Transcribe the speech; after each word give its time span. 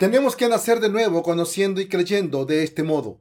Tenemos 0.00 0.34
que 0.34 0.48
nacer 0.48 0.80
de 0.80 0.88
nuevo 0.88 1.22
conociendo 1.22 1.78
y 1.78 1.86
creyendo 1.86 2.46
de 2.46 2.64
este 2.64 2.82
modo. 2.82 3.20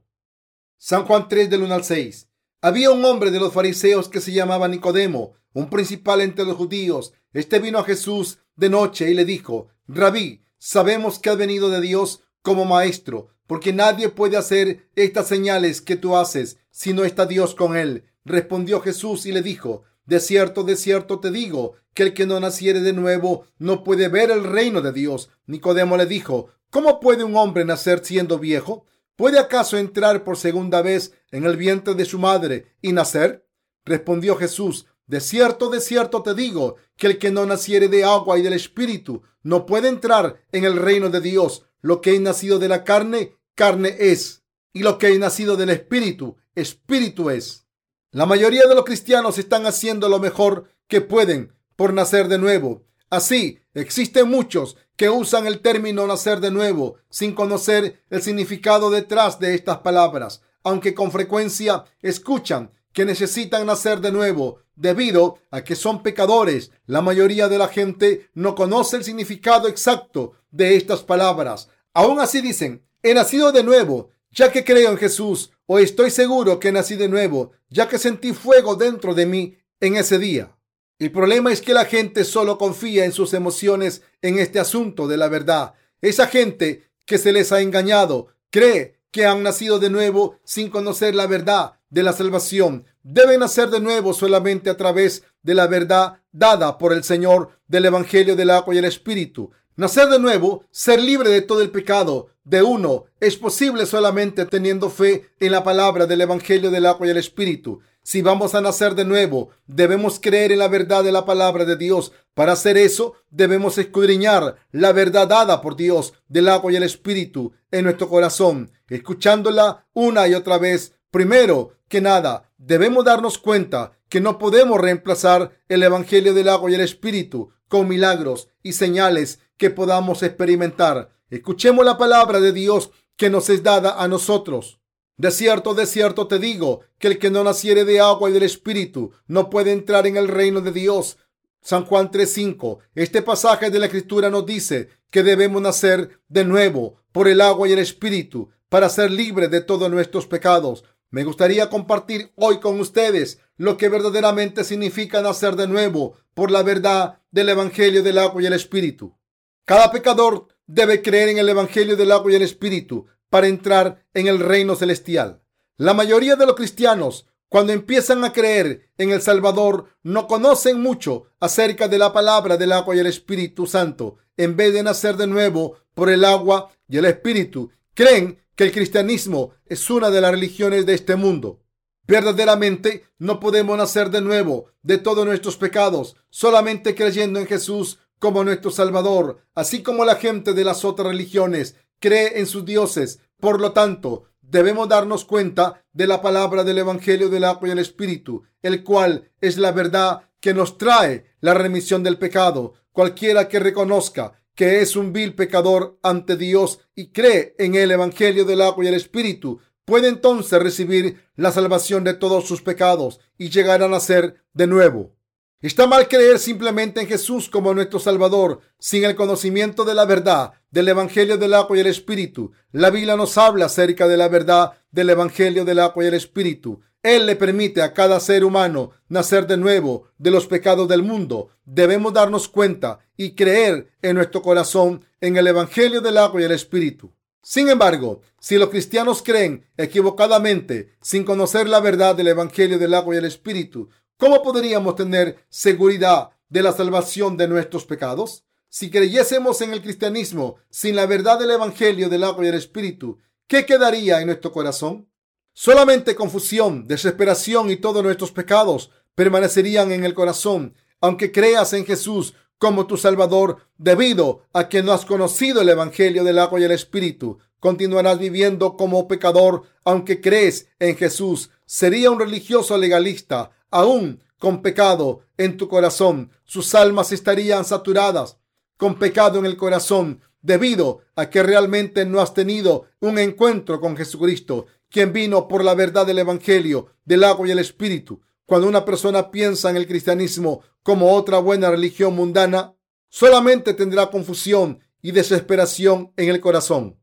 San 0.78 1.04
Juan 1.04 1.28
3 1.28 1.50
del 1.50 1.64
1 1.64 1.76
al 1.76 1.84
6. 1.84 2.30
Había 2.62 2.92
un 2.92 3.04
hombre 3.04 3.32
de 3.32 3.40
los 3.42 3.52
fariseos 3.52 4.08
que 4.08 4.22
se 4.22 4.32
llamaba 4.32 4.70
Nicodemo, 4.70 5.34
un 5.52 5.70
principal 5.70 6.22
entre 6.22 6.46
los 6.46 6.56
judíos. 6.56 7.12
Este 7.34 7.60
vino 7.60 7.80
a 7.80 7.84
Jesús 7.84 8.40
de 8.56 8.70
noche 8.70 9.12
y 9.12 9.14
le 9.14 9.26
dijo, 9.26 9.68
Rabí, 9.90 10.46
sabemos 10.58 11.20
que 11.20 11.30
has 11.30 11.38
venido 11.38 11.70
de 11.70 11.82
Dios 11.82 12.22
como 12.42 12.64
maestro, 12.64 13.28
porque 13.46 13.74
nadie 13.74 14.08
puede 14.08 14.38
hacer 14.38 14.90
estas 14.96 15.28
señales 15.28 15.82
que 15.82 15.98
tú 15.98 16.16
haces 16.16 16.60
si 16.72 16.94
no 16.94 17.04
está 17.04 17.26
Dios 17.26 17.56
con 17.56 17.76
él. 17.76 18.06
Respondió 18.24 18.80
Jesús 18.80 19.26
y 19.26 19.34
le 19.34 19.42
dijo, 19.42 19.84
de 20.06 20.22
cierto, 20.22 20.64
de 20.64 20.78
cierto 20.78 21.20
te 21.20 21.30
digo, 21.30 21.74
que 21.94 22.04
el 22.04 22.14
que 22.14 22.26
no 22.26 22.40
naciere 22.40 22.80
de 22.80 22.94
nuevo 22.94 23.44
no 23.58 23.84
puede 23.84 24.08
ver 24.08 24.32
el 24.32 24.46
reino 24.46 24.82
de 24.82 24.94
Dios. 24.94 25.30
Nicodemo 25.46 25.98
le 25.98 26.06
dijo, 26.06 26.52
¿cómo 26.70 27.00
puede 27.00 27.24
un 27.24 27.36
hombre 27.36 27.66
nacer 27.66 28.04
siendo 28.04 28.40
viejo? 28.40 28.86
¿Puede 29.16 29.40
acaso 29.40 29.78
entrar 29.78 30.24
por 30.24 30.38
segunda 30.38 30.82
vez 30.82 31.14
en 31.32 31.46
el 31.46 31.58
vientre 31.58 31.94
de 31.94 32.06
su 32.06 32.20
madre 32.20 32.76
y 32.82 32.94
nacer? 32.94 33.46
Respondió 33.84 34.36
Jesús, 34.36 34.86
de 35.08 35.20
cierto, 35.20 35.70
de 35.70 35.82
cierto 35.82 36.22
te 36.22 36.36
digo, 36.36 36.76
que 36.96 37.08
el 37.08 37.18
que 37.18 37.32
no 37.32 37.46
naciere 37.46 37.88
de 37.88 38.04
agua 38.04 38.38
y 38.38 38.44
del 38.44 38.54
Espíritu 38.54 39.24
no 39.42 39.66
puede 39.66 39.88
entrar 39.90 40.46
en 40.52 40.66
el 40.66 40.78
reino 40.78 41.10
de 41.10 41.20
Dios. 41.20 41.66
Lo 41.82 42.00
que 42.00 42.14
es 42.14 42.22
nacido 42.22 42.60
de 42.60 42.68
la 42.68 42.84
carne, 42.84 43.36
carne 43.56 43.96
es. 44.00 44.44
Y 44.72 44.84
lo 44.84 44.98
que 44.98 45.12
es 45.12 45.18
nacido 45.18 45.58
del 45.58 45.72
Espíritu, 45.72 46.38
Espíritu 46.54 47.30
es. 47.30 47.66
La 48.12 48.26
mayoría 48.26 48.68
de 48.68 48.76
los 48.76 48.86
cristianos 48.86 49.38
están 49.38 49.66
haciendo 49.66 50.10
lo 50.10 50.20
mejor 50.20 50.70
que 50.88 51.02
pueden 51.02 51.56
por 51.76 51.94
nacer 51.94 52.28
de 52.28 52.38
nuevo. 52.38 52.86
Así, 53.10 53.60
existen 53.74 54.30
muchos 54.30 54.78
que 55.00 55.10
usan 55.10 55.48
el 55.48 55.62
término 55.62 56.06
nacer 56.06 56.42
de 56.42 56.52
nuevo 56.52 56.98
sin 57.10 57.34
conocer 57.34 58.04
el 58.10 58.22
significado 58.22 58.90
detrás 58.90 59.40
de 59.40 59.56
estas 59.56 59.78
palabras, 59.78 60.42
aunque 60.62 60.94
con 60.94 61.10
frecuencia 61.10 61.86
escuchan 62.02 62.74
que 62.92 63.06
necesitan 63.06 63.66
nacer 63.66 64.02
de 64.02 64.12
nuevo 64.12 64.60
debido 64.76 65.38
a 65.52 65.64
que 65.64 65.78
son 65.78 66.04
pecadores. 66.04 66.72
La 66.86 67.00
mayoría 67.02 67.48
de 67.48 67.58
la 67.58 67.70
gente 67.70 68.30
no 68.34 68.56
conoce 68.56 68.98
el 68.98 69.06
significado 69.06 69.70
exacto 69.70 70.34
de 70.52 70.76
estas 70.76 71.02
palabras. 71.02 71.70
Aún 71.94 72.20
así 72.20 72.42
dicen, 72.42 72.86
he 73.02 73.14
nacido 73.14 73.54
de 73.54 73.64
nuevo, 73.64 74.10
ya 74.32 74.52
que 74.52 74.66
creo 74.66 74.92
en 74.92 74.98
Jesús, 74.98 75.52
o 75.66 75.80
estoy 75.80 76.12
seguro 76.12 76.60
que 76.60 76.74
nací 76.74 76.98
de 76.98 77.08
nuevo, 77.08 77.54
ya 77.70 77.88
que 77.88 78.00
sentí 78.00 78.34
fuego 78.34 78.76
dentro 78.76 79.14
de 79.14 79.26
mí 79.26 79.58
en 79.80 79.96
ese 79.96 80.20
día. 80.20 80.58
El 81.00 81.14
problema 81.14 81.54
es 81.54 81.62
que 81.62 81.74
la 81.74 81.86
gente 81.86 82.26
solo 82.26 82.58
confía 82.58 83.06
en 83.06 83.14
sus 83.14 83.34
emociones 83.34 84.02
en 84.22 84.38
este 84.38 84.60
asunto 84.60 85.08
de 85.08 85.16
la 85.16 85.30
verdad. 85.30 85.74
Esa 86.02 86.28
gente 86.28 86.92
que 87.06 87.18
se 87.18 87.32
les 87.32 87.54
ha 87.54 87.62
engañado 87.62 88.28
cree 88.50 89.00
que 89.10 89.26
han 89.26 89.42
nacido 89.42 89.80
de 89.80 89.90
nuevo 89.90 90.38
sin 90.44 90.70
conocer 90.70 91.16
la 91.16 91.26
verdad 91.26 91.80
de 91.90 92.04
la 92.04 92.12
salvación. 92.12 92.86
Deben 93.02 93.40
nacer 93.40 93.70
de 93.70 93.80
nuevo 93.80 94.14
solamente 94.14 94.70
a 94.70 94.76
través 94.76 95.24
de 95.42 95.54
la 95.54 95.68
verdad 95.68 96.20
dada 96.34 96.78
por 96.78 96.92
el 96.92 97.06
Señor 97.06 97.52
del 97.70 97.86
Evangelio 97.86 98.36
del 98.36 98.50
agua 98.50 98.76
y 98.76 98.80
el 98.80 98.86
Espíritu. 98.86 99.52
Nacer 99.78 100.10
de 100.10 100.20
nuevo, 100.20 100.66
ser 100.70 101.02
libre 101.02 101.30
de 101.30 101.42
todo 101.42 101.62
el 101.62 101.72
pecado 101.72 102.28
de 102.44 102.62
uno, 102.62 103.06
es 103.22 103.38
posible 103.38 103.86
solamente 103.86 104.46
teniendo 104.46 104.90
fe 104.90 105.30
en 105.40 105.54
la 105.54 105.64
palabra 105.64 106.06
del 106.06 106.20
Evangelio 106.20 106.70
del 106.70 106.86
agua 106.86 107.08
y 107.08 107.12
el 107.12 107.18
Espíritu. 107.18 107.80
Si 108.10 108.24
vamos 108.24 108.56
a 108.56 108.62
nacer 108.62 108.96
de 108.96 109.06
nuevo, 109.06 109.50
debemos 109.68 110.20
creer 110.20 110.52
en 110.52 110.58
la 110.58 110.68
verdad 110.68 111.04
de 111.04 111.12
la 111.12 111.26
palabra 111.26 111.64
de 111.64 111.78
Dios. 111.78 112.12
Para 112.34 112.54
hacer 112.54 112.76
eso, 112.76 113.14
debemos 113.30 113.78
escudriñar 113.78 114.56
la 114.72 114.94
verdad 114.94 115.28
dada 115.28 115.62
por 115.62 115.76
Dios 115.76 116.16
del 116.28 116.50
agua 116.50 116.74
y 116.74 116.76
el 116.76 116.82
Espíritu 116.82 117.54
en 117.70 117.84
nuestro 117.84 118.10
corazón, 118.10 118.72
escuchándola 118.88 119.86
una 119.94 120.28
y 120.28 120.34
otra 120.34 120.58
vez. 120.58 120.96
Primero 121.12 121.74
que 121.88 122.02
nada, 122.02 122.52
debemos 122.58 123.06
darnos 123.06 123.38
cuenta 123.38 123.92
que 124.10 124.20
no 124.20 124.40
podemos 124.40 124.82
reemplazar 124.82 125.52
el 125.68 125.84
Evangelio 125.84 126.34
del 126.34 126.50
agua 126.50 126.72
y 126.72 126.74
el 126.74 126.82
Espíritu 126.82 127.52
con 127.68 127.88
milagros 127.88 128.50
y 128.64 128.74
señales 128.74 129.38
que 129.56 129.70
podamos 129.70 130.24
experimentar. 130.24 131.12
Escuchemos 131.30 131.86
la 131.86 132.00
palabra 132.00 132.40
de 132.40 132.54
Dios 132.54 132.90
que 133.16 133.30
nos 133.30 133.52
es 133.52 133.62
dada 133.62 134.02
a 134.02 134.08
nosotros. 134.08 134.79
De 135.20 135.32
cierto, 135.32 135.74
de 135.74 135.86
cierto 135.86 136.28
te 136.28 136.40
digo, 136.40 136.80
que 136.98 137.08
el 137.08 137.20
que 137.20 137.30
no 137.30 137.44
naciere 137.44 137.84
de 137.84 138.00
agua 138.00 138.30
y 138.30 138.34
del 138.34 138.44
Espíritu 138.44 139.12
no 139.28 139.50
puede 139.50 139.74
entrar 139.74 140.08
en 140.08 140.16
el 140.16 140.30
reino 140.30 140.62
de 140.62 140.72
Dios. 140.72 141.18
San 141.62 141.84
Juan 141.84 142.10
3:5. 142.10 142.80
Este 142.96 143.22
pasaje 143.22 143.70
de 143.70 143.80
la 143.80 143.88
Escritura 143.88 144.30
nos 144.30 144.46
dice 144.46 144.88
que 145.12 145.22
debemos 145.22 145.62
nacer 145.62 146.22
de 146.30 146.46
nuevo 146.46 147.02
por 147.12 147.28
el 147.28 147.42
agua 147.42 147.68
y 147.68 147.74
el 147.74 147.80
Espíritu 147.80 148.50
para 148.70 148.88
ser 148.88 149.12
libres 149.12 149.52
de 149.52 149.60
todos 149.60 149.92
nuestros 149.92 150.26
pecados. 150.26 150.86
Me 151.10 151.26
gustaría 151.26 151.70
compartir 151.70 152.32
hoy 152.36 152.62
con 152.62 152.80
ustedes 152.80 153.40
lo 153.58 153.76
que 153.76 153.90
verdaderamente 153.90 154.64
significa 154.64 155.22
nacer 155.22 155.58
de 155.58 155.68
nuevo 155.68 156.14
por 156.34 156.50
la 156.50 156.64
verdad 156.64 157.20
del 157.30 157.50
Evangelio 157.50 158.04
del 158.04 158.20
agua 158.20 158.42
y 158.42 158.46
el 158.46 158.54
Espíritu. 158.54 159.18
Cada 159.66 159.92
pecador 159.92 160.48
debe 160.66 161.02
creer 161.02 161.28
en 161.28 161.40
el 161.40 161.50
Evangelio 161.50 161.98
del 161.98 162.14
agua 162.14 162.32
y 162.32 162.36
el 162.36 162.42
Espíritu 162.44 163.08
para 163.30 163.48
entrar 163.48 164.06
en 164.14 164.28
el 164.28 164.40
reino 164.40 164.76
celestial. 164.76 165.42
La 165.78 165.94
mayoría 165.94 166.36
de 166.36 166.46
los 166.46 166.56
cristianos, 166.56 167.28
cuando 167.48 167.74
empiezan 167.74 168.24
a 168.24 168.34
creer 168.34 168.92
en 168.98 169.12
el 169.12 169.22
Salvador, 169.22 169.88
no 170.04 170.28
conocen 170.28 170.82
mucho 170.82 171.28
acerca 171.40 171.88
de 171.88 171.98
la 171.98 172.12
palabra 172.14 172.58
del 172.58 172.72
agua 172.72 172.96
y 172.96 173.00
el 173.00 173.08
Espíritu 173.08 173.66
Santo. 173.66 174.18
En 174.38 174.56
vez 174.56 174.74
de 174.74 174.84
nacer 174.84 175.18
de 175.18 175.28
nuevo 175.28 175.78
por 175.94 176.10
el 176.10 176.26
agua 176.26 176.70
y 176.88 176.98
el 176.98 177.06
Espíritu, 177.06 177.72
creen 177.94 178.40
que 178.56 178.66
el 178.66 178.72
cristianismo 178.72 179.52
es 179.66 179.90
una 179.90 180.10
de 180.10 180.22
las 180.22 180.32
religiones 180.32 180.86
de 180.86 180.94
este 180.94 181.16
mundo. 181.16 181.62
Verdaderamente 182.06 183.06
no 183.20 183.40
podemos 183.40 183.78
nacer 183.78 184.10
de 184.10 184.22
nuevo 184.22 184.66
de 184.82 184.98
todos 184.98 185.26
nuestros 185.26 185.58
pecados 185.58 186.16
solamente 186.30 186.96
creyendo 186.96 187.40
en 187.40 187.46
Jesús 187.46 188.00
como 188.18 188.44
nuestro 188.44 188.72
Salvador, 188.72 189.46
así 189.56 189.82
como 189.82 190.06
la 190.06 190.16
gente 190.16 190.54
de 190.54 190.64
las 190.64 190.84
otras 190.84 191.08
religiones 191.08 191.76
cree 192.00 192.40
en 192.40 192.48
sus 192.48 192.66
dioses. 192.66 193.20
Por 193.40 193.62
lo 193.62 193.72
tanto, 193.72 194.26
debemos 194.42 194.90
darnos 194.90 195.26
cuenta 195.26 195.84
de 195.94 196.08
la 196.08 196.22
palabra 196.22 196.64
del 196.64 196.80
Evangelio 196.80 197.30
del 197.30 197.44
agua 197.44 197.68
y 197.68 197.72
el 197.72 197.80
Espíritu, 197.80 198.44
el 198.62 198.84
cual 198.84 199.32
es 199.42 199.58
la 199.58 199.72
verdad 199.72 200.30
que 200.40 200.54
nos 200.54 200.78
trae 200.78 201.26
la 201.40 201.54
remisión 201.54 202.04
del 202.04 202.18
pecado. 202.18 202.74
Cualquiera 202.92 203.48
que 203.48 203.60
reconozca 203.60 204.34
que 204.56 204.82
es 204.82 204.96
un 204.96 205.14
vil 205.14 205.36
pecador 205.36 206.00
ante 206.04 206.36
Dios 206.36 206.80
y 206.94 207.12
cree 207.12 207.56
en 207.58 207.76
el 207.76 207.92
Evangelio 207.92 208.44
del 208.44 208.62
agua 208.62 208.84
y 208.84 208.88
el 208.88 208.94
Espíritu, 208.94 209.60
puede 209.86 210.10
entonces 210.10 210.62
recibir 210.62 211.24
la 211.36 211.52
salvación 211.52 212.04
de 212.04 212.14
todos 212.14 212.48
sus 212.48 212.62
pecados 212.62 213.20
y 213.38 213.50
llegar 213.50 213.82
a 213.82 213.88
nacer 213.88 214.44
de 214.54 214.68
nuevo. 214.68 215.16
Está 215.62 215.88
mal 215.88 216.08
creer 216.08 216.40
simplemente 216.40 217.02
en 217.02 217.08
Jesús 217.08 217.50
como 217.50 217.74
nuestro 217.74 218.00
Salvador 218.00 218.62
sin 218.78 219.04
el 219.04 219.16
conocimiento 219.16 219.84
de 219.84 219.94
la 219.94 220.06
verdad 220.06 220.54
del 220.72 220.88
Evangelio 220.88 221.38
del 221.38 221.54
agua 221.54 221.76
y 221.76 221.82
el 221.82 221.88
Espíritu. 221.88 222.54
La 222.72 222.90
Biblia 222.92 223.18
nos 223.18 223.38
habla 223.38 223.66
acerca 223.66 224.08
de 224.08 224.16
la 224.16 224.30
verdad 224.30 224.72
del 224.90 225.10
Evangelio 225.10 225.66
del 225.66 225.80
agua 225.80 226.06
y 226.06 226.08
el 226.08 226.14
Espíritu. 226.14 226.80
Él 227.04 227.26
le 227.26 227.36
permite 227.36 227.82
a 227.82 227.94
cada 227.94 228.22
ser 228.22 228.46
humano 228.46 228.92
nacer 229.10 229.48
de 229.48 229.58
nuevo 229.58 230.06
de 230.18 230.32
los 230.32 230.48
pecados 230.48 230.88
del 230.88 231.04
mundo. 231.04 231.50
Debemos 231.66 232.14
darnos 232.14 232.48
cuenta 232.48 233.00
y 233.18 233.32
creer 233.32 233.90
en 234.02 234.16
nuestro 234.16 234.42
corazón 234.42 235.04
en 235.20 235.36
el 235.36 235.46
Evangelio 235.46 236.00
del 236.00 236.20
agua 236.20 236.40
y 236.40 236.46
el 236.46 236.54
Espíritu. 236.54 237.12
Sin 237.42 237.68
embargo, 237.68 238.22
si 238.40 238.58
los 238.58 238.70
cristianos 238.70 239.22
creen 239.22 239.66
equivocadamente 239.76 240.94
sin 241.02 241.26
conocer 241.26 241.68
la 241.68 241.82
verdad 241.82 242.16
del 242.16 242.30
Evangelio 242.30 242.80
del 242.80 242.94
agua 242.94 243.16
y 243.16 243.18
el 243.18 243.26
Espíritu, 243.26 243.90
¿Cómo 244.20 244.44
podríamos 244.44 244.98
tener 244.98 245.46
seguridad 245.48 246.32
de 246.50 246.62
la 246.62 246.74
salvación 246.74 247.38
de 247.38 247.48
nuestros 247.48 247.86
pecados? 247.86 248.44
Si 248.68 248.92
creyésemos 248.92 249.62
en 249.62 249.72
el 249.72 249.82
cristianismo 249.82 250.58
sin 250.70 250.98
la 250.98 251.06
verdad 251.06 251.40
del 251.40 251.52
Evangelio 251.52 252.10
del 252.10 252.26
agua 252.26 252.44
y 252.44 252.50
el 252.50 252.56
Espíritu, 252.56 253.18
¿qué 253.48 253.66
quedaría 253.66 254.20
en 254.20 254.26
nuestro 254.26 254.52
corazón? 254.52 255.08
Solamente 255.54 256.16
confusión, 256.16 256.86
desesperación 256.86 257.72
y 257.72 257.78
todos 257.78 258.04
nuestros 258.04 258.34
pecados 258.34 258.92
permanecerían 259.16 259.94
en 259.94 260.04
el 260.04 260.14
corazón, 260.14 260.76
aunque 261.00 261.32
creas 261.32 261.72
en 261.72 261.86
Jesús 261.86 262.34
como 262.58 262.88
tu 262.88 262.98
Salvador, 262.98 263.70
debido 263.78 264.44
a 264.52 264.68
que 264.68 264.84
no 264.84 264.92
has 264.92 265.06
conocido 265.06 265.62
el 265.62 265.70
Evangelio 265.70 266.26
del 266.26 266.40
agua 266.40 266.60
y 266.60 266.66
el 266.66 266.72
Espíritu. 266.72 267.40
Continuarás 267.62 268.20
viviendo 268.20 268.76
como 268.76 269.08
pecador, 269.08 269.64
aunque 269.86 270.20
crees 270.20 270.68
en 270.78 270.98
Jesús. 270.98 271.52
Sería 271.66 272.12
un 272.12 272.20
religioso 272.20 272.78
legalista 272.78 273.52
aún 273.72 274.22
con 274.38 274.62
pecado 274.62 275.22
en 275.38 275.58
tu 275.58 275.68
corazón. 275.68 276.32
Sus 276.46 276.74
almas 276.76 277.12
estarían 277.12 277.66
saturadas 277.66 278.38
con 278.78 278.98
pecado 278.98 279.40
en 279.40 279.46
el 279.46 279.58
corazón 279.58 280.22
debido 280.42 281.02
a 281.16 281.30
que 281.30 281.44
realmente 281.44 282.06
no 282.06 282.22
has 282.22 282.34
tenido 282.34 282.86
un 283.02 283.20
encuentro 283.20 283.82
con 283.82 283.98
Jesucristo, 283.98 284.68
quien 284.90 285.12
vino 285.12 285.48
por 285.48 285.64
la 285.64 285.76
verdad 285.76 286.06
del 286.06 286.20
Evangelio, 286.20 286.88
del 287.04 287.26
agua 287.26 287.48
y 287.48 287.52
el 287.52 287.60
Espíritu. 287.60 288.22
Cuando 288.46 288.68
una 288.68 288.86
persona 288.86 289.32
piensa 289.32 289.70
en 289.70 289.76
el 289.76 289.86
cristianismo 289.86 290.62
como 290.82 291.14
otra 291.14 291.40
buena 291.40 291.70
religión 291.70 292.16
mundana, 292.16 292.74
solamente 293.10 293.74
tendrá 293.74 294.10
confusión 294.10 294.80
y 295.02 295.12
desesperación 295.12 296.14
en 296.16 296.30
el 296.30 296.40
corazón. 296.40 296.98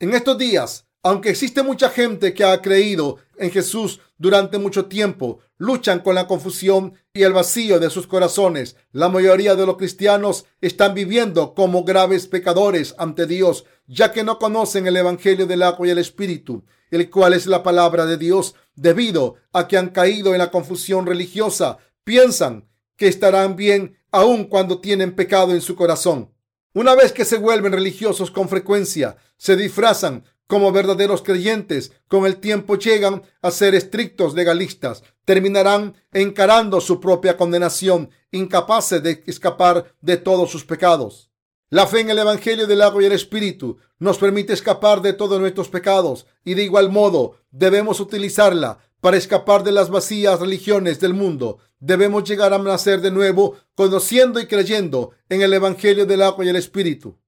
En 0.00 0.14
estos 0.14 0.38
días, 0.38 0.86
aunque 1.02 1.30
existe 1.30 1.62
mucha 1.62 1.90
gente 1.90 2.34
que 2.34 2.44
ha 2.44 2.60
creído 2.60 3.18
en 3.38 3.50
Jesús 3.50 4.00
durante 4.18 4.58
mucho 4.58 4.86
tiempo, 4.86 5.40
luchan 5.58 6.00
con 6.00 6.14
la 6.14 6.26
confusión 6.26 6.94
y 7.12 7.22
el 7.22 7.32
vacío 7.32 7.78
de 7.78 7.90
sus 7.90 8.06
corazones. 8.06 8.76
La 8.92 9.08
mayoría 9.08 9.54
de 9.54 9.66
los 9.66 9.76
cristianos 9.76 10.46
están 10.60 10.94
viviendo 10.94 11.54
como 11.54 11.84
graves 11.84 12.26
pecadores 12.26 12.94
ante 12.98 13.26
Dios, 13.26 13.64
ya 13.86 14.12
que 14.12 14.24
no 14.24 14.38
conocen 14.38 14.86
el 14.86 14.96
Evangelio 14.96 15.46
del 15.46 15.62
agua 15.62 15.86
y 15.86 15.90
el 15.90 15.98
Espíritu, 15.98 16.64
el 16.90 17.10
cual 17.10 17.34
es 17.34 17.46
la 17.46 17.62
palabra 17.62 18.06
de 18.06 18.16
Dios, 18.16 18.54
debido 18.74 19.36
a 19.52 19.68
que 19.68 19.76
han 19.76 19.88
caído 19.88 20.32
en 20.32 20.38
la 20.38 20.50
confusión 20.50 21.06
religiosa. 21.06 21.78
Piensan 22.04 22.68
que 22.96 23.08
estarán 23.08 23.56
bien 23.56 23.98
aun 24.10 24.44
cuando 24.44 24.80
tienen 24.80 25.14
pecado 25.14 25.52
en 25.52 25.60
su 25.60 25.76
corazón. 25.76 26.32
Una 26.74 26.94
vez 26.94 27.12
que 27.12 27.24
se 27.24 27.38
vuelven 27.38 27.72
religiosos 27.72 28.30
con 28.30 28.48
frecuencia, 28.48 29.16
se 29.36 29.56
disfrazan 29.56 30.24
como 30.48 30.72
verdaderos 30.72 31.22
creyentes, 31.22 31.92
con 32.08 32.26
el 32.26 32.38
tiempo 32.38 32.76
llegan 32.76 33.22
a 33.42 33.50
ser 33.50 33.74
estrictos 33.74 34.34
legalistas, 34.34 35.04
terminarán 35.24 35.94
encarando 36.12 36.80
su 36.80 37.00
propia 37.00 37.36
condenación, 37.36 38.10
incapaces 38.32 39.02
de 39.02 39.22
escapar 39.26 39.94
de 40.00 40.16
todos 40.16 40.50
sus 40.50 40.64
pecados. 40.64 41.30
La 41.68 41.86
fe 41.86 42.00
en 42.00 42.08
el 42.08 42.18
Evangelio 42.18 42.66
del 42.66 42.80
agua 42.80 43.02
y 43.02 43.06
el 43.06 43.12
Espíritu 43.12 43.76
nos 43.98 44.16
permite 44.16 44.54
escapar 44.54 45.02
de 45.02 45.12
todos 45.12 45.38
nuestros 45.38 45.68
pecados 45.68 46.26
y 46.42 46.54
de 46.54 46.62
igual 46.62 46.90
modo 46.90 47.36
debemos 47.50 48.00
utilizarla 48.00 48.78
para 49.02 49.18
escapar 49.18 49.62
de 49.64 49.72
las 49.72 49.90
vacías 49.90 50.40
religiones 50.40 50.98
del 50.98 51.12
mundo. 51.12 51.58
Debemos 51.78 52.24
llegar 52.24 52.54
a 52.54 52.58
nacer 52.58 53.02
de 53.02 53.10
nuevo 53.10 53.56
conociendo 53.74 54.40
y 54.40 54.46
creyendo 54.46 55.10
en 55.28 55.42
el 55.42 55.52
Evangelio 55.52 56.06
del 56.06 56.22
agua 56.22 56.46
y 56.46 56.48
el 56.48 56.56
Espíritu. 56.56 57.18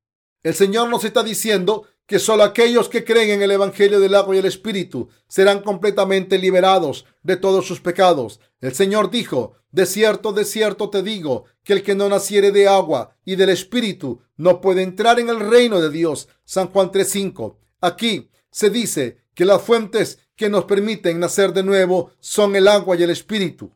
El 0.43 0.55
Señor 0.55 0.89
nos 0.89 1.05
está 1.05 1.23
diciendo 1.23 1.85
que 2.11 2.19
solo 2.19 2.43
aquellos 2.43 2.89
que 2.89 3.05
creen 3.05 3.31
en 3.31 3.43
el 3.43 3.53
Evangelio 3.53 4.01
del 4.01 4.17
agua 4.17 4.35
y 4.35 4.41
el 4.41 4.47
Espíritu 4.47 5.11
serán 5.29 5.63
completamente 5.63 6.39
liberados 6.39 7.05
de 7.23 7.37
todos 7.37 7.69
sus 7.69 7.81
pecados. 7.81 8.41
El 8.61 8.75
Señor 8.75 9.13
dijo, 9.13 9.53
de 9.71 9.87
cierto, 9.87 10.33
de 10.33 10.45
cierto 10.45 10.91
te 10.91 11.05
digo, 11.05 11.45
que 11.63 11.73
el 11.73 11.85
que 11.85 11.95
no 11.95 12.09
naciere 12.09 12.51
de 12.51 12.67
agua 12.67 13.17
y 13.25 13.37
del 13.37 13.51
Espíritu 13.51 14.23
no 14.37 14.61
puede 14.61 14.83
entrar 14.83 15.21
en 15.21 15.29
el 15.29 15.39
reino 15.39 15.81
de 15.81 15.89
Dios. 15.89 16.27
San 16.45 16.67
Juan 16.71 16.91
3.5. 16.91 17.59
Aquí 17.81 18.29
se 18.51 18.71
dice 18.71 19.19
que 19.33 19.45
las 19.45 19.63
fuentes 19.63 20.19
que 20.35 20.49
nos 20.49 20.65
permiten 20.65 21.21
nacer 21.21 21.53
de 21.53 21.63
nuevo 21.63 22.11
son 22.19 22.57
el 22.57 22.67
agua 22.67 22.97
y 22.97 23.05
el 23.05 23.11
Espíritu. 23.11 23.71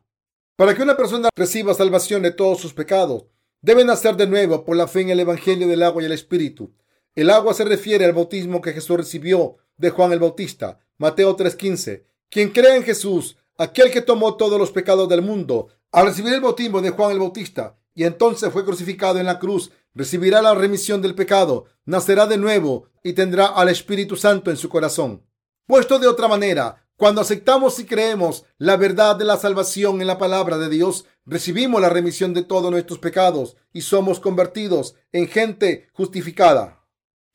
Para 0.57 0.75
que 0.75 0.83
una 0.83 0.97
persona 0.97 1.29
reciba 1.37 1.73
salvación 1.73 2.21
de 2.21 2.31
todos 2.31 2.59
sus 2.59 2.73
pecados, 2.73 3.27
debe 3.61 3.85
nacer 3.85 4.17
de 4.17 4.27
nuevo 4.27 4.65
por 4.65 4.75
la 4.75 4.89
fe 4.89 4.99
en 5.03 5.11
el 5.11 5.21
Evangelio 5.21 5.69
del 5.69 5.83
agua 5.83 6.03
y 6.03 6.07
el 6.07 6.11
Espíritu. 6.11 6.73
El 7.15 7.29
agua 7.29 7.53
se 7.53 7.63
refiere 7.63 8.03
al 8.03 8.11
bautismo 8.11 8.61
que 8.61 8.73
Jesús 8.73 8.97
recibió 8.97 9.55
de 9.77 9.89
Juan 9.89 10.11
el 10.11 10.19
Bautista. 10.19 10.79
Mateo 10.97 11.37
3:15. 11.37 12.03
Quien 12.29 12.49
cree 12.49 12.75
en 12.75 12.83
Jesús, 12.83 13.37
aquel 13.57 13.89
que 13.89 14.01
tomó 14.01 14.35
todos 14.35 14.59
los 14.59 14.71
pecados 14.71 15.07
del 15.07 15.21
mundo, 15.21 15.69
al 15.93 16.07
recibir 16.07 16.33
el 16.33 16.41
bautismo 16.41 16.81
de 16.81 16.89
Juan 16.89 17.11
el 17.11 17.19
Bautista 17.19 17.77
y 17.93 18.03
entonces 18.03 18.51
fue 18.51 18.65
crucificado 18.65 19.17
en 19.17 19.27
la 19.27 19.39
cruz, 19.39 19.71
recibirá 19.93 20.41
la 20.41 20.55
remisión 20.55 21.01
del 21.01 21.15
pecado, 21.15 21.67
nacerá 21.85 22.27
de 22.27 22.37
nuevo 22.37 22.89
y 23.01 23.13
tendrá 23.13 23.45
al 23.45 23.69
Espíritu 23.69 24.17
Santo 24.17 24.51
en 24.51 24.57
su 24.57 24.67
corazón. 24.67 25.23
Puesto 25.67 25.99
de 25.99 26.07
otra 26.07 26.27
manera, 26.27 26.85
cuando 26.97 27.21
aceptamos 27.21 27.79
y 27.79 27.85
creemos 27.85 28.43
la 28.57 28.75
verdad 28.75 29.15
de 29.15 29.23
la 29.23 29.37
salvación 29.37 30.01
en 30.01 30.07
la 30.07 30.17
palabra 30.17 30.57
de 30.57 30.67
Dios, 30.67 31.05
recibimos 31.25 31.79
la 31.79 31.87
remisión 31.87 32.33
de 32.33 32.43
todos 32.43 32.69
nuestros 32.71 32.99
pecados 32.99 33.55
y 33.71 33.81
somos 33.81 34.19
convertidos 34.19 34.95
en 35.13 35.29
gente 35.29 35.87
justificada. 35.93 36.84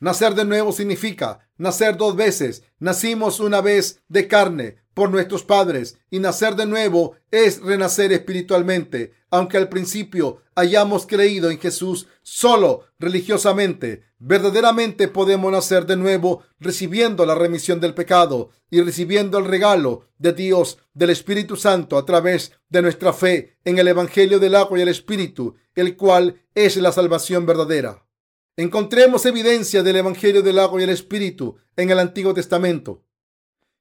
Nacer 0.00 0.34
de 0.34 0.46
nuevo 0.46 0.72
significa 0.72 1.40
nacer 1.58 1.98
dos 1.98 2.16
veces. 2.16 2.62
Nacimos 2.78 3.38
una 3.38 3.60
vez 3.60 4.00
de 4.08 4.26
carne 4.26 4.78
por 4.94 5.10
nuestros 5.10 5.44
padres 5.44 5.98
y 6.10 6.20
nacer 6.20 6.56
de 6.56 6.64
nuevo 6.64 7.16
es 7.30 7.60
renacer 7.60 8.10
espiritualmente. 8.10 9.12
Aunque 9.30 9.58
al 9.58 9.68
principio 9.68 10.40
hayamos 10.54 11.06
creído 11.06 11.50
en 11.50 11.60
Jesús 11.60 12.08
solo 12.22 12.86
religiosamente, 12.98 14.04
verdaderamente 14.18 15.06
podemos 15.06 15.52
nacer 15.52 15.84
de 15.84 15.98
nuevo 15.98 16.44
recibiendo 16.58 17.26
la 17.26 17.34
remisión 17.34 17.78
del 17.78 17.92
pecado 17.92 18.50
y 18.70 18.80
recibiendo 18.80 19.36
el 19.36 19.44
regalo 19.44 20.08
de 20.16 20.32
Dios 20.32 20.78
del 20.94 21.10
Espíritu 21.10 21.56
Santo 21.56 21.98
a 21.98 22.06
través 22.06 22.52
de 22.70 22.80
nuestra 22.80 23.12
fe 23.12 23.58
en 23.64 23.78
el 23.78 23.86
Evangelio 23.86 24.38
del 24.38 24.54
agua 24.54 24.78
y 24.78 24.82
el 24.82 24.88
Espíritu, 24.88 25.56
el 25.74 25.94
cual 25.94 26.40
es 26.54 26.78
la 26.78 26.90
salvación 26.90 27.44
verdadera. 27.44 28.06
Encontremos 28.56 29.24
evidencia 29.26 29.82
del 29.82 29.96
Evangelio 29.96 30.42
del 30.42 30.58
agua 30.58 30.80
y 30.80 30.84
el 30.84 30.90
Espíritu 30.90 31.56
en 31.76 31.90
el 31.90 31.98
Antiguo 31.98 32.34
Testamento. 32.34 33.04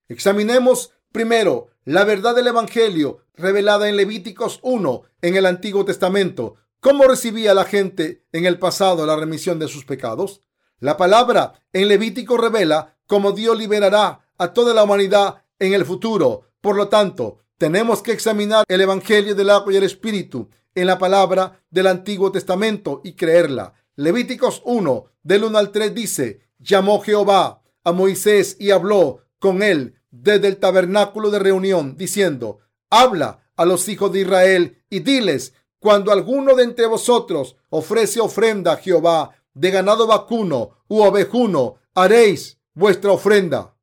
Examinemos 0.08 0.92
primero 1.12 1.70
la 1.86 2.04
verdad 2.04 2.36
del 2.36 2.48
Evangelio 2.48 3.26
revelada 3.34 3.90
en 3.90 3.98
Levíticos 3.98 4.60
1 4.62 5.02
en 5.22 5.36
el 5.36 5.46
Antiguo 5.48 5.86
Testamento. 5.86 6.56
¿Cómo 6.80 7.06
recibía 7.06 7.54
la 7.54 7.66
gente 7.66 8.26
en 8.32 8.46
el 8.46 8.60
pasado 8.60 9.06
la 9.06 9.16
remisión 9.16 9.58
de 9.60 9.68
sus 9.68 9.86
pecados? 9.86 10.42
La 10.80 10.98
palabra 10.98 11.54
en 11.74 11.88
Levítico 11.88 12.38
revela 12.38 12.96
cómo 13.08 13.32
Dios 13.32 13.58
liberará 13.58 14.30
a 14.38 14.54
toda 14.54 14.74
la 14.74 14.84
humanidad 14.84 15.44
en 15.58 15.74
el 15.74 15.84
futuro. 15.84 16.52
Por 16.62 16.76
lo 16.76 16.90
tanto, 16.90 17.40
tenemos 17.58 18.02
que 18.02 18.12
examinar 18.12 18.66
el 18.68 18.82
Evangelio 18.82 19.36
del 19.36 19.50
agua 19.50 19.74
y 19.74 19.78
el 19.78 19.84
Espíritu 19.84 20.50
en 20.76 20.88
la 20.88 20.98
palabra 21.00 21.64
del 21.70 21.88
Antiguo 21.88 22.32
Testamento 22.32 23.02
y 23.04 23.14
creerla. 23.14 23.74
Levíticos 24.00 24.62
1, 24.64 25.12
del 25.24 25.44
1 25.44 25.58
al 25.58 25.72
3 25.74 25.94
dice, 25.94 26.40
llamó 26.58 27.02
Jehová 27.02 27.64
a 27.84 27.92
Moisés 27.92 28.56
y 28.58 28.72
habló 28.72 29.26
con 29.40 29.62
él 29.62 30.00
desde 30.10 30.48
el 30.48 30.56
tabernáculo 30.56 31.30
de 31.30 31.40
reunión, 31.40 31.98
diciendo, 31.98 32.60
habla 32.90 33.52
a 33.58 33.66
los 33.66 33.90
hijos 33.90 34.14
de 34.14 34.22
Israel 34.22 34.82
y 34.90 35.02
diles, 35.02 35.54
cuando 35.80 36.14
alguno 36.14 36.56
de 36.56 36.64
entre 36.64 36.86
vosotros 36.86 37.58
ofrece 37.68 38.22
ofrenda 38.22 38.72
a 38.72 38.78
Jehová 38.78 39.32
de 39.54 39.70
ganado 39.70 40.08
vacuno 40.08 40.78
u 40.88 41.02
ovejuno, 41.02 41.76
haréis 41.94 42.58
vuestra 42.74 43.12
ofrenda. 43.12 43.76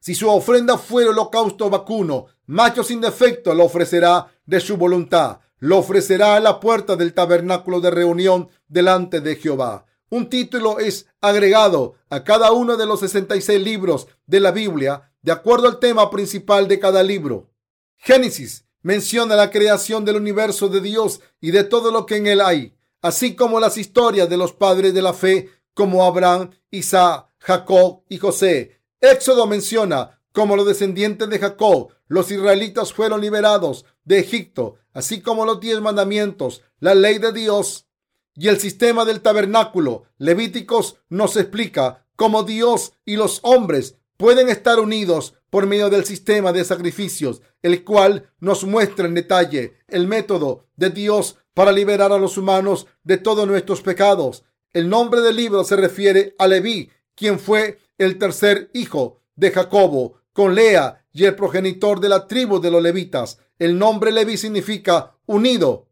Si 0.00 0.14
su 0.14 0.28
ofrenda 0.28 0.76
fuera 0.76 1.08
holocausto 1.08 1.70
vacuno, 1.70 2.26
macho 2.44 2.84
sin 2.84 3.00
defecto 3.00 3.54
lo 3.54 3.64
ofrecerá 3.64 4.30
de 4.44 4.60
su 4.60 4.76
voluntad 4.76 5.38
lo 5.62 5.78
ofrecerá 5.78 6.34
a 6.34 6.40
la 6.40 6.58
puerta 6.58 6.96
del 6.96 7.14
tabernáculo 7.14 7.80
de 7.80 7.92
reunión 7.92 8.48
delante 8.66 9.20
de 9.20 9.36
Jehová. 9.36 9.86
Un 10.10 10.28
título 10.28 10.80
es 10.80 11.06
agregado 11.20 11.94
a 12.10 12.24
cada 12.24 12.50
uno 12.50 12.76
de 12.76 12.84
los 12.84 12.98
66 12.98 13.62
libros 13.62 14.08
de 14.26 14.40
la 14.40 14.50
Biblia 14.50 15.12
de 15.22 15.30
acuerdo 15.30 15.68
al 15.68 15.78
tema 15.78 16.10
principal 16.10 16.66
de 16.66 16.80
cada 16.80 17.04
libro. 17.04 17.52
Génesis 17.96 18.64
menciona 18.82 19.36
la 19.36 19.52
creación 19.52 20.04
del 20.04 20.16
universo 20.16 20.68
de 20.68 20.80
Dios 20.80 21.20
y 21.40 21.52
de 21.52 21.62
todo 21.62 21.92
lo 21.92 22.06
que 22.06 22.16
en 22.16 22.26
él 22.26 22.40
hay, 22.40 22.76
así 23.00 23.36
como 23.36 23.60
las 23.60 23.78
historias 23.78 24.28
de 24.28 24.38
los 24.38 24.52
padres 24.52 24.92
de 24.92 25.02
la 25.02 25.12
fe 25.12 25.48
como 25.74 26.04
Abraham, 26.04 26.50
Isaac, 26.72 27.28
Jacob 27.38 28.02
y 28.08 28.18
José. 28.18 28.80
Éxodo 29.00 29.46
menciona 29.46 30.20
como 30.32 30.56
los 30.56 30.66
descendientes 30.66 31.28
de 31.28 31.38
Jacob, 31.38 31.92
los 32.08 32.32
israelitas 32.32 32.92
fueron 32.92 33.20
liberados 33.20 33.84
de 34.04 34.18
Egipto, 34.18 34.74
así 34.92 35.20
como 35.20 35.44
los 35.44 35.60
diez 35.60 35.80
mandamientos, 35.80 36.62
la 36.80 36.94
ley 36.94 37.18
de 37.18 37.32
Dios 37.32 37.86
y 38.34 38.48
el 38.48 38.58
sistema 38.58 39.04
del 39.04 39.20
tabernáculo. 39.20 40.04
Levíticos 40.18 40.96
nos 41.08 41.36
explica 41.36 42.06
cómo 42.16 42.42
Dios 42.42 42.92
y 43.04 43.16
los 43.16 43.40
hombres 43.42 43.96
pueden 44.16 44.48
estar 44.48 44.78
unidos 44.78 45.34
por 45.50 45.66
medio 45.66 45.90
del 45.90 46.04
sistema 46.04 46.52
de 46.52 46.64
sacrificios, 46.64 47.42
el 47.60 47.84
cual 47.84 48.30
nos 48.40 48.64
muestra 48.64 49.06
en 49.06 49.14
detalle 49.14 49.78
el 49.88 50.06
método 50.06 50.66
de 50.76 50.90
Dios 50.90 51.36
para 51.54 51.72
liberar 51.72 52.12
a 52.12 52.18
los 52.18 52.38
humanos 52.38 52.86
de 53.04 53.18
todos 53.18 53.46
nuestros 53.46 53.82
pecados. 53.82 54.44
El 54.72 54.88
nombre 54.88 55.20
del 55.20 55.36
libro 55.36 55.64
se 55.64 55.76
refiere 55.76 56.34
a 56.38 56.46
Leví, 56.46 56.90
quien 57.14 57.38
fue 57.38 57.78
el 57.98 58.18
tercer 58.18 58.70
hijo 58.72 59.20
de 59.36 59.50
Jacobo, 59.50 60.20
con 60.32 60.54
Lea 60.54 61.01
y 61.12 61.24
el 61.24 61.34
progenitor 61.34 62.00
de 62.00 62.08
la 62.08 62.26
tribu 62.26 62.60
de 62.60 62.70
los 62.70 62.82
levitas. 62.82 63.38
El 63.58 63.78
nombre 63.78 64.12
Levi 64.12 64.36
significa 64.36 65.16
unido 65.26 65.88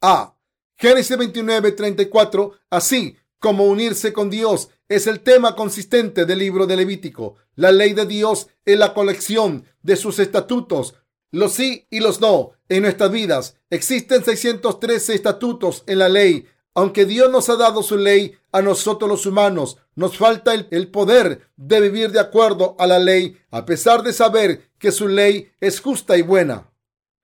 a 0.00 0.36
Génesis 0.76 1.16
29, 1.16 1.72
34. 1.72 2.52
Así 2.70 3.16
como 3.38 3.64
unirse 3.64 4.12
con 4.12 4.30
Dios 4.30 4.70
es 4.88 5.06
el 5.06 5.20
tema 5.20 5.56
consistente 5.56 6.26
del 6.26 6.38
libro 6.38 6.66
de 6.66 6.76
Levítico. 6.76 7.36
La 7.54 7.72
ley 7.72 7.92
de 7.92 8.06
Dios 8.06 8.48
es 8.64 8.78
la 8.78 8.94
colección 8.94 9.64
de 9.82 9.96
sus 9.96 10.18
estatutos, 10.18 10.94
los 11.30 11.52
sí 11.52 11.86
y 11.90 12.00
los 12.00 12.20
no 12.20 12.52
en 12.68 12.82
nuestras 12.82 13.10
vidas. 13.10 13.56
Existen 13.70 14.24
613 14.24 15.14
estatutos 15.14 15.84
en 15.86 15.98
la 15.98 16.08
ley 16.08 16.46
aunque 16.76 17.06
Dios 17.06 17.30
nos 17.30 17.48
ha 17.48 17.56
dado 17.56 17.82
su 17.82 17.96
ley 17.96 18.36
a 18.52 18.60
nosotros 18.60 19.08
los 19.08 19.24
humanos, 19.24 19.78
nos 19.94 20.18
falta 20.18 20.52
el, 20.52 20.90
poder 20.90 21.48
de 21.56 21.80
vivir 21.80 22.12
de 22.12 22.20
acuerdo 22.20 22.76
a 22.78 22.86
la 22.86 22.98
ley, 22.98 23.34
a 23.50 23.64
pesar 23.64 24.02
de 24.02 24.12
saber 24.12 24.68
que 24.78 24.92
su 24.92 25.08
ley 25.08 25.50
es 25.58 25.80
justa 25.80 26.18
y 26.18 26.22
buena. 26.22 26.70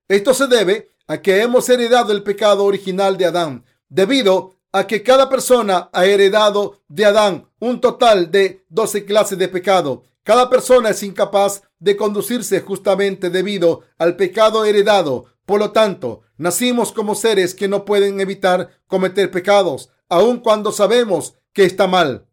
Esto 0.09 0.33
se 0.33 0.47
debe 0.47 0.93
a 1.07 1.21
que 1.21 1.43
hemos 1.43 1.69
heredado 1.69 2.15
el 2.15 2.23
pecado 2.23 2.65
original 2.65 3.19
de 3.19 3.27
Adán. 3.27 3.67
Debido 3.91 4.55
a 4.73 4.87
que 4.87 5.03
cada 5.03 5.29
persona 5.29 5.91
ha 5.93 6.07
heredado 6.07 6.81
de 6.89 7.05
Adán 7.05 7.47
un 7.61 7.79
total 7.79 8.31
de 8.31 8.65
12 8.71 9.05
clases 9.05 9.37
de 9.37 9.49
pecado. 9.49 10.05
Cada 10.23 10.49
persona 10.49 10.89
es 10.89 11.03
incapaz 11.03 11.63
de 11.79 11.95
conducirse 11.95 12.63
justamente 12.63 13.29
debido 13.29 13.83
al 13.99 14.17
pecado 14.17 14.65
heredado. 14.65 15.27
Por 15.45 15.61
lo 15.61 15.73
tanto, 15.73 16.23
nacimos 16.43 16.91
como 16.91 17.15
seres 17.15 17.55
que 17.55 17.69
no 17.69 17.85
pueden 17.85 18.21
evitar 18.21 18.83
cometer 18.89 19.31
pecados, 19.31 19.91
aun 20.09 20.41
cuando 20.41 20.73
sabemos 20.73 21.35
que 21.53 21.65
está 21.65 21.87
mal. 21.87 22.27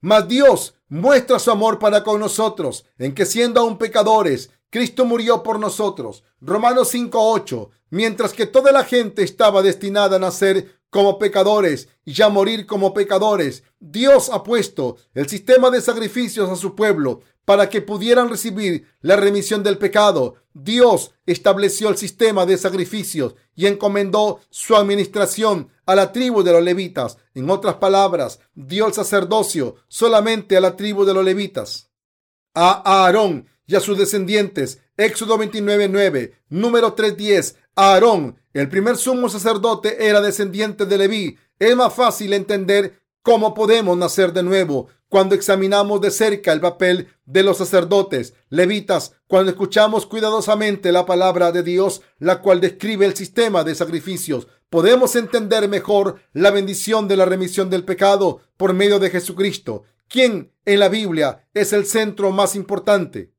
Mas 0.00 0.26
Dios 0.26 0.74
muestra 0.88 1.38
su 1.38 1.52
amor 1.52 1.78
para 1.78 2.02
con 2.02 2.18
nosotros 2.18 2.84
en 2.98 3.14
que 3.14 3.24
siendo 3.24 3.60
aún 3.60 3.78
pecadores, 3.78 4.50
Cristo 4.70 5.04
murió 5.04 5.44
por 5.44 5.60
nosotros. 5.60 6.24
Romanos 6.40 6.92
5.8. 6.92 7.70
Mientras 7.90 8.32
que 8.32 8.46
toda 8.46 8.72
la 8.72 8.82
gente 8.82 9.22
estaba 9.22 9.62
destinada 9.62 10.16
a 10.16 10.18
nacer 10.18 10.80
como 10.90 11.20
pecadores 11.20 11.88
y 12.04 12.12
ya 12.12 12.28
morir 12.28 12.66
como 12.66 12.92
pecadores, 12.92 13.62
Dios 13.78 14.30
ha 14.30 14.42
puesto 14.42 14.96
el 15.14 15.28
sistema 15.28 15.70
de 15.70 15.80
sacrificios 15.80 16.50
a 16.50 16.56
su 16.56 16.74
pueblo 16.74 17.20
para 17.44 17.68
que 17.68 17.82
pudieran 17.82 18.28
recibir 18.28 18.88
la 19.00 19.14
remisión 19.14 19.62
del 19.62 19.78
pecado. 19.78 20.34
Dios 20.54 21.12
estableció 21.26 21.88
el 21.88 21.96
sistema 21.96 22.46
de 22.46 22.56
sacrificios 22.56 23.34
y 23.56 23.66
encomendó 23.66 24.40
su 24.50 24.76
administración 24.76 25.68
a 25.84 25.96
la 25.96 26.12
tribu 26.12 26.44
de 26.44 26.52
los 26.52 26.62
levitas. 26.62 27.18
En 27.34 27.50
otras 27.50 27.74
palabras, 27.74 28.38
dio 28.54 28.86
el 28.86 28.94
sacerdocio 28.94 29.74
solamente 29.88 30.56
a 30.56 30.60
la 30.60 30.76
tribu 30.76 31.04
de 31.04 31.12
los 31.12 31.24
levitas. 31.24 31.90
A 32.54 33.04
Aarón 33.04 33.48
y 33.66 33.74
a 33.74 33.80
sus 33.80 33.98
descendientes. 33.98 34.80
Éxodo 34.96 35.36
29.9, 35.38 36.32
número 36.50 36.94
3.10. 36.94 37.56
Aarón, 37.74 38.36
el 38.52 38.68
primer 38.68 38.96
sumo 38.96 39.28
sacerdote, 39.28 40.06
era 40.08 40.20
descendiente 40.20 40.86
de 40.86 40.98
Leví. 40.98 41.36
Es 41.58 41.74
más 41.74 41.92
fácil 41.92 42.32
entender 42.32 43.00
cómo 43.24 43.54
podemos 43.54 43.96
nacer 43.96 44.34
de 44.34 44.42
nuevo 44.42 44.88
cuando 45.08 45.34
examinamos 45.34 46.00
de 46.02 46.10
cerca 46.10 46.52
el 46.52 46.60
papel 46.60 47.08
de 47.24 47.42
los 47.42 47.56
sacerdotes 47.56 48.34
levitas, 48.50 49.12
cuando 49.26 49.50
escuchamos 49.50 50.04
cuidadosamente 50.04 50.92
la 50.92 51.06
palabra 51.06 51.50
de 51.50 51.62
Dios, 51.62 52.02
la 52.18 52.42
cual 52.42 52.60
describe 52.60 53.06
el 53.06 53.16
sistema 53.16 53.64
de 53.64 53.74
sacrificios, 53.74 54.46
podemos 54.68 55.16
entender 55.16 55.68
mejor 55.68 56.20
la 56.34 56.50
bendición 56.50 57.08
de 57.08 57.16
la 57.16 57.24
remisión 57.24 57.70
del 57.70 57.84
pecado 57.84 58.42
por 58.58 58.74
medio 58.74 58.98
de 58.98 59.08
Jesucristo, 59.08 59.84
quien 60.06 60.52
en 60.66 60.80
la 60.80 60.90
Biblia 60.90 61.48
es 61.54 61.72
el 61.72 61.86
centro 61.86 62.30
más 62.30 62.54
importante. 62.54 63.32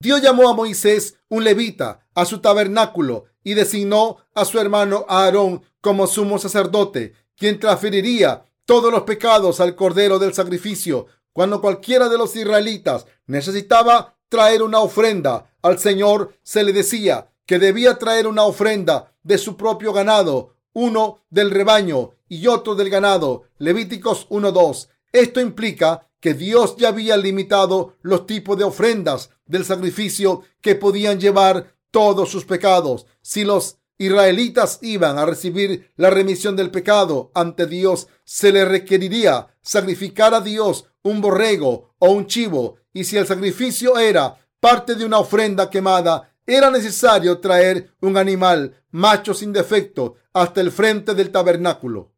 Dios 0.00 0.22
llamó 0.22 0.48
a 0.48 0.54
Moisés 0.54 1.18
un 1.28 1.44
levita 1.44 2.04
a 2.14 2.24
su 2.24 2.40
tabernáculo 2.40 3.26
y 3.44 3.54
designó 3.54 4.16
a 4.34 4.44
su 4.44 4.58
hermano 4.58 5.06
Aarón 5.08 5.62
como 5.80 6.08
sumo 6.08 6.38
sacerdote, 6.38 7.12
quien 7.36 7.60
transferiría 7.60 8.44
todos 8.70 8.92
los 8.92 9.02
pecados 9.02 9.58
al 9.58 9.74
cordero 9.74 10.20
del 10.20 10.32
sacrificio. 10.32 11.06
Cuando 11.32 11.60
cualquiera 11.60 12.08
de 12.08 12.16
los 12.16 12.36
israelitas 12.36 13.04
necesitaba 13.26 14.16
traer 14.28 14.62
una 14.62 14.78
ofrenda 14.78 15.50
al 15.60 15.80
Señor, 15.80 16.36
se 16.44 16.62
le 16.62 16.72
decía 16.72 17.32
que 17.46 17.58
debía 17.58 17.98
traer 17.98 18.28
una 18.28 18.44
ofrenda 18.44 19.12
de 19.24 19.38
su 19.38 19.56
propio 19.56 19.92
ganado, 19.92 20.54
uno 20.72 21.24
del 21.30 21.50
rebaño 21.50 22.10
y 22.28 22.46
otro 22.46 22.76
del 22.76 22.90
ganado. 22.90 23.42
Levíticos 23.58 24.28
1.2. 24.28 24.86
Esto 25.10 25.40
implica 25.40 26.06
que 26.20 26.34
Dios 26.34 26.76
ya 26.76 26.90
había 26.90 27.16
limitado 27.16 27.96
los 28.02 28.24
tipos 28.24 28.56
de 28.56 28.62
ofrendas 28.62 29.30
del 29.46 29.64
sacrificio 29.64 30.42
que 30.60 30.76
podían 30.76 31.18
llevar 31.18 31.74
todos 31.90 32.30
sus 32.30 32.44
pecados. 32.44 33.06
Si 33.20 33.42
los 33.42 33.79
israelitas 34.00 34.78
iban 34.80 35.18
a 35.18 35.26
recibir 35.26 35.92
la 35.96 36.08
remisión 36.08 36.56
del 36.56 36.70
pecado 36.70 37.30
ante 37.34 37.66
Dios, 37.66 38.08
se 38.24 38.50
les 38.50 38.66
requeriría 38.66 39.48
sacrificar 39.60 40.32
a 40.32 40.40
Dios 40.40 40.86
un 41.02 41.20
borrego 41.20 41.94
o 41.98 42.10
un 42.10 42.26
chivo, 42.26 42.76
y 42.94 43.04
si 43.04 43.18
el 43.18 43.26
sacrificio 43.26 43.98
era 43.98 44.38
parte 44.58 44.94
de 44.94 45.04
una 45.04 45.18
ofrenda 45.18 45.68
quemada, 45.68 46.32
era 46.46 46.70
necesario 46.70 47.40
traer 47.40 47.94
un 48.00 48.16
animal 48.16 48.74
macho 48.90 49.34
sin 49.34 49.52
defecto 49.52 50.14
hasta 50.32 50.62
el 50.62 50.72
frente 50.72 51.14
del 51.14 51.30
tabernáculo. 51.30 52.10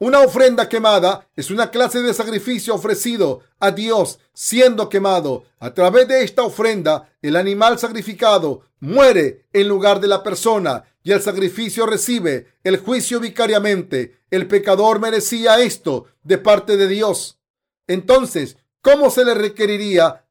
Una 0.00 0.20
ofrenda 0.20 0.68
quemada 0.68 1.28
es 1.36 1.50
una 1.50 1.70
clase 1.70 2.00
de 2.02 2.12
sacrificio 2.12 2.74
ofrecido 2.74 3.42
a 3.58 3.70
Dios 3.70 4.18
siendo 4.32 4.88
quemado. 4.88 5.44
A 5.58 5.74
través 5.74 6.08
de 6.08 6.24
esta 6.24 6.42
ofrenda, 6.42 7.12
el 7.20 7.36
animal 7.36 7.78
sacrificado 7.78 8.62
muere 8.80 9.46
en 9.52 9.68
lugar 9.68 10.00
de 10.00 10.08
la 10.08 10.22
persona 10.22 10.84
y 11.02 11.12
el 11.12 11.22
sacrificio 11.22 11.86
recibe 11.86 12.54
el 12.62 12.78
juicio 12.78 13.20
vicariamente. 13.20 14.20
El 14.30 14.46
pecador 14.46 15.00
merecía 15.00 15.60
esto 15.60 16.06
de 16.22 16.38
parte 16.38 16.76
de 16.76 16.88
Dios. 16.88 17.40
Entonces, 17.86 18.56
¿cómo 18.82 19.10
se 19.10 19.24
le 19.24 19.34
requeriría 19.34 20.26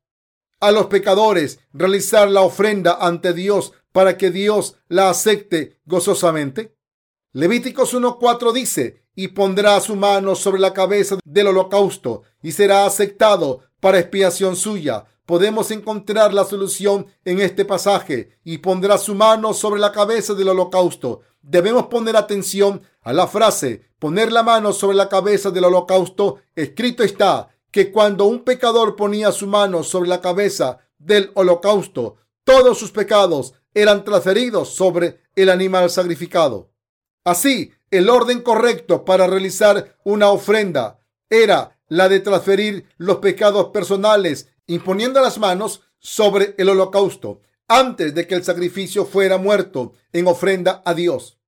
a 0.59 0.71
los 0.71 0.87
pecadores 0.87 1.59
realizar 1.73 2.29
la 2.29 2.41
ofrenda 2.41 2.97
ante 3.01 3.33
Dios 3.33 3.73
para 3.91 4.17
que 4.17 4.31
Dios 4.31 4.75
la 4.87 5.09
acepte 5.09 5.79
gozosamente? 5.85 6.75
Levíticos 7.31 7.93
1.4 7.93 8.53
dice, 8.53 9.03
y 9.19 9.27
pondrá 9.27 9.79
su 9.81 9.97
mano 9.97 10.33
sobre 10.33 10.61
la 10.61 10.73
cabeza 10.73 11.19
del 11.25 11.47
holocausto 11.47 12.23
y 12.41 12.53
será 12.53 12.85
aceptado 12.85 13.61
para 13.81 13.99
expiación 13.99 14.55
suya. 14.55 15.05
Podemos 15.29 15.69
encontrar 15.69 16.33
la 16.33 16.43
solución 16.43 17.05
en 17.23 17.39
este 17.39 17.63
pasaje 17.63 18.39
y 18.43 18.57
pondrá 18.57 18.97
su 18.97 19.13
mano 19.13 19.53
sobre 19.53 19.79
la 19.79 19.91
cabeza 19.91 20.33
del 20.33 20.49
holocausto. 20.49 21.21
Debemos 21.43 21.85
poner 21.85 22.17
atención 22.17 22.81
a 23.03 23.13
la 23.13 23.27
frase 23.27 23.91
poner 23.99 24.31
la 24.31 24.41
mano 24.41 24.73
sobre 24.73 24.97
la 24.97 25.07
cabeza 25.07 25.51
del 25.51 25.65
holocausto. 25.65 26.39
Escrito 26.55 27.03
está 27.03 27.47
que 27.69 27.91
cuando 27.91 28.25
un 28.25 28.43
pecador 28.43 28.95
ponía 28.95 29.31
su 29.31 29.45
mano 29.45 29.83
sobre 29.83 30.09
la 30.09 30.19
cabeza 30.19 30.79
del 30.97 31.29
holocausto, 31.35 32.15
todos 32.43 32.79
sus 32.79 32.89
pecados 32.89 33.53
eran 33.75 34.03
transferidos 34.03 34.69
sobre 34.69 35.21
el 35.35 35.49
animal 35.49 35.91
sacrificado. 35.91 36.71
Así, 37.23 37.71
el 37.91 38.09
orden 38.09 38.41
correcto 38.41 39.05
para 39.05 39.27
realizar 39.27 39.95
una 40.03 40.31
ofrenda 40.31 41.01
era 41.29 41.77
la 41.87 42.09
de 42.09 42.19
transferir 42.19 42.87
los 42.97 43.17
pecados 43.17 43.67
personales 43.67 44.47
imponiendo 44.69 45.19
las 45.19 45.39
manos 45.39 45.81
sobre 45.97 46.55
el 46.57 46.69
holocausto 46.69 47.41
antes 47.67 48.15
de 48.15 48.25
que 48.27 48.35
el 48.35 48.43
sacrificio 48.43 49.05
fuera 49.05 49.37
muerto 49.37 49.93
en 50.13 50.27
ofrenda 50.27 50.81
a 50.85 50.93
Dios. 50.93 51.39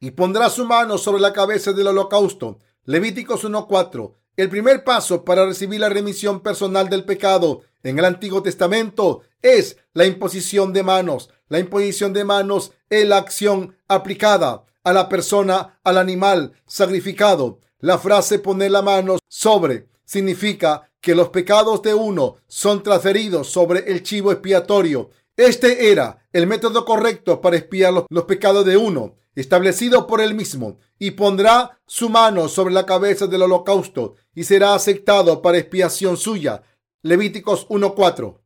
Y 0.00 0.10
pondrá 0.10 0.50
su 0.50 0.64
mano 0.66 0.98
sobre 0.98 1.20
la 1.20 1.32
cabeza 1.32 1.72
del 1.72 1.86
holocausto. 1.86 2.58
Levíticos 2.84 3.44
1.4. 3.44 4.12
El 4.36 4.50
primer 4.50 4.84
paso 4.84 5.24
para 5.24 5.46
recibir 5.46 5.80
la 5.80 5.88
remisión 5.88 6.40
personal 6.40 6.88
del 6.88 7.04
pecado 7.04 7.62
en 7.82 7.98
el 7.98 8.04
Antiguo 8.04 8.42
Testamento 8.42 9.22
es 9.40 9.76
la 9.92 10.04
imposición 10.04 10.72
de 10.72 10.82
manos. 10.82 11.30
La 11.48 11.60
imposición 11.60 12.12
de 12.12 12.24
manos 12.24 12.72
es 12.90 13.06
la 13.06 13.18
acción 13.18 13.76
aplicada 13.86 14.64
a 14.82 14.92
la 14.92 15.08
persona, 15.08 15.78
al 15.84 15.98
animal 15.98 16.52
sacrificado. 16.66 17.60
La 17.78 17.98
frase 17.98 18.40
poner 18.40 18.72
la 18.72 18.82
mano 18.82 19.18
sobre 19.28 19.88
significa 20.04 20.90
que 21.04 21.14
los 21.14 21.28
pecados 21.28 21.82
de 21.82 21.92
uno 21.92 22.36
son 22.48 22.82
transferidos 22.82 23.50
sobre 23.50 23.92
el 23.92 24.02
chivo 24.02 24.32
expiatorio. 24.32 25.10
Este 25.36 25.90
era 25.90 26.26
el 26.32 26.46
método 26.46 26.86
correcto 26.86 27.42
para 27.42 27.58
expiar 27.58 27.92
los, 28.08 28.24
pecados 28.24 28.64
de 28.64 28.78
uno, 28.78 29.16
establecido 29.34 30.06
por 30.06 30.22
él 30.22 30.32
mismo, 30.32 30.78
y 30.98 31.10
pondrá 31.10 31.78
su 31.86 32.08
mano 32.08 32.48
sobre 32.48 32.72
la 32.72 32.86
cabeza 32.86 33.26
del 33.26 33.42
holocausto 33.42 34.14
y 34.34 34.44
será 34.44 34.74
aceptado 34.74 35.42
para 35.42 35.58
expiación 35.58 36.16
suya. 36.16 36.62
Levíticos 37.02 37.68
1.4. 37.68 38.38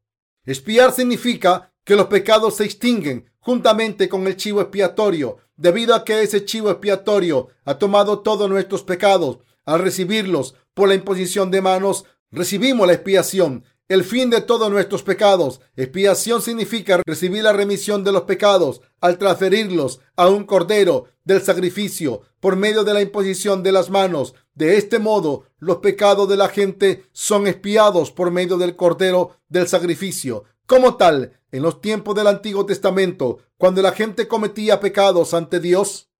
Espiar 0.45 0.93
significa 0.93 1.73
que 1.85 1.95
los 1.95 2.07
pecados 2.07 2.57
se 2.57 2.65
extinguen 2.65 3.31
juntamente 3.39 4.09
con 4.09 4.27
el 4.27 4.37
chivo 4.37 4.63
expiatorio, 4.63 5.37
debido 5.57 5.95
a 5.95 6.05
que 6.05 6.23
ese 6.23 6.45
chivo 6.45 6.73
expiatorio 6.73 7.51
ha 7.65 7.79
tomado 7.79 8.19
todos 8.19 8.51
nuestros 8.51 8.83
pecados. 8.83 9.39
Al 9.65 9.81
recibirlos 9.81 10.55
por 10.75 10.89
la 10.89 10.95
imposición 10.95 11.51
de 11.51 11.61
manos, 11.61 12.07
recibimos 12.31 12.87
la 12.87 12.95
expiación, 12.95 13.65
el 13.89 14.05
fin 14.05 14.29
de 14.29 14.43
todos 14.43 14.71
nuestros 14.71 15.03
pecados. 15.03 15.61
Expiación 15.75 16.43
significa 16.43 17.01
recibir 17.07 17.43
la 17.43 17.55
remisión 17.55 18.05
de 18.05 18.13
los 18.13 18.23
pecados 18.23 18.83
al 19.01 19.17
transferirlos 19.17 20.01
a 20.17 20.29
un 20.29 20.45
cordero 20.45 21.07
del 21.25 21.43
sacrificio 21.43 22.23
por 22.41 22.57
medio 22.57 22.85
de 22.85 22.95
la 22.95 23.01
imposición 23.01 23.63
de 23.63 23.73
las 23.73 23.89
manos. 23.89 24.35
De 24.55 24.77
este 24.77 24.99
modo, 24.99 25.45
los 25.59 25.79
pecados 25.79 26.29
de 26.29 26.37
la 26.37 26.49
gente 26.49 27.05
son 27.13 27.47
expiados 27.47 28.11
por 28.11 28.31
medio 28.31 28.59
del 28.59 28.77
cordero 28.77 29.39
del 29.49 29.67
sacrificio. 29.69 30.45
Como 30.67 30.97
tal, 30.97 31.41
en 31.51 31.63
los 31.63 31.81
tiempos 31.81 32.15
del 32.15 32.27
Antiguo 32.27 32.67
Testamento, 32.67 33.39
cuando 33.57 33.81
la 33.81 33.93
gente 33.93 34.29
cometía 34.29 34.81
pecados 34.81 35.33
ante 35.33 35.61
Dios, 35.61 36.11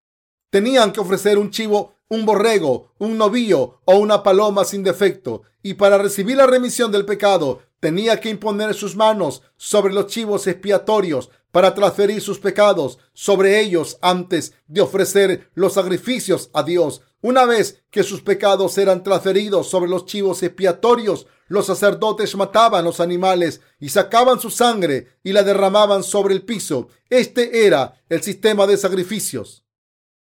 tenían 0.51 0.93
que 0.93 1.01
ofrecer 1.01 1.37
un 1.37 1.51
chivo, 1.51 1.95
un 2.09 2.25
borrego, 2.25 2.93
un 2.99 3.19
novillo 3.19 3.81
o 3.85 3.97
una 3.97 4.23
paloma 4.23 4.65
sin 4.65 4.83
defecto. 4.83 5.43
Y 5.63 5.75
para 5.75 5.99
recibir 5.99 6.37
la 6.37 6.47
remisión 6.47 6.91
del 6.91 7.05
pecado, 7.05 7.61
tenía 7.81 8.21
que 8.21 8.31
imponer 8.31 8.75
sus 8.75 8.97
manos 8.97 9.43
sobre 9.57 9.93
los 9.93 10.07
chivos 10.07 10.47
expiatorios 10.47 11.31
para 11.53 11.75
transferir 11.75 12.21
sus 12.21 12.39
pecados 12.39 12.99
sobre 13.13 13.61
ellos 13.61 13.99
antes 14.03 14.55
de 14.67 14.81
ofrecer 14.81 15.51
los 15.55 15.75
sacrificios 15.75 16.51
a 16.53 16.63
Dios. 16.63 17.03
Una 17.21 17.45
vez 17.47 17.83
que 17.91 18.03
sus 18.03 18.21
pecados 18.23 18.79
eran 18.79 19.03
transferidos 19.03 19.69
sobre 19.69 19.91
los 19.91 20.07
chivos 20.07 20.43
expiatorios, 20.43 21.27
los 21.49 21.67
sacerdotes 21.67 22.37
mataban 22.37 22.85
los 22.85 23.01
animales 23.01 23.61
y 23.81 23.89
sacaban 23.89 24.39
su 24.39 24.51
sangre 24.51 25.17
y 25.25 25.33
la 25.33 25.43
derramaban 25.43 26.03
sobre 26.03 26.35
el 26.35 26.43
piso. 26.43 26.89
Este 27.09 27.67
era 27.67 28.01
el 28.09 28.23
sistema 28.23 28.67
de 28.67 28.77
sacrificios, 28.77 29.65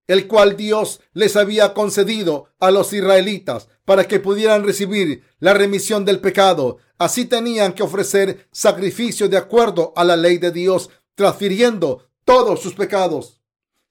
el 0.08 0.28
cual 0.28 0.56
Dios 0.56 1.02
les 1.14 1.36
había 1.36 1.74
concedido 1.74 2.50
a 2.60 2.72
los 2.72 2.94
israelitas 2.94 3.68
para 3.86 4.08
que 4.08 4.20
pudieran 4.20 4.64
recibir 4.66 5.24
la 5.40 5.54
remisión 5.54 6.06
del 6.06 6.20
pecado. 6.20 6.78
Así 6.98 7.26
tenían 7.26 7.74
que 7.74 7.84
ofrecer 7.84 8.48
sacrificios 8.52 9.30
de 9.30 9.38
acuerdo 9.38 9.94
a 9.96 10.04
la 10.04 10.16
ley 10.16 10.38
de 10.38 10.52
Dios, 10.52 10.90
transfiriendo 11.16 12.08
todos 12.24 12.62
sus 12.62 12.74
pecados 12.74 13.42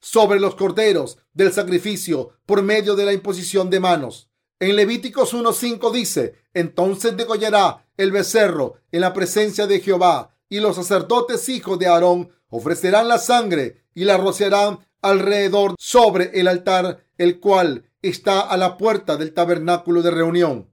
sobre 0.01 0.39
los 0.39 0.55
corderos 0.55 1.19
del 1.33 1.53
sacrificio 1.53 2.33
por 2.47 2.63
medio 2.63 2.95
de 2.95 3.07
la 3.07 3.13
imposición 3.13 3.71
de 3.71 3.81
manos. 3.81 4.29
En 4.61 4.77
Levíticos 4.77 5.35
1.5 5.35 5.91
dice, 5.93 6.35
entonces 6.53 7.17
degollará 7.17 7.87
el 7.97 8.13
becerro 8.13 8.75
en 8.93 9.01
la 9.01 9.13
presencia 9.13 9.67
de 9.67 9.81
Jehová 9.81 10.37
y 10.49 10.61
los 10.61 10.77
sacerdotes 10.77 11.49
hijos 11.49 11.79
de 11.79 11.87
Aarón 11.87 12.31
ofrecerán 12.49 13.09
la 13.09 13.19
sangre 13.19 13.85
y 13.95 14.05
la 14.05 14.17
rociarán 14.17 14.79
alrededor 15.05 15.75
sobre 15.79 16.31
el 16.41 16.49
altar, 16.49 17.05
el 17.19 17.39
cual 17.39 17.85
está 18.03 18.41
a 18.41 18.57
la 18.57 18.77
puerta 18.77 19.17
del 19.17 19.35
tabernáculo 19.35 20.03
de 20.03 20.11
reunión. 20.11 20.71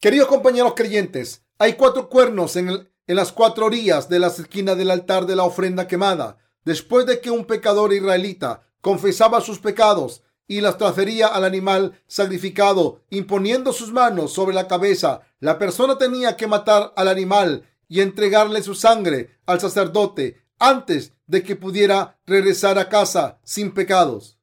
Queridos 0.00 0.28
compañeros 0.28 0.74
creyentes, 0.76 1.42
hay 1.58 1.74
cuatro 1.74 2.08
cuernos 2.08 2.56
en, 2.56 2.68
en 2.68 3.16
las 3.16 3.32
cuatro 3.32 3.66
orillas 3.66 4.08
de 4.08 4.20
las 4.20 4.38
esquinas 4.38 4.78
del 4.78 4.90
altar 4.90 5.26
de 5.26 5.34
la 5.34 5.44
ofrenda 5.44 5.88
quemada. 5.88 6.38
Después 6.64 7.04
de 7.06 7.20
que 7.20 7.30
un 7.30 7.46
pecador 7.46 7.92
israelita 7.92 8.62
confesaba 8.80 9.40
sus 9.40 9.58
pecados 9.58 10.22
y 10.46 10.60
las 10.60 10.78
transfería 10.78 11.26
al 11.26 11.44
animal 11.44 12.00
sacrificado, 12.06 13.02
imponiendo 13.10 13.72
sus 13.72 13.92
manos 13.92 14.32
sobre 14.32 14.54
la 14.54 14.68
cabeza, 14.68 15.22
la 15.40 15.58
persona 15.58 15.98
tenía 15.98 16.36
que 16.36 16.46
matar 16.46 16.92
al 16.96 17.08
animal 17.08 17.64
y 17.88 18.00
entregarle 18.02 18.62
su 18.62 18.74
sangre 18.74 19.38
al 19.46 19.60
sacerdote 19.60 20.42
antes 20.58 21.12
de 21.28 21.44
que 21.44 21.54
pudiera 21.54 22.18
regresar 22.26 22.78
a 22.78 22.88
casa 22.88 23.38
sin 23.44 23.72
pecados. 23.72 24.38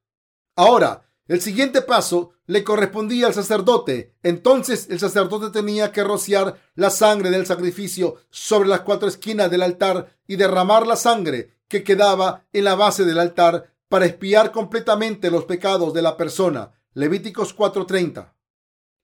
Ahora, 0.55 1.05
el 1.27 1.41
siguiente 1.41 1.81
paso 1.81 2.31
le 2.45 2.63
correspondía 2.63 3.27
al 3.27 3.33
sacerdote. 3.33 4.15
Entonces 4.21 4.87
el 4.89 4.99
sacerdote 4.99 5.49
tenía 5.49 5.91
que 5.91 6.03
rociar 6.03 6.59
la 6.75 6.91
sangre 6.91 7.31
del 7.31 7.45
sacrificio 7.45 8.15
sobre 8.29 8.69
las 8.69 8.81
cuatro 8.81 9.07
esquinas 9.07 9.49
del 9.49 9.63
altar 9.63 10.15
y 10.27 10.35
derramar 10.35 10.85
la 10.85 10.95
sangre 10.95 11.57
que 11.67 11.83
quedaba 11.83 12.45
en 12.53 12.63
la 12.63 12.75
base 12.75 13.05
del 13.05 13.19
altar 13.19 13.73
para 13.89 14.05
espiar 14.05 14.51
completamente 14.51 15.31
los 15.31 15.45
pecados 15.45 15.93
de 15.93 16.03
la 16.03 16.15
persona. 16.15 16.71
Levíticos 16.93 17.55
4:30. 17.55 18.35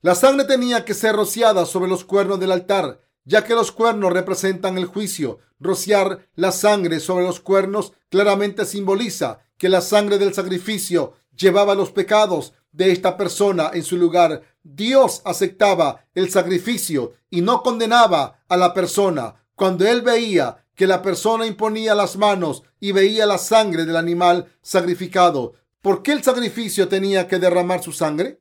La 0.02 0.16
sangre 0.16 0.46
tenía 0.46 0.86
que 0.86 0.94
ser 0.94 1.16
rociada 1.16 1.66
sobre 1.66 1.90
los 1.90 2.06
cuernos 2.06 2.40
del 2.40 2.52
altar, 2.52 3.02
ya 3.26 3.44
que 3.44 3.56
los 3.56 3.72
cuernos 3.72 4.14
representan 4.14 4.78
el 4.78 4.86
juicio. 4.86 5.40
Rociar 5.60 6.28
la 6.36 6.52
sangre 6.52 7.00
sobre 7.00 7.26
los 7.26 7.40
cuernos 7.40 7.94
claramente 8.10 8.66
simboliza 8.66 9.40
que 9.58 9.70
la 9.70 9.82
sangre 9.82 10.18
del 10.18 10.34
sacrificio 10.34 11.14
llevaba 11.36 11.76
los 11.76 11.92
pecados 11.92 12.54
de 12.72 12.92
esta 12.92 13.18
persona 13.18 13.72
en 13.74 13.84
su 13.84 13.98
lugar. 13.98 14.42
Dios 14.64 15.22
aceptaba 15.26 16.06
el 16.16 16.30
sacrificio 16.30 17.14
y 17.30 17.42
no 17.42 17.62
condenaba 17.62 18.44
a 18.48 18.58
la 18.58 18.74
persona. 18.74 19.36
Cuando 19.56 19.86
él 19.86 20.02
veía 20.02 20.66
que 20.76 20.88
la 20.88 21.02
persona 21.02 21.46
imponía 21.46 21.94
las 21.94 22.18
manos 22.18 22.64
y 22.80 22.92
veía 22.92 23.26
la 23.26 23.38
sangre 23.38 23.86
del 23.86 23.98
animal 23.98 24.48
sacrificado, 24.62 25.54
¿por 25.82 26.02
qué 26.02 26.12
el 26.14 26.24
sacrificio 26.24 26.88
tenía 26.88 27.28
que 27.28 27.40
derramar 27.40 27.84
su 27.84 27.92
sangre? 27.92 28.41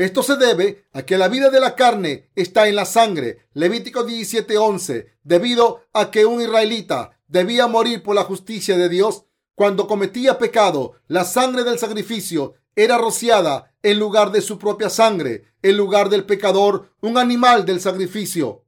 Esto 0.00 0.22
se 0.22 0.36
debe 0.36 0.86
a 0.94 1.02
que 1.02 1.18
la 1.18 1.28
vida 1.28 1.50
de 1.50 1.60
la 1.60 1.76
carne 1.76 2.30
está 2.34 2.66
en 2.68 2.76
la 2.76 2.86
sangre. 2.86 3.50
Levítico 3.52 4.02
17:11. 4.02 5.18
Debido 5.24 5.82
a 5.92 6.10
que 6.10 6.24
un 6.24 6.40
israelita 6.40 7.20
debía 7.28 7.66
morir 7.66 8.02
por 8.02 8.14
la 8.14 8.24
justicia 8.24 8.78
de 8.78 8.88
Dios, 8.88 9.26
cuando 9.54 9.86
cometía 9.86 10.38
pecado, 10.38 10.94
la 11.06 11.24
sangre 11.24 11.64
del 11.64 11.78
sacrificio 11.78 12.54
era 12.74 12.96
rociada 12.96 13.74
en 13.82 13.98
lugar 13.98 14.32
de 14.32 14.40
su 14.40 14.58
propia 14.58 14.88
sangre, 14.88 15.52
en 15.60 15.76
lugar 15.76 16.08
del 16.08 16.24
pecador, 16.24 16.94
un 17.02 17.18
animal 17.18 17.66
del 17.66 17.78
sacrificio 17.78 18.64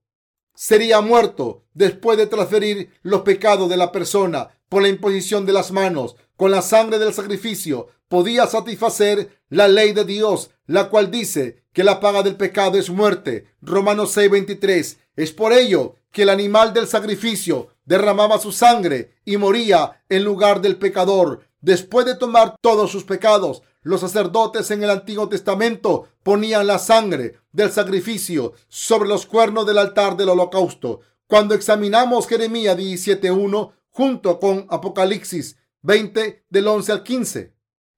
sería 0.54 1.00
muerto 1.00 1.64
después 1.74 2.18
de 2.18 2.26
transferir 2.26 2.92
los 3.02 3.22
pecados 3.22 3.68
de 3.68 3.76
la 3.76 3.92
persona 3.92 4.60
por 4.68 4.82
la 4.82 4.88
imposición 4.88 5.46
de 5.46 5.52
las 5.52 5.72
manos. 5.72 6.16
Con 6.36 6.50
la 6.50 6.62
sangre 6.62 6.98
del 6.98 7.14
sacrificio 7.14 7.88
podía 8.12 8.46
satisfacer 8.46 9.40
la 9.48 9.68
ley 9.68 9.94
de 9.94 10.04
Dios, 10.04 10.50
la 10.66 10.90
cual 10.90 11.10
dice 11.10 11.64
que 11.72 11.82
la 11.82 11.98
paga 11.98 12.22
del 12.22 12.36
pecado 12.36 12.76
es 12.76 12.90
muerte. 12.90 13.46
Romanos 13.62 14.14
6:23. 14.14 14.98
Es 15.16 15.32
por 15.32 15.54
ello 15.54 15.94
que 16.10 16.24
el 16.24 16.28
animal 16.28 16.74
del 16.74 16.86
sacrificio 16.86 17.68
derramaba 17.86 18.38
su 18.38 18.52
sangre 18.52 19.14
y 19.24 19.38
moría 19.38 20.02
en 20.10 20.24
lugar 20.24 20.60
del 20.60 20.76
pecador. 20.76 21.48
Después 21.62 22.04
de 22.04 22.14
tomar 22.14 22.56
todos 22.60 22.90
sus 22.90 23.04
pecados, 23.04 23.62
los 23.80 24.02
sacerdotes 24.02 24.70
en 24.70 24.82
el 24.82 24.90
Antiguo 24.90 25.30
Testamento 25.30 26.08
ponían 26.22 26.66
la 26.66 26.78
sangre 26.78 27.36
del 27.50 27.72
sacrificio 27.72 28.52
sobre 28.68 29.08
los 29.08 29.24
cuernos 29.24 29.64
del 29.64 29.78
altar 29.78 30.18
del 30.18 30.28
holocausto. 30.28 31.00
Cuando 31.26 31.54
examinamos 31.54 32.28
Jeremías 32.28 32.76
17.1 32.76 33.72
junto 33.88 34.38
con 34.38 34.66
Apocalipsis 34.68 35.56
20 35.80 36.44
del 36.50 36.68
11 36.68 36.92
al 36.92 37.02
15, 37.02 37.51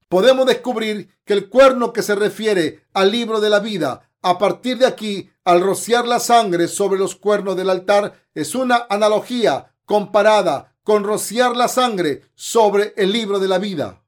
podemos 0.09 0.45
descubrir 0.45 1.09
que 1.25 1.33
el 1.33 1.49
cuerno 1.49 1.93
que 1.93 2.01
se 2.01 2.15
refiere 2.15 2.85
al 2.93 3.11
libro 3.11 3.39
de 3.39 3.49
la 3.49 3.59
vida 3.59 4.09
a 4.21 4.39
partir 4.39 4.79
de 4.79 4.87
aquí, 4.87 5.29
al 5.43 5.61
rociar 5.61 6.07
la 6.07 6.19
sangre 6.19 6.67
sobre 6.67 6.97
los 6.97 7.15
cuernos 7.15 7.55
del 7.55 7.69
altar, 7.69 8.13
es 8.33 8.55
una 8.55 8.87
analogía 8.89 9.75
comparada 9.85 10.75
con 10.83 11.03
rociar 11.03 11.55
la 11.55 11.67
sangre 11.67 12.23
sobre 12.33 12.93
el 12.97 13.11
libro 13.11 13.39
de 13.39 13.47
la 13.47 13.59
vida. 13.59 14.03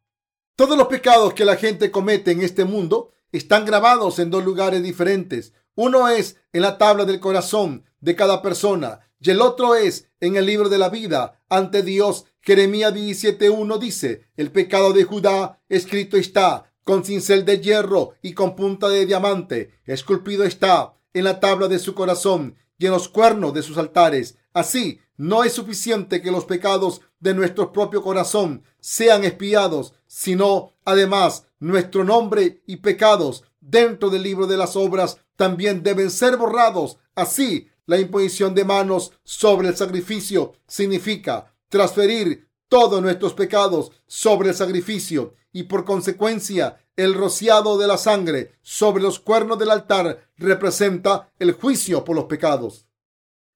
Todos 0.56 0.76
los 0.76 0.88
pecados 0.88 1.36
que 1.36 1.46
la 1.46 1.56
gente 1.56 1.92
comete 1.92 2.32
en 2.32 2.42
este 2.42 2.66
mundo 2.66 3.12
están 3.32 3.64
grabados 3.66 4.18
en 4.18 4.32
dos 4.32 4.44
lugares 4.44 4.82
diferentes. 4.82 5.54
Uno 5.76 6.08
es 6.08 6.38
en 6.52 6.64
la 6.64 6.80
tabla 6.80 7.06
del 7.06 7.20
corazón 7.20 7.86
de 8.00 8.16
cada 8.16 8.42
persona 8.42 9.02
y 9.20 9.30
el 9.30 9.42
otro 9.42 9.76
es 9.76 10.10
en 10.20 10.36
el 10.36 10.48
libro 10.48 10.70
de 10.70 10.80
la 10.80 10.90
vida 10.90 11.44
ante 11.50 11.84
Dios. 11.84 12.26
Jeremías 12.48 12.94
17.1 12.94 13.78
dice, 13.78 14.22
el 14.38 14.54
pecado 14.54 14.94
de 14.94 15.04
Judá 15.04 15.60
escrito 15.68 16.16
está 16.16 16.72
con 16.86 17.04
cincel 17.04 17.44
de 17.44 17.60
hierro 17.60 18.14
y 18.22 18.32
con 18.32 18.56
punta 18.56 18.88
de 18.88 19.06
diamante. 19.06 19.72
Esculpido 19.86 20.46
está 20.46 20.94
en 21.14 21.26
la 21.26 21.42
tabla 21.42 21.68
de 21.68 21.78
su 21.78 21.94
corazón 21.94 22.56
y 22.78 22.86
en 22.86 22.94
los 22.94 23.10
cuernos 23.10 23.54
de 23.54 23.64
sus 23.64 23.78
altares. 23.78 24.38
Así, 24.54 25.02
no 25.18 25.44
es 25.44 25.52
suficiente 25.52 26.22
que 26.22 26.32
los 26.32 26.46
pecados 26.46 27.02
de 27.20 27.34
nuestro 27.34 27.74
propio 27.74 28.02
corazón 28.02 28.64
sean 28.80 29.26
espiados, 29.26 29.94
sino 30.08 30.72
además 30.86 31.48
nuestro 31.60 32.06
nombre 32.06 32.62
y 32.66 32.78
pecados 32.78 33.44
dentro 33.60 34.10
del 34.10 34.24
libro 34.24 34.48
de 34.48 34.56
las 34.56 34.78
obras 34.78 35.18
también 35.36 35.84
deben 35.84 36.10
ser 36.10 36.38
borrados. 36.38 36.98
Así, 37.14 37.68
la 37.86 38.00
imposición 38.00 38.56
de 38.56 38.64
manos 38.64 39.12
sobre 39.26 39.68
el 39.68 39.76
sacrificio 39.76 40.54
significa 40.66 41.54
transferir 41.70 42.48
todos 42.68 43.02
nuestros 43.02 43.34
pecados 43.34 43.92
sobre 44.08 44.50
el 44.50 44.56
sacrificio 44.56 45.36
y 45.52 45.64
por 45.64 45.86
consecuencia 45.86 46.78
el 46.96 47.14
rociado 47.14 47.78
de 47.78 47.88
la 47.88 47.98
sangre 47.98 48.54
sobre 48.62 49.04
los 49.04 49.20
cuernos 49.20 49.60
del 49.60 49.72
altar 49.72 50.30
representa 50.38 51.32
el 51.40 51.54
juicio 51.54 52.04
por 52.04 52.16
los 52.16 52.26
pecados. 52.26 52.88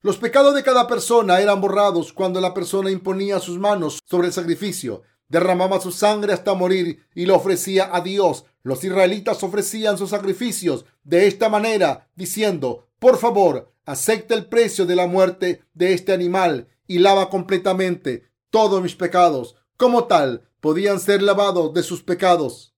Los 0.01 0.17
pecados 0.17 0.55
de 0.55 0.63
cada 0.63 0.87
persona 0.87 1.41
eran 1.41 1.61
borrados 1.61 2.13
cuando 2.13 2.41
la 2.41 2.53
persona 2.53 2.89
imponía 2.89 3.39
sus 3.39 3.59
manos 3.59 3.99
sobre 4.05 4.27
el 4.27 4.33
sacrificio, 4.33 5.03
derramaba 5.27 5.79
su 5.79 5.91
sangre 5.91 6.33
hasta 6.33 6.53
morir 6.53 7.05
y 7.13 7.25
lo 7.25 7.35
ofrecía 7.35 7.95
a 7.95 8.01
Dios. 8.01 8.45
Los 8.63 8.83
israelitas 8.83 9.43
ofrecían 9.43 9.97
sus 9.97 10.09
sacrificios 10.09 10.85
de 11.03 11.27
esta 11.27 11.49
manera, 11.49 12.09
diciendo, 12.15 12.87
por 12.99 13.17
favor, 13.17 13.71
acepta 13.85 14.33
el 14.35 14.45
precio 14.45 14.85
de 14.85 14.95
la 14.95 15.07
muerte 15.07 15.63
de 15.73 15.93
este 15.93 16.13
animal 16.13 16.67
y 16.87 16.99
lava 16.99 17.29
completamente 17.29 18.31
todos 18.49 18.81
mis 18.81 18.95
pecados. 18.95 19.55
Como 19.77 20.05
tal, 20.05 20.49
podían 20.59 20.99
ser 20.99 21.21
lavados 21.21 21.73
de 21.73 21.83
sus 21.83 22.03
pecados 22.03 22.71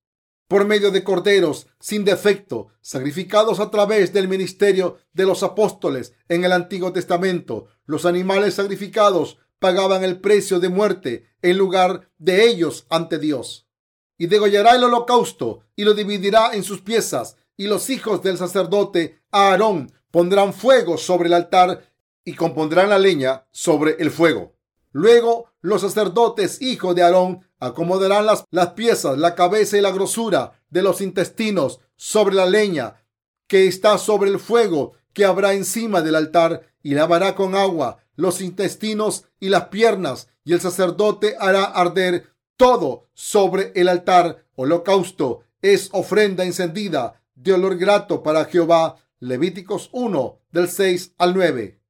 por 0.54 0.66
medio 0.66 0.92
de 0.92 1.04
corderos 1.04 1.66
sin 1.80 2.06
defecto, 2.06 2.68
sacrificados 2.80 3.60
a 3.60 3.72
través 3.72 4.13
del 4.13 4.28
ministerio 4.28 4.98
de 5.12 5.26
los 5.26 5.42
apóstoles 5.42 6.13
en 6.30 6.44
el 6.44 6.52
Antiguo 6.52 6.94
Testamento. 6.94 7.66
Los 7.86 8.06
animales 8.06 8.54
sacrificados 8.54 9.39
pagaban 9.58 10.04
el 10.04 10.20
precio 10.20 10.60
de 10.60 10.70
muerte 10.70 11.26
en 11.42 11.58
lugar 11.58 12.12
de 12.20 12.46
ellos 12.48 12.86
ante 12.92 13.18
Dios. 13.18 13.68
Y 14.16 14.28
degollará 14.28 14.76
el 14.76 14.84
holocausto 14.84 15.62
y 15.76 15.86
lo 15.86 15.96
dividirá 15.96 16.54
en 16.54 16.63
sus 16.63 16.82
piezas, 16.82 17.36
y 17.58 17.66
los 17.66 17.89
hijos 17.89 18.22
del 18.22 18.38
sacerdote 18.38 19.24
Aarón 19.32 19.92
pondrán 20.12 20.54
fuego 20.54 21.00
sobre 21.00 21.30
el 21.30 21.34
altar 21.34 21.92
y 22.26 22.36
compondrán 22.36 22.90
la 22.90 23.00
leña 23.00 23.46
sobre 23.52 23.98
el 24.00 24.12
fuego. 24.12 24.56
Luego 24.92 25.50
los 25.62 25.82
sacerdotes 25.82 26.62
hijos 26.62 26.96
de 26.96 27.04
Aarón 27.04 27.48
acomodarán 27.60 28.26
las, 28.26 28.46
las 28.52 28.72
piezas, 28.72 29.18
la 29.18 29.36
cabeza 29.36 29.78
y 29.78 29.82
la 29.82 29.92
grosura 29.92 30.62
de 30.70 30.82
los 30.82 31.02
intestinos 31.02 31.80
sobre 31.96 32.36
la 32.36 32.46
leña 32.46 33.04
que 33.48 33.68
está 33.68 33.98
sobre 33.98 34.30
el 34.30 34.40
fuego 34.40 34.94
que 35.14 35.26
habrá 35.26 35.54
encima 35.54 36.02
del 36.02 36.16
altar 36.16 36.64
y 36.82 36.94
lavará 36.94 37.36
con 37.36 37.56
agua 37.56 38.04
los 38.16 38.42
intestinos 38.42 39.26
y 39.40 39.50
las 39.50 39.66
piernas 39.66 40.30
y 40.44 40.54
el 40.54 40.62
sacerdote 40.62 41.36
hará 41.40 41.64
arder 41.64 42.34
todo 42.58 43.10
sobre 43.14 43.72
el 43.76 43.90
altar. 43.90 44.46
Holocausto 44.56 45.42
es 45.62 45.90
ofrenda 45.94 46.44
encendida 46.46 47.22
de 47.36 47.54
olor 47.54 47.78
grato 47.78 48.22
para 48.22 48.46
Jehová. 48.46 48.98
Levíticos 49.20 49.90
1 49.94 50.40
del 50.52 50.70
6 50.70 51.14
al 51.18 51.34
9. 51.34 51.83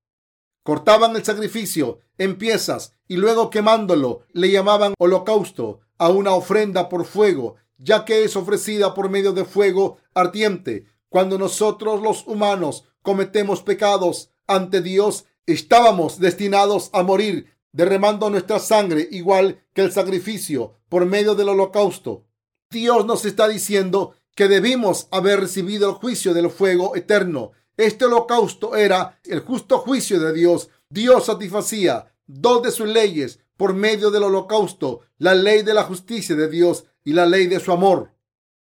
Cortaban 0.63 1.15
el 1.15 1.23
sacrificio 1.23 1.99
en 2.17 2.37
piezas 2.37 2.93
y 3.07 3.17
luego 3.17 3.49
quemándolo 3.49 4.21
le 4.31 4.49
llamaban 4.49 4.93
holocausto 4.97 5.81
a 5.97 6.09
una 6.09 6.33
ofrenda 6.33 6.89
por 6.89 7.05
fuego, 7.05 7.55
ya 7.77 8.05
que 8.05 8.23
es 8.23 8.35
ofrecida 8.35 8.93
por 8.93 9.09
medio 9.09 9.33
de 9.33 9.45
fuego 9.45 9.97
ardiente. 10.13 10.85
Cuando 11.09 11.37
nosotros 11.37 12.01
los 12.01 12.25
humanos 12.25 12.85
cometemos 13.01 13.61
pecados 13.61 14.31
ante 14.47 14.81
Dios, 14.81 15.25
estábamos 15.45 16.19
destinados 16.19 16.89
a 16.93 17.03
morir 17.03 17.53
derramando 17.73 18.29
nuestra 18.29 18.59
sangre 18.59 19.07
igual 19.11 19.65
que 19.73 19.81
el 19.81 19.91
sacrificio 19.91 20.75
por 20.87 21.05
medio 21.05 21.35
del 21.35 21.49
holocausto. 21.49 22.23
Dios 22.69 23.05
nos 23.05 23.25
está 23.25 23.47
diciendo 23.47 24.15
que 24.35 24.47
debimos 24.47 25.07
haber 25.11 25.41
recibido 25.41 25.89
el 25.89 25.95
juicio 25.95 26.33
del 26.33 26.49
fuego 26.49 26.95
eterno. 26.95 27.51
Este 27.77 28.05
holocausto 28.05 28.75
era 28.75 29.19
el 29.23 29.39
justo 29.39 29.79
juicio 29.79 30.19
de 30.19 30.33
Dios. 30.33 30.69
Dios 30.89 31.25
satisfacía 31.25 32.13
dos 32.27 32.61
de 32.61 32.71
sus 32.71 32.87
leyes 32.87 33.39
por 33.57 33.73
medio 33.73 34.11
del 34.11 34.23
holocausto, 34.23 35.01
la 35.17 35.33
ley 35.33 35.63
de 35.63 35.73
la 35.73 35.83
justicia 35.83 36.35
de 36.35 36.49
Dios 36.49 36.85
y 37.03 37.13
la 37.13 37.25
ley 37.25 37.47
de 37.47 37.59
su 37.59 37.71
amor. 37.71 38.11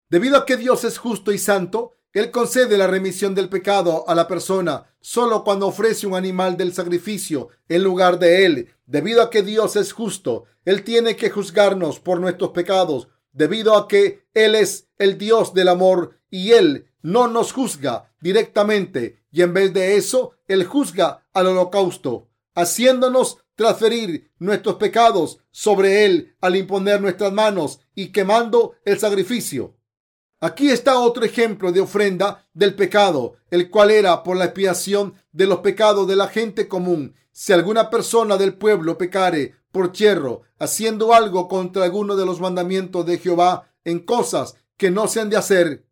Debido 0.08 0.36
a 0.36 0.46
que 0.46 0.56
Dios 0.56 0.84
es 0.84 0.98
justo 0.98 1.32
y 1.32 1.38
santo, 1.38 1.96
Él 2.12 2.30
concede 2.30 2.76
la 2.76 2.86
remisión 2.86 3.34
del 3.34 3.48
pecado 3.48 4.04
a 4.08 4.14
la 4.14 4.26
persona 4.26 4.86
solo 5.00 5.44
cuando 5.44 5.66
ofrece 5.66 6.06
un 6.06 6.14
animal 6.14 6.56
del 6.56 6.72
sacrificio 6.72 7.48
en 7.68 7.82
lugar 7.82 8.18
de 8.18 8.44
Él. 8.44 8.68
Debido 8.86 9.22
a 9.22 9.30
que 9.30 9.42
Dios 9.42 9.76
es 9.76 9.92
justo, 9.92 10.44
Él 10.64 10.84
tiene 10.84 11.16
que 11.16 11.30
juzgarnos 11.30 12.00
por 12.00 12.20
nuestros 12.20 12.50
pecados. 12.50 13.08
Debido 13.32 13.76
a 13.76 13.88
que 13.88 14.26
Él 14.34 14.54
es 14.54 14.88
el 14.98 15.16
Dios 15.16 15.54
del 15.54 15.68
amor 15.68 16.18
y 16.30 16.52
Él 16.52 16.89
no 17.02 17.28
nos 17.28 17.52
juzga 17.52 18.12
directamente 18.20 19.24
y 19.30 19.42
en 19.42 19.54
vez 19.54 19.72
de 19.72 19.96
eso, 19.96 20.32
Él 20.48 20.64
juzga 20.64 21.26
al 21.32 21.46
holocausto, 21.46 22.28
haciéndonos 22.54 23.38
transferir 23.54 24.30
nuestros 24.38 24.76
pecados 24.76 25.38
sobre 25.50 26.04
Él 26.04 26.36
al 26.40 26.56
imponer 26.56 27.00
nuestras 27.00 27.32
manos 27.32 27.80
y 27.94 28.08
quemando 28.08 28.74
el 28.84 28.98
sacrificio. 28.98 29.76
Aquí 30.40 30.70
está 30.70 30.98
otro 30.98 31.24
ejemplo 31.24 31.70
de 31.70 31.80
ofrenda 31.80 32.48
del 32.54 32.74
pecado, 32.74 33.36
el 33.50 33.68
cual 33.68 33.90
era 33.90 34.22
por 34.22 34.38
la 34.38 34.46
expiación 34.46 35.14
de 35.32 35.46
los 35.46 35.58
pecados 35.58 36.08
de 36.08 36.16
la 36.16 36.28
gente 36.28 36.66
común. 36.66 37.14
Si 37.30 37.52
alguna 37.52 37.90
persona 37.90 38.38
del 38.38 38.54
pueblo 38.54 38.96
pecare 38.96 39.54
por 39.70 39.92
hierro, 39.92 40.42
haciendo 40.58 41.12
algo 41.12 41.46
contra 41.46 41.84
alguno 41.84 42.16
de 42.16 42.24
los 42.24 42.40
mandamientos 42.40 43.04
de 43.04 43.18
Jehová 43.18 43.70
en 43.84 44.00
cosas 44.00 44.56
que 44.78 44.90
no 44.90 45.08
se 45.08 45.20
han 45.20 45.28
de 45.28 45.36
hacer, 45.36 45.84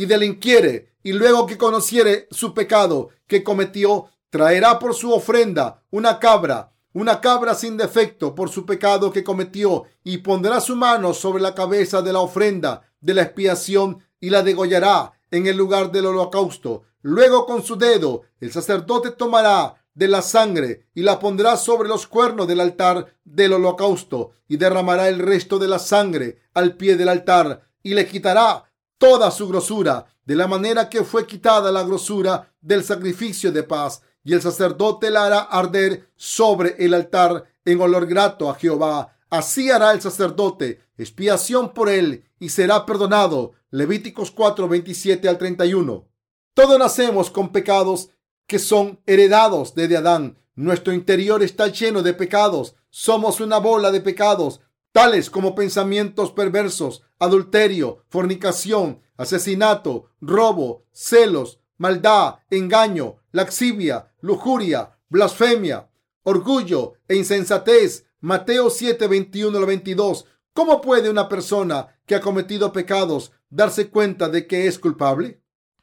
y 0.00 0.06
delinquiere, 0.06 0.94
y 1.02 1.12
luego 1.12 1.44
que 1.44 1.58
conociere 1.58 2.26
su 2.30 2.54
pecado 2.54 3.10
que 3.26 3.44
cometió, 3.44 4.06
traerá 4.30 4.78
por 4.78 4.94
su 4.94 5.12
ofrenda 5.12 5.82
una 5.90 6.18
cabra 6.18 6.72
una 6.92 7.20
cabra 7.20 7.54
sin 7.54 7.76
defecto 7.76 8.34
por 8.34 8.48
su 8.48 8.66
pecado 8.66 9.12
que 9.12 9.22
cometió, 9.22 9.84
y 10.02 10.18
pondrá 10.18 10.60
su 10.60 10.74
mano 10.74 11.12
sobre 11.12 11.42
la 11.42 11.54
cabeza 11.54 12.00
de 12.00 12.14
la 12.14 12.20
ofrenda 12.20 12.82
de 13.00 13.12
la 13.12 13.22
expiación 13.22 13.98
y 14.18 14.30
la 14.30 14.42
degollará 14.42 15.12
en 15.30 15.46
el 15.46 15.56
lugar 15.56 15.92
del 15.92 16.06
holocausto. 16.06 16.84
Luego 17.02 17.44
con 17.44 17.62
su 17.62 17.76
dedo 17.76 18.22
el 18.40 18.52
sacerdote 18.52 19.10
tomará 19.10 19.74
de 19.92 20.08
la 20.08 20.22
sangre 20.22 20.86
y 20.94 21.02
la 21.02 21.18
pondrá 21.18 21.58
sobre 21.58 21.88
los 21.88 22.06
cuernos 22.06 22.48
del 22.48 22.60
altar 22.60 23.18
del 23.24 23.52
holocausto 23.52 24.30
y 24.48 24.56
derramará 24.56 25.08
el 25.08 25.18
resto 25.18 25.58
de 25.58 25.68
la 25.68 25.78
sangre 25.78 26.38
al 26.54 26.76
pie 26.76 26.96
del 26.96 27.10
altar 27.10 27.68
y 27.82 27.94
le 27.94 28.06
quitará 28.06 28.69
toda 29.00 29.30
su 29.30 29.48
grosura 29.48 30.04
de 30.26 30.36
la 30.36 30.46
manera 30.46 30.90
que 30.90 31.04
fue 31.04 31.26
quitada 31.26 31.72
la 31.72 31.82
grosura 31.84 32.52
del 32.60 32.84
sacrificio 32.84 33.50
de 33.50 33.62
paz 33.62 34.02
y 34.22 34.34
el 34.34 34.42
sacerdote 34.42 35.10
la 35.10 35.24
hará 35.24 35.38
arder 35.40 36.10
sobre 36.16 36.76
el 36.78 36.92
altar 36.92 37.46
en 37.64 37.80
olor 37.80 38.06
grato 38.06 38.50
a 38.50 38.54
Jehová. 38.54 39.16
Así 39.30 39.70
hará 39.70 39.92
el 39.92 40.02
sacerdote 40.02 40.82
expiación 40.98 41.72
por 41.72 41.88
él 41.88 42.24
y 42.38 42.50
será 42.50 42.84
perdonado. 42.84 43.52
Levíticos 43.70 44.30
4, 44.30 44.68
27 44.68 45.28
al 45.30 45.38
31. 45.38 46.06
Todos 46.52 46.78
nacemos 46.78 47.30
con 47.30 47.52
pecados 47.52 48.10
que 48.46 48.58
son 48.58 49.00
heredados 49.06 49.74
desde 49.74 49.96
Adán. 49.96 50.36
Nuestro 50.54 50.92
interior 50.92 51.42
está 51.42 51.68
lleno 51.68 52.02
de 52.02 52.12
pecados. 52.12 52.74
Somos 52.90 53.40
una 53.40 53.56
bola 53.56 53.90
de 53.90 54.02
pecados, 54.02 54.60
tales 54.92 55.30
como 55.30 55.54
pensamientos 55.54 56.32
perversos, 56.32 57.02
adulterio, 57.18 58.04
fornicación, 58.08 59.00
asesinato, 59.16 60.10
robo, 60.20 60.84
celos, 60.92 61.60
maldad, 61.76 62.36
engaño, 62.50 63.16
laxivia, 63.32 64.12
lujuria, 64.20 64.98
blasfemia, 65.08 65.90
orgullo 66.22 66.94
e 67.08 67.16
insensatez. 67.16 68.06
Mateo 68.20 68.68
7, 68.68 69.06
21 69.06 69.56
al 69.56 69.64
22. 69.64 70.26
¿Cómo 70.52 70.80
puede 70.80 71.08
una 71.08 71.28
persona 71.28 71.96
que 72.04 72.14
ha 72.14 72.20
cometido 72.20 72.72
pecados 72.72 73.32
darse 73.48 73.88
cuenta 73.88 74.28
de 74.28 74.46
que 74.46 74.66
es 74.66 74.78
culpable? 74.78 75.40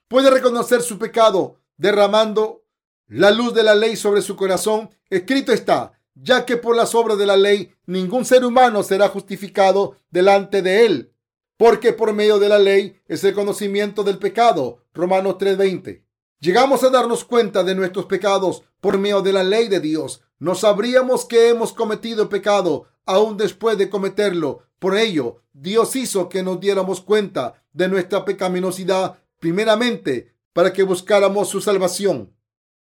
Puede 0.07 0.29
reconocer 0.29 0.81
su 0.81 0.99
pecado 0.99 1.61
derramando 1.77 2.63
la 3.07 3.31
luz 3.31 3.53
de 3.53 3.63
la 3.63 3.73
ley 3.73 3.95
sobre 3.95 4.21
su 4.21 4.35
corazón. 4.35 4.89
Escrito 5.09 5.51
está, 5.51 5.93
ya 6.21 6.45
que 6.45 6.57
por 6.57 6.75
las 6.75 6.95
obras 6.95 7.17
de 7.17 7.25
la 7.25 7.37
ley 7.37 7.73
ningún 7.85 8.25
ser 8.25 8.43
humano 8.43 8.83
será 8.83 9.09
justificado 9.09 9.97
delante 10.09 10.61
de 10.61 10.85
él, 10.85 11.13
porque 11.57 11.93
por 11.93 12.13
medio 12.13 12.39
de 12.39 12.49
la 12.49 12.59
ley 12.59 12.99
es 13.07 13.23
el 13.23 13.33
conocimiento 13.33 14.03
del 14.03 14.17
pecado. 14.17 14.83
Romanos 14.93 15.37
3:20. 15.37 16.03
Llegamos 16.39 16.83
a 16.83 16.89
darnos 16.89 17.23
cuenta 17.23 17.63
de 17.63 17.75
nuestros 17.75 18.05
pecados 18.05 18.63
por 18.79 18.97
medio 18.97 19.21
de 19.21 19.33
la 19.33 19.43
ley 19.43 19.67
de 19.67 19.79
Dios. 19.79 20.21
No 20.39 20.53
sabríamos 20.53 21.25
que 21.25 21.49
hemos 21.49 21.73
cometido 21.73 22.29
pecado 22.29 22.85
aún 23.05 23.37
después 23.37 23.77
de 23.77 23.89
cometerlo. 23.89 24.63
Por 24.77 24.95
ello, 24.95 25.41
Dios 25.53 25.95
hizo 25.95 26.29
que 26.29 26.43
nos 26.43 26.59
diéramos 26.59 27.01
cuenta 27.01 27.63
de 27.73 27.87
nuestra 27.87 28.23
pecaminosidad 28.23 29.17
primeramente 29.39 30.33
para 30.53 30.73
que 30.73 30.83
buscáramos 30.83 31.49
su 31.49 31.61
salvación. 31.61 32.33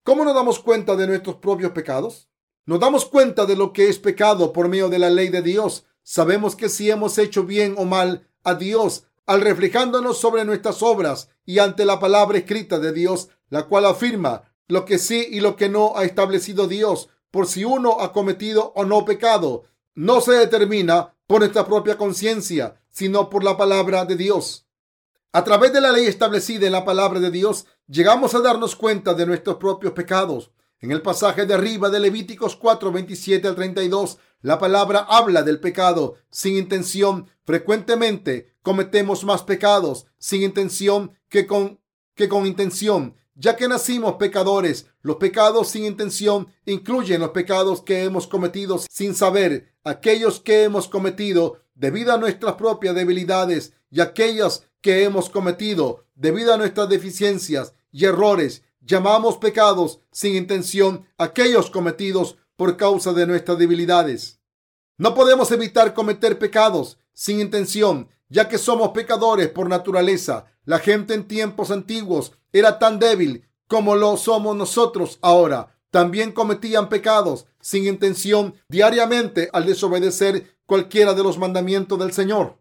¿Cómo 0.02 0.24
nos 0.24 0.34
damos 0.34 0.58
cuenta 0.58 0.94
de 0.96 1.06
nuestros 1.06 1.36
propios 1.36 1.72
pecados? 1.72 2.28
Nos 2.66 2.80
damos 2.80 3.04
cuenta 3.04 3.46
de 3.46 3.54
lo 3.54 3.72
que 3.72 3.88
es 3.88 4.00
pecado 4.00 4.52
por 4.52 4.68
medio 4.68 4.88
de 4.88 4.98
la 4.98 5.08
ley 5.08 5.28
de 5.28 5.40
Dios. 5.40 5.84
Sabemos 6.02 6.56
que 6.56 6.68
si 6.68 6.90
hemos 6.90 7.16
hecho 7.16 7.44
bien 7.44 7.76
o 7.78 7.84
mal 7.84 8.28
a 8.42 8.54
Dios, 8.56 9.04
al 9.24 9.40
reflejándonos 9.40 10.18
sobre 10.18 10.44
nuestras 10.44 10.82
obras 10.82 11.28
y 11.44 11.60
ante 11.60 11.84
la 11.84 12.00
palabra 12.00 12.38
escrita 12.38 12.80
de 12.80 12.92
Dios, 12.92 13.28
la 13.50 13.66
cual 13.66 13.86
afirma 13.86 14.52
lo 14.66 14.84
que 14.84 14.98
sí 14.98 15.28
y 15.30 15.38
lo 15.38 15.54
que 15.54 15.68
no 15.68 15.96
ha 15.96 16.04
establecido 16.04 16.66
Dios, 16.66 17.08
por 17.30 17.46
si 17.46 17.64
uno 17.64 18.00
ha 18.00 18.12
cometido 18.12 18.72
o 18.74 18.84
no 18.84 19.04
pecado, 19.04 19.66
no 19.94 20.20
se 20.20 20.32
determina 20.32 21.14
por 21.28 21.42
nuestra 21.42 21.66
propia 21.66 21.96
conciencia, 21.96 22.80
sino 22.90 23.30
por 23.30 23.44
la 23.44 23.56
palabra 23.56 24.04
de 24.06 24.16
Dios. 24.16 24.66
A 25.30 25.44
través 25.44 25.72
de 25.72 25.80
la 25.80 25.92
ley 25.92 26.06
establecida 26.06 26.66
en 26.66 26.72
la 26.72 26.84
palabra 26.84 27.20
de 27.20 27.30
Dios, 27.30 27.66
llegamos 27.86 28.34
a 28.34 28.40
darnos 28.40 28.74
cuenta 28.74 29.14
de 29.14 29.24
nuestros 29.24 29.56
propios 29.56 29.92
pecados. 29.92 30.50
En 30.80 30.90
el 30.90 31.02
pasaje 31.02 31.46
de 31.46 31.54
arriba 31.54 31.90
de 31.90 32.00
Levíticos 32.00 32.56
4, 32.56 32.92
27 32.92 33.48
al 33.48 33.54
32, 33.54 34.18
la 34.42 34.58
palabra 34.58 35.06
habla 35.08 35.42
del 35.42 35.60
pecado 35.60 36.16
sin 36.30 36.56
intención. 36.56 37.28
Frecuentemente 37.44 38.54
cometemos 38.62 39.24
más 39.24 39.42
pecados 39.42 40.06
sin 40.18 40.42
intención 40.42 41.12
que 41.28 41.46
con, 41.46 41.80
que 42.14 42.28
con 42.28 42.46
intención 42.46 43.14
ya 43.36 43.56
que 43.56 43.68
nacimos 43.68 44.14
pecadores. 44.14 44.86
Los 45.02 45.16
pecados 45.16 45.68
sin 45.68 45.84
intención 45.84 46.48
incluyen 46.64 47.20
los 47.20 47.30
pecados 47.30 47.82
que 47.82 48.02
hemos 48.02 48.26
cometido 48.26 48.80
sin 48.90 49.14
saber, 49.14 49.72
aquellos 49.84 50.40
que 50.40 50.64
hemos 50.64 50.88
cometido 50.88 51.60
debido 51.74 52.12
a 52.12 52.18
nuestras 52.18 52.54
propias 52.54 52.94
debilidades 52.94 53.74
y 53.90 54.00
aquellas 54.00 54.66
que 54.80 55.04
hemos 55.04 55.30
cometido 55.30 56.04
debido 56.14 56.54
a 56.54 56.56
nuestras 56.56 56.88
deficiencias 56.88 57.74
y 57.92 58.06
errores. 58.06 58.62
Llamamos 58.86 59.38
pecados 59.38 59.98
sin 60.12 60.36
intención 60.36 61.08
aquellos 61.18 61.70
cometidos 61.70 62.36
por 62.54 62.76
causa 62.76 63.12
de 63.12 63.26
nuestras 63.26 63.58
debilidades. 63.58 64.38
No 64.96 65.12
podemos 65.12 65.50
evitar 65.50 65.92
cometer 65.92 66.38
pecados 66.38 66.96
sin 67.12 67.40
intención, 67.40 68.08
ya 68.28 68.48
que 68.48 68.58
somos 68.58 68.90
pecadores 68.90 69.48
por 69.48 69.68
naturaleza. 69.68 70.46
La 70.64 70.78
gente 70.78 71.14
en 71.14 71.26
tiempos 71.26 71.72
antiguos 71.72 72.32
era 72.52 72.78
tan 72.78 73.00
débil 73.00 73.48
como 73.66 73.96
lo 73.96 74.16
somos 74.16 74.54
nosotros 74.54 75.18
ahora. 75.20 75.76
También 75.90 76.30
cometían 76.30 76.88
pecados 76.88 77.46
sin 77.60 77.88
intención 77.88 78.54
diariamente 78.68 79.50
al 79.52 79.66
desobedecer 79.66 80.58
cualquiera 80.64 81.12
de 81.12 81.24
los 81.24 81.38
mandamientos 81.38 81.98
del 81.98 82.12
Señor. 82.12 82.60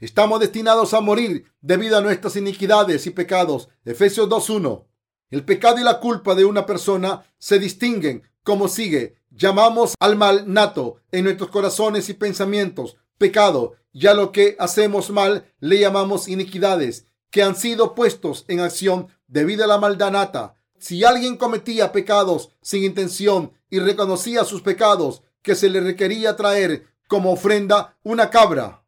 Estamos 0.00 0.40
destinados 0.40 0.94
a 0.94 1.00
morir 1.00 1.44
debido 1.60 1.96
a 1.96 2.00
nuestras 2.00 2.34
iniquidades 2.34 3.06
y 3.06 3.10
pecados. 3.10 3.68
Efesios 3.84 4.28
2.1. 4.28 4.86
El 5.30 5.44
pecado 5.44 5.78
y 5.80 5.84
la 5.84 6.00
culpa 6.00 6.34
de 6.34 6.44
una 6.44 6.66
persona 6.66 7.24
se 7.38 7.58
distinguen 7.58 8.22
como 8.42 8.68
sigue. 8.68 9.16
Llamamos 9.30 9.94
al 9.98 10.16
mal 10.16 10.44
nato 10.52 10.96
en 11.10 11.24
nuestros 11.24 11.50
corazones 11.50 12.08
y 12.08 12.14
pensamientos 12.14 12.96
pecado, 13.18 13.74
ya 13.92 14.14
lo 14.14 14.32
que 14.32 14.56
hacemos 14.58 15.10
mal 15.10 15.52
le 15.60 15.78
llamamos 15.78 16.28
iniquidades, 16.28 17.06
que 17.30 17.42
han 17.42 17.56
sido 17.56 17.94
puestos 17.94 18.44
en 18.48 18.60
acción 18.60 19.08
debido 19.26 19.64
a 19.64 19.66
la 19.66 19.78
maldad 19.78 20.12
nata. 20.12 20.56
Si 20.78 21.04
alguien 21.04 21.36
cometía 21.36 21.92
pecados 21.92 22.50
sin 22.60 22.84
intención 22.84 23.52
y 23.70 23.78
reconocía 23.78 24.44
sus 24.44 24.62
pecados, 24.62 25.22
que 25.42 25.54
se 25.54 25.68
le 25.68 25.80
requería 25.80 26.36
traer 26.36 26.86
como 27.08 27.32
ofrenda 27.32 27.96
una 28.02 28.30
cabra, 28.30 28.84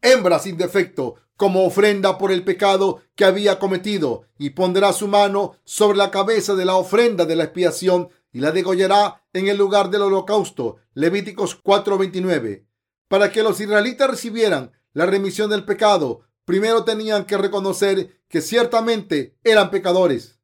hembra 0.00 0.38
sin 0.38 0.56
defecto, 0.56 1.16
como 1.36 1.64
ofrenda 1.64 2.18
por 2.18 2.32
el 2.32 2.44
pecado 2.44 3.02
que 3.14 3.24
había 3.24 3.58
cometido, 3.58 4.24
y 4.38 4.50
pondrá 4.50 4.92
su 4.92 5.08
mano 5.08 5.56
sobre 5.64 5.98
la 5.98 6.10
cabeza 6.10 6.54
de 6.54 6.64
la 6.64 6.76
ofrenda 6.76 7.24
de 7.24 7.36
la 7.36 7.44
expiación 7.44 8.08
y 8.32 8.40
la 8.40 8.52
degollará 8.52 9.24
en 9.32 9.48
el 9.48 9.56
lugar 9.56 9.90
del 9.90 10.02
holocausto. 10.02 10.76
Levíticos 10.94 11.54
4:29. 11.62 12.66
Para 13.08 13.30
que 13.30 13.42
los 13.42 13.60
israelitas 13.60 14.10
recibieran 14.10 14.72
la 14.92 15.06
remisión 15.06 15.50
del 15.50 15.64
pecado, 15.64 16.22
primero 16.44 16.84
tenían 16.84 17.24
que 17.24 17.36
reconocer 17.36 18.20
que 18.28 18.40
ciertamente 18.40 19.36
eran 19.44 19.70
pecadores. 19.70 20.35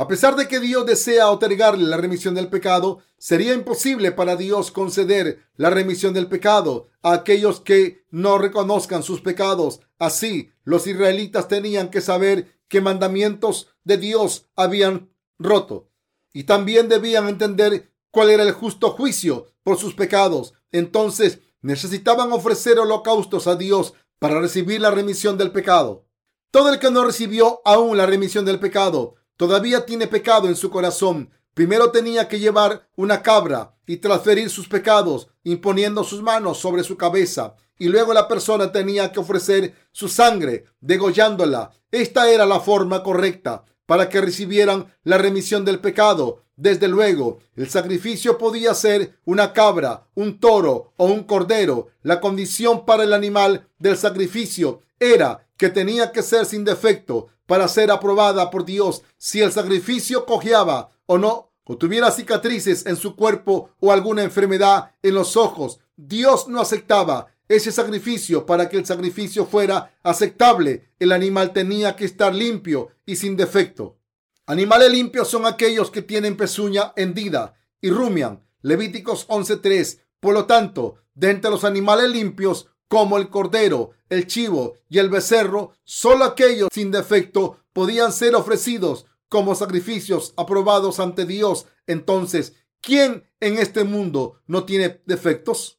A 0.00 0.08
pesar 0.08 0.34
de 0.34 0.48
que 0.48 0.60
Dios 0.60 0.86
desea 0.86 1.28
otorgarle 1.28 1.84
la 1.84 1.98
remisión 1.98 2.34
del 2.34 2.48
pecado, 2.48 3.00
sería 3.18 3.52
imposible 3.52 4.12
para 4.12 4.34
Dios 4.34 4.70
conceder 4.70 5.44
la 5.56 5.68
remisión 5.68 6.14
del 6.14 6.26
pecado 6.26 6.88
a 7.02 7.12
aquellos 7.12 7.60
que 7.60 8.06
no 8.10 8.38
reconozcan 8.38 9.02
sus 9.02 9.20
pecados. 9.20 9.80
Así, 9.98 10.52
los 10.64 10.86
israelitas 10.86 11.48
tenían 11.48 11.90
que 11.90 12.00
saber 12.00 12.62
qué 12.66 12.80
mandamientos 12.80 13.68
de 13.84 13.98
Dios 13.98 14.48
habían 14.56 15.10
roto 15.38 15.90
y 16.32 16.44
también 16.44 16.88
debían 16.88 17.28
entender 17.28 17.92
cuál 18.10 18.30
era 18.30 18.42
el 18.44 18.52
justo 18.52 18.92
juicio 18.92 19.48
por 19.62 19.76
sus 19.76 19.92
pecados. 19.92 20.54
Entonces, 20.72 21.40
necesitaban 21.60 22.32
ofrecer 22.32 22.78
holocaustos 22.78 23.46
a 23.46 23.54
Dios 23.54 23.92
para 24.18 24.40
recibir 24.40 24.80
la 24.80 24.92
remisión 24.92 25.36
del 25.36 25.52
pecado. 25.52 26.06
Todo 26.50 26.72
el 26.72 26.78
que 26.78 26.90
no 26.90 27.04
recibió 27.04 27.60
aún 27.66 27.98
la 27.98 28.06
remisión 28.06 28.46
del 28.46 28.60
pecado 28.60 29.16
todavía 29.40 29.86
tiene 29.86 30.06
pecado 30.06 30.48
en 30.48 30.54
su 30.54 30.68
corazón. 30.68 31.30
Primero 31.54 31.90
tenía 31.90 32.28
que 32.28 32.38
llevar 32.38 32.86
una 32.94 33.22
cabra 33.22 33.74
y 33.86 33.96
transferir 33.96 34.50
sus 34.50 34.68
pecados 34.68 35.28
imponiendo 35.44 36.04
sus 36.04 36.20
manos 36.20 36.58
sobre 36.58 36.84
su 36.84 36.98
cabeza. 36.98 37.54
Y 37.78 37.88
luego 37.88 38.12
la 38.12 38.28
persona 38.28 38.70
tenía 38.70 39.10
que 39.12 39.18
ofrecer 39.18 39.74
su 39.92 40.10
sangre 40.10 40.66
degollándola. 40.82 41.70
Esta 41.90 42.30
era 42.30 42.44
la 42.44 42.60
forma 42.60 43.02
correcta 43.02 43.64
para 43.86 44.10
que 44.10 44.20
recibieran 44.20 44.94
la 45.04 45.16
remisión 45.16 45.64
del 45.64 45.80
pecado. 45.80 46.42
Desde 46.54 46.86
luego, 46.86 47.38
el 47.56 47.70
sacrificio 47.70 48.36
podía 48.36 48.74
ser 48.74 49.18
una 49.24 49.54
cabra, 49.54 50.06
un 50.16 50.38
toro 50.38 50.92
o 50.98 51.06
un 51.06 51.22
cordero. 51.22 51.88
La 52.02 52.20
condición 52.20 52.84
para 52.84 53.04
el 53.04 53.14
animal 53.14 53.66
del 53.78 53.96
sacrificio 53.96 54.82
era 54.98 55.46
que 55.56 55.70
tenía 55.70 56.12
que 56.12 56.22
ser 56.22 56.44
sin 56.44 56.62
defecto 56.62 57.28
para 57.50 57.66
ser 57.66 57.90
aprobada 57.90 58.48
por 58.48 58.64
Dios 58.64 59.02
si 59.18 59.40
el 59.40 59.50
sacrificio 59.50 60.24
cojeaba 60.24 60.92
o 61.06 61.18
no, 61.18 61.50
o 61.64 61.76
tuviera 61.76 62.12
cicatrices 62.12 62.86
en 62.86 62.94
su 62.94 63.16
cuerpo 63.16 63.70
o 63.80 63.90
alguna 63.90 64.22
enfermedad 64.22 64.92
en 65.02 65.14
los 65.14 65.36
ojos. 65.36 65.80
Dios 65.96 66.46
no 66.46 66.60
aceptaba 66.60 67.26
ese 67.48 67.72
sacrificio. 67.72 68.46
Para 68.46 68.68
que 68.68 68.76
el 68.76 68.86
sacrificio 68.86 69.46
fuera 69.46 69.98
aceptable, 70.04 70.92
el 71.00 71.10
animal 71.10 71.52
tenía 71.52 71.96
que 71.96 72.04
estar 72.04 72.32
limpio 72.32 72.90
y 73.04 73.16
sin 73.16 73.36
defecto. 73.36 73.98
Animales 74.46 74.92
limpios 74.92 75.26
son 75.26 75.44
aquellos 75.44 75.90
que 75.90 76.02
tienen 76.02 76.36
pezuña 76.36 76.92
hendida 76.94 77.54
y 77.80 77.90
rumian. 77.90 78.44
Levíticos 78.62 79.26
11.3. 79.26 79.98
Por 80.20 80.34
lo 80.34 80.46
tanto, 80.46 80.98
de 81.14 81.30
entre 81.30 81.50
los 81.50 81.64
animales 81.64 82.10
limpios 82.10 82.68
como 82.90 83.18
el 83.18 83.30
cordero, 83.30 83.92
el 84.08 84.26
chivo 84.26 84.74
y 84.88 84.98
el 84.98 85.10
becerro, 85.10 85.74
solo 85.84 86.24
aquellos 86.24 86.70
sin 86.72 86.90
defecto 86.90 87.60
podían 87.72 88.12
ser 88.12 88.34
ofrecidos 88.34 89.06
como 89.28 89.54
sacrificios 89.54 90.34
aprobados 90.36 90.98
ante 90.98 91.24
Dios. 91.24 91.66
Entonces, 91.86 92.54
¿quién 92.80 93.30
en 93.38 93.58
este 93.58 93.84
mundo 93.84 94.42
no 94.48 94.64
tiene 94.64 95.02
defectos? 95.06 95.78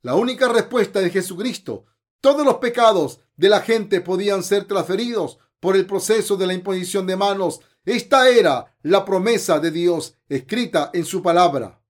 La 0.00 0.14
única 0.14 0.48
respuesta 0.48 1.00
de 1.00 1.10
Jesucristo. 1.10 1.84
Todos 2.22 2.46
los 2.46 2.56
pecados 2.56 3.20
de 3.36 3.50
la 3.50 3.60
gente 3.60 4.00
podían 4.00 4.42
ser 4.42 4.64
transferidos 4.64 5.36
por 5.60 5.76
el 5.76 5.84
proceso 5.84 6.38
de 6.38 6.46
la 6.46 6.54
imposición 6.54 7.06
de 7.06 7.16
manos. 7.16 7.60
Esta 7.84 8.30
era 8.30 8.74
la 8.80 9.04
promesa 9.04 9.60
de 9.60 9.70
Dios 9.70 10.16
escrita 10.30 10.90
en 10.94 11.04
su 11.04 11.22
palabra. 11.22 11.84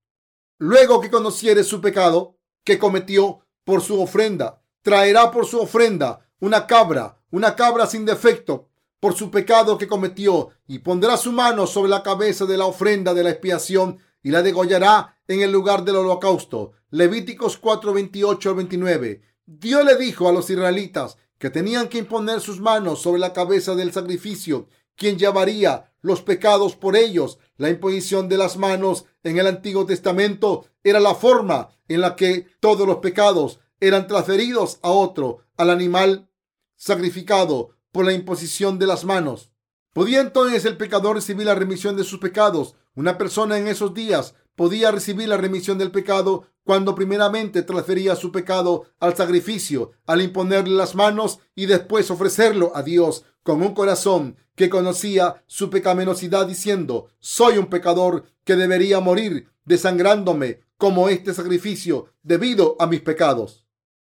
Luego 0.58 1.00
que 1.00 1.08
conociere 1.08 1.62
su 1.62 1.80
pecado 1.80 2.36
que 2.64 2.78
cometió, 2.78 3.43
por 3.64 3.82
su 3.82 4.00
ofrenda. 4.00 4.62
Traerá 4.82 5.30
por 5.30 5.46
su 5.46 5.60
ofrenda 5.60 6.26
una 6.40 6.66
cabra, 6.66 7.18
una 7.30 7.56
cabra 7.56 7.86
sin 7.86 8.04
defecto 8.04 8.68
por 9.04 9.14
su 9.14 9.30
pecado 9.30 9.76
que 9.76 9.86
cometió, 9.86 10.48
y 10.66 10.78
pondrá 10.78 11.18
su 11.18 11.30
mano 11.30 11.66
sobre 11.66 11.90
la 11.90 12.02
cabeza 12.02 12.46
de 12.46 12.56
la 12.56 12.64
ofrenda 12.64 13.12
de 13.12 13.22
la 13.22 13.28
expiación 13.28 13.98
y 14.22 14.30
la 14.30 14.40
degollará 14.40 15.18
en 15.28 15.42
el 15.42 15.52
lugar 15.52 15.84
del 15.84 15.96
holocausto. 15.96 16.72
Levíticos 16.88 17.58
4, 17.58 17.92
28 17.92 18.48
al 18.48 18.54
29. 18.54 19.20
Dios 19.44 19.84
le 19.84 19.96
dijo 19.96 20.26
a 20.26 20.32
los 20.32 20.48
israelitas 20.48 21.18
que 21.36 21.50
tenían 21.50 21.88
que 21.88 21.98
imponer 21.98 22.40
sus 22.40 22.60
manos 22.60 23.02
sobre 23.02 23.20
la 23.20 23.34
cabeza 23.34 23.74
del 23.74 23.92
sacrificio, 23.92 24.68
quien 24.96 25.18
llevaría 25.18 25.92
los 26.04 26.20
pecados 26.20 26.76
por 26.76 26.96
ellos. 26.96 27.38
La 27.56 27.70
imposición 27.70 28.28
de 28.28 28.36
las 28.36 28.58
manos 28.58 29.06
en 29.22 29.38
el 29.38 29.46
Antiguo 29.46 29.86
Testamento 29.86 30.66
era 30.82 31.00
la 31.00 31.14
forma 31.14 31.70
en 31.88 32.02
la 32.02 32.14
que 32.14 32.46
todos 32.60 32.86
los 32.86 32.98
pecados 32.98 33.58
eran 33.80 34.06
transferidos 34.06 34.78
a 34.82 34.90
otro, 34.90 35.38
al 35.56 35.70
animal 35.70 36.28
sacrificado 36.76 37.70
por 37.90 38.04
la 38.04 38.12
imposición 38.12 38.78
de 38.78 38.86
las 38.86 39.06
manos. 39.06 39.50
¿Podía 39.94 40.20
entonces 40.20 40.66
el 40.66 40.76
pecador 40.76 41.16
recibir 41.16 41.46
la 41.46 41.54
remisión 41.54 41.96
de 41.96 42.04
sus 42.04 42.18
pecados? 42.18 42.76
Una 42.94 43.16
persona 43.16 43.56
en 43.56 43.66
esos 43.66 43.94
días 43.94 44.34
podía 44.56 44.90
recibir 44.90 45.28
la 45.28 45.38
remisión 45.38 45.78
del 45.78 45.90
pecado 45.90 46.48
cuando 46.64 46.94
primeramente 46.94 47.62
transfería 47.62 48.14
su 48.14 48.30
pecado 48.30 48.84
al 49.00 49.16
sacrificio, 49.16 49.92
al 50.04 50.20
imponerle 50.20 50.74
las 50.74 50.94
manos 50.94 51.38
y 51.54 51.64
después 51.64 52.10
ofrecerlo 52.10 52.72
a 52.74 52.82
Dios 52.82 53.24
con 53.42 53.62
un 53.62 53.74
corazón 53.74 54.36
que 54.56 54.70
conocía 54.70 55.42
su 55.46 55.70
pecaminosidad 55.70 56.46
diciendo, 56.46 57.08
soy 57.18 57.58
un 57.58 57.66
pecador 57.66 58.24
que 58.44 58.56
debería 58.56 59.00
morir 59.00 59.48
desangrándome 59.64 60.60
como 60.76 61.08
este 61.08 61.34
sacrificio 61.34 62.12
debido 62.22 62.76
a 62.78 62.86
mis 62.86 63.00
pecados. 63.00 63.66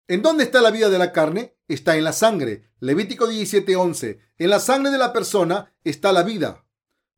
¿En 0.06 0.22
dónde 0.22 0.44
está 0.44 0.60
la 0.60 0.70
vida 0.70 0.90
de 0.90 0.98
la 0.98 1.12
carne? 1.12 1.56
Está 1.66 1.96
en 1.96 2.04
la 2.04 2.12
sangre. 2.12 2.68
Levítico 2.80 3.26
17:11. 3.26 4.18
En 4.36 4.50
la 4.50 4.60
sangre 4.60 4.90
de 4.90 4.98
la 4.98 5.12
persona 5.12 5.72
está 5.82 6.12
la 6.12 6.22
vida. 6.22 6.66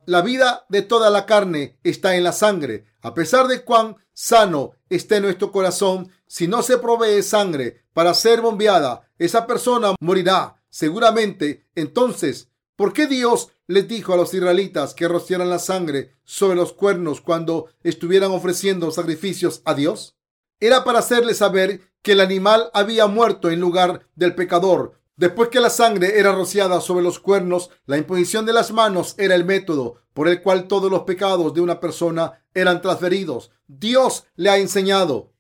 La 0.05 0.23
vida 0.23 0.67
de 0.69 0.83
toda 0.83 1.11
la 1.11 1.27
carne 1.27 1.81
está 1.83 2.15
en 2.15 2.23
la 2.23 2.33
sangre. 2.33 2.85
A 3.03 3.12
pesar 3.12 3.49
de 3.49 3.65
cuán 3.65 3.97
sano 4.12 4.73
esté 4.89 5.21
nuestro 5.21 5.51
corazón, 5.51 6.12
si 6.29 6.47
no 6.47 6.62
se 6.62 6.79
provee 6.79 7.23
sangre 7.23 7.83
para 7.93 8.15
ser 8.15 8.41
bombeada, 8.41 9.11
esa 9.19 9.49
persona 9.49 9.97
morirá 10.01 10.62
seguramente. 10.69 11.67
Entonces, 11.75 12.51
¿por 12.77 12.93
qué 12.93 13.07
Dios 13.07 13.49
les 13.67 13.89
dijo 13.89 14.12
a 14.12 14.17
los 14.17 14.33
israelitas 14.33 14.95
que 14.95 15.09
rociaran 15.09 15.51
la 15.51 15.59
sangre 15.59 16.12
sobre 16.25 16.57
los 16.57 16.73
cuernos 16.73 17.21
cuando 17.21 17.67
estuvieran 17.83 18.31
ofreciendo 18.31 18.91
sacrificios 18.91 19.62
a 19.65 19.75
Dios? 19.75 20.17
Era 20.61 20.85
para 20.85 21.01
hacerles 21.01 21.39
saber 21.39 21.81
que 22.03 22.12
el 22.12 22.21
animal 22.21 22.71
había 22.73 23.07
muerto 23.09 23.51
en 23.51 23.61
lugar 23.61 24.07
del 24.15 24.35
pecador. 24.35 25.01
Después 25.17 25.49
que 25.49 25.61
la 25.61 25.71
sangre 25.71 26.19
era 26.19 26.33
rociada 26.33 26.81
sobre 26.81 27.03
los 27.03 27.19
cuernos, 27.19 27.71
la 27.87 27.97
imposición 27.97 28.47
de 28.47 28.53
las 28.53 28.71
manos 28.71 29.15
era 29.19 29.35
el 29.35 29.45
método 29.45 29.97
por 30.17 30.29
el 30.29 30.41
cual 30.41 30.67
todos 30.67 30.91
los 30.91 31.03
pecados 31.03 31.53
de 31.53 31.61
una 31.61 31.79
persona 31.79 32.43
eran 32.55 32.81
transferidos. 32.81 33.51
Dios 33.67 34.25
le 34.35 34.49
ha 34.49 34.57
enseñado 34.57 35.33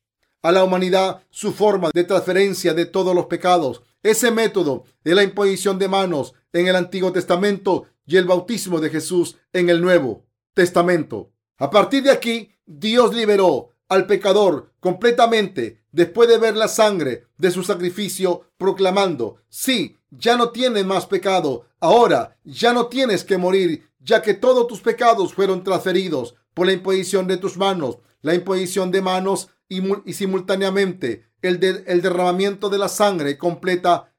a 0.42 0.52
la 0.52 0.64
humanidad 0.64 1.22
su 1.30 1.54
forma 1.54 1.90
de 1.94 2.04
transferencia 2.04 2.74
de 2.74 2.84
todos 2.84 3.14
los 3.14 3.24
pecados. 3.24 3.82
Ese 4.06 4.30
método 4.30 4.84
de 5.02 5.16
la 5.16 5.24
imposición 5.24 5.80
de 5.80 5.88
manos 5.88 6.32
en 6.52 6.68
el 6.68 6.76
Antiguo 6.76 7.10
Testamento 7.10 7.86
y 8.06 8.16
el 8.16 8.24
bautismo 8.24 8.80
de 8.80 8.88
Jesús 8.88 9.36
en 9.52 9.68
el 9.68 9.80
Nuevo 9.80 10.24
Testamento. 10.54 11.32
A 11.58 11.70
partir 11.70 12.04
de 12.04 12.12
aquí, 12.12 12.52
Dios 12.66 13.12
liberó 13.12 13.70
al 13.88 14.06
pecador 14.06 14.72
completamente 14.78 15.82
después 15.90 16.28
de 16.28 16.38
ver 16.38 16.56
la 16.56 16.68
sangre 16.68 17.26
de 17.36 17.50
su 17.50 17.64
sacrificio, 17.64 18.42
proclamando, 18.56 19.38
sí, 19.48 19.98
ya 20.10 20.36
no 20.36 20.50
tienes 20.50 20.86
más 20.86 21.06
pecado, 21.06 21.66
ahora 21.80 22.38
ya 22.44 22.72
no 22.72 22.86
tienes 22.86 23.24
que 23.24 23.38
morir, 23.38 23.90
ya 23.98 24.22
que 24.22 24.34
todos 24.34 24.68
tus 24.68 24.82
pecados 24.82 25.34
fueron 25.34 25.64
transferidos 25.64 26.36
por 26.54 26.68
la 26.68 26.74
imposición 26.74 27.26
de 27.26 27.38
tus 27.38 27.56
manos, 27.56 27.98
la 28.22 28.34
imposición 28.34 28.92
de 28.92 29.02
manos 29.02 29.48
y, 29.68 29.82
y 30.08 30.12
simultáneamente 30.12 31.24
el, 31.42 31.60
derramamiento 31.60 32.68
de 32.68 32.78
la 32.78 32.88
sangre 32.88 33.38
completa, 33.38 34.12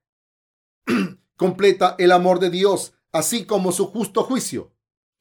completa 1.36 1.96
el 1.98 2.12
amor 2.12 2.40
de 2.40 2.50
Dios, 2.50 2.94
así 3.12 3.46
como 3.46 3.72
su 3.72 3.88
justo 3.88 4.24
juicio. 4.24 4.72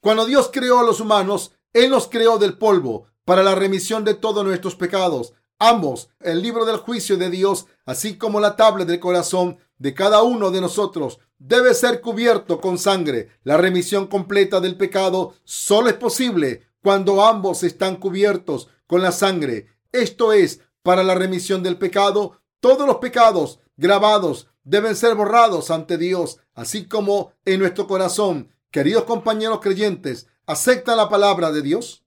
Cuando 0.00 0.26
Dios 0.26 0.50
creó 0.52 0.80
a 0.80 0.84
los 0.84 1.00
humanos, 1.00 1.52
Él 1.72 1.90
nos 1.90 2.08
creó 2.08 2.38
del 2.38 2.58
polvo 2.58 3.06
para 3.24 3.42
la 3.42 3.54
remisión 3.54 4.04
de 4.04 4.14
todos 4.14 4.44
nuestros 4.44 4.76
pecados. 4.76 5.32
Ambos, 5.58 6.10
el 6.20 6.42
libro 6.42 6.64
del 6.64 6.76
juicio 6.76 7.16
de 7.16 7.30
Dios, 7.30 7.66
así 7.86 8.18
como 8.18 8.40
la 8.40 8.56
tabla 8.56 8.84
del 8.84 9.00
corazón 9.00 9.58
de 9.78 9.94
cada 9.94 10.22
uno 10.22 10.50
de 10.50 10.60
nosotros, 10.60 11.18
debe 11.38 11.74
ser 11.74 12.00
cubierto 12.00 12.60
con 12.60 12.78
sangre. 12.78 13.30
La 13.42 13.56
remisión 13.56 14.06
completa 14.06 14.60
del 14.60 14.76
pecado 14.76 15.34
solo 15.44 15.88
es 15.88 15.94
posible 15.94 16.68
cuando 16.82 17.24
ambos 17.24 17.62
están 17.62 17.96
cubiertos 17.96 18.68
con 18.86 19.02
la 19.02 19.12
sangre. 19.12 19.66
Esto 19.92 20.32
es, 20.32 20.60
para 20.86 21.02
la 21.02 21.16
remisión 21.16 21.64
del 21.64 21.78
pecado, 21.78 22.40
todos 22.60 22.86
los 22.86 22.98
pecados 22.98 23.58
grabados 23.76 24.46
deben 24.62 24.94
ser 24.94 25.16
borrados 25.16 25.72
ante 25.72 25.98
Dios, 25.98 26.38
así 26.54 26.86
como 26.86 27.32
en 27.44 27.58
nuestro 27.58 27.88
corazón. 27.88 28.52
Queridos 28.70 29.02
compañeros 29.02 29.58
creyentes, 29.60 30.28
¿aceptan 30.46 30.96
la 30.96 31.08
palabra 31.08 31.50
de 31.50 31.60
Dios? 31.60 32.04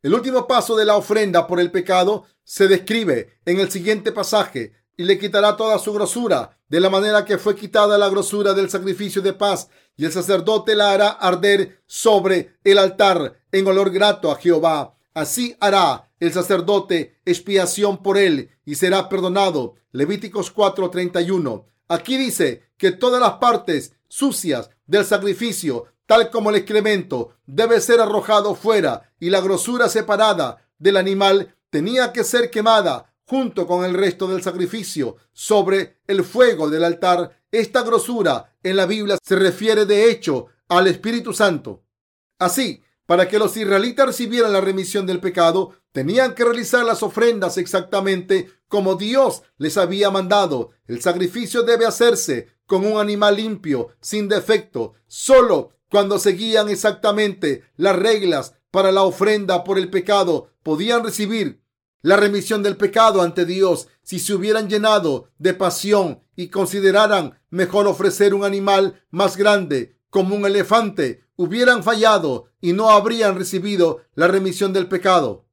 El 0.00 0.14
último 0.14 0.46
paso 0.46 0.76
de 0.76 0.86
la 0.86 0.96
ofrenda 0.96 1.46
por 1.46 1.60
el 1.60 1.70
pecado 1.70 2.24
se 2.42 2.68
describe 2.68 3.38
en 3.44 3.60
el 3.60 3.70
siguiente 3.70 4.12
pasaje 4.12 4.72
y 4.96 5.04
le 5.04 5.18
quitará 5.18 5.54
toda 5.58 5.78
su 5.78 5.92
grosura, 5.92 6.58
de 6.70 6.80
la 6.80 6.88
manera 6.88 7.26
que 7.26 7.36
fue 7.36 7.54
quitada 7.54 7.98
la 7.98 8.08
grosura 8.08 8.54
del 8.54 8.70
sacrificio 8.70 9.20
de 9.20 9.34
paz, 9.34 9.68
y 9.94 10.06
el 10.06 10.12
sacerdote 10.12 10.74
la 10.74 10.92
hará 10.92 11.08
arder 11.10 11.82
sobre 11.84 12.56
el 12.64 12.78
altar 12.78 13.42
en 13.52 13.66
olor 13.66 13.90
grato 13.90 14.32
a 14.32 14.36
Jehová. 14.36 14.96
Así 15.14 15.56
hará 15.60 16.10
el 16.20 16.32
sacerdote 16.32 17.20
expiación 17.24 18.02
por 18.02 18.18
él 18.18 18.50
y 18.64 18.76
será 18.76 19.08
perdonado. 19.08 19.74
Levíticos 19.92 20.50
4:31. 20.54 21.66
Aquí 21.88 22.16
dice 22.16 22.62
que 22.76 22.92
todas 22.92 23.20
las 23.20 23.34
partes 23.34 23.94
sucias 24.08 24.70
del 24.86 25.04
sacrificio 25.04 25.92
tal 26.12 26.30
como 26.30 26.50
el 26.50 26.56
excremento, 26.56 27.36
debe 27.46 27.80
ser 27.80 27.98
arrojado 28.00 28.54
fuera 28.54 29.14
y 29.18 29.30
la 29.30 29.40
grosura 29.40 29.88
separada 29.88 30.68
del 30.78 30.98
animal 30.98 31.56
tenía 31.70 32.12
que 32.12 32.22
ser 32.22 32.50
quemada 32.50 33.14
junto 33.24 33.66
con 33.66 33.82
el 33.82 33.94
resto 33.94 34.26
del 34.26 34.42
sacrificio 34.42 35.16
sobre 35.32 36.00
el 36.06 36.22
fuego 36.22 36.68
del 36.68 36.84
altar. 36.84 37.40
Esta 37.50 37.82
grosura 37.82 38.56
en 38.62 38.76
la 38.76 38.84
Biblia 38.84 39.16
se 39.22 39.36
refiere 39.36 39.86
de 39.86 40.10
hecho 40.10 40.48
al 40.68 40.86
Espíritu 40.86 41.32
Santo. 41.32 41.82
Así, 42.38 42.82
para 43.12 43.28
que 43.28 43.38
los 43.38 43.54
israelitas 43.58 44.06
recibieran 44.06 44.54
la 44.54 44.62
remisión 44.62 45.04
del 45.04 45.20
pecado, 45.20 45.76
tenían 45.92 46.34
que 46.34 46.44
realizar 46.44 46.82
las 46.82 47.02
ofrendas 47.02 47.58
exactamente 47.58 48.48
como 48.68 48.94
Dios 48.94 49.42
les 49.58 49.76
había 49.76 50.10
mandado. 50.10 50.70
El 50.86 51.02
sacrificio 51.02 51.62
debe 51.62 51.84
hacerse 51.84 52.48
con 52.64 52.86
un 52.86 52.98
animal 52.98 53.36
limpio, 53.36 53.88
sin 54.00 54.28
defecto. 54.28 54.94
Solo 55.08 55.72
cuando 55.90 56.18
seguían 56.18 56.70
exactamente 56.70 57.64
las 57.76 57.96
reglas 57.96 58.54
para 58.70 58.90
la 58.90 59.02
ofrenda 59.02 59.62
por 59.62 59.76
el 59.76 59.90
pecado, 59.90 60.48
podían 60.62 61.04
recibir 61.04 61.62
la 62.00 62.16
remisión 62.16 62.62
del 62.62 62.78
pecado 62.78 63.20
ante 63.20 63.44
Dios 63.44 63.88
si 64.02 64.20
se 64.20 64.32
hubieran 64.32 64.70
llenado 64.70 65.28
de 65.36 65.52
pasión 65.52 66.22
y 66.34 66.48
consideraran 66.48 67.38
mejor 67.50 67.86
ofrecer 67.88 68.32
un 68.32 68.42
animal 68.42 69.04
más 69.10 69.36
grande 69.36 69.98
como 70.08 70.34
un 70.34 70.46
elefante, 70.46 71.26
hubieran 71.42 71.82
fallado 71.82 72.46
y 72.60 72.72
no 72.72 72.90
habrían 72.90 73.36
recibido 73.36 74.02
la 74.14 74.28
remisión 74.28 74.72
del 74.72 74.88
pecado. 74.88 75.46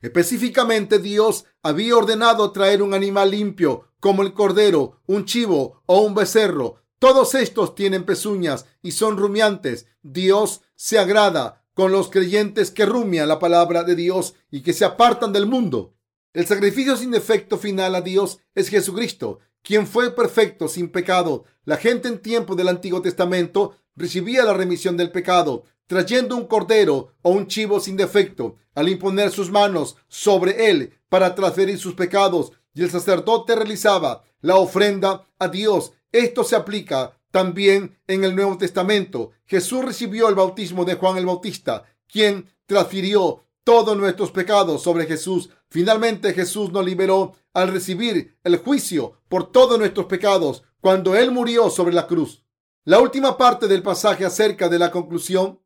Específicamente 0.00 0.98
Dios 0.98 1.44
había 1.62 1.96
ordenado 1.96 2.52
traer 2.52 2.82
un 2.82 2.94
animal 2.94 3.30
limpio 3.30 3.88
como 4.00 4.22
el 4.22 4.32
cordero, 4.32 5.00
un 5.06 5.24
chivo 5.24 5.82
o 5.86 6.00
un 6.00 6.14
becerro 6.14 6.82
todos 7.02 7.34
estos 7.34 7.74
tienen 7.74 8.04
pezuñas 8.04 8.64
y 8.80 8.92
son 8.92 9.16
rumiantes. 9.16 9.88
Dios 10.04 10.60
se 10.76 11.00
agrada 11.00 11.64
con 11.74 11.90
los 11.90 12.08
creyentes 12.08 12.70
que 12.70 12.86
rumian 12.86 13.26
la 13.26 13.40
palabra 13.40 13.82
de 13.82 13.96
Dios 13.96 14.34
y 14.52 14.62
que 14.62 14.72
se 14.72 14.84
apartan 14.84 15.32
del 15.32 15.46
mundo. 15.46 15.96
El 16.32 16.46
sacrificio 16.46 16.96
sin 16.96 17.10
defecto 17.10 17.58
final 17.58 17.96
a 17.96 18.02
Dios 18.02 18.38
es 18.54 18.68
Jesucristo, 18.68 19.40
quien 19.64 19.88
fue 19.88 20.14
perfecto, 20.14 20.68
sin 20.68 20.92
pecado. 20.92 21.44
La 21.64 21.76
gente 21.76 22.06
en 22.06 22.20
tiempo 22.20 22.54
del 22.54 22.68
Antiguo 22.68 23.02
Testamento 23.02 23.74
recibía 23.96 24.44
la 24.44 24.54
remisión 24.54 24.96
del 24.96 25.10
pecado, 25.10 25.64
trayendo 25.86 26.36
un 26.36 26.46
cordero 26.46 27.14
o 27.22 27.30
un 27.30 27.46
chivo 27.46 27.80
sin 27.80 27.96
defecto, 27.96 28.56
al 28.74 28.88
imponer 28.88 29.30
sus 29.30 29.50
manos 29.50 29.96
sobre 30.08 30.70
él 30.70 30.98
para 31.08 31.34
transferir 31.34 31.78
sus 31.78 31.94
pecados, 31.94 32.52
y 32.74 32.82
el 32.82 32.90
sacerdote 32.90 33.54
realizaba 33.54 34.22
la 34.40 34.56
ofrenda 34.56 35.28
a 35.38 35.48
Dios 35.48 35.92
esto 36.12 36.44
se 36.44 36.56
aplica 36.56 37.18
también 37.30 37.98
en 38.06 38.24
el 38.24 38.36
Nuevo 38.36 38.58
Testamento. 38.58 39.30
Jesús 39.46 39.82
recibió 39.82 40.28
el 40.28 40.34
bautismo 40.34 40.84
de 40.84 40.94
Juan 40.94 41.16
el 41.16 41.24
Bautista, 41.24 41.84
quien 42.06 42.50
transfirió 42.66 43.46
todos 43.64 43.96
nuestros 43.96 44.30
pecados 44.30 44.82
sobre 44.82 45.06
Jesús. 45.06 45.48
Finalmente 45.70 46.34
Jesús 46.34 46.70
nos 46.70 46.84
liberó 46.84 47.32
al 47.54 47.68
recibir 47.68 48.36
el 48.44 48.58
juicio 48.58 49.20
por 49.28 49.50
todos 49.50 49.78
nuestros 49.78 50.04
pecados 50.04 50.64
cuando 50.82 51.16
Él 51.16 51.30
murió 51.30 51.70
sobre 51.70 51.94
la 51.94 52.06
cruz. 52.06 52.41
La 52.84 53.00
última 53.00 53.36
parte 53.36 53.68
del 53.68 53.82
pasaje 53.82 54.24
acerca 54.24 54.68
de 54.68 54.78
la 54.78 54.90
conclusión 54.90 55.60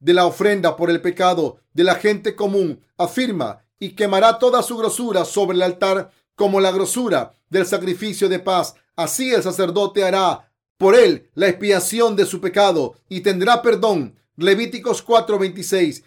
de 0.00 0.14
la 0.14 0.26
ofrenda 0.26 0.76
por 0.76 0.90
el 0.90 1.00
pecado 1.00 1.58
de 1.72 1.84
la 1.84 1.94
gente 1.94 2.34
común 2.34 2.80
afirma 2.96 3.64
y 3.78 3.90
quemará 3.90 4.38
toda 4.38 4.62
su 4.62 4.76
grosura 4.76 5.24
sobre 5.24 5.56
el 5.56 5.62
altar 5.62 6.10
como 6.34 6.60
la 6.60 6.72
grosura 6.72 7.32
del 7.48 7.66
sacrificio 7.66 8.28
de 8.28 8.40
paz 8.40 8.74
Así 8.96 9.32
el 9.32 9.42
sacerdote 9.42 10.04
hará 10.04 10.52
por 10.76 10.94
él 10.94 11.30
la 11.34 11.48
expiación 11.48 12.16
de 12.16 12.26
su 12.26 12.40
pecado 12.40 12.96
y 13.08 13.20
tendrá 13.20 13.62
perdón. 13.62 14.16
Levíticos 14.36 15.04
4:26. 15.04 16.04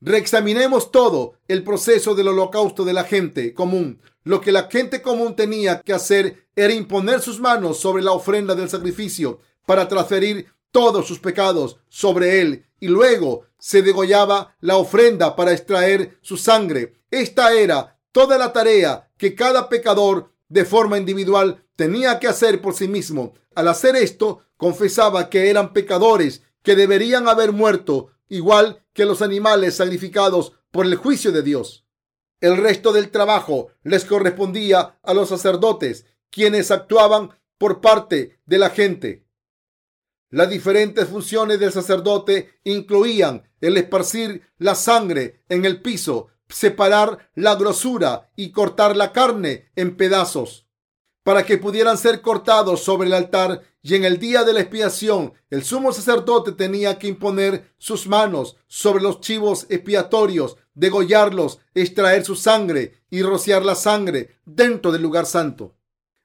Reexaminemos 0.00 0.90
todo 0.90 1.34
el 1.48 1.64
proceso 1.64 2.14
del 2.14 2.28
holocausto 2.28 2.84
de 2.84 2.92
la 2.92 3.04
gente 3.04 3.54
común. 3.54 4.00
Lo 4.22 4.40
que 4.40 4.52
la 4.52 4.64
gente 4.70 5.02
común 5.02 5.34
tenía 5.36 5.80
que 5.80 5.92
hacer 5.92 6.48
era 6.56 6.72
imponer 6.72 7.20
sus 7.20 7.40
manos 7.40 7.78
sobre 7.78 8.02
la 8.02 8.12
ofrenda 8.12 8.54
del 8.54 8.68
sacrificio 8.68 9.40
para 9.66 9.88
transferir 9.88 10.46
todos 10.70 11.06
sus 11.06 11.20
pecados 11.20 11.78
sobre 11.88 12.40
él 12.40 12.66
y 12.80 12.88
luego 12.88 13.46
se 13.58 13.82
degollaba 13.82 14.56
la 14.60 14.76
ofrenda 14.76 15.36
para 15.36 15.52
extraer 15.52 16.18
su 16.20 16.36
sangre. 16.36 16.94
Esta 17.10 17.54
era 17.54 17.98
toda 18.12 18.36
la 18.36 18.52
tarea 18.52 19.10
que 19.16 19.34
cada 19.34 19.68
pecador 19.68 20.32
de 20.48 20.64
forma 20.64 20.98
individual 20.98 21.64
tenía 21.76 22.18
que 22.18 22.28
hacer 22.28 22.60
por 22.60 22.74
sí 22.74 22.88
mismo. 22.88 23.34
Al 23.54 23.68
hacer 23.68 23.96
esto, 23.96 24.42
confesaba 24.56 25.30
que 25.30 25.48
eran 25.48 25.72
pecadores, 25.72 26.42
que 26.62 26.76
deberían 26.76 27.28
haber 27.28 27.52
muerto, 27.52 28.10
igual 28.28 28.84
que 28.92 29.04
los 29.04 29.22
animales 29.22 29.76
sacrificados 29.76 30.52
por 30.70 30.86
el 30.86 30.96
juicio 30.96 31.32
de 31.32 31.42
Dios. 31.42 31.86
El 32.40 32.56
resto 32.56 32.92
del 32.92 33.10
trabajo 33.10 33.68
les 33.82 34.04
correspondía 34.04 34.98
a 35.02 35.14
los 35.14 35.28
sacerdotes, 35.28 36.06
quienes 36.30 36.70
actuaban 36.70 37.30
por 37.58 37.80
parte 37.80 38.38
de 38.44 38.58
la 38.58 38.70
gente. 38.70 39.23
Las 40.34 40.50
diferentes 40.50 41.08
funciones 41.08 41.60
del 41.60 41.70
sacerdote 41.70 42.58
incluían 42.64 43.48
el 43.60 43.76
esparcir 43.76 44.42
la 44.58 44.74
sangre 44.74 45.44
en 45.48 45.64
el 45.64 45.80
piso, 45.80 46.26
separar 46.48 47.30
la 47.36 47.54
grosura 47.54 48.32
y 48.34 48.50
cortar 48.50 48.96
la 48.96 49.12
carne 49.12 49.70
en 49.76 49.96
pedazos 49.96 50.66
para 51.22 51.46
que 51.46 51.56
pudieran 51.56 51.96
ser 51.96 52.20
cortados 52.20 52.82
sobre 52.82 53.06
el 53.06 53.14
altar 53.14 53.62
y 53.80 53.94
en 53.94 54.04
el 54.04 54.18
día 54.18 54.42
de 54.42 54.54
la 54.54 54.60
expiación 54.60 55.34
el 55.50 55.62
sumo 55.62 55.92
sacerdote 55.92 56.50
tenía 56.50 56.98
que 56.98 57.06
imponer 57.06 57.72
sus 57.78 58.08
manos 58.08 58.56
sobre 58.66 59.04
los 59.04 59.20
chivos 59.20 59.66
expiatorios, 59.68 60.56
degollarlos, 60.74 61.60
extraer 61.76 62.24
su 62.24 62.34
sangre 62.34 63.04
y 63.08 63.22
rociar 63.22 63.64
la 63.64 63.76
sangre 63.76 64.36
dentro 64.44 64.90
del 64.90 65.02
lugar 65.02 65.26
santo. 65.26 65.76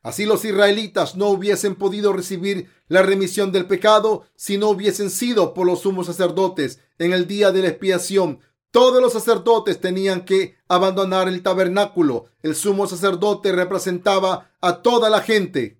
Así 0.10 0.26
los 0.26 0.43
israelitas 0.43 1.16
no 1.16 1.28
hubiesen 1.28 1.76
podido 1.76 2.14
recibir 2.14 2.68
la 2.88 3.03
remisión 3.03 3.51
del 3.51 3.68
pecado 3.68 4.24
si 4.36 4.57
no 4.57 4.70
hubiesen 4.70 5.12
sido 5.12 5.53
por 5.53 5.68
los 5.68 5.82
sumos 5.82 6.07
sacerdotes 6.07 6.80
en 6.97 7.14
el 7.14 7.28
día 7.28 7.51
de 7.51 7.62
la 7.62 7.68
expiación 7.68 8.39
todos 8.72 9.01
los 9.01 9.14
sacerdotes 9.14 9.80
tenían 9.80 10.26
que 10.26 10.55
abandonar 10.68 11.28
el 11.28 11.41
tabernáculo. 11.41 12.26
El 12.43 12.55
sumo 12.55 12.88
sacerdote 12.88 13.51
representaba 13.51 14.51
a 14.62 14.82
toda 14.82 15.10
la 15.10 15.22
gente 15.22 15.80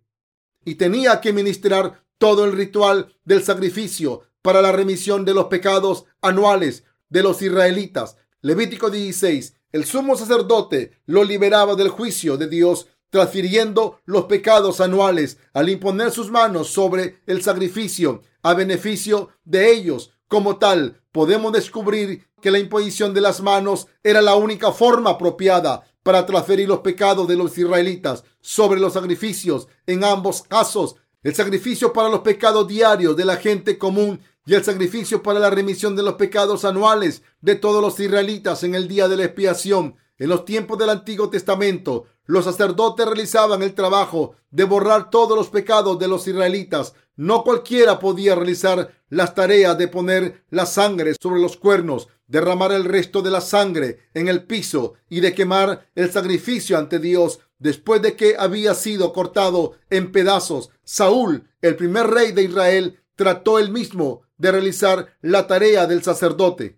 y 0.63 0.75
tenía 0.75 1.21
que 1.21 1.34
ministrar 1.34 2.03
todo 2.17 2.45
el 2.45 2.53
ritual 2.53 3.15
del 3.25 3.43
sacrificio 3.43 4.21
para 4.41 4.61
la 4.61 4.71
remisión 4.71 5.25
de 5.25 5.34
los 5.34 5.45
pecados 5.45 6.05
anuales 6.21 6.84
de 7.09 7.23
los 7.23 7.41
israelitas. 7.41 8.17
Levítico 8.41 8.89
16. 8.89 9.55
El 9.71 9.86
sumo 9.86 10.15
sacerdote 10.15 10.99
lo 11.05 11.23
liberaba 11.23 11.75
del 11.75 11.89
juicio 11.89 12.38
de 12.38 12.47
Dios, 12.47 12.88
transfiriendo 13.10 13.99
los 14.05 14.26
pecados 14.26 14.82
anuales 14.82 15.38
al 15.53 15.70
imponer 15.70 16.12
sus 16.12 16.30
manos 16.30 16.70
sobre 16.70 17.22
el 17.26 17.41
sacrificio 17.41 18.22
a 18.41 18.53
beneficio 18.53 19.30
de 19.43 19.72
ellos. 19.72 20.12
Como 20.28 20.57
tal, 20.57 21.01
podemos 21.12 21.51
descubrir 21.51 22.28
que 22.41 22.51
la 22.51 22.60
imposición 22.60 23.14
de 23.14 23.22
las 23.22 23.41
manos 23.41 23.88
era 24.03 24.22
la 24.22 24.36
única 24.36 24.72
forma 24.72 25.12
apropiada 25.12 25.84
para 26.03 26.26
transferir 26.26 26.68
los 26.68 26.80
pecados 26.80 27.28
de 27.28 27.36
los 27.36 27.57
israelitas 27.57 28.24
sobre 28.39 28.80
los 28.80 28.93
sacrificios. 28.93 29.68
En 29.86 30.03
ambos 30.03 30.43
casos, 30.43 30.95
el 31.24 31.36
sacrificio 31.36 31.91
para 31.91 32.10
los 32.10 32.22
pecados 32.22 32.68
diarios 32.68 33.18
de 33.18 33.26
la 33.26 33.36
gente 33.36 33.78
común 33.78 34.22
y 34.45 34.53
el 34.55 34.64
sacrificio 34.64 35.22
para 35.22 35.39
la 35.39 35.49
remisión 35.49 35.95
de 35.95 36.03
los 36.03 36.14
pecados 36.14 36.64
anuales 36.66 37.22
de 37.41 37.55
todos 37.55 37.82
los 37.82 37.99
israelitas 37.99 38.64
en 38.64 38.74
el 38.74 38.88
día 38.88 39.07
de 39.07 39.18
la 39.18 39.26
expiación. 39.26 39.95
En 40.18 40.30
los 40.30 40.45
tiempos 40.45 40.78
del 40.78 40.89
Antiguo 40.89 41.30
Testamento, 41.30 42.05
los 42.30 42.45
sacerdotes 42.45 43.07
realizaban 43.07 43.63
el 43.63 43.73
trabajo 43.73 44.36
de 44.51 44.63
borrar 44.63 45.09
todos 45.09 45.36
los 45.36 45.49
pecados 45.49 45.97
de 45.97 46.07
los 46.07 46.27
israelitas. 46.27 46.93
No 47.15 47.43
cualquiera 47.43 47.97
podía 47.97 48.36
realizar 48.36 48.93
las 49.09 49.34
tareas 49.34 49.75
de 49.80 49.88
poner 49.88 50.43
la 50.51 50.67
sangre 50.67 51.15
sobre 51.19 51.41
los 51.41 51.57
cuernos, 51.57 52.07
derramar 52.27 52.71
el 52.71 52.86
resto 52.86 53.23
de 53.23 53.32
la 53.32 53.41
sangre 53.41 54.11
en 54.13 54.27
el 54.27 54.43
piso 54.43 54.93
y 55.09 55.21
de 55.21 55.34
quemar 55.34 55.89
el 55.95 56.11
sacrificio 56.11 56.77
ante 56.77 56.99
Dios 56.99 57.39
después 57.57 57.99
de 58.03 58.15
que 58.15 58.36
había 58.38 58.75
sido 58.75 59.11
cortado 59.11 59.73
en 59.89 60.11
pedazos. 60.11 60.69
Saúl, 60.84 61.49
el 61.63 61.75
primer 61.75 62.05
rey 62.05 62.32
de 62.32 62.43
Israel, 62.43 62.99
trató 63.15 63.57
él 63.57 63.71
mismo 63.71 64.21
de 64.38 64.51
realizar 64.51 65.17
la 65.21 65.47
tarea 65.47 65.88
del 65.88 66.03
sacerdote. 66.03 66.77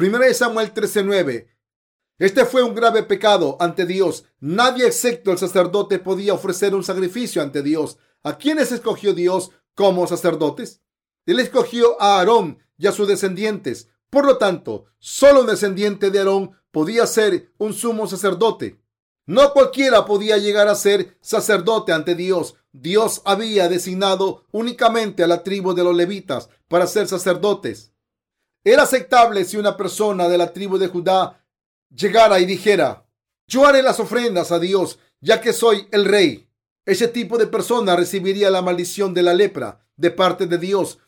1 0.00 0.34
Samuel 0.34 0.74
13:9 0.74 1.46
Este 2.20 2.44
fue 2.44 2.62
un 2.62 2.74
grave 2.74 3.02
pecado 3.02 3.56
ante 3.60 3.86
Dios. 3.86 4.26
Nadie 4.40 4.86
excepto 4.86 5.32
el 5.32 5.38
sacerdote 5.38 5.98
podía 5.98 6.34
ofrecer 6.34 6.74
un 6.74 6.84
sacrificio 6.84 7.40
ante 7.40 7.62
Dios. 7.62 7.96
¿A 8.22 8.36
quiénes 8.36 8.72
escogió 8.72 9.14
Dios 9.14 9.52
como 9.74 10.06
sacerdotes? 10.06 10.82
Él 11.24 11.40
escogió 11.40 12.00
a 12.00 12.18
Aarón 12.18 12.58
y 12.76 12.88
a 12.88 12.92
sus 12.92 13.08
descendientes. 13.08 13.88
Por 14.10 14.26
lo 14.26 14.36
tanto, 14.36 14.84
solo 14.98 15.40
un 15.40 15.46
descendiente 15.46 16.10
de 16.10 16.18
Aarón 16.18 16.50
podía 16.70 17.06
ser 17.06 17.54
un 17.56 17.72
sumo 17.72 18.06
sacerdote. 18.06 18.78
No 19.24 19.54
cualquiera 19.54 20.04
podía 20.04 20.36
llegar 20.36 20.68
a 20.68 20.74
ser 20.74 21.16
sacerdote 21.22 21.92
ante 21.92 22.14
Dios. 22.16 22.54
Dios 22.70 23.22
había 23.24 23.70
designado 23.70 24.44
únicamente 24.52 25.24
a 25.24 25.26
la 25.26 25.42
tribu 25.42 25.72
de 25.72 25.84
los 25.84 25.96
levitas 25.96 26.50
para 26.68 26.86
ser 26.86 27.08
sacerdotes. 27.08 27.94
Era 28.62 28.82
aceptable 28.82 29.46
si 29.46 29.56
una 29.56 29.78
persona 29.78 30.28
de 30.28 30.36
la 30.36 30.52
tribu 30.52 30.76
de 30.76 30.88
Judá 30.88 31.39
llegara 31.94 32.40
y 32.40 32.46
dijera, 32.46 33.06
yo 33.46 33.66
haré 33.66 33.82
las 33.82 34.00
ofrendas 34.00 34.52
a 34.52 34.58
Dios, 34.58 34.98
ya 35.20 35.40
que 35.40 35.52
soy 35.52 35.88
el 35.90 36.04
rey. 36.04 36.48
Ese 36.86 37.08
tipo 37.08 37.36
de 37.38 37.46
persona 37.46 37.96
recibiría 37.96 38.50
la 38.50 38.62
maldición 38.62 39.12
de 39.14 39.22
la 39.22 39.34
lepra 39.34 39.86
de 39.96 40.10
parte 40.10 40.46
de 40.46 40.58
Dios. 40.58 40.98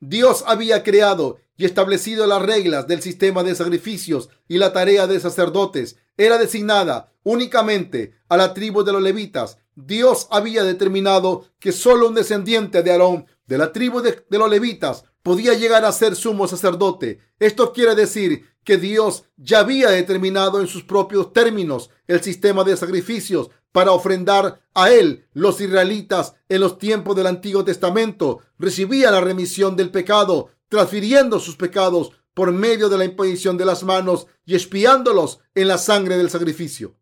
Dios 0.00 0.44
había 0.46 0.84
creado 0.84 1.38
y 1.56 1.64
establecido 1.64 2.26
las 2.26 2.42
reglas 2.42 2.86
del 2.86 3.02
sistema 3.02 3.42
de 3.42 3.54
sacrificios 3.54 4.30
y 4.46 4.58
la 4.58 4.72
tarea 4.72 5.06
de 5.08 5.18
sacerdotes 5.18 5.96
era 6.16 6.38
designada 6.38 7.12
únicamente 7.24 8.14
a 8.28 8.36
la 8.36 8.54
tribu 8.54 8.84
de 8.84 8.92
los 8.92 9.02
levitas. 9.02 9.58
Dios 9.74 10.28
había 10.30 10.64
determinado 10.64 11.46
que 11.58 11.72
solo 11.72 12.08
un 12.08 12.14
descendiente 12.14 12.82
de 12.82 12.92
Aarón, 12.92 13.26
de 13.46 13.58
la 13.58 13.72
tribu 13.72 14.00
de, 14.00 14.24
los 14.30 14.50
levitas, 14.50 15.04
podía 15.22 15.54
llegar 15.54 15.84
a 15.84 15.92
ser 15.92 16.16
sumo 16.16 16.46
sacerdote. 16.46 17.20
Esto 17.38 17.72
quiere 17.72 17.94
decir 17.94 18.46
que 18.68 18.76
Dios 18.76 19.24
ya 19.38 19.60
había 19.60 19.88
determinado 19.88 20.60
en 20.60 20.66
sus 20.66 20.84
propios 20.84 21.32
términos 21.32 21.88
el 22.06 22.22
sistema 22.22 22.64
de 22.64 22.76
sacrificios 22.76 23.48
para 23.72 23.92
ofrendar 23.92 24.60
a 24.74 24.90
él. 24.90 25.26
Los 25.32 25.62
israelitas 25.62 26.34
en 26.50 26.60
los 26.60 26.76
tiempos 26.76 27.16
del 27.16 27.28
Antiguo 27.28 27.64
Testamento 27.64 28.40
recibían 28.58 29.14
la 29.14 29.22
remisión 29.22 29.74
del 29.74 29.90
pecado 29.90 30.50
transfiriendo 30.68 31.40
sus 31.40 31.56
pecados 31.56 32.12
por 32.34 32.52
medio 32.52 32.90
de 32.90 32.98
la 32.98 33.06
imposición 33.06 33.56
de 33.56 33.64
las 33.64 33.84
manos 33.84 34.26
y 34.44 34.54
expiándolos 34.54 35.40
en 35.54 35.66
la 35.66 35.78
sangre 35.78 36.18
del 36.18 36.28
sacrificio. 36.28 36.94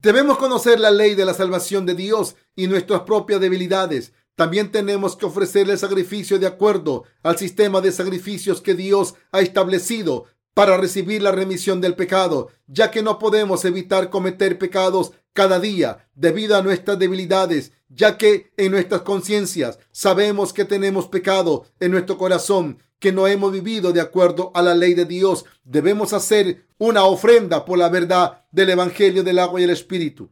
Debemos 0.00 0.36
conocer 0.36 0.78
la 0.78 0.90
ley 0.90 1.14
de 1.14 1.24
la 1.24 1.32
salvación 1.32 1.86
de 1.86 1.94
Dios 1.94 2.36
y 2.54 2.66
nuestras 2.66 3.00
propias 3.00 3.40
debilidades. 3.40 4.12
También 4.34 4.70
tenemos 4.70 5.16
que 5.16 5.24
ofrecerle 5.24 5.72
el 5.72 5.78
sacrificio 5.78 6.38
de 6.38 6.48
acuerdo 6.48 7.04
al 7.22 7.38
sistema 7.38 7.80
de 7.80 7.92
sacrificios 7.92 8.60
que 8.60 8.74
Dios 8.74 9.14
ha 9.32 9.40
establecido 9.40 10.26
para 10.54 10.76
recibir 10.76 11.20
la 11.20 11.32
remisión 11.32 11.80
del 11.80 11.94
pecado, 11.94 12.48
ya 12.66 12.90
que 12.90 13.02
no 13.02 13.18
podemos 13.18 13.64
evitar 13.64 14.08
cometer 14.08 14.58
pecados 14.58 15.12
cada 15.32 15.58
día 15.58 16.08
debido 16.14 16.56
a 16.56 16.62
nuestras 16.62 16.98
debilidades, 16.98 17.72
ya 17.88 18.16
que 18.16 18.52
en 18.56 18.72
nuestras 18.72 19.02
conciencias 19.02 19.78
sabemos 19.90 20.52
que 20.52 20.64
tenemos 20.64 21.08
pecado 21.08 21.66
en 21.80 21.90
nuestro 21.90 22.16
corazón 22.16 22.78
que 22.98 23.12
no 23.12 23.26
hemos 23.26 23.52
vivido 23.52 23.92
de 23.92 24.00
acuerdo 24.00 24.50
a 24.54 24.62
la 24.62 24.74
ley 24.74 24.94
de 24.94 25.04
Dios, 25.04 25.44
debemos 25.64 26.12
hacer 26.12 26.66
una 26.78 27.04
ofrenda 27.04 27.64
por 27.64 27.76
la 27.76 27.88
verdad 27.90 28.44
del 28.50 28.70
Evangelio 28.70 29.22
del 29.22 29.40
agua 29.40 29.60
y 29.60 29.64
el 29.64 29.70
Espíritu. 29.70 30.30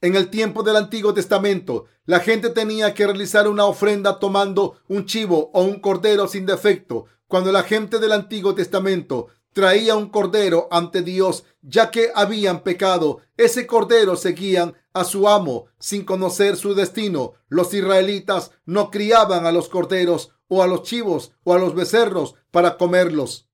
En 0.00 0.16
el 0.16 0.30
tiempo 0.30 0.62
del 0.62 0.76
Antiguo 0.76 1.12
Testamento, 1.12 1.84
la 2.06 2.20
gente 2.20 2.50
tenía 2.50 2.94
que 2.94 3.06
realizar 3.06 3.46
una 3.46 3.66
ofrenda 3.66 4.18
tomando 4.18 4.78
un 4.88 5.04
chivo 5.04 5.50
o 5.52 5.62
un 5.62 5.78
cordero 5.78 6.26
sin 6.26 6.46
defecto. 6.46 7.04
Cuando 7.26 7.52
la 7.52 7.62
gente 7.62 7.98
del 7.98 8.12
Antiguo 8.12 8.54
Testamento 8.54 9.28
traía 9.52 9.96
un 9.96 10.08
cordero 10.08 10.68
ante 10.70 11.02
Dios, 11.02 11.44
ya 11.62 11.90
que 11.90 12.10
habían 12.14 12.62
pecado, 12.62 13.20
ese 13.36 13.66
cordero 13.66 14.16
seguían 14.16 14.74
a 14.92 15.04
su 15.04 15.28
amo 15.28 15.66
sin 15.78 16.04
conocer 16.04 16.56
su 16.56 16.74
destino. 16.74 17.34
Los 17.48 17.72
israelitas 17.74 18.52
no 18.64 18.90
criaban 18.90 19.46
a 19.46 19.52
los 19.52 19.68
corderos 19.68 20.32
o 20.48 20.62
a 20.62 20.66
los 20.66 20.82
chivos 20.82 21.32
o 21.44 21.54
a 21.54 21.58
los 21.58 21.74
becerros 21.74 22.34
para 22.50 22.76
comerlos, 22.76 23.48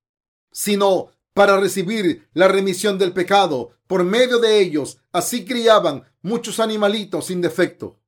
sino 0.51 1.11
para 1.35 1.61
recibir 1.61 2.29
la 2.33 2.49
remisión 2.49 2.99
del 2.99 3.13
pecado. 3.13 3.73
Por 3.87 4.05
medio 4.05 4.39
de 4.39 4.59
ellos, 4.59 4.99
así 5.13 5.45
criaban 5.45 6.05
muchos 6.23 6.61
animalitos 6.61 7.27
sin 7.27 7.41
defecto. 7.41 8.01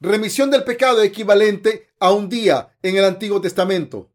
Remisión 0.00 0.50
del 0.50 0.64
pecado 0.64 1.02
equivalente 1.02 1.90
a 2.00 2.10
un 2.10 2.28
día 2.28 2.76
en 2.82 2.96
el 2.96 3.04
Antiguo 3.04 3.40
Testamento. 3.40 4.10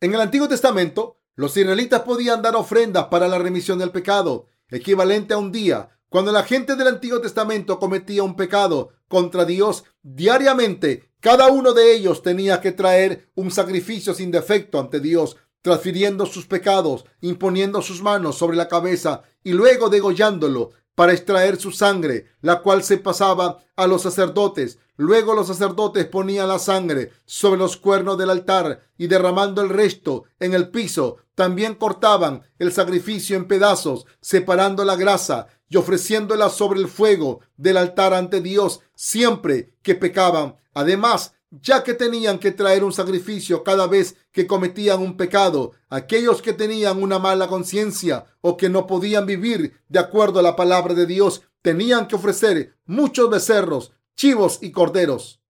En 0.00 0.14
el 0.14 0.20
Antiguo 0.20 0.48
Testamento, 0.48 1.20
los 1.34 1.56
israelitas 1.56 2.02
podían 2.02 2.42
dar 2.42 2.56
ofrendas 2.56 3.06
para 3.06 3.28
la 3.28 3.38
remisión 3.38 3.78
del 3.78 3.90
pecado, 3.90 4.46
equivalente 4.68 5.34
a 5.34 5.38
un 5.38 5.52
día. 5.52 5.90
Cuando 6.08 6.30
la 6.30 6.42
gente 6.42 6.76
del 6.76 6.88
Antiguo 6.88 7.20
Testamento 7.20 7.78
cometía 7.78 8.22
un 8.22 8.36
pecado 8.36 8.90
contra 9.08 9.44
Dios 9.44 9.84
diariamente, 10.02 11.10
cada 11.20 11.46
uno 11.48 11.72
de 11.72 11.94
ellos 11.94 12.22
tenía 12.22 12.60
que 12.60 12.72
traer 12.72 13.30
un 13.34 13.50
sacrificio 13.50 14.12
sin 14.12 14.30
defecto 14.30 14.78
ante 14.78 15.00
Dios, 15.00 15.36
transfiriendo 15.62 16.26
sus 16.26 16.46
pecados, 16.46 17.04
imponiendo 17.20 17.80
sus 17.80 18.02
manos 18.02 18.36
sobre 18.36 18.56
la 18.56 18.68
cabeza 18.68 19.22
y 19.44 19.52
luego 19.52 19.88
degollándolo 19.88 20.72
para 20.94 21.12
extraer 21.12 21.58
su 21.58 21.72
sangre, 21.72 22.26
la 22.40 22.60
cual 22.60 22.82
se 22.82 22.98
pasaba 22.98 23.58
a 23.76 23.86
los 23.86 24.02
sacerdotes. 24.02 24.78
Luego 24.96 25.34
los 25.34 25.46
sacerdotes 25.46 26.06
ponían 26.06 26.48
la 26.48 26.58
sangre 26.58 27.12
sobre 27.24 27.58
los 27.58 27.76
cuernos 27.76 28.18
del 28.18 28.30
altar 28.30 28.82
y 28.98 29.06
derramando 29.06 29.62
el 29.62 29.70
resto 29.70 30.24
en 30.38 30.54
el 30.54 30.68
piso, 30.68 31.16
también 31.34 31.74
cortaban 31.74 32.42
el 32.58 32.72
sacrificio 32.72 33.36
en 33.36 33.46
pedazos, 33.46 34.06
separando 34.20 34.84
la 34.84 34.96
grasa 34.96 35.48
y 35.68 35.76
ofreciéndola 35.76 36.50
sobre 36.50 36.80
el 36.80 36.88
fuego 36.88 37.40
del 37.56 37.78
altar 37.78 38.14
ante 38.14 38.40
Dios 38.40 38.80
siempre 38.94 39.74
que 39.82 39.94
pecaban. 39.94 40.56
Además, 40.74 41.34
ya 41.50 41.82
que 41.84 41.94
tenían 41.94 42.38
que 42.38 42.50
traer 42.50 42.82
un 42.82 42.92
sacrificio 42.92 43.62
cada 43.62 43.86
vez 43.86 44.16
que 44.32 44.46
cometían 44.46 45.00
un 45.00 45.16
pecado, 45.16 45.72
aquellos 45.90 46.40
que 46.40 46.52
tenían 46.52 47.02
una 47.02 47.18
mala 47.18 47.46
conciencia 47.46 48.24
o 48.40 48.56
que 48.56 48.68
no 48.68 48.86
podían 48.86 49.26
vivir 49.26 49.80
de 49.88 49.98
acuerdo 49.98 50.40
a 50.40 50.42
la 50.42 50.56
palabra 50.56 50.94
de 50.94 51.06
Dios, 51.06 51.42
tenían 51.60 52.08
que 52.08 52.16
ofrecer 52.16 52.74
muchos 52.86 53.28
becerros, 53.28 53.92
chivos 54.16 54.58
y 54.62 54.72
corderos. 54.72 55.40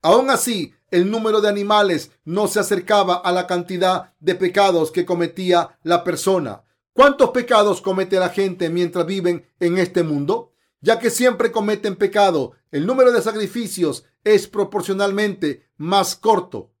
Aún 0.00 0.30
así, 0.30 0.74
el 0.90 1.10
número 1.10 1.40
de 1.40 1.48
animales 1.48 2.10
no 2.24 2.48
se 2.48 2.60
acercaba 2.60 3.16
a 3.16 3.32
la 3.32 3.46
cantidad 3.46 4.14
de 4.20 4.34
pecados 4.34 4.90
que 4.90 5.04
cometía 5.04 5.78
la 5.82 6.04
persona. 6.04 6.64
¿Cuántos 6.92 7.30
pecados 7.30 7.80
comete 7.80 8.18
la 8.18 8.30
gente 8.30 8.70
mientras 8.70 9.06
viven 9.06 9.46
en 9.60 9.78
este 9.78 10.02
mundo? 10.02 10.52
Ya 10.80 10.98
que 10.98 11.10
siempre 11.10 11.52
cometen 11.52 11.96
pecado, 11.96 12.52
el 12.70 12.86
número 12.86 13.12
de 13.12 13.22
sacrificios 13.22 14.04
es 14.24 14.46
proporcionalmente 14.46 15.68
más 15.76 16.16
corto. 16.16 16.72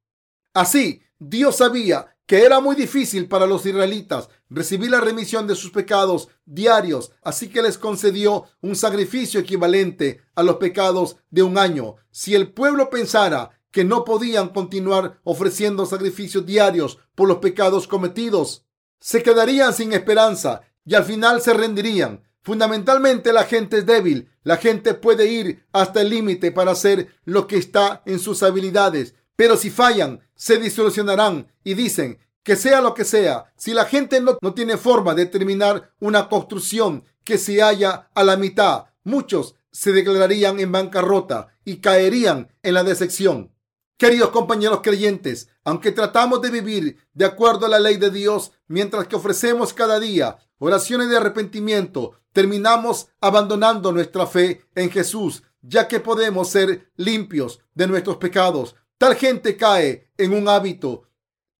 Así, 0.54 1.02
Dios 1.18 1.56
sabía 1.56 2.16
que 2.26 2.44
era 2.44 2.60
muy 2.60 2.76
difícil 2.76 3.26
para 3.26 3.46
los 3.46 3.64
israelitas 3.64 4.28
recibir 4.50 4.90
la 4.90 5.00
remisión 5.00 5.46
de 5.46 5.54
sus 5.54 5.70
pecados 5.70 6.28
diarios, 6.44 7.10
así 7.22 7.48
que 7.48 7.62
les 7.62 7.78
concedió 7.78 8.44
un 8.60 8.76
sacrificio 8.76 9.40
equivalente 9.40 10.20
a 10.34 10.42
los 10.42 10.56
pecados 10.56 11.16
de 11.30 11.42
un 11.42 11.56
año. 11.56 11.96
Si 12.10 12.34
el 12.34 12.52
pueblo 12.52 12.90
pensara 12.90 13.57
que 13.70 13.84
no 13.84 14.04
podían 14.04 14.48
continuar 14.48 15.20
ofreciendo 15.24 15.86
sacrificios 15.86 16.46
diarios 16.46 16.98
por 17.14 17.28
los 17.28 17.38
pecados 17.38 17.86
cometidos, 17.86 18.64
se 19.00 19.22
quedarían 19.22 19.72
sin 19.72 19.92
esperanza 19.92 20.62
y 20.84 20.94
al 20.94 21.04
final 21.04 21.40
se 21.40 21.54
rendirían. 21.54 22.24
Fundamentalmente 22.42 23.32
la 23.32 23.44
gente 23.44 23.78
es 23.78 23.86
débil. 23.86 24.30
La 24.42 24.56
gente 24.56 24.94
puede 24.94 25.26
ir 25.26 25.66
hasta 25.72 26.00
el 26.00 26.10
límite 26.10 26.50
para 26.50 26.70
hacer 26.70 27.08
lo 27.24 27.46
que 27.46 27.58
está 27.58 28.02
en 28.06 28.18
sus 28.18 28.42
habilidades. 28.42 29.14
Pero 29.36 29.56
si 29.56 29.70
fallan, 29.70 30.20
se 30.34 30.58
disolucionarán 30.58 31.52
y 31.62 31.74
dicen 31.74 32.18
que 32.42 32.56
sea 32.56 32.80
lo 32.80 32.94
que 32.94 33.04
sea. 33.04 33.52
Si 33.56 33.74
la 33.74 33.84
gente 33.84 34.20
no, 34.20 34.38
no 34.40 34.54
tiene 34.54 34.78
forma 34.78 35.14
de 35.14 35.26
terminar 35.26 35.92
una 36.00 36.28
construcción, 36.28 37.04
que 37.28 37.36
se 37.36 37.60
halla 37.60 38.08
a 38.14 38.24
la 38.24 38.38
mitad, 38.38 38.86
muchos 39.04 39.54
se 39.70 39.92
declararían 39.92 40.58
en 40.60 40.72
bancarrota 40.72 41.48
y 41.62 41.76
caerían 41.76 42.50
en 42.62 42.72
la 42.72 42.82
decepción. 42.82 43.52
Queridos 43.98 44.30
compañeros 44.30 44.78
creyentes, 44.80 45.48
aunque 45.64 45.90
tratamos 45.90 46.40
de 46.40 46.50
vivir 46.50 46.98
de 47.14 47.24
acuerdo 47.24 47.66
a 47.66 47.68
la 47.68 47.80
ley 47.80 47.96
de 47.96 48.12
Dios, 48.12 48.52
mientras 48.68 49.08
que 49.08 49.16
ofrecemos 49.16 49.72
cada 49.72 49.98
día 49.98 50.38
oraciones 50.58 51.08
de 51.08 51.16
arrepentimiento, 51.16 52.12
terminamos 52.32 53.08
abandonando 53.20 53.90
nuestra 53.90 54.28
fe 54.28 54.64
en 54.76 54.88
Jesús, 54.92 55.42
ya 55.62 55.88
que 55.88 55.98
podemos 55.98 56.48
ser 56.48 56.92
limpios 56.94 57.58
de 57.74 57.88
nuestros 57.88 58.18
pecados. 58.18 58.76
Tal 58.98 59.16
gente 59.16 59.56
cae 59.56 60.12
en 60.16 60.32
un 60.32 60.48
hábito 60.48 61.08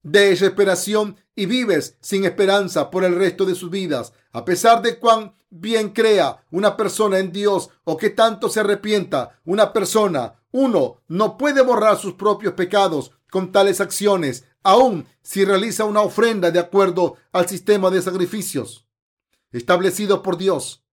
de 0.04 0.30
desesperación 0.30 1.16
y 1.34 1.46
vives 1.46 1.96
sin 2.00 2.24
esperanza 2.24 2.88
por 2.88 3.02
el 3.02 3.16
resto 3.16 3.46
de 3.46 3.56
sus 3.56 3.68
vidas, 3.68 4.12
a 4.30 4.44
pesar 4.44 4.80
de 4.80 5.00
cuán 5.00 5.34
bien 5.50 5.88
crea 5.90 6.44
una 6.52 6.76
persona 6.76 7.18
en 7.18 7.32
Dios 7.32 7.70
o 7.82 7.96
que 7.96 8.10
tanto 8.10 8.48
se 8.48 8.60
arrepienta 8.60 9.40
una 9.44 9.72
persona, 9.72 10.37
uno 10.52 11.02
no 11.08 11.36
puede 11.36 11.62
borrar 11.62 11.98
sus 11.98 12.14
propios 12.14 12.54
pecados 12.54 13.12
con 13.30 13.52
tales 13.52 13.80
acciones, 13.80 14.44
aun 14.62 15.06
si 15.22 15.44
realiza 15.44 15.84
una 15.84 16.00
ofrenda 16.00 16.50
de 16.50 16.58
acuerdo 16.58 17.16
al 17.32 17.48
sistema 17.48 17.90
de 17.90 18.02
sacrificios 18.02 18.88
establecido 19.52 20.22
por 20.22 20.36
Dios. 20.36 20.84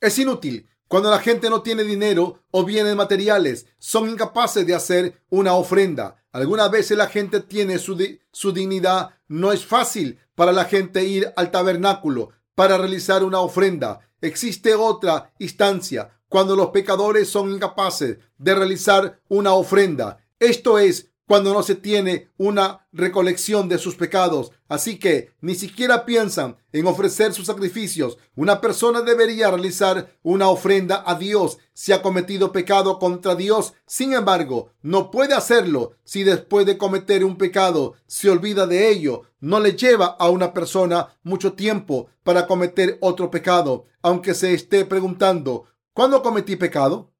Es 0.00 0.18
inútil 0.18 0.68
cuando 0.88 1.10
la 1.10 1.20
gente 1.20 1.50
no 1.50 1.62
tiene 1.62 1.84
dinero 1.84 2.42
o 2.50 2.64
bienes 2.64 2.96
materiales, 2.96 3.66
son 3.78 4.10
incapaces 4.10 4.66
de 4.66 4.74
hacer 4.74 5.22
una 5.28 5.54
ofrenda. 5.54 6.24
Algunas 6.32 6.70
veces 6.70 6.96
la 6.96 7.06
gente 7.06 7.40
tiene 7.40 7.78
su, 7.78 7.96
su 8.32 8.52
dignidad. 8.52 9.10
No 9.28 9.52
es 9.52 9.64
fácil 9.64 10.18
para 10.34 10.52
la 10.52 10.64
gente 10.64 11.04
ir 11.04 11.32
al 11.36 11.50
tabernáculo 11.50 12.30
para 12.56 12.76
realizar 12.76 13.22
una 13.22 13.40
ofrenda. 13.40 14.00
Existe 14.20 14.74
otra 14.74 15.32
instancia 15.38 16.19
cuando 16.30 16.54
los 16.54 16.68
pecadores 16.68 17.28
son 17.28 17.52
incapaces 17.52 18.18
de 18.38 18.54
realizar 18.54 19.20
una 19.28 19.52
ofrenda. 19.52 20.24
Esto 20.38 20.78
es 20.78 21.10
cuando 21.26 21.54
no 21.54 21.62
se 21.62 21.76
tiene 21.76 22.28
una 22.38 22.88
recolección 22.92 23.68
de 23.68 23.78
sus 23.78 23.94
pecados. 23.94 24.50
Así 24.68 24.98
que 24.98 25.30
ni 25.40 25.54
siquiera 25.54 26.04
piensan 26.04 26.56
en 26.72 26.88
ofrecer 26.88 27.32
sus 27.32 27.46
sacrificios. 27.46 28.18
Una 28.34 28.60
persona 28.60 29.02
debería 29.02 29.48
realizar 29.48 30.18
una 30.22 30.48
ofrenda 30.48 31.04
a 31.06 31.14
Dios 31.14 31.58
si 31.72 31.92
ha 31.92 32.02
cometido 32.02 32.50
pecado 32.50 32.98
contra 32.98 33.36
Dios. 33.36 33.74
Sin 33.86 34.12
embargo, 34.12 34.72
no 34.82 35.12
puede 35.12 35.34
hacerlo 35.34 35.92
si 36.02 36.24
después 36.24 36.66
de 36.66 36.78
cometer 36.78 37.24
un 37.24 37.36
pecado 37.36 37.94
se 38.08 38.28
olvida 38.28 38.66
de 38.66 38.90
ello. 38.90 39.22
No 39.38 39.60
le 39.60 39.76
lleva 39.76 40.06
a 40.06 40.30
una 40.30 40.52
persona 40.52 41.16
mucho 41.22 41.52
tiempo 41.52 42.08
para 42.24 42.48
cometer 42.48 42.98
otro 43.00 43.30
pecado, 43.30 43.86
aunque 44.02 44.34
se 44.34 44.52
esté 44.52 44.84
preguntando, 44.84 45.66
¿cuándo 45.92 46.22
cometí 46.22 46.56
pecado? 46.56 47.12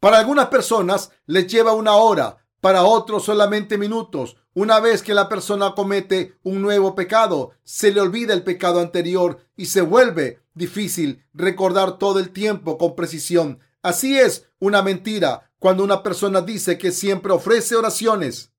Para 0.00 0.18
algunas 0.18 0.46
personas 0.46 1.10
les 1.26 1.46
lleva 1.46 1.72
una 1.72 1.96
hora 1.96 2.38
para 2.60 2.84
otros 2.84 3.24
solamente 3.24 3.78
minutos. 3.78 4.36
Una 4.54 4.80
vez 4.80 5.02
que 5.02 5.14
la 5.14 5.28
persona 5.28 5.74
comete 5.74 6.36
un 6.42 6.60
nuevo 6.62 6.94
pecado, 6.94 7.52
se 7.64 7.92
le 7.92 8.00
olvida 8.00 8.34
el 8.34 8.42
pecado 8.42 8.80
anterior 8.80 9.38
y 9.56 9.66
se 9.66 9.80
vuelve 9.80 10.40
difícil 10.54 11.24
recordar 11.32 11.98
todo 11.98 12.18
el 12.18 12.30
tiempo 12.30 12.78
con 12.78 12.96
precisión. 12.96 13.60
Así 13.82 14.18
es 14.18 14.48
una 14.58 14.82
mentira 14.82 15.52
cuando 15.58 15.84
una 15.84 16.02
persona 16.02 16.40
dice 16.40 16.78
que 16.78 16.92
siempre 16.92 17.32
ofrece 17.32 17.76
oraciones 17.76 18.52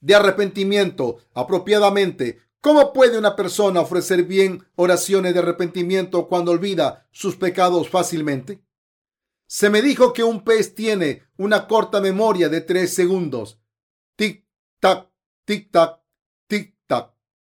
de 0.00 0.14
arrepentimiento 0.14 1.18
apropiadamente. 1.34 2.40
¿Cómo 2.60 2.92
puede 2.92 3.18
una 3.18 3.36
persona 3.36 3.80
ofrecer 3.80 4.24
bien 4.24 4.64
oraciones 4.76 5.34
de 5.34 5.40
arrepentimiento 5.40 6.28
cuando 6.28 6.52
olvida 6.52 7.06
sus 7.10 7.36
pecados 7.36 7.88
fácilmente? 7.88 8.62
Se 9.54 9.68
me 9.68 9.82
dijo 9.82 10.14
que 10.14 10.24
un 10.24 10.44
pez 10.44 10.74
tiene 10.74 11.24
una 11.36 11.68
corta 11.68 12.00
memoria 12.00 12.48
de 12.48 12.62
tres 12.62 12.94
segundos. 12.94 13.60
Tic, 14.16 14.46
tac, 14.80 15.10
tic, 15.44 15.70
tac, 15.70 16.00
tic, 16.46 16.78
tac. 16.86 17.12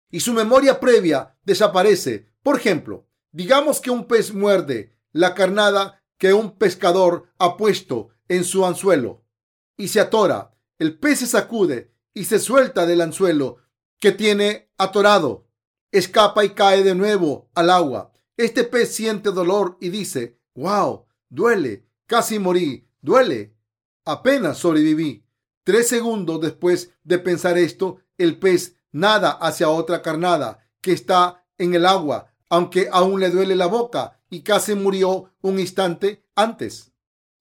Y 0.09 0.21
su 0.21 0.31
memoria 0.31 0.79
previa 0.79 1.37
desaparece. 1.43 2.31
Por 2.41 2.55
ejemplo, 2.55 3.09
digamos 3.33 3.81
que 3.81 3.91
un 3.91 4.05
pez 4.05 4.33
muerde 4.33 4.95
la 5.11 5.35
carnada 5.35 6.01
que 6.17 6.33
un 6.33 6.57
pescador 6.57 7.33
ha 7.37 7.57
puesto 7.57 8.11
en 8.29 8.45
su 8.45 8.65
anzuelo 8.65 9.25
y 9.75 9.89
se 9.89 9.99
atora. 9.99 10.55
El 10.77 10.97
pez 10.99 11.19
se 11.19 11.27
sacude 11.27 11.93
y 12.13 12.23
se 12.23 12.39
suelta 12.39 12.85
del 12.85 13.01
anzuelo 13.01 13.57
que 13.99 14.13
tiene 14.13 14.71
atorado. 14.77 15.49
Escapa 15.91 16.45
y 16.45 16.51
cae 16.51 16.81
de 16.81 16.95
nuevo 16.95 17.49
al 17.55 17.69
agua. 17.69 18.13
Este 18.37 18.63
pez 18.63 18.95
siente 18.95 19.31
dolor 19.33 19.77
y 19.81 19.89
dice, 19.89 20.39
wow, 20.55 21.05
duele, 21.27 21.88
Casi 22.09 22.39
morí. 22.39 22.89
Duele. 23.01 23.55
Apenas 24.03 24.57
sobreviví. 24.57 25.27
Tres 25.63 25.89
segundos 25.89 26.41
después 26.41 26.91
de 27.03 27.19
pensar 27.19 27.59
esto, 27.59 27.99
el 28.17 28.39
pez 28.39 28.77
nada 28.91 29.29
hacia 29.29 29.69
otra 29.69 30.01
carnada 30.01 30.57
que 30.81 30.91
está 30.91 31.45
en 31.59 31.75
el 31.75 31.85
agua, 31.85 32.33
aunque 32.49 32.89
aún 32.91 33.19
le 33.19 33.29
duele 33.29 33.55
la 33.55 33.67
boca 33.67 34.19
y 34.27 34.41
casi 34.41 34.73
murió 34.73 35.35
un 35.41 35.59
instante 35.59 36.25
antes. 36.33 36.91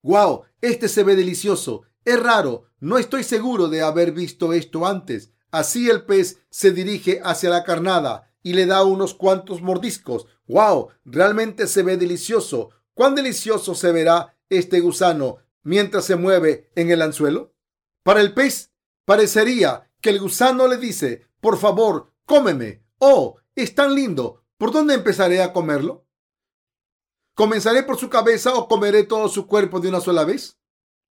¡Wow! 0.02 0.42
Este 0.60 0.90
se 0.90 1.02
ve 1.02 1.16
delicioso. 1.16 1.84
Es 2.04 2.22
raro. 2.22 2.66
No 2.78 2.98
estoy 2.98 3.24
seguro 3.24 3.68
de 3.68 3.80
haber 3.80 4.12
visto 4.12 4.52
esto 4.52 4.84
antes. 4.84 5.32
Así 5.50 5.88
el 5.88 6.04
pez 6.04 6.42
se 6.50 6.72
dirige 6.72 7.22
hacia 7.24 7.48
la 7.48 7.64
carnada 7.64 8.34
y 8.42 8.52
le 8.52 8.66
da 8.66 8.84
unos 8.84 9.14
cuantos 9.14 9.62
mordiscos. 9.62 10.26
¡Wow! 10.46 10.88
Realmente 11.06 11.66
se 11.66 11.82
ve 11.82 11.96
delicioso. 11.96 12.68
¿Cuán 12.92 13.14
delicioso 13.14 13.74
se 13.74 13.92
verá 13.92 14.34
este 14.50 14.80
gusano 14.80 15.38
mientras 15.62 16.04
se 16.04 16.16
mueve 16.16 16.70
en 16.74 16.90
el 16.90 17.02
anzuelo? 17.02 17.54
Para 18.02 18.20
el 18.20 18.34
pez 18.34 18.72
parecería 19.04 19.90
que 20.00 20.10
el 20.10 20.20
gusano 20.20 20.68
le 20.68 20.76
dice, 20.76 21.26
por 21.40 21.58
favor, 21.58 22.12
cómeme. 22.24 22.84
Oh, 22.98 23.36
es 23.54 23.74
tan 23.74 23.94
lindo. 23.94 24.44
¿Por 24.56 24.72
dónde 24.72 24.94
empezaré 24.94 25.42
a 25.42 25.52
comerlo? 25.52 26.06
¿Comenzaré 27.34 27.84
por 27.84 27.96
su 27.96 28.10
cabeza 28.10 28.54
o 28.54 28.66
comeré 28.66 29.04
todo 29.04 29.28
su 29.28 29.46
cuerpo 29.46 29.78
de 29.78 29.88
una 29.88 30.00
sola 30.00 30.24
vez? 30.24 30.58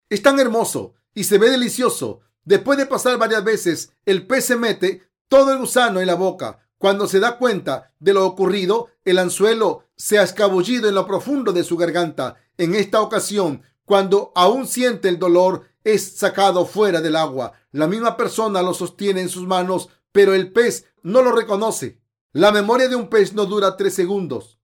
Es 0.09 0.21
tan 0.21 0.39
hermoso 0.39 0.95
y 1.13 1.23
se 1.23 1.37
ve 1.37 1.49
delicioso. 1.49 2.19
Después 2.43 2.77
de 2.77 2.85
pasar 2.85 3.17
varias 3.17 3.43
veces, 3.43 3.93
el 4.05 4.27
pez 4.27 4.45
se 4.45 4.55
mete 4.55 5.09
todo 5.27 5.53
el 5.53 5.59
gusano 5.59 6.01
en 6.01 6.07
la 6.07 6.15
boca. 6.15 6.59
Cuando 6.77 7.07
se 7.07 7.19
da 7.19 7.37
cuenta 7.37 7.93
de 7.99 8.13
lo 8.13 8.25
ocurrido, 8.25 8.89
el 9.03 9.19
anzuelo 9.19 9.85
se 9.95 10.19
ha 10.19 10.23
escabullido 10.23 10.87
en 10.87 10.95
lo 10.95 11.07
profundo 11.07 11.53
de 11.53 11.63
su 11.63 11.75
garganta. 11.77 12.35
En 12.57 12.73
esta 12.73 13.01
ocasión, 13.01 13.61
cuando 13.85 14.31
aún 14.35 14.67
siente 14.67 15.09
el 15.09 15.19
dolor, 15.19 15.63
es 15.83 16.17
sacado 16.17 16.65
fuera 16.65 17.01
del 17.01 17.15
agua. 17.15 17.53
La 17.71 17.87
misma 17.87 18.17
persona 18.17 18.61
lo 18.61 18.73
sostiene 18.73 19.21
en 19.21 19.29
sus 19.29 19.47
manos, 19.47 19.89
pero 20.11 20.33
el 20.33 20.51
pez 20.51 20.85
no 21.03 21.21
lo 21.21 21.31
reconoce. 21.31 22.01
La 22.33 22.51
memoria 22.51 22.89
de 22.89 22.95
un 22.95 23.09
pez 23.09 23.33
no 23.33 23.45
dura 23.45 23.77
tres 23.77 23.93
segundos. 23.93 24.57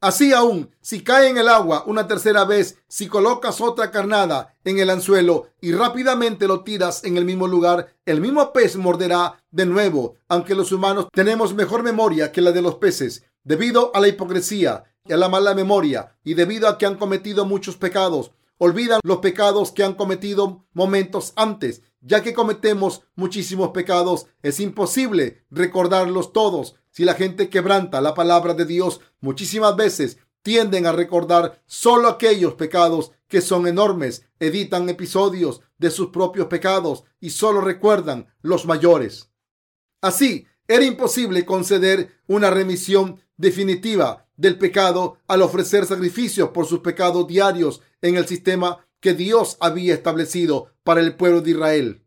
Así 0.00 0.34
aún, 0.34 0.70
si 0.82 1.02
cae 1.02 1.30
en 1.30 1.38
el 1.38 1.48
agua 1.48 1.84
una 1.86 2.06
tercera 2.06 2.44
vez, 2.44 2.76
si 2.88 3.08
colocas 3.08 3.62
otra 3.62 3.90
carnada 3.90 4.54
en 4.62 4.78
el 4.78 4.90
anzuelo 4.90 5.48
y 5.62 5.72
rápidamente 5.72 6.46
lo 6.46 6.62
tiras 6.62 7.04
en 7.04 7.16
el 7.16 7.24
mismo 7.24 7.48
lugar, 7.48 7.96
el 8.04 8.20
mismo 8.20 8.52
pez 8.52 8.76
morderá 8.76 9.42
de 9.50 9.64
nuevo, 9.64 10.16
aunque 10.28 10.54
los 10.54 10.72
humanos 10.72 11.08
tenemos 11.10 11.54
mejor 11.54 11.82
memoria 11.82 12.32
que 12.32 12.42
la 12.42 12.52
de 12.52 12.60
los 12.60 12.74
peces. 12.74 13.24
Debido 13.42 13.92
a 13.94 14.00
la 14.00 14.08
hipocresía 14.08 14.84
y 15.06 15.12
a 15.12 15.16
la 15.18 15.28
mala 15.28 15.54
memoria 15.54 16.16
y 16.24 16.34
debido 16.34 16.68
a 16.68 16.78
que 16.78 16.86
han 16.86 16.96
cometido 16.96 17.44
muchos 17.44 17.76
pecados, 17.76 18.32
olvidan 18.56 19.00
los 19.04 19.18
pecados 19.18 19.70
que 19.70 19.84
han 19.84 19.94
cometido 19.94 20.66
momentos 20.72 21.32
antes. 21.36 21.82
Ya 22.00 22.22
que 22.22 22.34
cometemos 22.34 23.02
muchísimos 23.14 23.70
pecados, 23.70 24.26
es 24.42 24.60
imposible 24.60 25.44
recordarlos 25.50 26.32
todos. 26.32 26.76
Si 26.90 27.04
la 27.04 27.14
gente 27.14 27.48
quebranta 27.48 28.00
la 28.00 28.14
palabra 28.14 28.54
de 28.54 28.64
Dios, 28.64 29.00
muchísimas 29.20 29.76
veces 29.76 30.18
tienden 30.42 30.86
a 30.86 30.92
recordar 30.92 31.62
solo 31.66 32.08
aquellos 32.08 32.54
pecados 32.54 33.12
que 33.28 33.40
son 33.40 33.66
enormes, 33.66 34.26
editan 34.38 34.88
episodios 34.88 35.62
de 35.78 35.90
sus 35.90 36.08
propios 36.08 36.46
pecados 36.48 37.04
y 37.20 37.30
solo 37.30 37.62
recuerdan 37.62 38.26
los 38.42 38.66
mayores. 38.66 39.30
Así, 40.02 40.46
era 40.68 40.84
imposible 40.84 41.44
conceder 41.44 42.20
una 42.26 42.50
remisión 42.50 43.20
definitiva 43.36 44.26
del 44.36 44.58
pecado 44.58 45.18
al 45.26 45.42
ofrecer 45.42 45.86
sacrificios 45.86 46.50
por 46.50 46.66
sus 46.66 46.80
pecados 46.80 47.26
diarios 47.26 47.80
en 48.02 48.16
el 48.16 48.26
sistema 48.26 48.86
que 49.00 49.14
Dios 49.14 49.56
había 49.60 49.94
establecido 49.94 50.72
para 50.82 51.00
el 51.00 51.16
pueblo 51.16 51.40
de 51.40 51.50
Israel. 51.50 52.04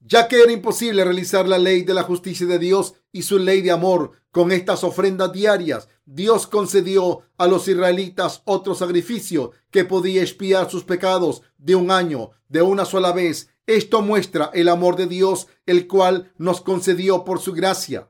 Ya 0.00 0.28
que 0.28 0.40
era 0.40 0.52
imposible 0.52 1.04
realizar 1.04 1.48
la 1.48 1.58
ley 1.58 1.82
de 1.82 1.92
la 1.92 2.04
justicia 2.04 2.46
de 2.46 2.58
Dios 2.58 2.94
y 3.12 3.22
su 3.22 3.38
ley 3.38 3.62
de 3.62 3.72
amor 3.72 4.12
con 4.30 4.52
estas 4.52 4.84
ofrendas 4.84 5.32
diarias, 5.32 5.88
Dios 6.04 6.46
concedió 6.46 7.22
a 7.36 7.46
los 7.48 7.66
israelitas 7.66 8.42
otro 8.44 8.74
sacrificio 8.74 9.50
que 9.70 9.84
podía 9.84 10.22
expiar 10.22 10.70
sus 10.70 10.84
pecados 10.84 11.42
de 11.58 11.74
un 11.74 11.90
año, 11.90 12.30
de 12.48 12.62
una 12.62 12.84
sola 12.84 13.12
vez. 13.12 13.50
Esto 13.66 14.00
muestra 14.00 14.50
el 14.54 14.68
amor 14.68 14.96
de 14.96 15.08
Dios, 15.08 15.48
el 15.66 15.88
cual 15.88 16.32
nos 16.38 16.60
concedió 16.60 17.24
por 17.24 17.40
su 17.40 17.52
gracia. 17.52 18.08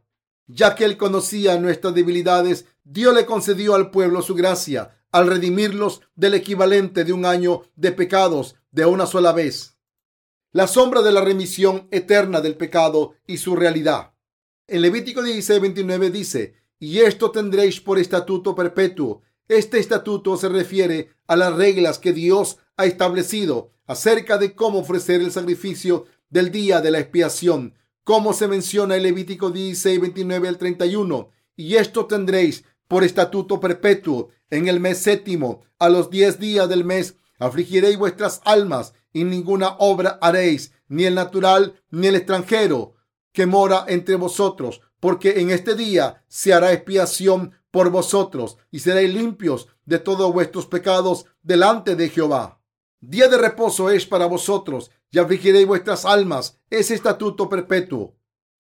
Ya 0.48 0.74
que 0.74 0.84
él 0.84 0.96
conocía 0.96 1.58
nuestras 1.58 1.94
debilidades, 1.94 2.66
Dios 2.82 3.14
le 3.14 3.26
concedió 3.26 3.74
al 3.74 3.90
pueblo 3.90 4.22
su 4.22 4.34
gracia. 4.34 4.94
al 5.10 5.26
redimirlos 5.26 6.02
del 6.16 6.34
equivalente 6.34 7.02
de 7.02 7.14
un 7.14 7.24
año 7.24 7.62
de 7.76 7.92
pecados 7.92 8.56
de 8.70 8.84
una 8.84 9.06
sola 9.06 9.32
vez. 9.32 9.78
La 10.52 10.66
sombra 10.66 11.00
de 11.00 11.12
la 11.12 11.22
remisión 11.22 11.88
eterna 11.90 12.42
del 12.42 12.56
pecado 12.56 13.14
y 13.26 13.38
su 13.38 13.56
realidad. 13.56 14.12
En 14.66 14.82
Levítico 14.82 15.22
16, 15.22 15.62
29 15.62 16.10
dice, 16.10 16.56
y 16.78 16.98
esto 16.98 17.30
tendréis 17.30 17.80
por 17.80 17.98
estatuto 17.98 18.54
perpetuo. 18.54 19.22
Este 19.48 19.78
estatuto 19.78 20.36
se 20.36 20.50
refiere 20.50 21.08
a 21.26 21.36
las 21.36 21.54
reglas 21.54 21.98
que 21.98 22.12
Dios 22.12 22.58
ha 22.76 22.84
establecido 22.84 23.70
acerca 23.86 24.36
de 24.36 24.54
cómo 24.54 24.80
ofrecer 24.80 25.22
el 25.22 25.32
sacrificio 25.32 26.04
del 26.28 26.50
día 26.50 26.82
de 26.82 26.90
la 26.90 26.98
expiación, 26.98 27.74
como 28.08 28.32
se 28.32 28.48
menciona 28.48 28.96
en 28.96 29.02
Levítico 29.02 29.50
16, 29.50 30.00
29 30.00 30.48
al 30.48 30.56
31. 30.56 31.28
Y 31.56 31.74
esto 31.74 32.06
tendréis 32.06 32.64
por 32.86 33.04
estatuto 33.04 33.60
perpetuo 33.60 34.30
en 34.48 34.66
el 34.66 34.80
mes 34.80 34.96
séptimo, 34.96 35.66
a 35.78 35.90
los 35.90 36.08
diez 36.08 36.38
días 36.38 36.70
del 36.70 36.86
mes, 36.86 37.18
afligiréis 37.38 37.98
vuestras 37.98 38.40
almas 38.46 38.94
y 39.12 39.24
ninguna 39.24 39.76
obra 39.78 40.18
haréis, 40.22 40.72
ni 40.88 41.04
el 41.04 41.16
natural 41.16 41.82
ni 41.90 42.06
el 42.06 42.16
extranjero 42.16 42.94
que 43.32 43.44
mora 43.44 43.84
entre 43.88 44.14
vosotros, 44.14 44.80
porque 45.00 45.40
en 45.42 45.50
este 45.50 45.74
día 45.74 46.24
se 46.28 46.54
hará 46.54 46.72
expiación 46.72 47.60
por 47.70 47.90
vosotros 47.90 48.56
y 48.70 48.78
seréis 48.78 49.12
limpios 49.12 49.68
de 49.84 49.98
todos 49.98 50.32
vuestros 50.32 50.64
pecados 50.64 51.26
delante 51.42 51.94
de 51.94 52.08
Jehová. 52.08 52.62
Día 53.00 53.28
de 53.28 53.36
reposo 53.36 53.90
es 53.90 54.06
para 54.06 54.24
vosotros 54.24 54.90
y 55.10 55.18
afligiréis 55.18 55.66
vuestras 55.66 56.04
almas. 56.04 56.58
Es 56.70 56.90
estatuto 56.90 57.48
perpetuo. 57.48 58.14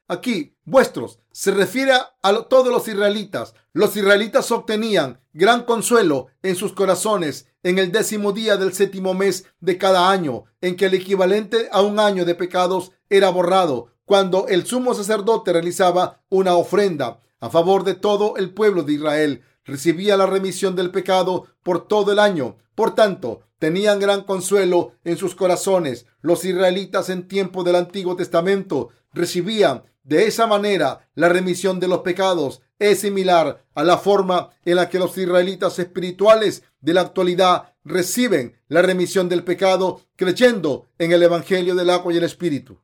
Aquí, 0.08 0.56
vuestros, 0.64 1.20
se 1.32 1.50
refiere 1.50 1.92
a 1.92 2.42
todos 2.44 2.68
los 2.72 2.88
israelitas. 2.88 3.54
Los 3.72 3.96
israelitas 3.96 4.50
obtenían 4.50 5.20
gran 5.32 5.64
consuelo 5.64 6.28
en 6.42 6.56
sus 6.56 6.72
corazones 6.72 7.46
en 7.62 7.78
el 7.78 7.92
décimo 7.92 8.32
día 8.32 8.56
del 8.56 8.72
séptimo 8.72 9.12
mes 9.14 9.44
de 9.60 9.76
cada 9.76 10.10
año, 10.10 10.44
en 10.60 10.76
que 10.76 10.86
el 10.86 10.94
equivalente 10.94 11.68
a 11.72 11.82
un 11.82 12.00
año 12.00 12.24
de 12.24 12.34
pecados 12.34 12.92
era 13.10 13.28
borrado 13.30 13.92
cuando 14.08 14.48
el 14.48 14.64
sumo 14.64 14.94
sacerdote 14.94 15.52
realizaba 15.52 16.22
una 16.30 16.56
ofrenda 16.56 17.20
a 17.40 17.50
favor 17.50 17.84
de 17.84 17.94
todo 17.94 18.38
el 18.38 18.54
pueblo 18.54 18.82
de 18.82 18.94
Israel, 18.94 19.42
recibía 19.64 20.16
la 20.16 20.24
remisión 20.24 20.74
del 20.74 20.90
pecado 20.90 21.46
por 21.62 21.86
todo 21.86 22.10
el 22.10 22.18
año. 22.18 22.56
Por 22.74 22.94
tanto, 22.94 23.42
tenían 23.58 24.00
gran 24.00 24.24
consuelo 24.24 24.92
en 25.04 25.16
sus 25.16 25.34
corazones. 25.34 26.06
Los 26.20 26.44
israelitas 26.44 27.10
en 27.10 27.28
tiempo 27.28 27.64
del 27.64 27.76
Antiguo 27.76 28.16
Testamento 28.16 28.90
recibían 29.12 29.84
de 30.02 30.26
esa 30.26 30.46
manera 30.46 31.08
la 31.14 31.28
remisión 31.28 31.80
de 31.80 31.88
los 31.88 32.00
pecados. 32.00 32.62
Es 32.78 33.00
similar 33.00 33.64
a 33.74 33.84
la 33.84 33.98
forma 33.98 34.50
en 34.64 34.76
la 34.76 34.88
que 34.88 34.98
los 34.98 35.16
israelitas 35.18 35.78
espirituales 35.78 36.62
de 36.80 36.94
la 36.94 37.02
actualidad 37.02 37.74
reciben 37.84 38.56
la 38.68 38.82
remisión 38.82 39.28
del 39.28 39.44
pecado 39.44 40.00
creyendo 40.16 40.86
en 40.98 41.12
el 41.12 41.22
Evangelio 41.22 41.74
del 41.74 41.90
agua 41.90 42.12
y 42.12 42.18
el 42.18 42.24
Espíritu 42.24 42.80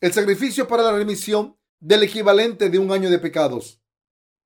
el 0.00 0.12
sacrificio 0.12 0.68
para 0.68 0.82
la 0.82 0.92
remisión 0.92 1.56
del 1.80 2.02
equivalente 2.02 2.70
de 2.70 2.78
un 2.78 2.92
año 2.92 3.10
de 3.10 3.18
pecados. 3.18 3.80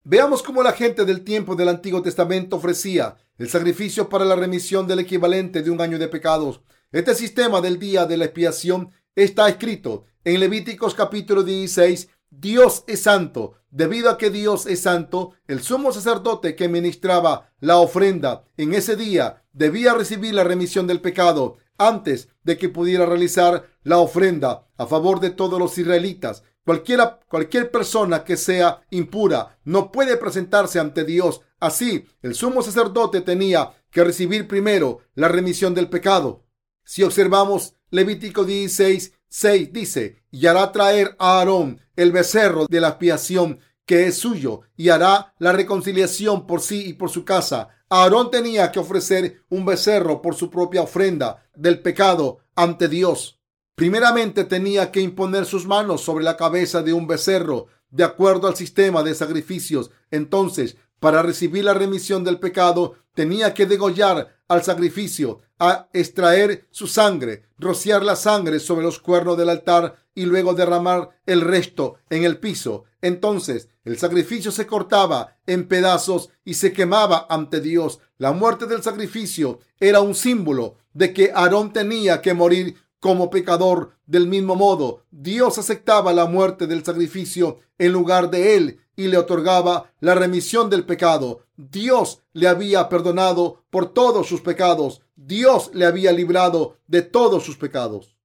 Veamos 0.03 0.43
cómo 0.43 0.63
la 0.63 0.73
gente 0.73 1.05
del 1.05 1.25
tiempo 1.25 1.55
del 1.55 1.69
Antiguo 1.69 2.01
Testamento 2.01 2.57
ofrecía 2.57 3.17
el 3.37 3.51
sacrificio 3.51 4.09
para 4.09 4.25
la 4.25 4.35
remisión 4.35 4.87
del 4.87 5.01
equivalente 5.01 5.63
de 5.63 5.71
un 5.71 5.79
año 5.83 5.99
de 5.99 6.09
pecados. 6.09 6.63
Este 6.91 7.15
sistema 7.15 7.61
del 7.61 7.79
día 7.79 8.07
de 8.07 8.17
la 8.17 8.25
expiación 8.25 8.93
está 9.15 9.47
escrito 9.47 10.07
en 10.25 10.41
Levíticos 10.41 10.95
capítulo 10.95 11.43
16. 11.43 12.09
Dios 12.31 12.83
es 12.87 13.03
santo. 13.03 13.57
Debido 13.71 14.09
a 14.09 14.17
que 14.17 14.31
Dios 14.31 14.65
es 14.65 14.81
santo, 14.81 15.33
el 15.47 15.61
sumo 15.61 15.93
sacerdote 15.93 16.57
que 16.57 16.71
ministraba 16.71 17.53
la 17.61 17.77
ofrenda 17.77 18.45
en 18.57 18.73
ese 18.73 18.97
día 18.97 19.45
debía 19.53 19.93
recibir 19.93 20.33
la 20.33 20.45
remisión 20.45 20.87
del 20.87 21.03
pecado 21.03 21.59
antes 21.77 22.31
de 22.43 22.57
que 22.57 22.71
pudiera 22.71 23.05
realizar 23.05 23.69
la 23.83 23.99
ofrenda 23.99 24.67
a 24.79 24.87
favor 24.87 25.21
de 25.21 25.29
todos 25.29 25.59
los 25.59 25.77
israelitas. 25.77 26.43
Cualquiera, 26.71 27.19
cualquier 27.27 27.73
persona 27.73 28.23
que 28.23 28.37
sea 28.37 28.83
impura 28.91 29.59
no 29.65 29.91
puede 29.91 30.17
presentarse 30.17 30.79
ante 30.79 31.05
Dios. 31.05 31.41
Así, 31.59 32.07
el 32.23 32.37
sumo 32.37 32.63
sacerdote 32.63 33.23
tenía 33.23 33.73
que 33.91 34.05
recibir 34.05 34.47
primero 34.47 35.01
la 35.15 35.27
remisión 35.27 35.75
del 35.75 35.91
pecado. 35.91 36.45
Si 36.85 37.03
observamos 37.03 37.75
Levítico 37.91 38.45
16, 38.45 39.15
6 39.29 39.73
dice, 39.73 40.23
y 40.31 40.47
hará 40.47 40.71
traer 40.71 41.17
a 41.19 41.41
Aarón 41.41 41.81
el 41.97 42.13
becerro 42.13 42.67
de 42.67 42.81
la 42.81 42.91
expiación 42.91 43.59
que 43.85 44.07
es 44.07 44.19
suyo, 44.19 44.61
y 44.77 44.91
hará 44.91 45.35
la 45.41 45.51
reconciliación 45.51 46.47
por 46.47 46.61
sí 46.61 46.85
y 46.87 46.93
por 46.93 47.11
su 47.11 47.25
casa 47.25 47.71
Aarón 47.89 48.31
tenía 48.31 48.71
que 48.71 48.79
ofrecer 48.79 49.43
un 49.49 49.67
becerro 49.67 50.23
por 50.23 50.37
su 50.37 50.49
propia 50.49 50.83
ofrenda 50.83 51.43
del 51.53 51.83
pecado 51.83 52.39
ante 52.55 52.87
Dios. 52.87 53.40
Primeramente 53.81 54.45
tenía 54.45 54.93
que 54.93 55.01
imponer 55.01 55.47
sus 55.47 55.67
manos 55.67 56.03
sobre 56.03 56.23
la 56.23 56.37
cabeza 56.37 56.83
de 56.83 56.93
un 56.93 57.07
becerro 57.07 57.69
de 57.91 58.05
acuerdo 58.05 58.47
al 58.47 58.55
sistema 58.55 59.03
de 59.03 59.15
sacrificios. 59.15 59.91
Entonces, 60.11 60.77
para 60.99 61.23
recibir 61.23 61.65
la 61.65 61.73
remisión 61.73 62.23
del 62.23 62.39
pecado, 62.39 62.97
tenía 63.15 63.55
que 63.55 63.65
degollar 63.65 64.37
al 64.49 64.63
sacrificio, 64.63 65.41
a 65.59 65.89
extraer 65.95 66.67
su 66.71 66.87
sangre, 66.87 67.45
rociar 67.59 68.05
la 68.05 68.17
sangre 68.17 68.61
sobre 68.61 68.85
los 68.85 68.99
cuernos 68.99 69.39
del 69.39 69.49
altar 69.49 69.97
y 70.15 70.27
luego 70.27 70.53
derramar 70.53 71.19
el 71.25 71.41
resto 71.41 71.95
en 72.11 72.25
el 72.25 72.37
piso. 72.37 72.85
Entonces 73.01 73.71
el 73.85 73.97
sacrificio 73.97 74.53
se 74.53 74.67
cortaba 74.67 75.39
en 75.47 75.67
pedazos 75.67 76.29
y 76.45 76.53
se 76.53 76.75
quemaba 76.75 77.27
ante 77.31 77.63
Dios. 77.63 78.01
La 78.19 78.33
muerte 78.33 78.67
del 78.67 78.83
sacrificio 78.83 79.61
era 79.79 80.03
un 80.03 80.15
símbolo 80.15 80.77
de 80.93 81.15
que 81.15 81.33
Aarón 81.35 81.73
tenía 81.73 82.21
que 82.21 82.35
morir 82.35 82.77
como 83.01 83.31
pecador. 83.31 83.97
Del 84.07 84.29
mismo 84.29 84.55
modo, 84.55 85.05
Dios 85.11 85.59
aceptaba 85.59 86.13
la 86.13 86.27
muerte 86.27 86.67
del 86.67 86.85
sacrificio 86.85 87.59
en 87.79 87.93
lugar 87.93 88.31
de 88.31 88.57
él 88.57 88.81
y 88.95 89.09
le 89.09 89.17
otorgaba 89.17 89.93
la 90.01 90.15
remisión 90.15 90.69
del 90.71 90.85
pecado. 90.85 91.47
Dios 91.57 92.23
le 92.33 92.49
había 92.49 92.89
perdonado 92.89 93.65
por 93.71 93.93
todos 93.93 94.29
sus 94.29 94.43
pecados. 94.43 95.03
Dios 95.17 95.71
le 95.73 95.87
había 95.87 96.13
librado 96.13 96.77
de 96.87 97.03
todos 97.03 97.45
sus 97.45 97.57
pecados. 97.57 98.17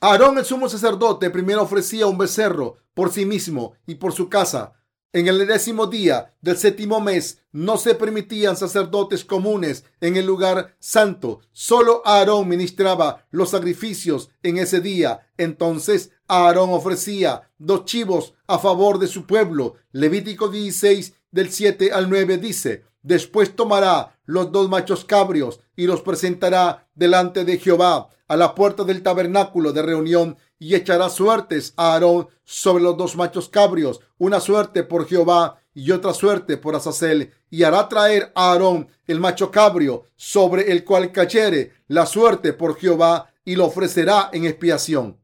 Aarón 0.00 0.36
el 0.38 0.44
sumo 0.44 0.68
sacerdote 0.68 1.30
primero 1.30 1.62
ofrecía 1.62 2.06
un 2.06 2.18
becerro 2.18 2.76
por 2.92 3.12
sí 3.12 3.24
mismo 3.24 3.74
y 3.86 3.94
por 3.94 4.12
su 4.12 4.28
casa. 4.28 4.74
En 5.16 5.28
el 5.28 5.46
décimo 5.46 5.86
día 5.86 6.34
del 6.42 6.58
séptimo 6.58 7.00
mes 7.00 7.40
no 7.50 7.78
se 7.78 7.94
permitían 7.94 8.54
sacerdotes 8.54 9.24
comunes 9.24 9.86
en 10.02 10.18
el 10.18 10.26
lugar 10.26 10.76
santo. 10.78 11.40
Solo 11.52 12.02
Aarón 12.04 12.46
ministraba 12.48 13.26
los 13.30 13.48
sacrificios 13.48 14.28
en 14.42 14.58
ese 14.58 14.82
día. 14.82 15.26
Entonces 15.38 16.10
Aarón 16.28 16.68
ofrecía 16.68 17.50
dos 17.56 17.86
chivos 17.86 18.34
a 18.46 18.58
favor 18.58 18.98
de 18.98 19.06
su 19.06 19.24
pueblo. 19.24 19.76
Levítico 19.90 20.48
16 20.48 21.14
del 21.30 21.50
7 21.50 21.92
al 21.92 22.10
9 22.10 22.36
dice, 22.36 22.84
Después 23.00 23.56
tomará 23.56 24.18
los 24.26 24.52
dos 24.52 24.68
machos 24.68 25.06
cabrios 25.06 25.60
y 25.76 25.86
los 25.86 26.02
presentará 26.02 26.90
delante 26.94 27.46
de 27.46 27.56
Jehová 27.56 28.10
a 28.28 28.36
la 28.36 28.54
puerta 28.54 28.84
del 28.84 29.02
tabernáculo 29.02 29.72
de 29.72 29.80
reunión 29.80 30.36
y 30.58 30.74
echará 30.74 31.08
suertes 31.08 31.74
a 31.76 31.92
Aarón 31.92 32.28
sobre 32.44 32.82
los 32.82 32.96
dos 32.96 33.16
machos 33.16 33.48
cabrios, 33.48 34.00
una 34.18 34.40
suerte 34.40 34.82
por 34.82 35.06
Jehová 35.06 35.60
y 35.74 35.90
otra 35.90 36.14
suerte 36.14 36.56
por 36.56 36.74
Azazel, 36.74 37.32
y 37.50 37.62
hará 37.62 37.88
traer 37.88 38.32
a 38.34 38.52
Aarón 38.52 38.88
el 39.06 39.20
macho 39.20 39.50
cabrio 39.50 40.04
sobre 40.16 40.72
el 40.72 40.84
cual 40.84 41.12
cayere 41.12 41.72
la 41.88 42.06
suerte 42.06 42.52
por 42.52 42.76
Jehová 42.78 43.32
y 43.44 43.56
lo 43.56 43.66
ofrecerá 43.66 44.30
en 44.32 44.46
expiación. 44.46 45.18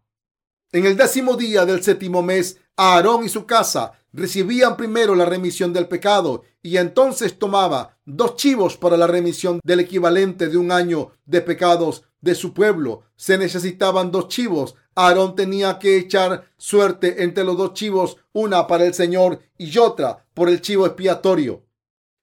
En 0.73 0.87
el 0.87 0.97
décimo 0.97 1.37
día 1.37 1.67
del 1.67 1.83
séptimo 1.83 2.23
mes, 2.23 2.59
Aarón 2.77 3.25
y 3.25 3.29
su 3.29 3.47
casa 3.47 3.93
recibían 4.13 4.77
primero 4.77 5.15
la 5.15 5.25
remisión 5.25 5.73
del 5.73 5.89
pecado 5.89 6.43
y 6.63 6.77
entonces 6.77 7.39
tomaba 7.39 7.99
dos 8.05 8.37
chivos 8.37 8.77
para 8.77 8.97
la 8.97 9.07
remisión 9.07 9.61
del 9.65 9.81
equivalente 9.81 10.49
de 10.49 10.57
un 10.57 10.71
año 10.71 11.13
de 11.25 11.41
pecados 11.41 12.05
de 12.21 12.35
su 12.35 12.55
pueblo. 12.55 13.03
Se 13.17 13.37
necesitaban 13.37 14.11
dos 14.11 14.29
chivos. 14.29 14.75
Aarón 14.95 15.35
tenía 15.35 15.79
que 15.79 15.97
echar 15.97 16.51
suerte 16.57 17.23
entre 17.23 17.45
los 17.45 17.57
dos 17.57 17.75
chivos, 17.75 18.17
una 18.33 18.67
para 18.67 18.87
el 18.87 18.95
Señor 18.95 19.41
y 19.59 19.77
otra 19.79 20.27
por 20.35 20.49
el 20.49 20.61
chivo 20.61 20.87
expiatorio. 20.87 21.65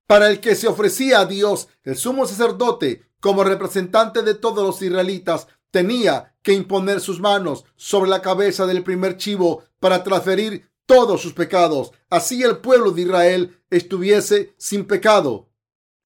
Para 0.07 0.29
el 0.29 0.39
que 0.39 0.55
se 0.55 0.67
ofrecía 0.67 1.19
a 1.19 1.25
Dios, 1.25 1.67
el 1.83 1.95
sumo 1.95 2.25
sacerdote, 2.25 3.03
como 3.19 3.43
representante 3.43 4.23
de 4.23 4.33
todos 4.33 4.65
los 4.65 4.81
israelitas, 4.81 5.47
tenía 5.71 6.35
que 6.41 6.53
imponer 6.53 6.99
sus 6.99 7.19
manos 7.19 7.65
sobre 7.75 8.09
la 8.09 8.21
cabeza 8.21 8.65
del 8.65 8.83
primer 8.83 9.17
chivo 9.17 9.63
para 9.79 10.03
transferir 10.03 10.69
todos 10.85 11.21
sus 11.21 11.33
pecados. 11.33 11.91
Así 12.09 12.41
el 12.41 12.57
pueblo 12.57 12.91
de 12.91 13.03
Israel 13.03 13.61
estuviese 13.69 14.55
sin 14.57 14.85
pecado 14.85 15.49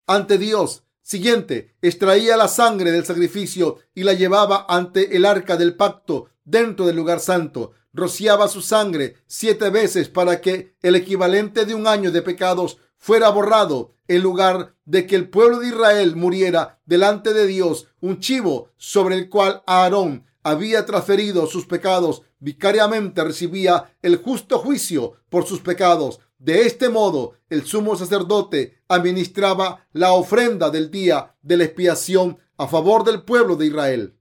ante 0.08 0.38
Dios. 0.38 0.84
Siguiente, 1.02 1.76
extraía 1.82 2.38
la 2.38 2.48
sangre 2.48 2.92
del 2.92 3.06
sacrificio 3.06 3.80
y 3.94 4.04
la 4.04 4.14
llevaba 4.14 4.66
ante 4.70 5.16
el 5.16 5.26
arca 5.26 5.58
del 5.58 5.76
pacto 5.76 6.30
dentro 6.46 6.86
del 6.86 6.96
lugar 6.96 7.20
santo. 7.20 7.72
Rociaba 7.94 8.48
su 8.48 8.62
sangre 8.62 9.16
siete 9.28 9.70
veces 9.70 10.10
para 10.10 10.42
que 10.42 10.76
el 10.82 10.96
equivalente 10.96 11.66
de 11.66 11.76
un 11.76 11.88
año 11.88 12.12
de 12.12 12.22
pecados 12.22 12.78
fuera 12.98 13.30
borrado. 13.30 13.92
en 14.08 14.22
lugar 14.22 14.76
de 14.84 15.08
que 15.08 15.16
el 15.16 15.30
pueblo 15.30 15.60
de 15.60 15.70
Israel 15.70 16.18
muriera 16.18 16.82
delante 16.86 17.34
de 17.34 17.48
Dios, 17.48 17.88
un 18.02 18.20
chivo 18.20 18.70
sobre 18.76 19.16
el 19.16 19.30
cual 19.30 19.64
Aarón 19.66 20.26
había 20.44 20.86
transferido 20.86 21.48
sus 21.48 21.66
pecados, 21.66 22.24
vicariamente 22.40 23.24
recibía 23.24 23.96
el 24.02 24.18
justo 24.18 24.60
juicio 24.60 25.14
por 25.30 25.46
sus 25.46 25.62
pecados. 25.62 26.20
De 26.38 26.64
este 26.64 26.90
modo, 26.90 27.36
el 27.50 27.66
sumo 27.66 27.96
sacerdote 27.96 28.82
administraba 28.90 29.88
la 29.94 30.12
ofrenda 30.12 30.70
del 30.70 30.92
día 30.92 31.36
de 31.42 31.58
la 31.58 31.64
expiación 31.64 32.38
a 32.58 32.68
favor 32.68 33.06
del 33.06 33.24
pueblo 33.24 33.56
de 33.56 33.68
Israel. 33.68 34.18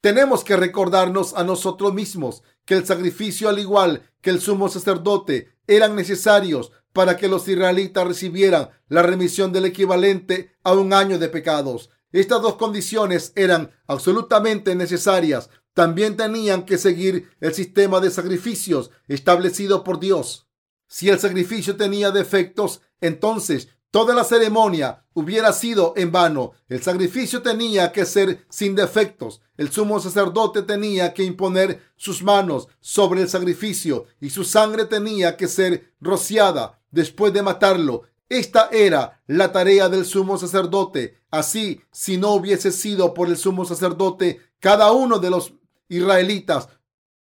Tenemos 0.00 0.44
que 0.44 0.56
recordarnos 0.56 1.34
a 1.34 1.42
nosotros 1.42 1.92
mismos 1.92 2.42
que 2.64 2.74
el 2.74 2.86
sacrificio, 2.86 3.48
al 3.48 3.58
igual 3.58 4.02
que 4.20 4.30
el 4.30 4.40
sumo 4.40 4.68
sacerdote, 4.68 5.56
eran 5.66 5.96
necesarios 5.96 6.70
para 6.92 7.16
que 7.16 7.28
los 7.28 7.48
israelitas 7.48 8.06
recibieran 8.06 8.70
la 8.88 9.02
remisión 9.02 9.52
del 9.52 9.64
equivalente 9.64 10.52
a 10.62 10.72
un 10.72 10.92
año 10.92 11.18
de 11.18 11.28
pecados. 11.28 11.90
Estas 12.12 12.40
dos 12.40 12.54
condiciones 12.54 13.32
eran 13.34 13.72
absolutamente 13.86 14.74
necesarias. 14.74 15.50
También 15.74 16.16
tenían 16.16 16.64
que 16.64 16.78
seguir 16.78 17.30
el 17.40 17.52
sistema 17.54 18.00
de 18.00 18.10
sacrificios 18.10 18.90
establecido 19.08 19.84
por 19.84 20.00
Dios. 20.00 20.48
Si 20.86 21.08
el 21.08 21.18
sacrificio 21.18 21.76
tenía 21.76 22.10
defectos, 22.10 22.80
entonces 23.00 23.68
toda 23.90 24.14
la 24.14 24.24
ceremonia 24.24 25.04
hubiera 25.14 25.52
sido 25.52 25.94
en 25.96 26.12
vano. 26.12 26.52
El 26.68 26.82
sacrificio 26.82 27.42
tenía 27.42 27.92
que 27.92 28.04
ser 28.04 28.46
sin 28.48 28.74
defectos. 28.74 29.40
El 29.56 29.70
sumo 29.70 30.00
sacerdote 30.00 30.62
tenía 30.62 31.12
que 31.14 31.24
imponer 31.24 31.82
sus 31.96 32.22
manos 32.22 32.68
sobre 32.80 33.22
el 33.22 33.28
sacrificio 33.28 34.06
y 34.20 34.30
su 34.30 34.44
sangre 34.44 34.84
tenía 34.84 35.36
que 35.36 35.48
ser 35.48 35.94
rociada 36.00 36.80
después 36.90 37.32
de 37.32 37.42
matarlo. 37.42 38.02
Esta 38.28 38.68
era 38.70 39.22
la 39.26 39.52
tarea 39.52 39.88
del 39.88 40.04
sumo 40.04 40.36
sacerdote. 40.36 41.18
Así, 41.30 41.80
si 41.90 42.18
no 42.18 42.34
hubiese 42.34 42.72
sido 42.72 43.14
por 43.14 43.28
el 43.28 43.36
sumo 43.36 43.64
sacerdote, 43.64 44.40
cada 44.60 44.92
uno 44.92 45.18
de 45.18 45.30
los 45.30 45.54
israelitas 45.88 46.68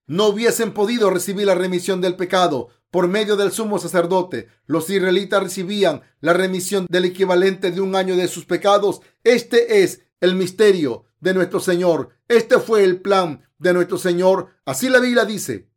no 0.08 0.28
hubiesen 0.28 0.74
podido 0.74 1.10
recibir 1.10 1.46
la 1.46 1.56
remisión 1.56 2.02
del 2.02 2.16
pecado 2.16 2.70
por 2.92 3.08
medio 3.08 3.36
del 3.36 3.52
sumo 3.52 3.80
sacerdote. 3.80 4.48
Los 4.66 4.90
israelitas 4.90 5.44
recibían 5.44 6.02
la 6.22 6.34
remisión 6.34 6.88
del 6.90 7.06
equivalente 7.06 7.72
de 7.72 7.82
un 7.82 7.96
año 7.96 8.16
de 8.16 8.28
sus 8.28 8.46
pecados. 8.46 9.02
Este 9.24 9.84
es 9.84 10.02
el 10.22 10.36
misterio 10.36 11.06
de 11.20 11.34
nuestro 11.34 11.60
Señor. 11.60 12.10
Este 12.28 12.60
fue 12.60 12.84
el 12.84 13.02
plan 13.02 13.44
de 13.58 13.74
nuestro 13.74 13.98
Señor. 13.98 14.50
Así 14.66 14.90
la 14.90 15.00
Biblia 15.00 15.26
dice. 15.26 15.70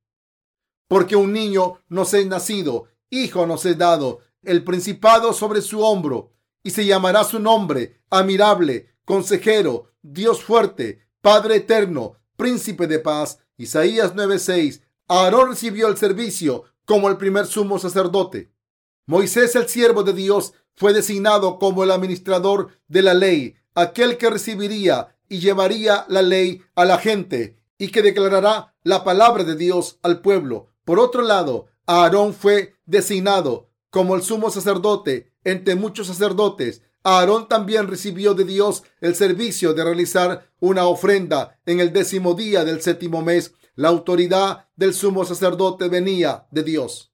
Porque 0.88 1.16
un 1.16 1.32
niño 1.32 1.80
nos 1.88 2.12
es 2.14 2.26
nacido, 2.26 2.88
hijo 3.10 3.46
nos 3.46 3.64
es 3.64 3.78
dado, 3.78 4.20
el 4.42 4.64
principado 4.64 5.32
sobre 5.32 5.62
su 5.62 5.80
hombro, 5.80 6.32
y 6.62 6.70
se 6.70 6.84
llamará 6.84 7.24
su 7.24 7.38
nombre, 7.38 8.02
admirable, 8.10 8.94
consejero, 9.04 9.92
Dios 10.02 10.44
fuerte, 10.44 11.06
Padre 11.20 11.56
eterno, 11.56 12.16
príncipe 12.36 12.86
de 12.86 12.98
paz 12.98 13.38
Isaías 13.56 14.14
9:6. 14.14 14.82
Aarón 15.08 15.50
recibió 15.50 15.88
el 15.88 15.96
servicio 15.96 16.64
como 16.93 17.09
el 17.09 17.16
primer 17.16 17.47
sumo 17.47 17.78
sacerdote. 17.78 18.53
Moisés, 19.07 19.57
el 19.57 19.66
siervo 19.66 20.03
de 20.03 20.12
Dios, 20.12 20.53
fue 20.74 20.93
designado 20.93 21.59
como 21.59 21.84
el 21.84 21.90
administrador 21.90 22.68
de 22.86 23.01
la 23.01 23.14
ley, 23.14 23.55
aquel 23.74 24.18
que 24.18 24.28
recibiría 24.28 25.16
y 25.26 25.38
llevaría 25.38 26.05
la 26.09 26.20
ley 26.20 26.61
a 26.74 26.84
la 26.84 26.99
gente 26.99 27.57
y 27.78 27.88
que 27.88 28.03
declarará 28.03 28.74
la 28.82 29.05
palabra 29.05 29.43
de 29.43 29.57
Dios 29.57 30.01
al 30.03 30.20
pueblo. 30.20 30.68
Por 30.84 30.99
otro 30.99 31.22
lado, 31.22 31.68
Aarón 31.86 32.34
fue 32.34 32.74
designado 32.84 33.70
como 33.88 34.14
el 34.14 34.22
sumo 34.22 34.51
sacerdote 34.51 35.32
entre 35.45 35.76
muchos 35.76 36.09
sacerdotes. 36.09 36.82
Aarón 37.05 37.49
también 37.49 37.88
recibió 37.88 38.34
de 38.34 38.45
Dios 38.45 38.82
el 39.01 39.14
servicio 39.14 39.72
de 39.72 39.82
realizar 39.82 40.51
una 40.61 40.84
ofrenda 40.84 41.59
en 41.64 41.80
el 41.80 41.90
décimo 41.95 42.34
día 42.34 42.66
del 42.66 42.82
séptimo 42.82 43.22
mes. 43.22 43.55
La 43.74 43.88
autoridad 43.88 44.68
del 44.76 44.92
sumo 44.92 45.24
sacerdote 45.24 45.88
venía 45.88 46.46
de 46.50 46.62
Dios. 46.62 47.12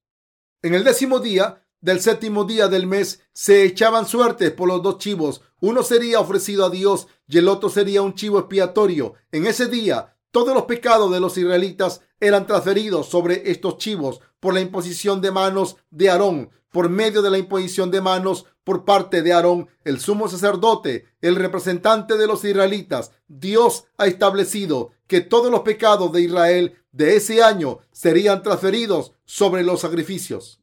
En 0.62 0.74
el 0.74 0.82
décimo 0.82 1.20
día 1.20 1.64
del 1.80 2.00
séptimo 2.00 2.44
día 2.44 2.66
del 2.66 2.86
mes 2.86 3.20
se 3.32 3.62
echaban 3.62 4.06
suertes 4.06 4.50
por 4.50 4.66
los 4.66 4.82
dos 4.82 4.98
chivos. 4.98 5.42
Uno 5.60 5.84
sería 5.84 6.18
ofrecido 6.18 6.64
a 6.66 6.70
Dios 6.70 7.06
y 7.28 7.38
el 7.38 7.48
otro 7.48 7.68
sería 7.68 8.02
un 8.02 8.14
chivo 8.14 8.40
expiatorio. 8.40 9.14
En 9.30 9.46
ese 9.46 9.66
día 9.66 10.16
todos 10.32 10.54
los 10.54 10.64
pecados 10.64 11.12
de 11.12 11.20
los 11.20 11.38
israelitas 11.38 12.00
eran 12.20 12.46
transferidos 12.46 13.06
sobre 13.06 13.50
estos 13.50 13.78
chivos 13.78 14.20
por 14.40 14.54
la 14.54 14.60
imposición 14.60 15.20
de 15.20 15.30
manos 15.30 15.76
de 15.90 16.10
Aarón 16.10 16.50
por 16.70 16.88
medio 16.88 17.22
de 17.22 17.30
la 17.30 17.38
imposición 17.38 17.90
de 17.90 18.00
manos 18.00 18.46
por 18.64 18.84
parte 18.84 19.22
de 19.22 19.32
Aarón, 19.32 19.68
el 19.84 20.00
sumo 20.00 20.28
sacerdote, 20.28 21.06
el 21.20 21.36
representante 21.36 22.16
de 22.16 22.26
los 22.26 22.44
israelitas. 22.44 23.12
Dios 23.26 23.84
ha 23.96 24.06
establecido 24.06 24.90
que 25.06 25.20
todos 25.20 25.50
los 25.50 25.60
pecados 25.60 26.12
de 26.12 26.22
Israel 26.22 26.74
de 26.92 27.16
ese 27.16 27.42
año 27.42 27.78
serían 27.92 28.42
transferidos 28.42 29.12
sobre 29.24 29.62
los 29.62 29.80
sacrificios. 29.80 30.60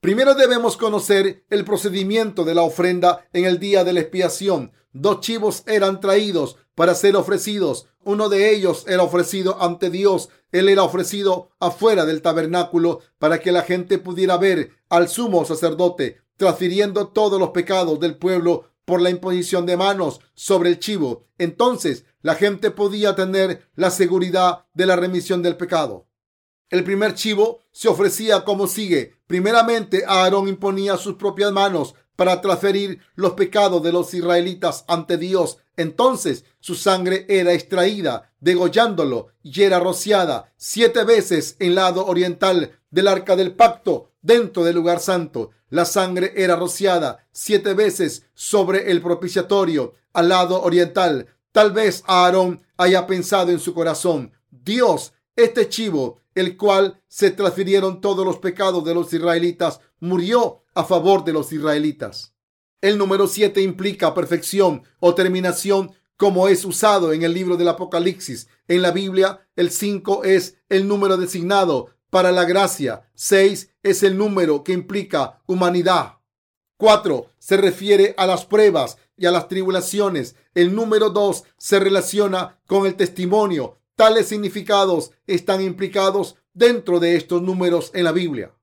Primero 0.00 0.34
debemos 0.34 0.76
conocer 0.76 1.44
el 1.48 1.64
procedimiento 1.64 2.44
de 2.44 2.54
la 2.54 2.62
ofrenda 2.62 3.26
en 3.32 3.46
el 3.46 3.58
día 3.58 3.82
de 3.82 3.94
la 3.94 4.00
expiación. 4.00 4.72
Dos 4.98 5.20
chivos 5.20 5.62
eran 5.66 6.00
traídos 6.00 6.56
para 6.74 6.94
ser 6.94 7.16
ofrecidos. 7.16 7.86
Uno 8.02 8.30
de 8.30 8.54
ellos 8.54 8.86
era 8.88 9.02
ofrecido 9.02 9.62
ante 9.62 9.90
Dios. 9.90 10.30
Él 10.52 10.70
era 10.70 10.84
ofrecido 10.84 11.50
afuera 11.60 12.06
del 12.06 12.22
tabernáculo 12.22 13.00
para 13.18 13.38
que 13.38 13.52
la 13.52 13.60
gente 13.60 13.98
pudiera 13.98 14.38
ver 14.38 14.70
al 14.88 15.10
sumo 15.10 15.44
sacerdote 15.44 16.22
transfiriendo 16.38 17.08
todos 17.08 17.38
los 17.38 17.50
pecados 17.50 18.00
del 18.00 18.16
pueblo 18.16 18.70
por 18.86 19.02
la 19.02 19.10
imposición 19.10 19.66
de 19.66 19.76
manos 19.76 20.20
sobre 20.34 20.70
el 20.70 20.78
chivo. 20.78 21.26
Entonces 21.36 22.06
la 22.22 22.34
gente 22.34 22.70
podía 22.70 23.14
tener 23.14 23.68
la 23.74 23.90
seguridad 23.90 24.64
de 24.72 24.86
la 24.86 24.96
remisión 24.96 25.42
del 25.42 25.58
pecado. 25.58 26.06
El 26.70 26.84
primer 26.84 27.14
chivo 27.14 27.60
se 27.70 27.88
ofrecía 27.88 28.44
como 28.44 28.66
sigue. 28.66 29.14
Primeramente, 29.26 30.04
Aarón 30.06 30.48
imponía 30.48 30.96
sus 30.96 31.16
propias 31.16 31.52
manos 31.52 31.94
para 32.16 32.40
transferir 32.40 33.00
los 33.14 33.32
pecados 33.32 33.82
de 33.82 33.92
los 33.92 34.12
israelitas 34.14 34.84
ante 34.88 35.18
Dios. 35.18 35.58
Entonces 35.76 36.44
su 36.58 36.74
sangre 36.74 37.26
era 37.28 37.52
extraída, 37.52 38.32
degollándolo, 38.40 39.28
y 39.42 39.62
era 39.62 39.78
rociada 39.78 40.52
siete 40.56 41.04
veces 41.04 41.56
en 41.58 41.74
lado 41.74 42.06
oriental 42.06 42.78
del 42.90 43.08
arca 43.08 43.36
del 43.36 43.54
pacto 43.54 44.10
dentro 44.22 44.64
del 44.64 44.76
lugar 44.76 45.00
santo. 45.00 45.50
La 45.68 45.84
sangre 45.84 46.32
era 46.36 46.56
rociada 46.56 47.26
siete 47.32 47.74
veces 47.74 48.24
sobre 48.34 48.90
el 48.90 49.02
propiciatorio 49.02 49.94
al 50.12 50.30
lado 50.30 50.62
oriental. 50.62 51.26
Tal 51.52 51.72
vez 51.72 52.02
Aarón 52.06 52.62
haya 52.76 53.06
pensado 53.06 53.50
en 53.50 53.60
su 53.60 53.74
corazón, 53.74 54.32
Dios, 54.50 55.12
este 55.36 55.68
chivo, 55.68 56.20
el 56.34 56.56
cual 56.56 57.02
se 57.08 57.30
transfirieron 57.30 58.00
todos 58.00 58.24
los 58.24 58.38
pecados 58.38 58.84
de 58.84 58.94
los 58.94 59.12
israelitas, 59.12 59.80
murió 60.00 60.62
a 60.76 60.84
favor 60.84 61.24
de 61.24 61.32
los 61.32 61.52
israelitas. 61.52 62.34
El 62.80 62.98
número 62.98 63.26
7 63.26 63.62
implica 63.62 64.14
perfección 64.14 64.82
o 65.00 65.14
terminación 65.14 65.92
como 66.16 66.48
es 66.48 66.64
usado 66.64 67.12
en 67.12 67.22
el 67.22 67.32
libro 67.32 67.56
del 67.56 67.68
Apocalipsis. 67.68 68.48
En 68.68 68.82
la 68.82 68.90
Biblia, 68.90 69.48
el 69.56 69.70
5 69.70 70.24
es 70.24 70.58
el 70.68 70.86
número 70.86 71.16
designado 71.16 71.88
para 72.10 72.30
la 72.30 72.44
gracia. 72.44 73.10
6 73.14 73.70
es 73.82 74.02
el 74.02 74.16
número 74.18 74.62
que 74.62 74.72
implica 74.72 75.42
humanidad. 75.46 76.18
4 76.76 77.32
se 77.38 77.56
refiere 77.56 78.14
a 78.18 78.26
las 78.26 78.44
pruebas 78.44 78.98
y 79.16 79.24
a 79.24 79.30
las 79.30 79.48
tribulaciones. 79.48 80.36
El 80.54 80.74
número 80.74 81.08
2 81.08 81.44
se 81.56 81.80
relaciona 81.80 82.60
con 82.66 82.86
el 82.86 82.96
testimonio. 82.96 83.78
Tales 83.94 84.28
significados 84.28 85.12
están 85.26 85.62
implicados 85.62 86.36
dentro 86.52 87.00
de 87.00 87.16
estos 87.16 87.40
números 87.40 87.90
en 87.94 88.04
la 88.04 88.12
Biblia. 88.12 88.54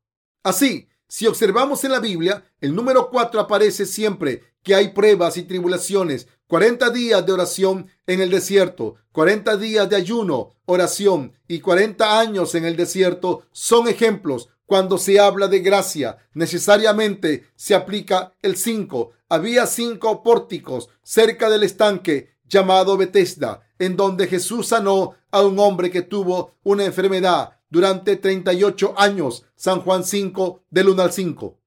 Así, 0.43 0.88
si 1.14 1.28
observamos 1.28 1.84
en 1.84 1.91
la 1.91 1.99
Biblia, 1.99 2.43
el 2.59 2.74
número 2.74 3.11
4 3.11 3.39
aparece 3.39 3.86
siempre 3.86 4.55
que 4.64 4.74
hay 4.74 4.93
pruebas 4.93 5.38
y 5.38 5.43
tribulaciones. 5.43 6.28
40 6.47 6.89
días 6.89 7.24
de 7.24 7.32
oración 7.32 7.86
en 8.07 8.20
el 8.20 8.32
desierto, 8.32 8.95
40 9.11 9.57
días 9.57 9.88
de 9.88 9.95
ayuno, 9.95 10.55
oración 10.66 11.34
y 11.47 11.59
40 11.59 12.20
años 12.20 12.55
en 12.55 12.66
el 12.66 12.76
desierto 12.76 13.43
son 13.51 13.88
ejemplos. 13.88 14.49
Cuando 14.66 14.97
se 14.97 15.20
habla 15.20 15.47
de 15.47 15.59
gracia, 15.59 16.18
necesariamente 16.34 17.45
se 17.55 17.76
aplica 17.76 18.34
el 18.41 18.57
5. 18.57 19.11
Había 19.30 19.68
cinco 19.68 20.24
pórticos 20.24 20.89
cerca 21.03 21.47
del 21.47 21.61
estanque 21.61 22.34
llamado 22.47 22.97
Bethesda, 22.97 23.61
en 23.78 23.97
donde 23.97 24.26
Jesús 24.26 24.70
sanó 24.70 25.14
a 25.30 25.41
un 25.41 25.59
hombre 25.59 25.91
que 25.91 26.01
tuvo 26.01 26.55
una 26.64 26.86
enfermedad 26.86 27.53
durante 27.74 28.17
38 28.17 28.93
años. 28.97 29.45
San 29.55 29.82
Juan 29.82 30.03
5, 30.03 30.65
del 30.69 30.89
1 30.89 31.01
al 31.01 31.11
5. 31.11 31.59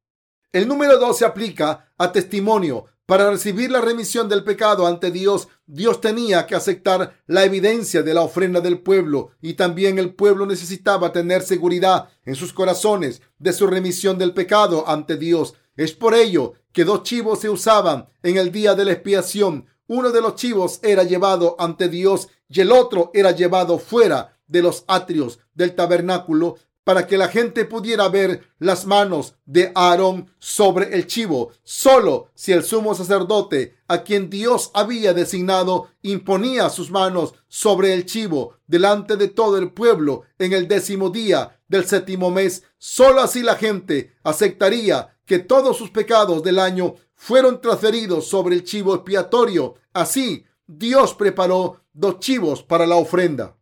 El 0.53 0.69
número 0.69 1.01
2 1.01 1.19
se 1.19 1.25
aplica 1.25 1.93
a 1.99 2.13
testimonio. 2.13 2.85
Para 3.07 3.29
recibir 3.29 3.73
la 3.73 3.81
remisión 3.81 4.29
del 4.29 4.45
pecado 4.45 4.87
ante 4.87 5.11
Dios, 5.11 5.49
Dios 5.67 6.01
tenía 6.01 6.47
que 6.47 6.55
aceptar 6.55 7.21
la 7.27 7.45
evidencia 7.45 8.05
de 8.05 8.15
la 8.15 8.23
ofrenda 8.23 8.61
del 8.61 8.79
pueblo 8.79 9.33
y 9.43 9.55
también 9.55 9.99
el 9.99 10.15
pueblo 10.15 10.47
necesitaba 10.47 11.11
tener 11.11 11.43
seguridad 11.43 12.09
en 12.25 12.37
sus 12.37 12.53
corazones 12.53 13.21
de 13.41 13.53
su 13.53 13.67
remisión 13.67 14.17
del 14.17 14.33
pecado 14.33 14.89
ante 14.89 15.17
Dios. 15.17 15.55
Es 15.77 15.93
por 15.93 16.15
ello 16.15 16.55
que 16.73 16.85
dos 16.85 17.03
chivos 17.03 17.41
se 17.41 17.49
usaban 17.49 18.09
en 18.23 18.37
el 18.37 18.53
día 18.53 18.77
de 18.77 18.85
la 18.85 18.93
expiación. 18.93 19.67
Uno 19.89 20.11
de 20.11 20.21
los 20.21 20.37
chivos 20.37 20.79
era 20.85 21.03
llevado 21.03 21.57
ante 21.59 21.89
Dios 21.89 22.29
y 22.49 22.61
el 22.61 22.71
otro 22.71 23.11
era 23.13 23.33
llevado 23.33 23.79
fuera 23.81 24.36
de 24.47 24.63
los 24.63 24.85
atrios 24.87 25.39
del 25.55 25.75
tabernáculo 25.75 26.57
para 26.87 27.09
que 27.09 27.19
la 27.19 27.27
gente 27.27 27.65
pudiera 27.65 28.09
ver 28.09 28.43
las 28.61 28.87
manos 28.87 29.35
de 29.45 29.73
Aarón 29.75 30.31
sobre 30.39 30.95
el 30.95 31.09
chivo. 31.09 31.51
Solo 31.65 32.31
si 32.37 32.53
el 32.53 32.63
sumo 32.63 32.95
sacerdote, 32.95 33.75
a 33.89 34.05
quien 34.05 34.31
Dios 34.31 34.71
había 34.73 35.13
designado, 35.13 35.89
imponía 36.03 36.71
sus 36.71 36.93
manos 36.93 37.35
sobre 37.49 37.93
el 37.93 38.07
chivo 38.07 38.59
delante 38.69 39.17
de 39.17 39.27
todo 39.27 39.59
el 39.59 39.73
pueblo 39.73 40.23
en 40.39 40.53
el 40.53 40.69
décimo 40.69 41.11
día 41.11 41.61
del 41.67 41.87
séptimo 41.87 42.31
mes, 42.31 42.63
solo 42.79 43.21
así 43.21 43.43
la 43.43 43.57
gente 43.57 44.15
aceptaría 44.23 45.19
que 45.25 45.41
todos 45.41 45.77
sus 45.77 45.91
pecados 45.91 46.45
del 46.45 46.61
año 46.61 46.95
fueron 47.17 47.61
transferidos 47.61 48.29
sobre 48.29 48.55
el 48.55 48.63
chivo 48.63 48.95
expiatorio. 48.95 49.75
Así, 49.93 50.45
Dios 50.69 51.15
preparó 51.15 51.81
dos 51.93 52.21
chivos 52.21 52.63
para 52.63 52.87
la 52.87 52.95
ofrenda. 52.95 53.56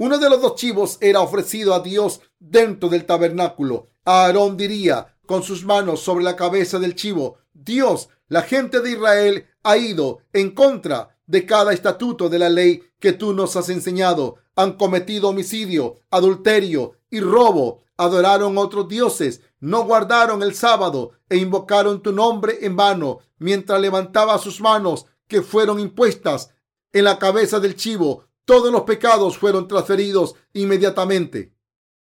Uno 0.00 0.16
de 0.16 0.30
los 0.30 0.40
dos 0.40 0.54
chivos 0.54 0.96
era 1.02 1.20
ofrecido 1.20 1.74
a 1.74 1.80
Dios 1.80 2.22
dentro 2.38 2.88
del 2.88 3.04
tabernáculo. 3.04 3.90
Aarón 4.06 4.56
diría 4.56 5.14
con 5.26 5.42
sus 5.42 5.62
manos 5.66 6.00
sobre 6.00 6.24
la 6.24 6.36
cabeza 6.36 6.78
del 6.78 6.94
chivo, 6.94 7.36
Dios, 7.52 8.08
la 8.26 8.40
gente 8.40 8.80
de 8.80 8.92
Israel 8.92 9.46
ha 9.62 9.76
ido 9.76 10.20
en 10.32 10.52
contra 10.52 11.18
de 11.26 11.44
cada 11.44 11.74
estatuto 11.74 12.30
de 12.30 12.38
la 12.38 12.48
ley 12.48 12.82
que 12.98 13.12
tú 13.12 13.34
nos 13.34 13.56
has 13.56 13.68
enseñado. 13.68 14.36
Han 14.56 14.78
cometido 14.78 15.28
homicidio, 15.28 15.98
adulterio 16.10 16.92
y 17.10 17.20
robo. 17.20 17.82
Adoraron 17.98 18.56
otros 18.56 18.88
dioses, 18.88 19.42
no 19.58 19.84
guardaron 19.84 20.42
el 20.42 20.54
sábado 20.54 21.10
e 21.28 21.36
invocaron 21.36 22.00
tu 22.00 22.12
nombre 22.12 22.56
en 22.62 22.74
vano 22.74 23.18
mientras 23.38 23.78
levantaba 23.78 24.38
sus 24.38 24.62
manos 24.62 25.04
que 25.28 25.42
fueron 25.42 25.78
impuestas 25.78 26.54
en 26.94 27.04
la 27.04 27.18
cabeza 27.18 27.60
del 27.60 27.76
chivo 27.76 28.29
todos 28.50 28.72
los 28.72 28.82
pecados 28.82 29.38
fueron 29.38 29.68
transferidos 29.68 30.34
inmediatamente. 30.54 31.54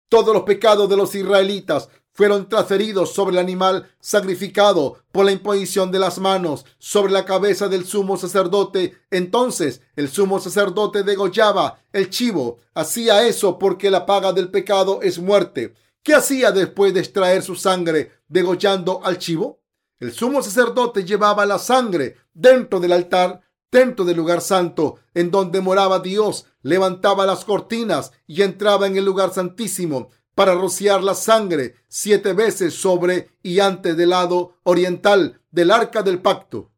Todos 0.10 0.34
los 0.34 0.41
pecados 0.45 0.89
de 0.89 0.97
los 0.97 1.14
israelitas 1.14 1.89
fueron 2.12 2.50
transferidos 2.50 3.14
sobre 3.14 3.34
el 3.34 3.38
animal 3.38 3.88
sacrificado 4.00 4.97
por 5.12 5.26
la 5.26 5.32
imposición 5.32 5.91
de 5.91 6.00
las 6.00 6.18
manos 6.18 6.66
sobre 6.80 7.14
la 7.14 7.24
cabeza 7.24 7.68
del 7.68 7.86
sumo 7.86 8.18
sacerdote. 8.18 8.97
Entonces 9.12 9.82
el 9.95 10.10
sumo 10.10 10.39
sacerdote 10.39 11.04
degollaba 11.04 11.84
el 11.93 12.10
chivo. 12.10 12.58
Hacía 12.74 13.28
eso 13.28 13.60
porque 13.60 13.91
la 13.91 14.08
paga 14.08 14.34
del 14.34 14.50
pecado 14.50 15.02
es 15.04 15.20
muerte. 15.20 15.76
¿Qué 16.02 16.16
hacía 16.16 16.52
después 16.52 16.95
de 16.95 17.02
extraer 17.02 17.43
su 17.43 17.56
sangre 17.56 18.24
degollando 18.28 19.02
al 19.04 19.20
chivo? 19.20 19.62
El 20.00 20.14
sumo 20.14 20.41
sacerdote 20.41 21.04
llevaba 21.04 21.45
la 21.45 21.60
sangre 21.60 22.16
dentro 22.34 22.80
del 22.80 22.93
altar 22.93 23.39
dentro 23.72 24.05
del 24.05 24.17
lugar 24.17 24.41
santo 24.41 24.99
en 25.13 25.32
donde 25.32 25.61
moraba 25.61 25.99
Dios, 25.99 26.45
levantaba 26.61 27.26
las 27.26 27.45
cortinas 27.45 28.11
y 28.28 28.41
entraba 28.41 28.88
en 28.88 28.97
el 28.97 29.05
lugar 29.05 29.34
santísimo 29.34 30.09
para 30.36 30.55
rociar 30.55 31.03
la 31.03 31.15
sangre 31.15 31.76
siete 31.88 32.34
veces 32.34 32.74
sobre 32.74 33.30
y 33.43 33.59
antes 33.59 33.97
del 33.97 34.09
lado 34.11 34.55
oriental 34.63 35.41
del 35.51 35.72
arca 35.72 36.01
del 36.01 36.22
pacto. 36.22 36.72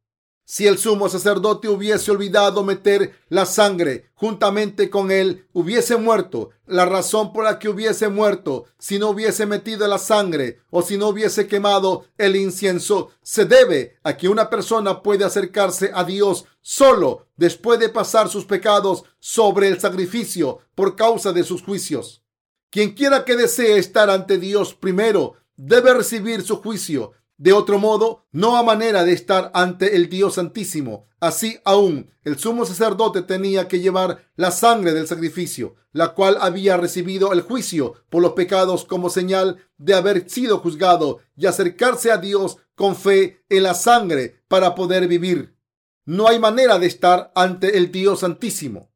Si 0.54 0.68
el 0.68 0.78
sumo 0.78 1.08
sacerdote 1.08 1.70
hubiese 1.70 2.12
olvidado 2.12 2.62
meter 2.66 3.18
la 3.30 3.46
sangre 3.46 4.12
juntamente 4.16 4.90
con 4.90 5.10
él, 5.10 5.48
hubiese 5.54 5.96
muerto. 5.96 6.50
La 6.66 6.84
razón 6.86 7.32
por 7.32 7.46
la 7.46 7.58
que 7.58 7.70
hubiese 7.70 8.10
muerto, 8.10 8.66
si 8.78 9.00
no 9.00 9.12
hubiese 9.12 9.46
metido 9.46 9.88
la 9.88 9.98
sangre 9.98 10.60
o 10.70 10.82
si 10.82 10.98
no 10.98 11.08
hubiese 11.08 11.48
quemado 11.48 12.04
el 12.18 12.36
incienso, 12.36 13.12
se 13.22 13.46
debe 13.46 13.98
a 14.04 14.18
que 14.18 14.28
una 14.28 14.50
persona 14.50 15.02
puede 15.02 15.24
acercarse 15.24 15.90
a 15.94 16.04
Dios 16.04 16.44
solo 16.60 17.28
después 17.38 17.80
de 17.80 17.88
pasar 17.88 18.28
sus 18.28 18.44
pecados 18.44 19.06
sobre 19.20 19.70
el 19.70 19.80
sacrificio 19.80 20.60
por 20.76 20.98
causa 20.98 21.32
de 21.32 21.46
sus 21.46 21.64
juicios. 21.64 22.26
Quien 22.70 22.92
quiera 22.94 23.24
que 23.24 23.38
desee 23.38 23.78
estar 23.78 24.10
ante 24.10 24.38
Dios 24.38 24.74
primero 24.74 25.36
debe 25.56 25.94
recibir 25.94 26.42
su 26.42 26.58
juicio 26.58 27.14
de 27.42 27.54
otro 27.54 27.80
modo, 27.80 28.28
no 28.32 28.56
a 28.56 28.62
manera 28.62 29.04
de 29.04 29.14
estar 29.14 29.50
ante 29.56 29.96
el 29.96 30.10
Dios 30.10 30.36
Santísimo. 30.36 31.08
Así 31.20 31.60
aún, 31.66 32.12
el 32.24 32.38
sumo 32.38 32.68
sacerdote 32.68 33.24
tenía 33.24 33.68
que 33.68 33.80
llevar 33.80 34.32
la 34.36 34.52
sangre 34.52 34.94
del 34.94 35.08
sacrificio, 35.08 35.74
la 35.92 36.10
cual 36.10 36.38
había 36.40 36.78
recibido 36.78 37.34
el 37.34 37.42
juicio 37.42 37.96
por 38.12 38.22
los 38.22 38.34
pecados 38.34 38.86
como 38.86 39.10
señal 39.10 39.58
de 39.80 39.96
haber 39.96 40.30
sido 40.30 40.60
juzgado 40.60 41.18
y 41.36 41.48
acercarse 41.48 42.12
a 42.12 42.18
Dios 42.18 42.58
con 42.76 42.96
fe 42.96 43.44
en 43.50 43.64
la 43.64 43.74
sangre 43.74 44.44
para 44.48 44.76
poder 44.76 45.08
vivir. 45.08 45.58
No 46.06 46.28
hay 46.28 46.38
manera 46.38 46.78
de 46.78 46.86
estar 46.86 47.32
ante 47.34 47.76
el 47.76 47.92
Dios 47.92 48.20
Santísimo. 48.20 48.92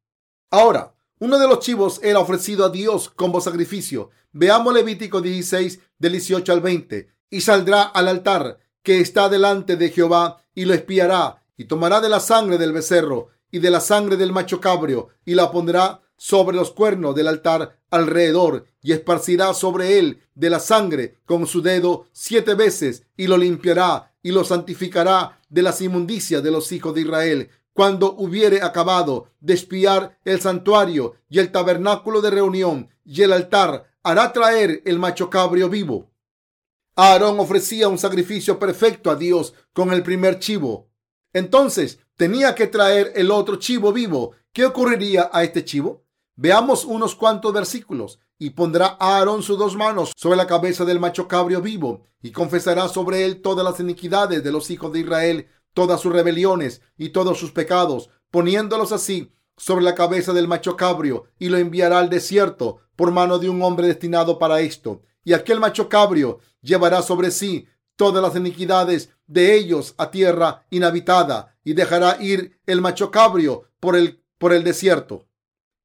Ahora, 0.52 0.96
uno 1.18 1.40
de 1.40 1.48
los 1.48 1.62
chivos 1.62 2.00
era 2.04 2.20
ofrecido 2.20 2.66
a 2.66 2.70
Dios 2.70 3.10
como 3.10 3.42
sacrificio. 3.42 4.12
Veamos 4.34 4.72
Levítico 4.72 5.20
16, 5.20 5.80
del 5.98 6.12
18 6.12 6.54
al 6.54 6.62
20 6.62 7.15
y 7.30 7.42
saldrá 7.42 7.84
al 7.84 8.08
altar 8.08 8.60
que 8.84 9.00
está 9.00 9.30
delante 9.30 9.78
de 9.78 9.90
Jehová 9.90 10.44
y 10.54 10.66
lo 10.66 10.74
espiará 10.74 11.42
y 11.58 11.66
tomará 11.66 12.02
de 12.02 12.10
la 12.10 12.20
sangre 12.20 12.58
del 12.58 12.72
becerro 12.72 13.30
y 13.52 13.60
de 13.60 13.72
la 13.72 13.80
sangre 13.80 14.18
del 14.18 14.32
macho 14.32 14.62
cabrio 14.62 15.10
y 15.26 15.36
la 15.36 15.52
pondrá 15.52 16.02
sobre 16.18 16.56
los 16.56 16.72
cuernos 16.72 17.16
del 17.16 17.28
altar 17.28 17.80
alrededor 17.90 18.66
y 18.82 18.94
esparcirá 18.94 19.54
sobre 19.54 20.00
él 20.00 20.22
de 20.34 20.50
la 20.50 20.60
sangre 20.60 21.18
con 21.26 21.48
su 21.48 21.62
dedo 21.62 22.08
siete 22.12 22.54
veces 22.54 23.04
y 23.18 23.28
lo 23.28 23.38
limpiará 23.38 24.14
y 24.22 24.32
lo 24.32 24.44
santificará 24.44 25.40
de 25.50 25.62
las 25.62 25.82
inmundicias 25.82 26.44
de 26.44 26.52
los 26.52 26.72
hijos 26.72 26.94
de 26.94 27.02
Israel. 27.02 27.50
Cuando 27.74 28.14
hubiere 28.14 28.62
acabado 28.62 29.30
de 29.42 29.54
espiar 29.54 30.18
el 30.24 30.40
santuario 30.40 31.16
y 31.30 31.40
el 31.40 31.52
tabernáculo 31.52 32.22
de 32.22 32.30
reunión 32.32 32.90
y 33.04 33.22
el 33.22 33.34
altar, 33.34 33.86
hará 34.04 34.32
traer 34.32 34.82
el 34.86 35.00
macho 35.00 35.30
cabrio 35.30 35.70
vivo 35.70 36.10
Aarón 36.98 37.42
ofrecía 37.42 37.90
un 37.90 37.98
sacrificio 37.98 38.58
perfecto 38.58 39.12
a 39.12 39.18
Dios 39.18 39.54
con 39.74 39.92
el 39.92 40.02
primer 40.02 40.40
chivo. 40.40 40.88
Entonces 41.34 42.00
tenía 42.16 42.56
que 42.56 42.68
traer 42.68 43.12
el 43.16 43.32
otro 43.32 43.58
chivo 43.58 43.92
vivo. 43.92 44.32
¿Qué 44.54 44.66
ocurriría 44.66 45.30
a 45.34 45.44
este 45.44 45.66
chivo? 45.66 46.06
Veamos 46.38 46.86
unos 46.86 47.14
cuantos 47.16 47.52
versículos. 47.52 48.20
Y 48.38 48.52
pondrá 48.52 48.98
Aarón 49.00 49.44
sus 49.44 49.58
dos 49.58 49.76
manos 49.76 50.14
sobre 50.16 50.38
la 50.38 50.48
cabeza 50.48 50.86
del 50.86 51.00
macho 51.00 51.28
cabrio 51.28 51.62
vivo 51.62 52.04
y 52.22 52.32
confesará 52.32 52.90
sobre 52.90 53.24
él 53.24 53.42
todas 53.42 53.64
las 53.64 53.80
iniquidades 53.80 54.44
de 54.44 54.52
los 54.52 54.70
hijos 54.72 54.92
de 54.92 55.00
Israel, 55.00 55.48
todas 55.74 56.02
sus 56.02 56.12
rebeliones 56.12 56.82
y 56.98 57.10
todos 57.10 57.38
sus 57.38 57.52
pecados, 57.52 58.10
poniéndolos 58.32 58.92
así 58.92 59.34
sobre 59.56 59.86
la 59.86 59.96
cabeza 59.96 60.34
del 60.34 60.50
macho 60.50 60.76
cabrio 60.76 61.26
y 61.40 61.48
lo 61.48 61.58
enviará 61.58 62.00
al 62.00 62.10
desierto 62.10 62.80
por 62.98 63.12
mano 63.12 63.40
de 63.40 63.50
un 63.50 63.62
hombre 63.62 63.88
destinado 63.88 64.38
para 64.38 64.60
esto 64.60 65.02
y 65.26 65.34
aquel 65.34 65.60
macho 65.60 65.90
cabrio 65.90 66.40
llevará 66.62 67.02
sobre 67.02 67.32
sí 67.32 67.68
todas 67.98 68.24
las 68.24 68.36
iniquidades 68.36 69.10
de 69.28 69.56
ellos 69.56 69.96
a 69.98 70.12
tierra 70.12 70.66
inhabitada 70.70 71.58
y 71.64 71.74
dejará 71.74 72.22
ir 72.22 72.60
el 72.66 72.80
macho 72.80 73.12
cabrio 73.12 73.64
por 73.82 73.98
el, 73.98 74.24
por 74.38 74.54
el 74.54 74.64
desierto. 74.64 75.28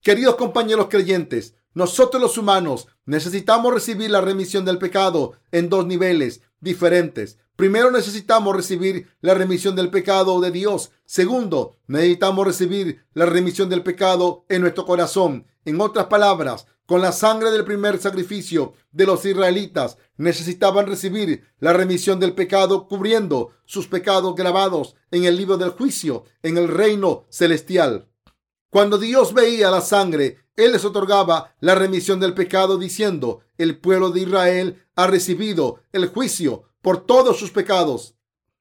Queridos 0.03 0.37
compañeros 0.37 0.87
creyentes, 0.89 1.55
nosotros 1.73 2.21
los 2.21 2.37
humanos 2.37 2.89
necesitamos 3.05 3.73
recibir 3.73 4.11
la 4.11 4.21
remisión 4.21 4.65
del 4.65 4.79
pecado 4.79 5.35
en 5.53 5.69
dos 5.69 5.87
niveles 5.87 6.43
diferentes. 6.61 7.39
Primero 7.57 7.91
necesitamos 7.91 8.57
recibir 8.57 9.09
la 9.21 9.35
remisión 9.35 9.77
del 9.77 9.91
pecado 9.91 10.41
de 10.41 10.51
Dios. 10.51 10.91
Segundo, 11.05 11.77
necesitamos 11.87 12.47
recibir 12.47 13.05
la 13.13 13.27
remisión 13.27 13.69
del 13.69 13.83
pecado 13.83 14.45
en 14.49 14.63
nuestro 14.63 14.85
corazón. 14.87 15.47
En 15.65 15.81
otras 15.81 16.07
palabras, 16.07 16.67
con 16.91 17.01
la 17.01 17.13
sangre 17.13 17.53
del 17.53 17.65
primer 17.65 18.01
sacrificio 18.01 18.73
de 18.91 19.07
los 19.07 19.25
israelitas 19.25 19.97
necesitaban 20.17 20.89
recibir 20.89 21.45
la 21.61 21.73
remisión 21.73 22.19
del 22.19 22.35
pecado 22.35 22.89
cubriendo 22.89 23.53
sus 23.65 23.87
pecados 23.87 24.35
grabados 24.35 24.97
en 25.13 25.23
el 25.23 25.37
libro 25.37 25.57
del 25.57 25.71
juicio 25.71 26.25
en 26.43 26.59
el 26.59 26.67
reino 26.67 27.27
celestial. 27.31 28.09
Cuando 28.71 28.99
Dios 28.99 29.35
veía 29.35 29.71
la 29.71 29.83
sangre, 29.83 30.39
Él 30.57 30.73
les 30.73 30.85
otorgaba 30.85 31.55
la 31.61 31.77
remisión 31.77 32.19
del 32.19 32.35
pecado 32.35 32.77
diciendo, 32.77 33.39
el 33.57 33.79
pueblo 33.79 34.11
de 34.11 34.23
Israel 34.23 34.85
ha 34.97 35.07
recibido 35.07 35.85
el 35.93 36.09
juicio 36.09 36.65
por 36.83 37.07
todos 37.07 37.39
sus 37.39 37.53
pecados. 37.53 38.17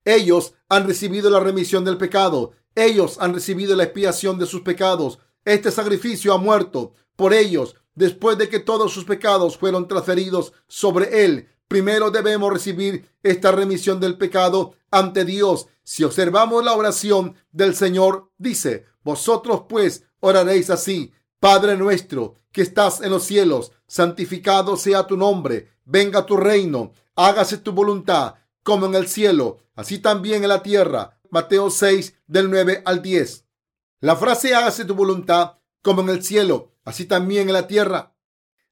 Ellos 0.06 0.54
han 0.68 0.86
recibido 0.86 1.32
la 1.32 1.40
remisión 1.40 1.84
del 1.84 1.98
pecado. 1.98 2.52
Ellos 2.76 3.18
han 3.20 3.34
recibido 3.34 3.76
la 3.76 3.86
expiación 3.86 4.38
de 4.38 4.46
sus 4.46 4.62
pecados. 4.62 5.18
Este 5.46 5.72
sacrificio 5.72 6.32
ha 6.32 6.38
muerto 6.38 6.94
por 7.16 7.34
ellos 7.34 7.76
después 7.96 8.38
de 8.38 8.50
que 8.50 8.60
todos 8.60 8.94
sus 8.94 9.06
pecados 9.06 9.58
fueron 9.58 9.88
transferidos 9.88 10.54
sobre 10.68 11.26
él. 11.26 11.50
Primero 11.68 12.12
debemos 12.12 12.52
recibir 12.52 13.10
esta 13.22 13.52
remisión 13.52 14.00
del 14.00 14.18
pecado 14.18 14.74
ante 14.92 15.26
Dios. 15.26 15.68
Si 15.84 16.04
observamos 16.04 16.64
la 16.64 16.74
oración 16.74 17.36
del 17.52 17.76
Señor, 17.76 18.32
dice, 18.38 18.86
vosotros 19.04 19.64
pues 19.70 20.04
oraréis 20.20 20.70
así, 20.70 21.14
Padre 21.40 21.78
nuestro 21.78 22.40
que 22.52 22.62
estás 22.62 23.02
en 23.02 23.12
los 23.12 23.24
cielos, 23.24 23.72
santificado 23.88 24.76
sea 24.76 25.06
tu 25.06 25.16
nombre, 25.16 25.72
venga 25.86 26.26
tu 26.26 26.36
reino, 26.38 26.94
hágase 27.16 27.58
tu 27.58 27.72
voluntad, 27.72 28.36
como 28.64 28.86
en 28.86 28.96
el 28.96 29.08
cielo, 29.08 29.60
así 29.76 30.00
también 30.00 30.44
en 30.44 30.50
la 30.50 30.64
tierra. 30.64 31.20
Mateo 31.30 31.70
6 31.70 32.16
del 32.28 32.50
9 32.50 32.82
al 32.86 33.02
10. 33.02 33.46
La 34.02 34.16
frase 34.16 34.56
hágase 34.56 34.86
tu 34.86 34.96
voluntad 34.96 35.58
como 35.82 36.02
en 36.02 36.10
el 36.10 36.24
cielo, 36.24 36.69
así 36.90 37.06
también 37.06 37.48
en 37.48 37.54
la 37.54 37.68
tierra. 37.68 38.16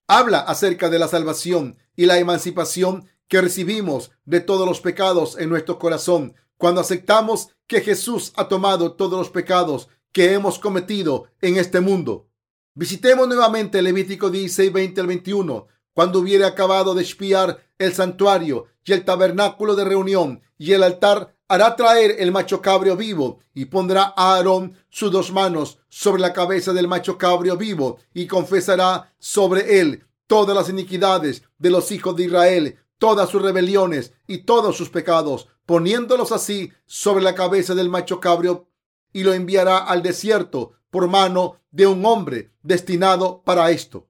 Habla 0.08 0.40
acerca 0.40 0.90
de 0.90 0.98
la 0.98 1.08
salvación 1.08 1.78
y 1.96 2.08
la 2.08 2.18
emancipación 2.18 3.08
que 3.28 3.42
recibimos 3.42 4.12
de 4.26 4.40
todos 4.40 4.68
los 4.68 4.82
pecados 4.82 5.38
en 5.38 5.50
nuestro 5.50 5.78
corazón 5.78 6.34
cuando 6.58 6.82
aceptamos 6.82 7.50
que 7.68 7.82
Jesús 7.82 8.34
ha 8.36 8.48
tomado 8.48 8.94
todos 8.94 9.20
los 9.20 9.30
pecados 9.30 9.88
que 10.12 10.34
hemos 10.34 10.58
cometido 10.58 11.28
en 11.42 11.58
este 11.58 11.80
mundo. 11.80 12.28
Visitemos 12.74 13.28
nuevamente 13.28 13.84
Levítico 13.84 14.32
16, 14.32 14.74
20 14.74 15.02
al 15.02 15.08
21. 15.08 15.68
Cuando 15.94 16.20
hubiere 16.20 16.46
acabado 16.46 16.96
de 16.96 17.04
espiar 17.04 17.60
el 17.78 17.94
santuario 17.94 18.66
y 18.84 18.94
el 18.94 19.06
tabernáculo 19.06 19.76
de 19.76 19.86
reunión 19.86 20.42
y 20.58 20.74
el 20.74 20.82
altar, 20.82 21.36
hará 21.48 21.76
traer 21.76 22.16
el 22.18 22.32
macho 22.32 22.64
cabrio 22.64 22.98
vivo 22.98 23.40
y 23.54 23.66
pondrá 23.66 24.14
a 24.16 24.36
Aarón 24.36 24.76
sus 24.90 25.12
dos 25.12 25.32
manos 25.32 25.78
sobre 25.90 26.22
la 26.22 26.34
cabeza 26.34 26.74
del 26.74 26.88
macho 26.88 27.18
cabrio 27.18 27.58
vivo 27.58 28.00
y 28.14 28.28
confesará 28.28 29.14
sobre 29.20 29.80
él 29.80 30.06
todas 30.28 30.56
las 30.56 30.70
iniquidades 30.70 31.44
de 31.58 31.70
los 31.70 31.92
hijos 31.92 32.16
de 32.16 32.26
Israel, 32.26 32.80
todas 32.98 33.30
sus 33.30 33.42
rebeliones 33.42 34.14
y 34.28 34.40
todos 34.40 34.76
sus 34.76 34.90
pecados, 34.90 35.48
poniéndolos 35.66 36.32
así 36.32 36.72
sobre 36.86 37.24
la 37.24 37.36
cabeza 37.36 37.76
del 37.76 37.90
macho 37.90 38.20
cabrio 38.20 38.68
y 39.14 39.24
lo 39.24 39.34
enviará 39.34 39.78
al 39.80 40.04
desierto 40.04 40.74
por 40.90 41.08
mano 41.08 41.60
de 41.72 41.88
un 41.88 42.06
hombre 42.06 42.52
destinado 42.62 43.42
para 43.44 43.72
esto. 43.72 44.08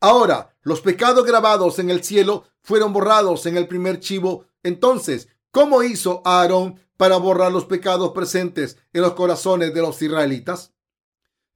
Ahora, 0.00 0.54
los 0.62 0.80
pecados 0.82 1.24
grabados 1.24 1.78
en 1.78 1.90
el 1.90 2.04
cielo 2.04 2.44
fueron 2.60 2.92
borrados 2.92 3.46
en 3.46 3.56
el 3.56 3.66
primer 3.66 4.00
chivo. 4.00 4.46
Entonces, 4.62 5.28
¿cómo 5.50 5.82
hizo 5.82 6.20
Aarón 6.24 6.80
para 6.96 7.16
borrar 7.16 7.52
los 7.52 7.64
pecados 7.64 8.12
presentes 8.12 8.76
en 8.92 9.02
los 9.02 9.14
corazones 9.14 9.72
de 9.72 9.80
los 9.80 10.00
israelitas? 10.02 10.73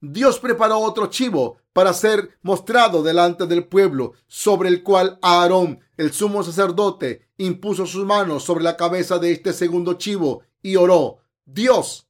Dios 0.01 0.39
preparó 0.39 0.79
otro 0.79 1.07
chivo 1.07 1.57
para 1.73 1.93
ser 1.93 2.37
mostrado 2.41 3.03
delante 3.03 3.47
del 3.47 3.65
pueblo, 3.65 4.13
sobre 4.27 4.69
el 4.69 4.83
cual 4.83 5.19
Aarón, 5.21 5.79
el 5.97 6.13
sumo 6.13 6.43
sacerdote, 6.43 7.27
impuso 7.37 7.85
sus 7.85 8.05
manos 8.05 8.43
sobre 8.43 8.63
la 8.63 8.77
cabeza 8.77 9.19
de 9.19 9.31
este 9.31 9.51
segundo 9.53 9.95
chivo 9.95 10.41
y 10.61 10.77
oró, 10.77 11.19
Dios, 11.45 12.07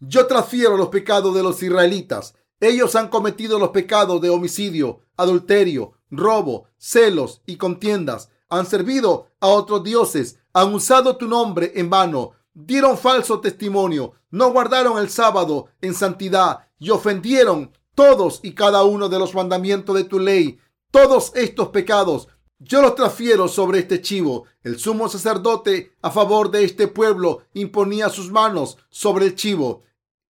yo 0.00 0.26
transfiero 0.26 0.76
los 0.76 0.88
pecados 0.88 1.34
de 1.34 1.42
los 1.42 1.62
israelitas. 1.62 2.34
Ellos 2.58 2.94
han 2.96 3.08
cometido 3.08 3.58
los 3.58 3.70
pecados 3.70 4.20
de 4.20 4.30
homicidio, 4.30 5.00
adulterio, 5.16 5.92
robo, 6.10 6.66
celos 6.78 7.42
y 7.46 7.56
contiendas. 7.56 8.30
Han 8.48 8.66
servido 8.66 9.28
a 9.40 9.48
otros 9.48 9.84
dioses, 9.84 10.38
han 10.52 10.74
usado 10.74 11.16
tu 11.16 11.28
nombre 11.28 11.72
en 11.76 11.90
vano, 11.90 12.32
dieron 12.54 12.96
falso 12.96 13.40
testimonio, 13.40 14.12
no 14.30 14.52
guardaron 14.52 14.98
el 14.98 15.10
sábado 15.10 15.66
en 15.80 15.94
santidad 15.94 16.69
y 16.80 16.90
ofendieron 16.90 17.70
todos 17.94 18.40
y 18.42 18.54
cada 18.54 18.82
uno 18.82 19.08
de 19.08 19.20
los 19.20 19.34
mandamientos 19.34 19.94
de 19.94 20.04
tu 20.04 20.18
ley. 20.18 20.58
Todos 20.90 21.30
estos 21.36 21.68
pecados 21.68 22.26
yo 22.58 22.82
los 22.82 22.94
transfiero 22.94 23.48
sobre 23.48 23.78
este 23.78 24.02
chivo. 24.02 24.44
El 24.62 24.78
sumo 24.78 25.08
sacerdote 25.08 25.92
a 26.02 26.10
favor 26.10 26.50
de 26.50 26.64
este 26.64 26.88
pueblo 26.88 27.42
imponía 27.54 28.10
sus 28.10 28.30
manos 28.30 28.76
sobre 28.90 29.26
el 29.26 29.34
chivo 29.34 29.82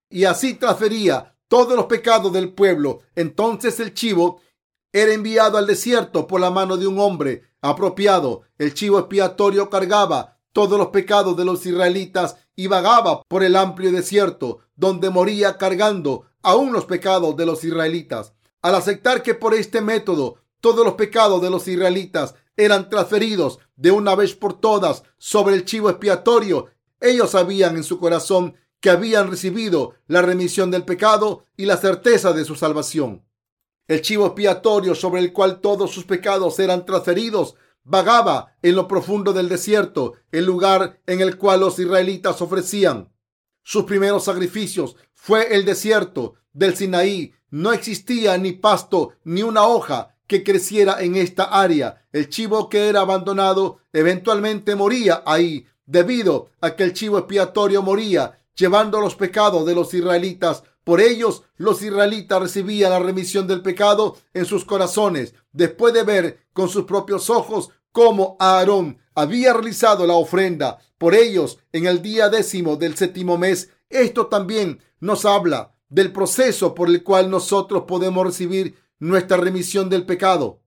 y 0.09 0.25
así 0.25 0.55
transfería 0.55 1.37
todos 1.49 1.75
los 1.75 1.87
pecados 1.87 2.33
del 2.33 2.53
pueblo. 2.53 3.01
Entonces 3.17 3.81
el 3.81 3.95
chivo 3.95 4.41
era 4.93 5.13
enviado 5.13 5.59
al 5.59 5.67
desierto 5.67 6.29
por 6.29 6.41
la 6.41 6.51
mano 6.51 6.77
de 6.77 6.87
un 6.87 7.01
hombre 7.01 7.43
apropiado. 7.61 8.43
El 8.59 8.75
chivo 8.75 9.01
expiatorio 9.01 9.69
cargaba 9.69 10.39
todos 10.53 10.79
los 10.79 10.89
pecados 10.89 11.37
de 11.37 11.45
los 11.45 11.67
israelitas 11.67 12.37
y 12.55 12.69
vagaba 12.69 13.23
por 13.27 13.43
el 13.43 13.57
amplio 13.57 13.91
desierto, 13.91 14.61
donde 14.77 15.11
moría 15.11 15.59
cargando 15.59 16.27
aún 16.43 16.73
los 16.73 16.85
pecados 16.85 17.37
de 17.37 17.47
los 17.47 17.65
israelitas. 17.65 18.33
Al 18.63 18.75
aceptar 18.75 19.23
que 19.23 19.35
por 19.35 19.55
este 19.55 19.81
método 19.81 20.37
todos 20.61 20.85
los 20.85 20.95
pecados 20.95 21.41
de 21.41 21.51
los 21.51 21.67
israelitas 21.69 22.35
eran 22.57 22.91
transferidos 22.91 23.59
de 23.77 23.91
una 23.91 24.15
vez 24.15 24.35
por 24.35 24.61
todas 24.61 25.03
sobre 25.19 25.55
el 25.55 25.65
chivo 25.65 25.89
expiatorio, 25.89 26.67
ellos 27.01 27.31
sabían 27.31 27.77
en 27.77 27.85
su 27.85 27.99
corazón 27.99 28.55
que 28.81 28.91
habían 28.91 29.31
recibido 29.31 29.95
la 30.07 30.23
remisión 30.23 30.71
del 30.71 30.85
pecado 30.85 31.45
y 31.57 31.67
la 31.67 31.77
certeza 31.77 32.33
de 32.33 32.45
su 32.45 32.55
salvación. 32.55 33.25
El 33.89 34.03
chivo 34.03 34.27
expiatorio 34.27 34.95
sobre 34.95 35.21
el 35.21 35.33
cual 35.33 35.61
todos 35.61 35.91
sus 35.91 36.05
pecados 36.05 36.59
eran 36.59 36.87
transferidos 36.87 37.57
vagaba 37.83 38.57
en 38.63 38.77
lo 38.77 38.87
profundo 38.87 39.33
del 39.33 39.49
desierto, 39.49 40.15
el 40.31 40.45
lugar 40.45 41.01
en 41.07 41.21
el 41.21 41.37
cual 41.37 41.61
los 41.61 41.79
israelitas 41.79 42.41
ofrecían 42.41 43.13
sus 43.63 43.85
primeros 43.85 44.25
sacrificios. 44.25 44.97
Fue 45.23 45.55
el 45.55 45.67
desierto 45.67 46.37
del 46.55 46.75
Sinaí. 46.75 47.35
No 47.51 47.75
existía 47.75 48.39
ni 48.39 48.53
pasto 48.53 49.13
ni 49.23 49.43
una 49.43 49.67
hoja 49.67 50.17
que 50.27 50.43
creciera 50.43 51.03
en 51.03 51.15
esta 51.15 51.45
área. 51.45 52.07
El 52.11 52.31
chivo 52.31 52.71
que 52.71 52.89
era 52.89 53.01
abandonado 53.01 53.81
eventualmente 53.93 54.75
moría 54.75 55.23
ahí, 55.27 55.67
debido 55.85 56.49
a 56.63 56.75
que 56.75 56.85
el 56.85 56.95
chivo 56.95 57.19
expiatorio 57.19 57.83
moría 57.83 58.41
llevando 58.55 58.99
los 58.99 59.15
pecados 59.15 59.67
de 59.67 59.75
los 59.75 59.93
israelitas. 59.93 60.63
Por 60.85 61.03
ellos 61.03 61.43
los 61.57 61.83
israelitas 61.83 62.41
recibían 62.41 62.91
la 62.91 62.99
remisión 62.99 63.47
del 63.47 63.61
pecado 63.61 64.17
en 64.33 64.47
sus 64.47 64.65
corazones, 64.65 65.35
después 65.53 65.93
de 65.93 66.03
ver 66.03 66.47
con 66.55 66.71
sus 66.71 66.85
propios 66.85 67.29
ojos 67.29 67.69
cómo 67.93 68.39
Aarón 68.41 68.99
había 69.15 69.53
realizado 69.53 70.07
la 70.07 70.15
ofrenda 70.15 70.79
por 70.97 71.15
ellos 71.15 71.59
en 71.73 71.85
el 71.87 72.01
día 72.01 72.31
décimo 72.31 72.77
del 72.77 72.97
séptimo 72.97 73.37
mes. 73.37 73.69
Esto 73.91 74.29
también 74.29 74.81
nos 75.01 75.25
habla 75.25 75.75
del 75.89 76.13
proceso 76.13 76.75
por 76.75 76.89
el 76.89 77.03
cual 77.03 77.31
nosotros 77.31 77.85
podemos 77.89 78.25
recibir 78.25 78.77
nuestra 78.99 79.37
remisión 79.37 79.89
del 79.91 80.07
pecado. 80.07 80.63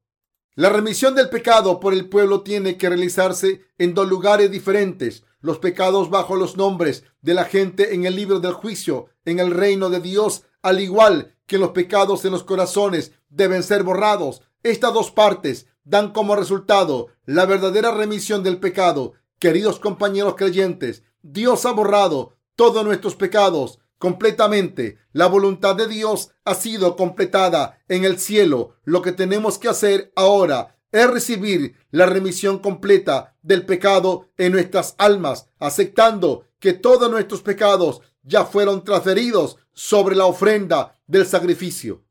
La 0.55 0.69
remisión 0.69 1.15
del 1.15 1.29
pecado 1.29 1.79
por 1.79 1.93
el 1.93 2.09
pueblo 2.09 2.41
tiene 2.41 2.77
que 2.77 2.89
realizarse 2.89 3.61
en 3.77 3.93
dos 3.93 4.07
lugares 4.07 4.51
diferentes 4.51 5.23
los 5.39 5.59
pecados 5.59 6.09
bajo 6.09 6.36
los 6.36 6.57
nombres 6.57 7.03
de 7.21 7.34
la 7.34 7.45
gente 7.45 7.95
en 7.95 8.05
el 8.05 8.15
libro 8.15 8.39
del 8.39 8.53
juicio 8.53 9.07
en 9.25 9.39
el 9.39 9.51
reino 9.51 9.89
de 9.89 9.99
Dios, 9.99 10.43
al 10.61 10.79
igual 10.79 11.36
que 11.47 11.57
los 11.57 11.69
pecados 11.69 12.23
en 12.25 12.31
los 12.31 12.43
corazones 12.43 13.11
deben 13.29 13.63
ser 13.63 13.84
borrados. 13.84 14.41
Estas 14.63 14.93
dos 14.93 15.11
partes 15.11 15.67
dan 15.84 16.11
como 16.11 16.36
resultado 16.36 17.07
la 17.25 17.45
verdadera 17.45 17.91
remisión 17.91 18.43
del 18.43 18.59
pecado. 18.59 19.13
Queridos 19.39 19.79
compañeros 19.79 20.36
creyentes, 20.36 21.03
Dios 21.21 21.65
ha 21.65 21.71
borrado 21.71 22.38
todos 22.55 22.86
nuestros 22.86 23.15
pecados 23.15 23.79
completamente. 24.04 24.97
La 25.14 25.28
voluntad 25.28 25.78
de 25.78 25.88
Dios 25.88 26.32
ha 26.43 26.56
sido 26.56 26.97
completada 26.97 27.82
en 27.88 28.04
el 28.04 28.20
cielo. 28.20 28.76
Lo 28.84 29.01
que 29.01 29.14
tenemos 29.14 29.58
que 29.58 29.70
hacer 29.70 30.12
ahora 30.18 30.76
es 30.91 31.10
recibir 31.10 31.78
la 31.89 32.06
remisión 32.06 32.60
completa 32.60 33.38
del 33.43 33.66
pecado 33.66 34.28
en 34.36 34.51
nuestras 34.51 34.95
almas, 34.97 35.47
aceptando 35.58 36.43
que 36.60 36.74
todos 36.74 37.10
nuestros 37.10 37.41
pecados 37.43 38.01
ya 38.24 38.43
fueron 38.43 38.84
transferidos 38.84 39.56
sobre 39.72 40.18
la 40.18 40.26
ofrenda 40.26 40.99
del 41.08 41.26
sacrificio. 41.26 42.04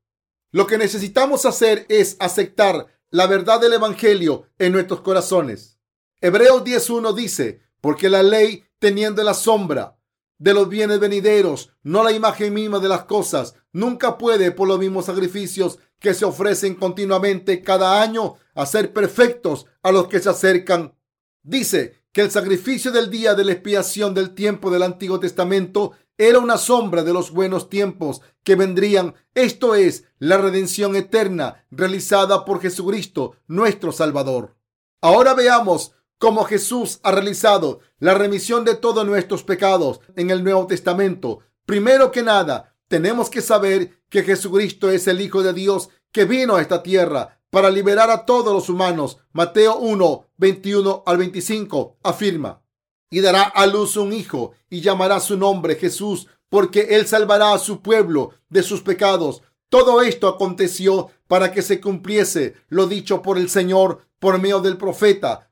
Lo 0.51 0.67
que 0.67 0.79
necesitamos 0.79 1.45
hacer 1.45 1.85
es 1.91 2.17
aceptar 2.21 2.87
la 3.11 3.27
verdad 3.27 3.61
del 3.61 3.75
Evangelio 3.75 4.47
en 4.59 4.73
nuestros 4.73 5.03
corazones. 5.03 5.79
Hebreos 6.23 6.65
10.1 6.65 7.13
dice, 7.13 7.61
porque 7.83 8.09
la 8.09 8.23
ley, 8.23 8.65
teniendo 8.79 9.23
la 9.23 9.35
sombra 9.35 9.99
de 10.43 10.55
los 10.55 10.69
bienes 10.69 10.99
venideros, 10.99 11.71
no 11.85 12.03
la 12.03 12.11
imagen 12.11 12.53
misma 12.53 12.81
de 12.81 12.89
las 12.89 13.05
cosas, 13.05 13.55
nunca 13.73 14.19
puede, 14.19 14.51
por 14.51 14.67
los 14.67 14.81
mismos 14.81 15.05
sacrificios 15.05 15.79
que 16.01 16.15
se 16.15 16.25
ofrecen 16.25 16.75
continuamente 16.75 17.63
cada 17.63 18.03
año, 18.03 18.35
hacer 18.53 18.93
perfectos 18.93 19.67
a 19.85 19.93
los 19.93 20.09
que 20.09 20.19
se 20.19 20.31
acercan. 20.31 20.97
Dice 21.45 22.03
que 22.11 22.23
el 22.23 22.33
sacrificio 22.33 22.91
del 22.91 23.09
día 23.09 23.35
de 23.35 23.45
la 23.45 23.53
expiación 23.53 24.15
del 24.15 24.35
tiempo 24.35 24.73
del 24.73 24.83
Antiguo 24.83 25.21
Testamento 25.21 25.93
era 26.19 26.41
una 26.41 26.59
sombra 26.59 27.05
de 27.05 27.13
los 27.13 27.31
buenos 27.31 27.69
tiempos 27.69 28.21
que 28.43 28.57
vendrían. 28.57 29.15
Esto 29.37 29.77
es 29.77 30.07
la 30.19 30.39
redención 30.39 30.97
eterna 30.97 31.65
realizada 31.71 32.45
por 32.45 32.61
Jesucristo, 32.61 33.37
nuestro 33.47 33.93
Salvador. 33.93 34.57
Ahora 35.01 35.35
veamos 35.35 35.93
como 36.23 36.45
Jesús 36.45 37.01
ha 37.03 37.11
realizado 37.11 37.81
la 37.99 38.15
remisión 38.15 38.65
de 38.65 38.77
todos 38.77 39.05
nuestros 39.05 39.43
pecados 39.43 39.99
en 40.15 40.31
el 40.31 40.45
Nuevo 40.45 40.69
Testamento. 40.69 41.41
Primero 41.67 42.13
que 42.13 42.23
nada, 42.23 42.77
tenemos 42.87 43.29
que 43.29 43.41
saber 43.41 43.99
que 44.09 44.23
Jesucristo 44.23 44.89
es 44.89 45.09
el 45.09 45.21
Hijo 45.21 45.43
de 45.43 45.53
Dios 45.53 45.89
que 46.13 46.25
vino 46.25 46.55
a 46.55 46.61
esta 46.61 46.81
tierra 46.81 47.41
para 47.51 47.71
liberar 47.71 48.09
a 48.09 48.25
todos 48.25 48.55
los 48.55 48.69
humanos. 48.69 49.19
Mateo 49.33 49.79
1, 49.79 50.29
21 50.37 51.03
al 51.05 51.17
25 51.17 51.97
afirma, 52.05 52.63
y 53.11 53.21
dará 53.21 53.43
a 53.43 53.67
luz 53.67 53.97
un 53.97 54.13
hijo 54.13 54.53
y 54.71 54.81
llamará 54.81 55.19
su 55.19 55.37
nombre 55.37 55.75
Jesús, 55.75 56.29
porque 56.49 56.83
él 56.91 57.09
salvará 57.09 57.53
a 57.53 57.59
su 57.59 57.83
pueblo 57.83 58.31
de 58.49 58.63
sus 58.63 58.83
pecados. 58.83 59.43
Todo 59.69 60.03
esto 60.03 60.29
aconteció 60.29 61.11
para 61.27 61.51
que 61.51 61.63
se 61.63 61.81
cumpliese 61.81 62.55
lo 62.69 62.87
dicho 62.87 63.23
por 63.23 63.39
el 63.39 63.51
Señor 63.51 64.07
por 64.21 64.41
medio 64.41 64.61
del 64.61 64.77
profeta 64.77 65.49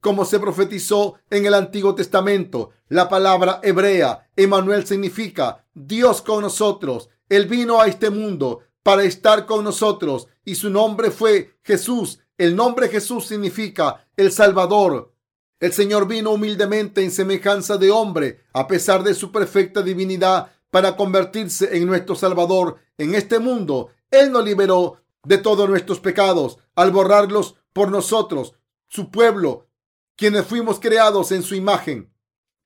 como 0.00 0.24
se 0.24 0.38
profetizó 0.38 1.14
en 1.30 1.46
el 1.46 1.54
Antiguo 1.54 1.94
Testamento. 1.94 2.70
La 2.88 3.08
palabra 3.08 3.60
hebrea, 3.62 4.28
Emanuel, 4.36 4.86
significa 4.86 5.64
Dios 5.74 6.22
con 6.22 6.42
nosotros. 6.42 7.08
Él 7.28 7.46
vino 7.46 7.80
a 7.80 7.86
este 7.86 8.10
mundo 8.10 8.60
para 8.82 9.04
estar 9.04 9.46
con 9.46 9.64
nosotros 9.64 10.28
y 10.44 10.54
su 10.54 10.70
nombre 10.70 11.10
fue 11.10 11.58
Jesús. 11.62 12.20
El 12.38 12.56
nombre 12.56 12.88
Jesús 12.88 13.26
significa 13.26 14.06
el 14.16 14.32
Salvador. 14.32 15.12
El 15.60 15.72
Señor 15.72 16.06
vino 16.06 16.30
humildemente 16.30 17.02
en 17.02 17.10
semejanza 17.10 17.76
de 17.76 17.90
hombre, 17.90 18.44
a 18.52 18.66
pesar 18.68 19.02
de 19.02 19.14
su 19.14 19.32
perfecta 19.32 19.82
divinidad, 19.82 20.52
para 20.70 20.96
convertirse 20.96 21.76
en 21.76 21.86
nuestro 21.86 22.14
Salvador 22.14 22.76
en 22.96 23.14
este 23.14 23.38
mundo. 23.38 23.90
Él 24.10 24.30
nos 24.30 24.44
liberó 24.44 25.02
de 25.24 25.38
todos 25.38 25.68
nuestros 25.68 26.00
pecados 26.00 26.58
al 26.74 26.92
borrarlos 26.92 27.56
por 27.72 27.90
nosotros, 27.90 28.54
su 28.88 29.10
pueblo, 29.10 29.67
quienes 30.18 30.44
fuimos 30.46 30.80
creados 30.80 31.30
en 31.30 31.44
su 31.44 31.54
imagen. 31.54 32.12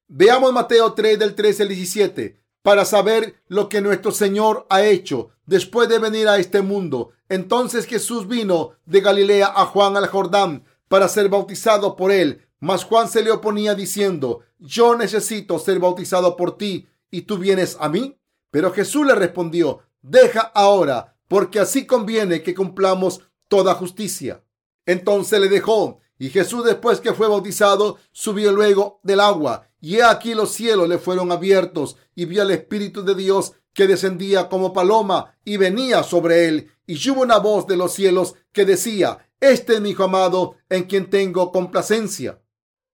Veamos 0.09 0.55
Mateo 0.55 0.94
3 0.94 1.18
del 1.18 1.34
13 1.34 1.64
al 1.64 1.68
17 1.68 2.40
para 2.62 2.86
saber 2.86 3.42
lo 3.46 3.68
que 3.68 3.82
nuestro 3.82 4.11
Señor 4.11 4.66
ha 4.70 4.82
hecho 4.82 5.28
después 5.44 5.86
de 5.90 5.98
venir 5.98 6.28
a 6.28 6.38
este 6.38 6.62
mundo. 6.62 7.11
Entonces 7.28 7.84
Jesús 7.84 8.26
vino 8.26 8.70
de 8.86 9.03
Galilea 9.03 9.53
a 9.55 9.66
Juan 9.66 9.98
al 9.98 10.07
Jordán 10.09 10.64
para 10.88 11.09
ser 11.09 11.28
bautizado 11.28 11.94
por 11.94 12.11
él. 12.11 12.48
Mas 12.59 12.84
Juan 12.84 13.07
se 13.07 13.22
le 13.22 13.30
oponía 13.30 13.74
diciendo, 13.74 14.40
yo 14.59 14.96
necesito 14.96 15.59
ser 15.59 15.78
bautizado 15.78 16.38
por 16.38 16.57
ti 16.57 16.88
y 17.11 17.22
tú 17.22 17.36
vienes 17.36 17.76
a 17.80 17.90
mí. 17.90 18.18
Pero 18.50 18.72
Jesús 18.72 19.07
le 19.07 19.14
respondió, 19.14 19.80
deja 20.00 20.40
ahora, 20.40 21.18
porque 21.28 21.61
así 21.61 21.84
conviene 21.84 22.42
que 22.42 22.55
cumplamos 22.55 23.20
toda 23.48 23.74
justicia. 23.74 24.42
Entonces 24.86 25.38
le 25.38 25.50
dejó 25.50 26.01
y 26.22 26.30
Jesús 26.30 26.64
después 26.64 27.00
que 27.00 27.14
fue 27.14 27.26
bautizado 27.26 27.98
subió 28.12 28.52
luego 28.52 29.00
del 29.02 29.18
agua 29.18 29.68
y 29.80 29.96
he 29.96 30.04
aquí 30.04 30.34
los 30.34 30.52
cielos 30.52 30.88
le 30.88 30.98
fueron 30.98 31.32
abiertos 31.32 31.96
y 32.14 32.26
vio 32.26 32.42
al 32.42 32.52
Espíritu 32.52 33.02
de 33.02 33.16
Dios 33.16 33.54
que 33.72 33.88
descendía 33.88 34.48
como 34.48 34.72
paloma 34.72 35.36
y 35.44 35.56
venía 35.56 36.04
sobre 36.04 36.46
él. 36.46 36.70
Y 36.86 37.10
hubo 37.10 37.22
una 37.22 37.38
voz 37.38 37.66
de 37.66 37.76
los 37.76 37.92
cielos 37.92 38.36
que 38.52 38.64
decía, 38.64 39.32
Este 39.40 39.74
es 39.74 39.80
mi 39.80 39.90
Hijo 39.90 40.04
amado 40.04 40.54
en 40.68 40.84
quien 40.84 41.10
tengo 41.10 41.50
complacencia. 41.50 42.40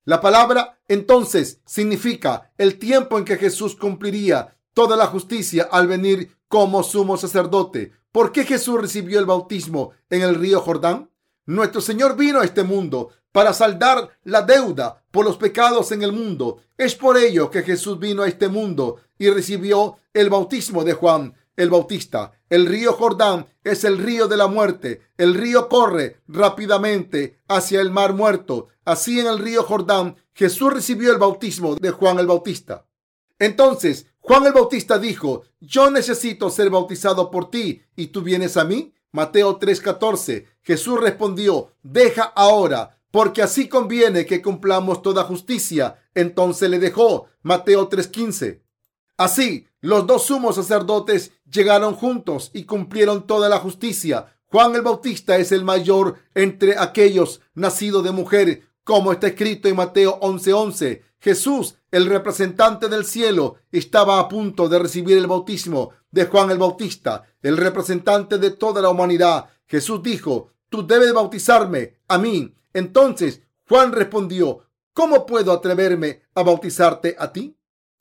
La 0.07 0.23
palabra 0.23 0.81
entonces 0.89 1.61
significa 1.67 2.55
el 2.57 2.79
tiempo 2.79 3.19
en 3.19 3.27
que 3.27 3.37
Jesús 3.37 3.77
cumpliría 3.77 4.59
toda 4.73 4.97
la 4.97 5.07
justicia 5.07 5.69
al 5.71 5.87
venir 5.87 6.35
como 6.49 6.83
sumo 6.83 7.19
sacerdote. 7.19 7.93
¿Por 8.11 8.33
qué 8.33 8.47
Jesús 8.47 8.81
recibió 8.81 9.19
el 9.19 9.27
bautismo 9.27 9.91
en 10.09 10.23
el 10.23 10.35
río 10.35 10.63
Jordán? 10.63 11.11
Nuestro 11.49 11.81
Señor 11.81 12.15
vino 12.15 12.41
a 12.41 12.45
este 12.45 12.63
mundo 12.63 13.09
para 13.33 13.53
saldar 13.53 14.11
la 14.25 14.43
deuda 14.43 15.03
por 15.11 15.25
los 15.25 15.37
pecados 15.37 15.93
en 15.93 16.03
el 16.03 16.13
mundo. 16.13 16.59
Es 16.77 16.95
por 16.95 17.17
ello 17.17 17.51
que 17.51 17.63
Jesús 17.63 17.99
vino 17.99 18.23
a 18.23 18.29
este 18.29 18.49
mundo 18.49 18.97
y 19.19 19.31
recibió 19.31 19.97
el 20.13 20.31
bautismo 20.31 20.85
de 20.85 20.93
Juan 20.95 21.35
el 21.57 21.71
Bautista. 21.71 22.33
El 22.49 22.67
río 22.67 22.93
Jordán 22.93 23.47
es 23.65 23.83
el 23.83 23.99
río 23.99 24.29
de 24.29 24.37
la 24.37 24.47
muerte. 24.47 25.03
El 25.17 25.35
río 25.35 25.69
corre 25.69 26.23
rápidamente 26.29 27.41
hacia 27.49 27.81
el 27.81 27.91
mar 27.91 28.15
muerto. 28.15 28.69
Así 28.85 29.19
en 29.19 29.27
el 29.27 29.39
río 29.41 29.65
Jordán 29.65 30.17
Jesús 30.33 30.73
recibió 30.73 31.11
el 31.11 31.19
bautismo 31.19 31.75
de 31.75 31.91
Juan 31.91 32.21
el 32.21 32.29
Bautista. 32.29 32.87
Entonces 33.41 34.07
Juan 34.21 34.47
el 34.47 34.53
Bautista 34.53 34.99
dijo, 34.99 35.43
yo 35.59 35.91
necesito 35.91 36.49
ser 36.49 36.71
bautizado 36.71 37.31
por 37.31 37.51
ti 37.51 37.83
y 37.97 38.09
tú 38.09 38.23
vienes 38.23 38.57
a 38.57 38.65
mí. 38.65 38.95
Mateo 39.11 39.59
3:14. 39.59 40.47
Jesús 40.63 41.01
respondió, 41.01 41.73
deja 41.83 42.23
ahora, 42.23 42.98
porque 43.11 43.43
así 43.43 43.69
conviene 43.69 44.27
que 44.27 44.43
cumplamos 44.43 45.03
toda 45.03 45.25
justicia. 45.25 45.99
Entonces 46.15 46.69
le 46.69 46.79
dejó. 46.79 47.27
Mateo 47.43 47.89
3:15. 47.89 48.63
Así, 49.17 49.67
los 49.81 50.07
dos 50.07 50.25
sumos 50.25 50.57
sacerdotes 50.57 51.33
llegaron 51.51 51.95
juntos 51.95 52.51
y 52.53 52.65
cumplieron 52.65 53.27
toda 53.27 53.49
la 53.49 53.59
justicia. 53.59 54.35
Juan 54.47 54.75
el 54.75 54.83
Bautista 54.83 55.37
es 55.37 55.53
el 55.53 55.65
mayor 55.65 56.17
entre 56.35 56.79
aquellos 56.79 57.41
nacidos 57.55 58.03
de 58.05 58.13
mujer, 58.13 58.63
como 58.85 59.13
está 59.13 59.29
escrito 59.29 59.69
en 59.69 59.77
Mateo 59.77 60.19
11:11. 60.21 61.03
Jesús, 61.21 61.77
el 61.91 62.07
representante 62.07 62.89
del 62.89 63.05
cielo, 63.05 63.57
estaba 63.73 64.21
a 64.21 64.29
punto 64.29 64.69
de 64.69 64.79
recibir 64.79 65.19
el 65.19 65.27
bautismo 65.27 65.91
de 66.11 66.27
Juan 66.27 66.51
el 66.51 66.59
Bautista, 66.59 67.25
el 67.43 67.57
representante 67.57 68.39
de 68.39 68.53
toda 68.53 68.81
la 68.81 68.89
humanidad. 68.89 69.47
Jesús 69.67 70.03
dijo, 70.03 70.53
tú 70.69 70.87
debes 70.87 71.13
bautizarme 71.13 71.99
a 72.09 72.19
mí. 72.19 72.55
Entonces 72.73 73.43
Juan 73.69 73.93
respondió, 73.93 74.67
¿cómo 74.93 75.27
puedo 75.27 75.53
atreverme 75.53 76.23
a 76.35 76.43
bautizarte 76.43 77.17
a 77.19 77.33
ti? 77.33 77.57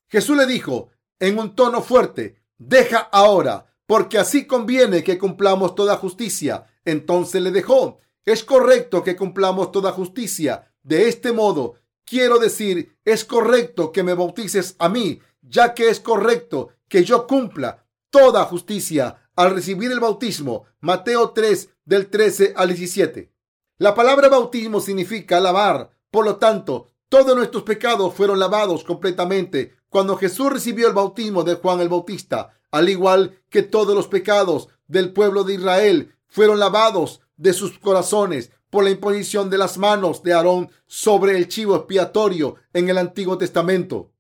Jesús 0.08 0.38
le 0.38 0.46
dijo 0.46 0.90
en 1.20 1.40
un 1.40 1.56
tono 1.56 1.82
fuerte, 1.82 2.42
deja 2.58 3.00
ahora, 3.12 3.74
porque 3.86 4.18
así 4.18 4.46
conviene 4.46 5.04
que 5.04 5.18
cumplamos 5.18 5.76
toda 5.76 5.98
justicia. 5.98 6.66
Entonces 6.86 7.42
le 7.42 7.52
dejó. 7.52 8.00
Es 8.26 8.44
correcto 8.44 9.04
que 9.04 9.16
cumplamos 9.16 9.72
toda 9.72 9.92
justicia. 9.92 10.74
De 10.84 11.08
este 11.08 11.32
modo, 11.32 11.76
quiero 12.06 12.40
decir, 12.40 12.98
es 13.06 13.26
correcto 13.26 13.92
que 13.92 14.04
me 14.04 14.14
bautices 14.14 14.76
a 14.80 14.90
mí, 14.90 15.22
ya 15.42 15.74
que 15.74 15.90
es 15.90 16.00
correcto 16.00 16.70
que 16.88 17.04
yo 17.04 17.26
cumpla 17.28 17.86
toda 18.10 18.44
justicia 18.46 19.30
al 19.36 19.54
recibir 19.54 19.92
el 19.92 20.00
bautismo. 20.00 20.66
Mateo 20.82 21.32
3 21.32 21.70
del 21.86 22.10
13 22.10 22.54
al 22.56 22.70
17. 22.70 23.32
La 23.80 23.94
palabra 23.94 24.28
bautismo 24.28 24.82
significa 24.82 25.40
lavar. 25.40 25.92
Por 26.10 26.26
lo 26.26 26.38
tanto, 26.38 26.90
todos 27.10 27.36
nuestros 27.36 27.62
pecados 27.62 28.12
fueron 28.16 28.40
lavados 28.40 28.84
completamente 28.84 29.76
cuando 29.88 30.18
Jesús 30.18 30.52
recibió 30.52 30.88
el 30.88 30.96
bautismo 30.96 31.44
de 31.44 31.56
Juan 31.56 31.80
el 31.82 31.90
Bautista, 31.90 32.58
al 32.72 32.90
igual 32.90 33.40
que 33.50 33.62
todos 33.62 33.96
los 33.96 34.08
pecados 34.08 34.70
del 34.88 35.14
pueblo 35.14 35.44
de 35.44 35.54
Israel 35.54 36.16
fueron 36.28 36.60
lavados 36.60 37.22
de 37.38 37.54
sus 37.54 37.78
corazones 37.78 38.52
por 38.72 38.84
la 38.84 38.90
imposición 38.90 39.52
de 39.52 39.60
las 39.60 39.78
manos 39.78 40.24
de 40.24 40.34
Aarón 40.34 40.72
sobre 40.88 41.38
el 41.38 41.48
chivo 41.48 41.76
expiatorio 41.76 42.56
en 42.74 42.90
el 42.90 42.98
Antiguo 42.98 43.38
Testamento. 43.38 44.12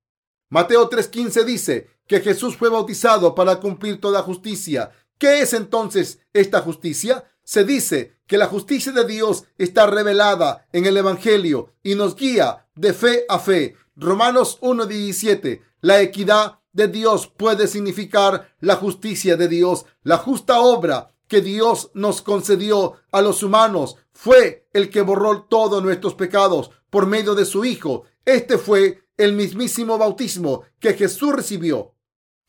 Mateo 0.49 0.87
3:15 0.87 1.43
dice 1.43 1.89
que 2.05 2.21
Jesús 2.21 2.55
fue 2.55 2.69
bautizado 2.69 3.33
para 3.33 3.59
cumplir 3.59 3.99
toda 3.99 4.21
justicia. 4.21 4.91
¿Qué 5.17 5.41
es 5.41 5.53
entonces 5.53 6.19
esta 6.31 6.61
justicia? 6.61 7.25
Se 7.47 7.63
dice 7.63 8.17
que 8.27 8.37
la 8.37 8.47
justicia 8.47 8.91
de 8.91 9.05
Dios 9.05 9.45
está 9.57 9.87
revelada 9.87 10.67
en 10.73 10.85
el 10.85 10.97
Evangelio 10.97 11.71
y 11.81 11.95
nos 11.95 12.17
guía 12.17 12.67
de 12.75 12.91
fe 12.91 13.23
a 13.29 13.39
fe. 13.39 13.77
Romanos 13.95 14.59
1.17. 14.59 15.61
La 15.79 16.01
equidad 16.01 16.59
de 16.73 16.89
Dios 16.89 17.27
puede 17.27 17.69
significar 17.69 18.53
la 18.59 18.75
justicia 18.75 19.37
de 19.37 19.47
Dios. 19.47 19.85
La 20.03 20.17
justa 20.17 20.59
obra 20.59 21.13
que 21.29 21.39
Dios 21.39 21.89
nos 21.93 22.21
concedió 22.21 22.95
a 23.13 23.21
los 23.21 23.41
humanos 23.41 23.95
fue 24.11 24.67
el 24.73 24.89
que 24.89 24.99
borró 24.99 25.43
todos 25.43 25.81
nuestros 25.81 26.15
pecados 26.15 26.71
por 26.89 27.05
medio 27.05 27.33
de 27.33 27.45
su 27.45 27.63
Hijo. 27.63 28.03
Este 28.25 28.57
fue 28.57 29.07
el 29.15 29.31
mismísimo 29.31 29.97
bautismo 29.97 30.63
que 30.81 30.95
Jesús 30.95 31.31
recibió. 31.31 31.95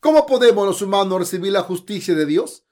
¿Cómo 0.01 0.25
podemos 0.25 0.67
los 0.67 0.81
humanos 0.81 1.19
recibir 1.19 1.53
la 1.53 1.61
justicia 1.61 2.15
de 2.15 2.25
Dios? 2.25 2.65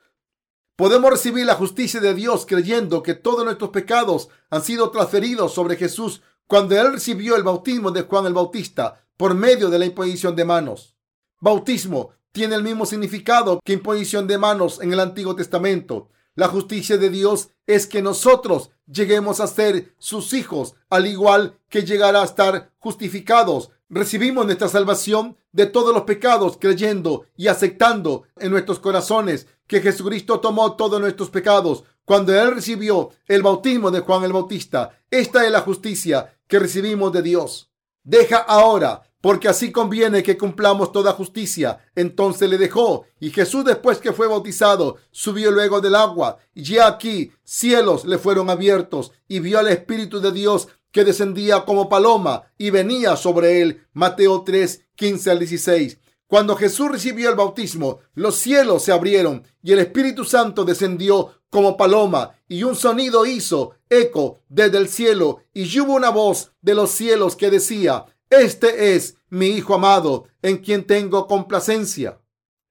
Podemos 0.78 1.10
recibir 1.10 1.44
la 1.48 1.56
justicia 1.56 2.00
de 2.00 2.14
Dios 2.14 2.46
creyendo 2.46 3.02
que 3.02 3.16
todos 3.16 3.44
nuestros 3.44 3.72
pecados 3.72 4.30
han 4.52 4.62
sido 4.62 4.92
transferidos 4.92 5.52
sobre 5.52 5.76
Jesús 5.76 6.22
cuando 6.46 6.80
Él 6.80 6.94
recibió 6.94 7.36
el 7.36 7.42
bautismo 7.42 7.90
de 7.90 8.04
Juan 8.04 8.28
el 8.28 8.36
Bautista 8.36 9.04
por 9.18 9.34
medio 9.34 9.72
de 9.72 9.80
la 9.80 9.88
imposición 9.88 10.36
de 10.36 10.46
manos. 10.46 10.96
Bautismo 11.40 12.12
tiene 12.32 12.54
el 12.54 12.62
mismo 12.62 12.86
significado 12.86 13.60
que 13.66 13.74
imposición 13.74 14.28
de 14.28 14.38
manos 14.38 14.80
en 14.80 14.94
el 14.94 15.00
Antiguo 15.00 15.36
Testamento. 15.36 16.10
La 16.36 16.48
justicia 16.48 17.00
de 17.00 17.10
Dios 17.10 17.50
es 17.66 17.88
que 17.88 18.04
nosotros 18.04 18.70
lleguemos 18.86 19.40
a 19.40 19.48
ser 19.48 19.96
sus 19.98 20.32
hijos, 20.34 20.76
al 20.92 21.08
igual 21.08 21.58
que 21.70 21.82
llegar 21.82 22.16
a 22.16 22.24
estar 22.24 22.72
justificados. 22.78 23.72
Recibimos 23.90 24.46
nuestra 24.46 24.68
salvación 24.68 25.38
de 25.52 25.66
todos 25.66 25.92
los 25.92 26.04
pecados 26.04 26.58
creyendo 26.62 27.26
y 27.36 27.48
aceptando 27.48 28.26
en 28.36 28.52
nuestros 28.52 28.78
corazones 28.78 29.48
que 29.68 29.82
Jesucristo 29.82 30.40
tomó 30.40 30.76
todos 30.76 31.00
nuestros 31.00 31.30
pecados 31.30 31.84
cuando 32.06 32.34
Él 32.34 32.56
recibió 32.56 33.12
el 33.28 33.44
bautismo 33.44 33.92
de 33.92 34.00
Juan 34.00 34.24
el 34.24 34.34
Bautista. 34.34 34.98
Esta 35.12 35.46
es 35.46 35.52
la 35.52 35.62
justicia 35.62 36.38
que 36.48 36.60
recibimos 36.60 37.12
de 37.12 37.22
Dios. 37.22 37.70
Deja 38.04 38.38
ahora, 38.38 39.04
porque 39.20 39.50
así 39.50 39.72
conviene 39.74 40.24
que 40.24 40.38
cumplamos 40.38 40.94
toda 40.94 41.12
justicia. 41.12 41.80
Entonces 41.96 42.50
le 42.50 42.58
dejó, 42.58 43.06
y 43.20 43.32
Jesús 43.32 43.66
después 43.66 43.98
que 43.98 44.14
fue 44.14 44.28
bautizado, 44.28 44.98
subió 45.12 45.52
luego 45.52 45.82
del 45.82 45.96
agua, 45.96 46.38
y 46.54 46.78
aquí 46.78 47.34
cielos 47.44 48.06
le 48.06 48.18
fueron 48.18 48.50
abiertos, 48.50 49.12
y 49.28 49.40
vio 49.40 49.60
al 49.60 49.68
Espíritu 49.68 50.22
de 50.22 50.32
Dios 50.32 50.70
que 50.92 51.04
descendía 51.04 51.66
como 51.66 51.90
paloma 51.90 52.44
y 52.58 52.70
venía 52.70 53.16
sobre 53.16 53.62
él. 53.62 53.86
Mateo 53.94 54.44
3, 54.44 54.86
15 54.96 55.32
al 55.32 55.40
16. 55.40 56.00
Cuando 56.28 56.58
Jesús 56.58 56.92
recibió 56.92 57.30
el 57.30 57.36
bautismo, 57.36 58.00
los 58.14 58.36
cielos 58.36 58.84
se 58.84 58.92
abrieron 58.92 59.44
y 59.64 59.72
el 59.72 59.80
Espíritu 59.80 60.26
Santo 60.26 60.66
descendió 60.66 61.42
como 61.50 61.78
paloma 61.78 62.32
y 62.50 62.64
un 62.64 62.76
sonido 62.76 63.26
hizo 63.26 63.76
eco 63.90 64.42
desde 64.50 64.78
el 64.78 64.90
cielo 64.90 65.40
y 65.54 65.80
hubo 65.80 65.94
una 65.94 66.10
voz 66.10 66.52
de 66.62 66.76
los 66.76 66.92
cielos 66.92 67.38
que 67.38 67.50
decía, 67.50 68.06
este 68.30 68.96
es 68.96 69.16
mi 69.30 69.48
Hijo 69.48 69.76
amado 69.76 70.26
en 70.42 70.58
quien 70.58 70.86
tengo 70.86 71.28
complacencia. 71.28 72.20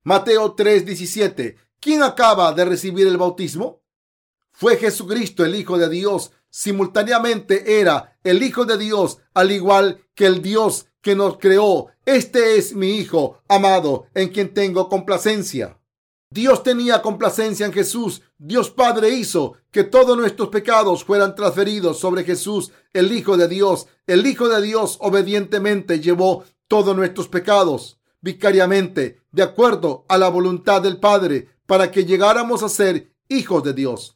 Mateo 0.04 0.54
3:17. 0.54 1.56
¿Quién 1.80 2.02
acaba 2.02 2.52
de 2.52 2.64
recibir 2.64 3.06
el 3.06 3.16
bautismo? 3.16 3.80
Fue 4.58 4.78
Jesucristo 4.78 5.44
el 5.44 5.54
Hijo 5.54 5.76
de 5.76 5.90
Dios. 5.90 6.32
Simultáneamente 6.48 7.78
era 7.78 8.18
el 8.24 8.42
Hijo 8.42 8.64
de 8.64 8.78
Dios, 8.78 9.18
al 9.34 9.52
igual 9.52 10.00
que 10.14 10.24
el 10.24 10.40
Dios 10.40 10.86
que 11.02 11.14
nos 11.14 11.36
creó. 11.36 11.88
Este 12.06 12.56
es 12.56 12.74
mi 12.74 12.96
Hijo 12.96 13.42
amado 13.48 14.06
en 14.14 14.30
quien 14.30 14.54
tengo 14.54 14.88
complacencia. 14.88 15.78
Dios 16.30 16.62
tenía 16.62 17.02
complacencia 17.02 17.66
en 17.66 17.72
Jesús. 17.74 18.22
Dios 18.38 18.70
Padre 18.70 19.10
hizo 19.10 19.58
que 19.70 19.84
todos 19.84 20.16
nuestros 20.16 20.48
pecados 20.48 21.04
fueran 21.04 21.34
transferidos 21.34 21.98
sobre 21.98 22.24
Jesús, 22.24 22.72
el 22.94 23.12
Hijo 23.12 23.36
de 23.36 23.48
Dios. 23.48 23.88
El 24.06 24.26
Hijo 24.26 24.48
de 24.48 24.62
Dios 24.62 24.96
obedientemente 25.02 26.00
llevó 26.00 26.44
todos 26.66 26.96
nuestros 26.96 27.28
pecados 27.28 28.00
vicariamente, 28.22 29.20
de 29.32 29.42
acuerdo 29.42 30.06
a 30.08 30.16
la 30.16 30.30
voluntad 30.30 30.80
del 30.80 30.98
Padre, 30.98 31.50
para 31.66 31.90
que 31.90 32.06
llegáramos 32.06 32.62
a 32.62 32.70
ser 32.70 33.12
hijos 33.28 33.62
de 33.62 33.74
Dios. 33.74 34.15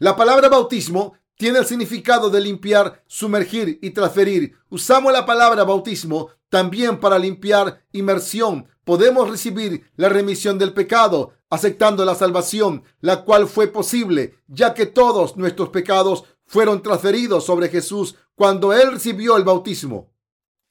La 0.00 0.14
palabra 0.14 0.48
bautismo 0.48 1.14
tiene 1.36 1.58
el 1.58 1.66
significado 1.66 2.30
de 2.30 2.40
limpiar, 2.40 3.02
sumergir 3.08 3.80
y 3.82 3.90
transferir. 3.90 4.54
Usamos 4.68 5.12
la 5.12 5.26
palabra 5.26 5.64
bautismo 5.64 6.28
también 6.48 7.00
para 7.00 7.18
limpiar 7.18 7.84
inmersión. 7.90 8.68
Podemos 8.84 9.28
recibir 9.28 9.90
la 9.96 10.08
remisión 10.08 10.56
del 10.56 10.72
pecado 10.72 11.32
aceptando 11.50 12.04
la 12.04 12.14
salvación, 12.14 12.84
la 13.00 13.24
cual 13.24 13.48
fue 13.48 13.66
posible, 13.66 14.38
ya 14.46 14.72
que 14.72 14.86
todos 14.86 15.36
nuestros 15.36 15.70
pecados 15.70 16.24
fueron 16.46 16.80
transferidos 16.80 17.44
sobre 17.44 17.68
Jesús 17.68 18.14
cuando 18.36 18.72
Él 18.72 18.92
recibió 18.92 19.36
el 19.36 19.42
bautismo. 19.42 20.12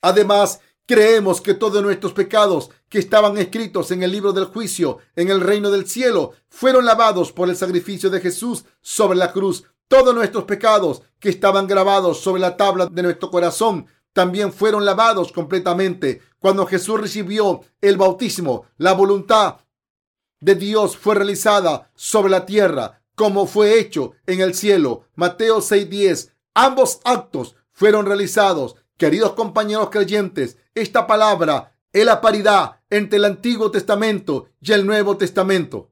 Además, 0.02 0.62
creemos 0.88 1.41
que 1.41 1.53
todos 1.53 1.84
nuestros 1.84 2.14
pecados 2.14 2.72
que 2.89 2.97
estaban 2.97 3.38
escritos 3.38 3.91
en 3.91 4.01
el 4.01 4.11
libro 4.11 4.34
del 4.34 4.45
juicio 4.45 4.97
en 5.15 5.30
el 5.30 5.41
reino 5.41 5.69
del 5.69 5.88
cielo 5.88 6.34
fueron 6.49 6.85
lavados 6.85 7.31
por 7.31 7.49
el 7.49 7.55
sacrificio 7.55 8.09
de 8.09 8.22
Jesús 8.22 8.65
sobre 8.81 9.19
la 9.19 9.31
cruz 9.31 9.65
todos 9.88 10.14
nuestros 10.14 10.43
pecados 10.43 11.01
que 11.19 11.30
estaban 11.30 11.65
grabados 11.65 12.19
sobre 12.19 12.41
la 12.41 12.57
tabla 12.57 12.88
de 12.88 13.03
nuestro 13.03 13.31
corazón 13.31 13.88
también 14.11 14.51
fueron 14.51 14.84
lavados 14.84 15.31
completamente. 15.31 16.22
Cuando 16.39 16.65
Jesús 16.65 16.99
recibió 16.99 17.61
el 17.81 17.97
bautismo, 17.97 18.65
la 18.77 18.93
voluntad 18.93 19.57
de 20.39 20.55
Dios 20.55 20.97
fue 20.97 21.15
realizada 21.15 21.89
sobre 21.95 22.31
la 22.31 22.45
tierra 22.45 23.01
como 23.15 23.47
fue 23.47 23.80
hecho 23.80 24.11
en 24.26 24.41
el 24.41 24.55
cielo. 24.55 25.05
Mateo 25.15 25.61
6:10. 25.61 26.31
Ambos 26.53 26.99
actos 27.03 27.55
fueron 27.72 28.05
realizados. 28.05 28.76
Queridos 28.98 29.34
compañeros 29.34 29.91
creyentes, 29.91 30.57
esta 30.74 31.06
palabra 31.06 31.78
es 31.94 32.03
la 32.03 32.19
paridad 32.19 32.80
entre 32.90 33.19
el 33.19 33.26
Antiguo 33.26 33.69
Testamento 33.69 34.49
y 34.60 34.72
el 34.72 34.88
Nuevo 34.88 35.18
Testamento. 35.18 35.91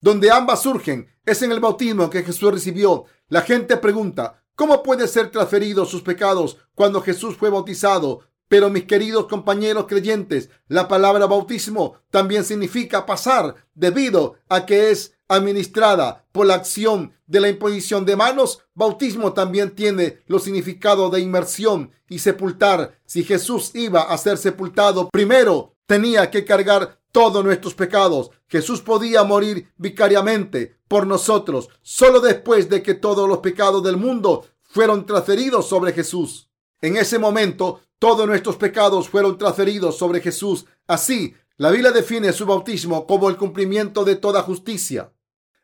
Donde 0.00 0.30
ambas 0.30 0.62
surgen 0.62 1.08
es 1.26 1.42
en 1.42 1.50
el 1.50 1.58
bautismo 1.58 2.08
que 2.08 2.22
Jesús 2.22 2.52
recibió. 2.52 3.06
La 3.26 3.40
gente 3.40 3.76
pregunta, 3.76 4.44
¿cómo 4.54 4.84
puede 4.84 5.08
ser 5.08 5.32
transferidos 5.32 5.88
sus 5.88 6.02
pecados 6.02 6.56
cuando 6.76 7.00
Jesús 7.00 7.36
fue 7.36 7.50
bautizado? 7.50 8.20
Pero 8.46 8.70
mis 8.70 8.84
queridos 8.84 9.26
compañeros 9.26 9.86
creyentes, 9.88 10.48
la 10.68 10.86
palabra 10.86 11.26
bautismo 11.26 11.96
también 12.10 12.44
significa 12.44 13.04
pasar 13.04 13.56
debido 13.74 14.36
a 14.48 14.64
que 14.64 14.92
es 14.92 15.13
administrada 15.28 16.24
por 16.32 16.46
la 16.46 16.54
acción 16.54 17.12
de 17.26 17.40
la 17.40 17.48
imposición 17.48 18.04
de 18.04 18.16
manos. 18.16 18.60
Bautismo 18.74 19.32
también 19.32 19.74
tiene 19.74 20.22
los 20.26 20.44
significados 20.44 21.10
de 21.12 21.20
inmersión 21.20 21.90
y 22.08 22.18
sepultar. 22.18 22.98
Si 23.06 23.24
Jesús 23.24 23.70
iba 23.74 24.02
a 24.02 24.18
ser 24.18 24.38
sepultado, 24.38 25.08
primero 25.10 25.74
tenía 25.86 26.30
que 26.30 26.44
cargar 26.44 27.00
todos 27.12 27.44
nuestros 27.44 27.74
pecados. 27.74 28.30
Jesús 28.48 28.80
podía 28.80 29.22
morir 29.22 29.72
vicariamente 29.76 30.78
por 30.88 31.06
nosotros 31.06 31.68
solo 31.80 32.20
después 32.20 32.68
de 32.68 32.82
que 32.82 32.94
todos 32.94 33.28
los 33.28 33.38
pecados 33.38 33.82
del 33.82 33.96
mundo 33.96 34.44
fueron 34.62 35.06
transferidos 35.06 35.68
sobre 35.68 35.92
Jesús. 35.92 36.50
En 36.80 36.96
ese 36.96 37.18
momento, 37.18 37.80
todos 37.98 38.26
nuestros 38.26 38.56
pecados 38.56 39.08
fueron 39.08 39.38
transferidos 39.38 39.96
sobre 39.96 40.20
Jesús. 40.20 40.66
Así, 40.86 41.34
la 41.56 41.70
Biblia 41.70 41.92
define 41.92 42.32
su 42.32 42.44
bautismo 42.44 43.06
como 43.06 43.30
el 43.30 43.36
cumplimiento 43.36 44.04
de 44.04 44.16
toda 44.16 44.42
justicia. 44.42 45.12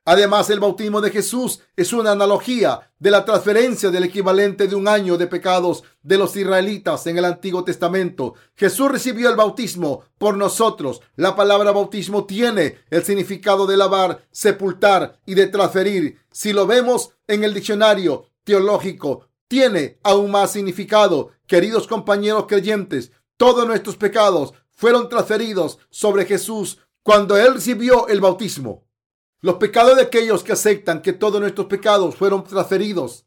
Además, 0.07 0.49
el 0.49 0.61
bautismo 0.61 1.01
de 1.01 1.11
Jesús 1.11 1.61
es 1.77 1.93
una 1.93 2.13
analogía 2.13 2.91
de 2.99 3.11
la 3.11 3.25
transferencia 3.25 3.91
del 3.91 4.05
equivalente 4.05 4.67
de 4.67 4.75
un 4.75 4.89
año 4.89 5.19
de 5.19 5.27
pecados 5.27 5.85
de 6.03 6.17
los 6.17 6.35
israelitas 6.37 7.07
en 7.07 7.19
el 7.19 7.27
Antiguo 7.27 7.65
Testamento. 7.65 8.35
Jesús 8.57 8.91
recibió 8.91 9.29
el 9.29 9.37
bautismo 9.37 10.05
por 10.17 10.39
nosotros. 10.39 11.03
La 11.17 11.37
palabra 11.37 11.71
bautismo 11.73 12.25
tiene 12.25 12.79
el 12.89 13.05
significado 13.05 13.67
de 13.67 13.77
lavar, 13.77 14.25
sepultar 14.31 15.21
y 15.27 15.35
de 15.35 15.49
transferir. 15.49 16.19
Si 16.31 16.55
lo 16.55 16.67
vemos 16.67 17.11
en 17.27 17.45
el 17.45 17.53
diccionario 17.53 18.25
teológico, 18.43 19.29
tiene 19.49 19.99
aún 20.03 20.31
más 20.31 20.53
significado. 20.53 21.31
Queridos 21.47 21.87
compañeros 21.87 22.47
creyentes, 22.49 23.13
todos 23.37 23.67
nuestros 23.67 23.97
pecados 23.97 24.55
fueron 24.71 25.11
transferidos 25.11 25.79
sobre 25.91 26.25
Jesús 26.25 26.79
cuando 27.03 27.37
Él 27.37 27.55
recibió 27.55 28.09
el 28.09 28.21
bautismo. 28.21 28.85
Los 29.43 29.55
pecados 29.57 29.97
de 29.97 30.03
aquellos 30.03 30.45
que 30.45 30.53
aceptan 30.53 31.01
que 31.01 31.15
todos 31.15 31.41
nuestros 31.41 31.67
pecados 31.67 32.15
fueron 32.15 32.45
transferidos 32.45 33.25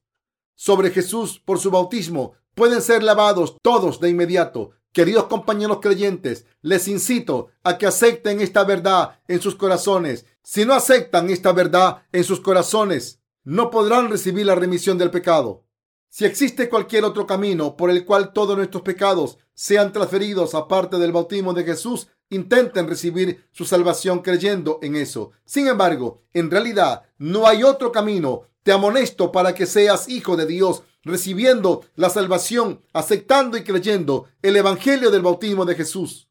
sobre 0.56 0.92
Jesús 0.92 1.42
por 1.44 1.60
su 1.60 1.72
bautismo 1.72 2.34
pueden 2.54 2.84
ser 2.84 3.02
lavados 3.02 3.58
todos 3.64 4.00
de 4.00 4.10
inmediato. 4.10 4.72
Queridos 4.92 5.24
compañeros 5.24 5.80
creyentes, 5.82 6.46
les 6.62 6.88
incito 6.88 7.50
a 7.64 7.80
que 7.80 7.88
acepten 7.88 8.42
esta 8.42 8.64
verdad 8.64 9.20
en 9.28 9.42
sus 9.42 9.56
corazones. 9.56 10.28
Si 10.44 10.66
no 10.66 10.76
aceptan 10.76 11.32
esta 11.32 11.52
verdad 11.52 12.04
en 12.12 12.24
sus 12.24 12.40
corazones, 12.40 13.20
no 13.44 13.72
podrán 13.72 14.12
recibir 14.12 14.46
la 14.46 14.54
remisión 14.54 15.00
del 15.00 15.10
pecado. 15.10 15.66
Si 16.10 16.26
existe 16.26 16.70
cualquier 16.70 17.06
otro 17.06 17.26
camino 17.26 17.76
por 17.76 17.90
el 17.90 18.06
cual 18.06 18.34
todos 18.34 18.56
nuestros 18.56 18.84
pecados 18.84 19.40
sean 19.56 19.92
transferidos 19.92 20.54
aparte 20.54 20.98
del 20.98 21.12
bautismo 21.12 21.54
de 21.54 21.64
Jesús, 21.64 22.08
intenten 22.34 22.88
recibir 22.88 23.48
su 23.52 23.66
salvación 23.66 24.20
creyendo 24.20 24.80
en 24.82 24.96
eso. 24.96 25.32
Sin 25.46 25.68
embargo, 25.68 26.22
en 26.34 26.52
realidad 26.52 27.04
no 27.18 27.48
hay 27.48 27.64
otro 27.64 27.92
camino. 27.92 28.44
Te 28.64 28.72
amonesto 28.72 29.32
para 29.32 29.54
que 29.54 29.66
seas 29.66 30.08
hijo 30.08 30.38
de 30.38 30.46
Dios, 30.46 30.84
recibiendo 31.04 31.84
la 31.96 32.10
salvación, 32.10 32.82
aceptando 32.94 33.58
y 33.58 33.64
creyendo 33.64 34.28
el 34.42 34.56
Evangelio 34.56 35.12
del 35.12 35.22
bautismo 35.22 35.66
de 35.66 35.76
Jesús. 35.76 36.30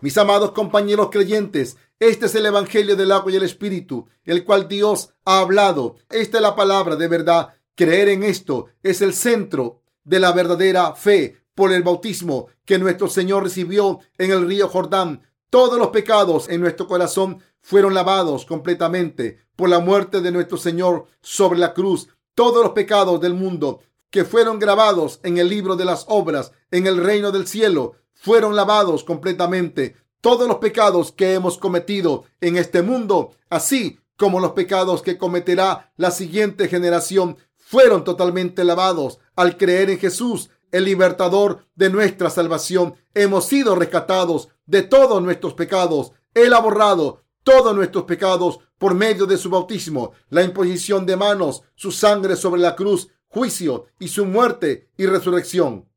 Mis 0.00 0.16
amados 0.16 0.52
compañeros 0.52 1.08
creyentes, 1.10 1.76
este 1.98 2.26
es 2.26 2.34
el 2.34 2.46
Evangelio 2.46 2.96
del 2.96 3.12
agua 3.12 3.32
y 3.32 3.36
el 3.36 3.42
Espíritu, 3.42 4.06
el 4.24 4.44
cual 4.44 4.68
Dios 4.68 5.10
ha 5.24 5.40
hablado. 5.40 5.96
Esta 6.08 6.38
es 6.38 6.42
la 6.42 6.56
palabra 6.56 6.96
de 6.96 7.08
verdad. 7.08 7.54
Creer 7.74 8.08
en 8.08 8.22
esto 8.22 8.66
es 8.82 9.02
el 9.02 9.14
centro 9.14 9.82
de 10.04 10.20
la 10.20 10.32
verdadera 10.32 10.94
fe 10.94 11.36
por 11.54 11.72
el 11.72 11.82
bautismo 11.82 12.48
que 12.64 12.78
nuestro 12.78 13.08
Señor 13.08 13.42
recibió 13.42 14.00
en 14.16 14.30
el 14.30 14.46
río 14.46 14.68
Jordán 14.68 15.22
todos 15.50 15.80
los 15.80 15.88
pecados 15.88 16.48
en 16.48 16.60
nuestro 16.60 16.86
corazón 16.86 17.42
fueron 17.60 17.92
lavados 17.92 18.46
completamente 18.46 19.38
por 19.56 19.68
la 19.68 19.80
muerte 19.80 20.20
de 20.20 20.30
nuestro 20.30 20.56
Señor 20.56 21.06
sobre 21.22 21.58
la 21.58 21.74
cruz. 21.74 22.08
Todos 22.36 22.62
los 22.62 22.72
pecados 22.72 23.20
del 23.20 23.34
mundo 23.34 23.80
que 24.10 24.24
fueron 24.24 24.60
grabados 24.60 25.18
en 25.24 25.38
el 25.38 25.48
libro 25.48 25.74
de 25.74 25.84
las 25.84 26.04
obras 26.08 26.52
en 26.70 26.86
el 26.86 27.02
reino 27.02 27.32
del 27.32 27.48
cielo 27.48 27.96
fueron 28.14 28.54
lavados 28.54 29.02
completamente. 29.02 29.96
Todos 30.20 30.46
los 30.46 30.58
pecados 30.58 31.10
que 31.10 31.34
hemos 31.34 31.58
cometido 31.58 32.24
en 32.40 32.56
este 32.56 32.82
mundo, 32.82 33.32
así 33.48 33.98
como 34.16 34.38
los 34.38 34.52
pecados 34.52 35.02
que 35.02 35.18
cometerá 35.18 35.92
la 35.96 36.12
siguiente 36.12 36.68
generación, 36.68 37.36
fueron 37.56 38.04
totalmente 38.04 38.62
lavados 38.62 39.18
al 39.34 39.56
creer 39.56 39.90
en 39.90 39.98
Jesús 39.98 40.50
el 40.70 40.84
libertador 40.84 41.66
de 41.74 41.90
nuestra 41.90 42.30
salvación. 42.30 42.94
Hemos 43.14 43.46
sido 43.46 43.74
rescatados 43.74 44.48
de 44.70 44.82
todos 44.82 45.20
nuestros 45.20 45.54
pecados. 45.54 46.12
Él 46.32 46.54
ha 46.54 46.60
borrado 46.60 47.24
todos 47.42 47.74
nuestros 47.74 48.04
pecados 48.04 48.60
por 48.78 48.94
medio 48.94 49.26
de 49.26 49.36
su 49.36 49.50
bautismo, 49.50 50.12
la 50.28 50.44
imposición 50.44 51.04
de 51.04 51.16
manos, 51.16 51.62
su 51.74 51.90
sangre 51.90 52.36
sobre 52.36 52.60
la 52.60 52.76
cruz, 52.76 53.08
juicio 53.26 53.86
y 53.98 54.08
su 54.08 54.24
muerte 54.24 54.88
y 54.96 55.06
resurrección. 55.06 55.88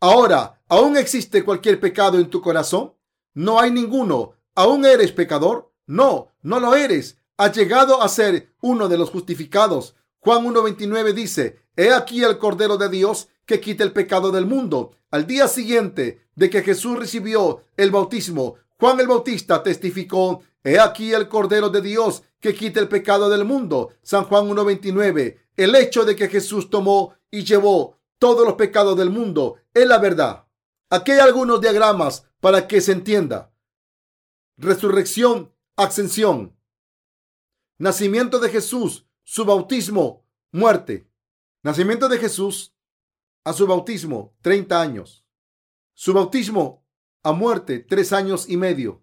Ahora, 0.00 0.62
¿aún 0.68 0.96
existe 0.96 1.44
cualquier 1.44 1.80
pecado 1.80 2.18
en 2.18 2.30
tu 2.30 2.40
corazón? 2.40 2.94
No 3.34 3.58
hay 3.58 3.72
ninguno. 3.72 4.34
¿Aún 4.54 4.86
eres 4.86 5.10
pecador? 5.10 5.72
No, 5.86 6.28
no 6.42 6.60
lo 6.60 6.76
eres. 6.76 7.18
Has 7.36 7.56
llegado 7.56 8.00
a 8.00 8.08
ser 8.08 8.54
uno 8.60 8.88
de 8.88 8.96
los 8.96 9.10
justificados. 9.10 9.96
Juan 10.20 10.44
1.29 10.44 11.12
dice, 11.14 11.62
He 11.76 11.92
aquí 11.92 12.22
el 12.22 12.38
Cordero 12.38 12.76
de 12.76 12.88
Dios 12.88 13.28
que 13.44 13.60
quita 13.60 13.82
el 13.82 13.92
pecado 13.92 14.30
del 14.30 14.46
mundo. 14.46 14.92
Al 15.10 15.26
día 15.26 15.48
siguiente 15.48 16.27
de 16.38 16.48
que 16.48 16.62
Jesús 16.62 16.96
recibió 16.96 17.64
el 17.76 17.90
bautismo, 17.90 18.54
Juan 18.78 19.00
el 19.00 19.08
Bautista 19.08 19.60
testificó, 19.60 20.42
He 20.62 20.78
aquí 20.78 21.12
el 21.12 21.28
Cordero 21.28 21.68
de 21.68 21.80
Dios 21.80 22.22
que 22.38 22.54
quita 22.54 22.78
el 22.78 22.88
pecado 22.88 23.28
del 23.28 23.44
mundo. 23.44 23.90
San 24.02 24.24
Juan 24.24 24.48
1.29. 24.48 25.36
El 25.56 25.74
hecho 25.74 26.04
de 26.04 26.14
que 26.14 26.28
Jesús 26.28 26.70
tomó 26.70 27.14
y 27.30 27.42
llevó 27.42 27.98
todos 28.18 28.46
los 28.46 28.54
pecados 28.54 28.96
del 28.96 29.10
mundo 29.10 29.56
es 29.74 29.86
la 29.86 29.98
verdad. 29.98 30.46
Aquí 30.90 31.10
hay 31.10 31.18
algunos 31.18 31.60
diagramas 31.60 32.24
para 32.40 32.68
que 32.68 32.80
se 32.80 32.92
entienda. 32.92 33.52
Resurrección, 34.56 35.52
ascensión. 35.76 36.56
Nacimiento 37.78 38.38
de 38.38 38.50
Jesús, 38.50 39.06
su 39.24 39.44
bautismo, 39.44 40.24
muerte. 40.52 41.10
Nacimiento 41.64 42.08
de 42.08 42.18
Jesús 42.18 42.74
a 43.44 43.52
su 43.52 43.66
bautismo, 43.66 44.36
30 44.42 44.80
años. 44.80 45.27
Su 46.00 46.14
bautismo 46.14 46.86
a 47.24 47.32
muerte, 47.32 47.80
3 47.80 48.12
años 48.12 48.48
y 48.48 48.56
medio, 48.56 49.02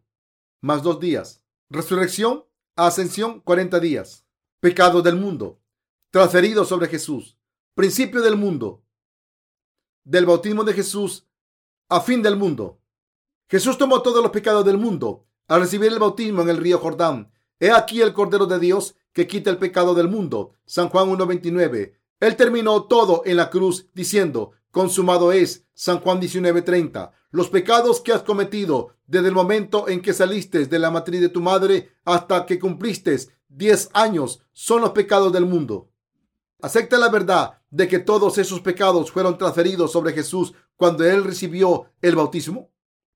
más 0.62 0.82
dos 0.82 0.98
días. 0.98 1.44
Resurrección 1.70 2.46
a 2.78 2.88
ascensión, 2.88 3.42
40 3.42 3.82
días. 3.82 4.26
Pecado 4.62 5.02
del 5.02 5.18
mundo, 5.18 5.60
transferido 6.10 6.64
sobre 6.64 6.88
Jesús. 6.88 7.38
Principio 7.74 8.22
del 8.22 8.38
mundo. 8.38 8.86
Del 10.06 10.26
bautismo 10.26 10.64
de 10.64 10.72
Jesús 10.72 11.28
a 11.90 12.00
fin 12.00 12.22
del 12.22 12.38
mundo. 12.38 12.80
Jesús 13.50 13.78
tomó 13.78 14.02
todos 14.02 14.24
los 14.24 14.32
pecados 14.32 14.64
del 14.64 14.78
mundo 14.78 15.28
al 15.50 15.60
recibir 15.60 15.92
el 15.92 16.00
bautismo 16.00 16.44
en 16.44 16.50
el 16.50 16.56
río 16.56 16.80
Jordán. 16.80 17.30
He 17.60 17.72
aquí 17.72 18.02
el 18.02 18.14
Cordero 18.14 18.46
de 18.46 18.58
Dios 18.58 18.96
que 19.12 19.28
quita 19.28 19.50
el 19.50 19.58
pecado 19.58 19.96
del 19.96 20.08
mundo. 20.08 20.54
San 20.66 20.88
Juan 20.88 21.10
1.29. 21.10 21.98
Él 22.22 22.36
terminó 22.38 22.86
todo 22.86 23.22
en 23.26 23.36
la 23.36 23.50
cruz 23.50 23.90
diciendo, 23.94 24.54
consumado 24.76 25.32
es. 25.32 25.64
San 25.74 26.02
Juan 26.02 26.20
19:30. 26.20 27.14
Los 27.32 27.50
pecados 27.50 28.02
que 28.02 28.12
has 28.12 28.24
cometido 28.24 28.90
desde 29.08 29.30
el 29.30 29.34
momento 29.34 29.88
en 29.88 30.02
que 30.02 30.14
saliste 30.14 30.66
de 30.66 30.80
la 30.80 30.92
matriz 30.92 31.22
de 31.22 31.30
tu 31.30 31.40
madre 31.40 31.94
hasta 32.04 32.46
que 32.46 32.60
cumpliste 32.60 33.18
10 33.48 33.90
años 33.94 34.42
son 34.52 34.82
los 34.82 34.92
pecados 34.92 35.32
del 35.32 35.46
mundo. 35.46 35.90
Acepta 36.62 36.98
la 36.98 37.08
verdad 37.08 37.62
de 37.70 37.88
que 37.88 38.00
todos 38.00 38.38
esos 38.38 38.60
pecados 38.60 39.12
fueron 39.12 39.38
transferidos 39.38 39.94
sobre 39.94 40.12
Jesús 40.12 40.54
cuando 40.76 41.06
él 41.06 41.24
recibió 41.24 41.86
el 42.02 42.18
bautismo. 42.18 42.70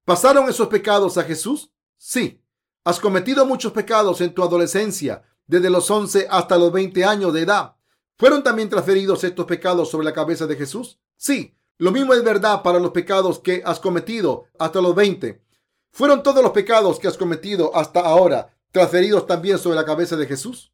¿Pasaron 0.05 0.47
esos 0.47 0.69
pecados 0.69 1.17
a 1.17 1.23
Jesús? 1.23 1.73
Sí. 1.97 2.41
Has 2.85 3.01
cometido 3.01 3.45
muchos 3.45 3.73
pecados 3.73 4.21
en 4.21 4.33
tu 4.33 4.43
adolescencia, 4.43 5.23
desde 5.45 5.69
los 5.69 5.91
11 5.91 6.25
hasta 6.29 6.57
los 6.57 6.71
20 6.71 7.03
años 7.03 7.33
de 7.33 7.41
edad. 7.41 7.75
¿Fueron 8.17 8.43
también 8.43 8.69
transferidos 8.69 9.25
estos 9.25 9.45
pecados 9.45 9.89
sobre 9.89 10.05
la 10.05 10.13
cabeza 10.13 10.47
de 10.47 10.55
Jesús? 10.55 10.99
Sí, 11.19 11.53
lo 11.77 11.91
mismo 11.91 12.13
es 12.13 12.23
verdad 12.23 12.63
para 12.63 12.79
los 12.79 12.91
pecados 12.91 13.39
que 13.39 13.61
has 13.65 13.81
cometido 13.81 14.45
hasta 14.57 14.79
los 14.79 14.95
20. 14.95 15.43
¿Fueron 15.91 16.23
todos 16.23 16.41
los 16.41 16.53
pecados 16.53 16.97
que 16.97 17.09
has 17.09 17.17
cometido 17.17 17.75
hasta 17.75 17.99
ahora 17.99 18.55
transferidos 18.71 19.27
también 19.27 19.57
sobre 19.57 19.75
la 19.75 19.83
cabeza 19.83 20.15
de 20.15 20.25
Jesús? 20.27 20.71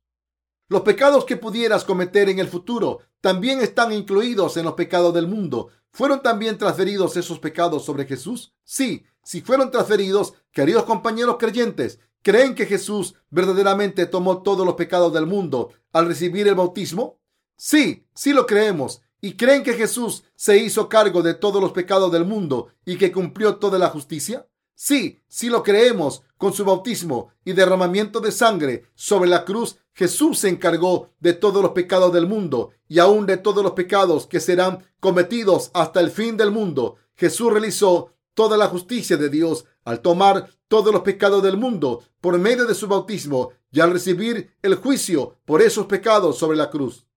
Los 0.68 0.84
pecados 0.84 1.26
que 1.26 1.36
pudieras 1.36 1.84
cometer 1.84 2.30
en 2.30 2.38
el 2.38 2.48
futuro 2.48 3.00
también 3.22 3.60
están 3.60 3.92
incluidos 3.92 4.56
en 4.58 4.66
los 4.66 4.76
pecados 4.76 5.16
del 5.16 5.26
mundo. 5.26 5.70
¿Fueron 5.90 6.22
también 6.22 6.60
transferidos 6.60 7.18
esos 7.18 7.40
pecados 7.40 7.84
sobre 7.84 8.06
Jesús? 8.06 8.54
Sí, 8.64 9.04
si 9.24 9.42
fueron 9.42 9.72
transferidos, 9.72 10.36
queridos 10.52 10.84
compañeros 10.84 11.38
creyentes, 11.40 11.98
¿creen 12.22 12.54
que 12.54 12.68
Jesús 12.68 13.16
verdaderamente 13.32 14.06
tomó 14.06 14.44
todos 14.44 14.64
los 14.64 14.76
pecados 14.76 15.12
del 15.12 15.26
mundo 15.26 15.72
al 15.92 16.06
recibir 16.06 16.48
el 16.48 16.54
bautismo? 16.54 17.20
Sí, 17.58 18.06
sí 18.14 18.32
lo 18.32 18.46
creemos. 18.46 19.02
¿Y 19.26 19.38
creen 19.38 19.64
que 19.64 19.73
Jesús 19.73 20.23
se 20.35 20.60
hizo 20.60 20.88
cargo 20.88 21.23
de 21.23 21.34
todos 21.34 21.60
los 21.60 21.72
pecados 21.72 22.11
del 22.11 22.26
mundo 22.26 22.68
y 22.85 22.95
que 22.95 23.11
cumplió 23.11 23.56
toda 23.56 23.80
la 23.80 23.89
justicia? 23.89 24.47
Sí, 24.76 25.19
sí 25.27 25.49
lo 25.49 25.64
creemos. 25.64 26.22
Con 26.38 26.53
su 26.53 26.64
bautismo 26.64 27.31
y 27.43 27.53
derramamiento 27.53 28.19
de 28.19 28.31
sangre 28.31 28.84
sobre 28.93 29.27
la 29.27 29.43
cruz, 29.43 29.77
Jesús 29.93 30.38
se 30.38 30.49
encargó 30.49 31.10
de 31.19 31.34
todos 31.34 31.64
los 31.64 31.72
pecados 31.72 32.14
del 32.14 32.27
mundo 32.27 32.69
y 32.88 32.99
aún 32.99 33.26
de 33.26 33.38
todos 33.38 33.64
los 33.64 33.72
pecados 33.72 34.27
que 34.27 34.39
serán 34.39 34.85
cometidos 34.99 35.72
hasta 35.73 36.02
el 36.02 36.11
fin 36.11 36.38
del 36.38 36.52
mundo. 36.52 36.97
Jesús 37.15 37.52
realizó 37.52 38.14
toda 38.35 38.57
la 38.57 38.68
justicia 38.68 39.18
de 39.18 39.30
Dios 39.30 39.65
al 39.85 40.02
tomar 40.02 40.52
todos 40.68 40.93
los 40.93 41.02
pecados 41.02 41.41
del 41.41 41.57
mundo 41.57 42.03
por 42.22 42.38
medio 42.38 42.68
de 42.68 42.76
su 42.76 42.88
bautismo 42.88 43.53
y 43.72 43.80
al 43.80 43.91
recibir 43.91 44.56
el 44.61 44.76
juicio 44.76 45.39
por 45.45 45.64
esos 45.64 45.88
pecados 45.88 46.38
sobre 46.38 46.57
la 46.57 46.69
cruz. 46.69 47.07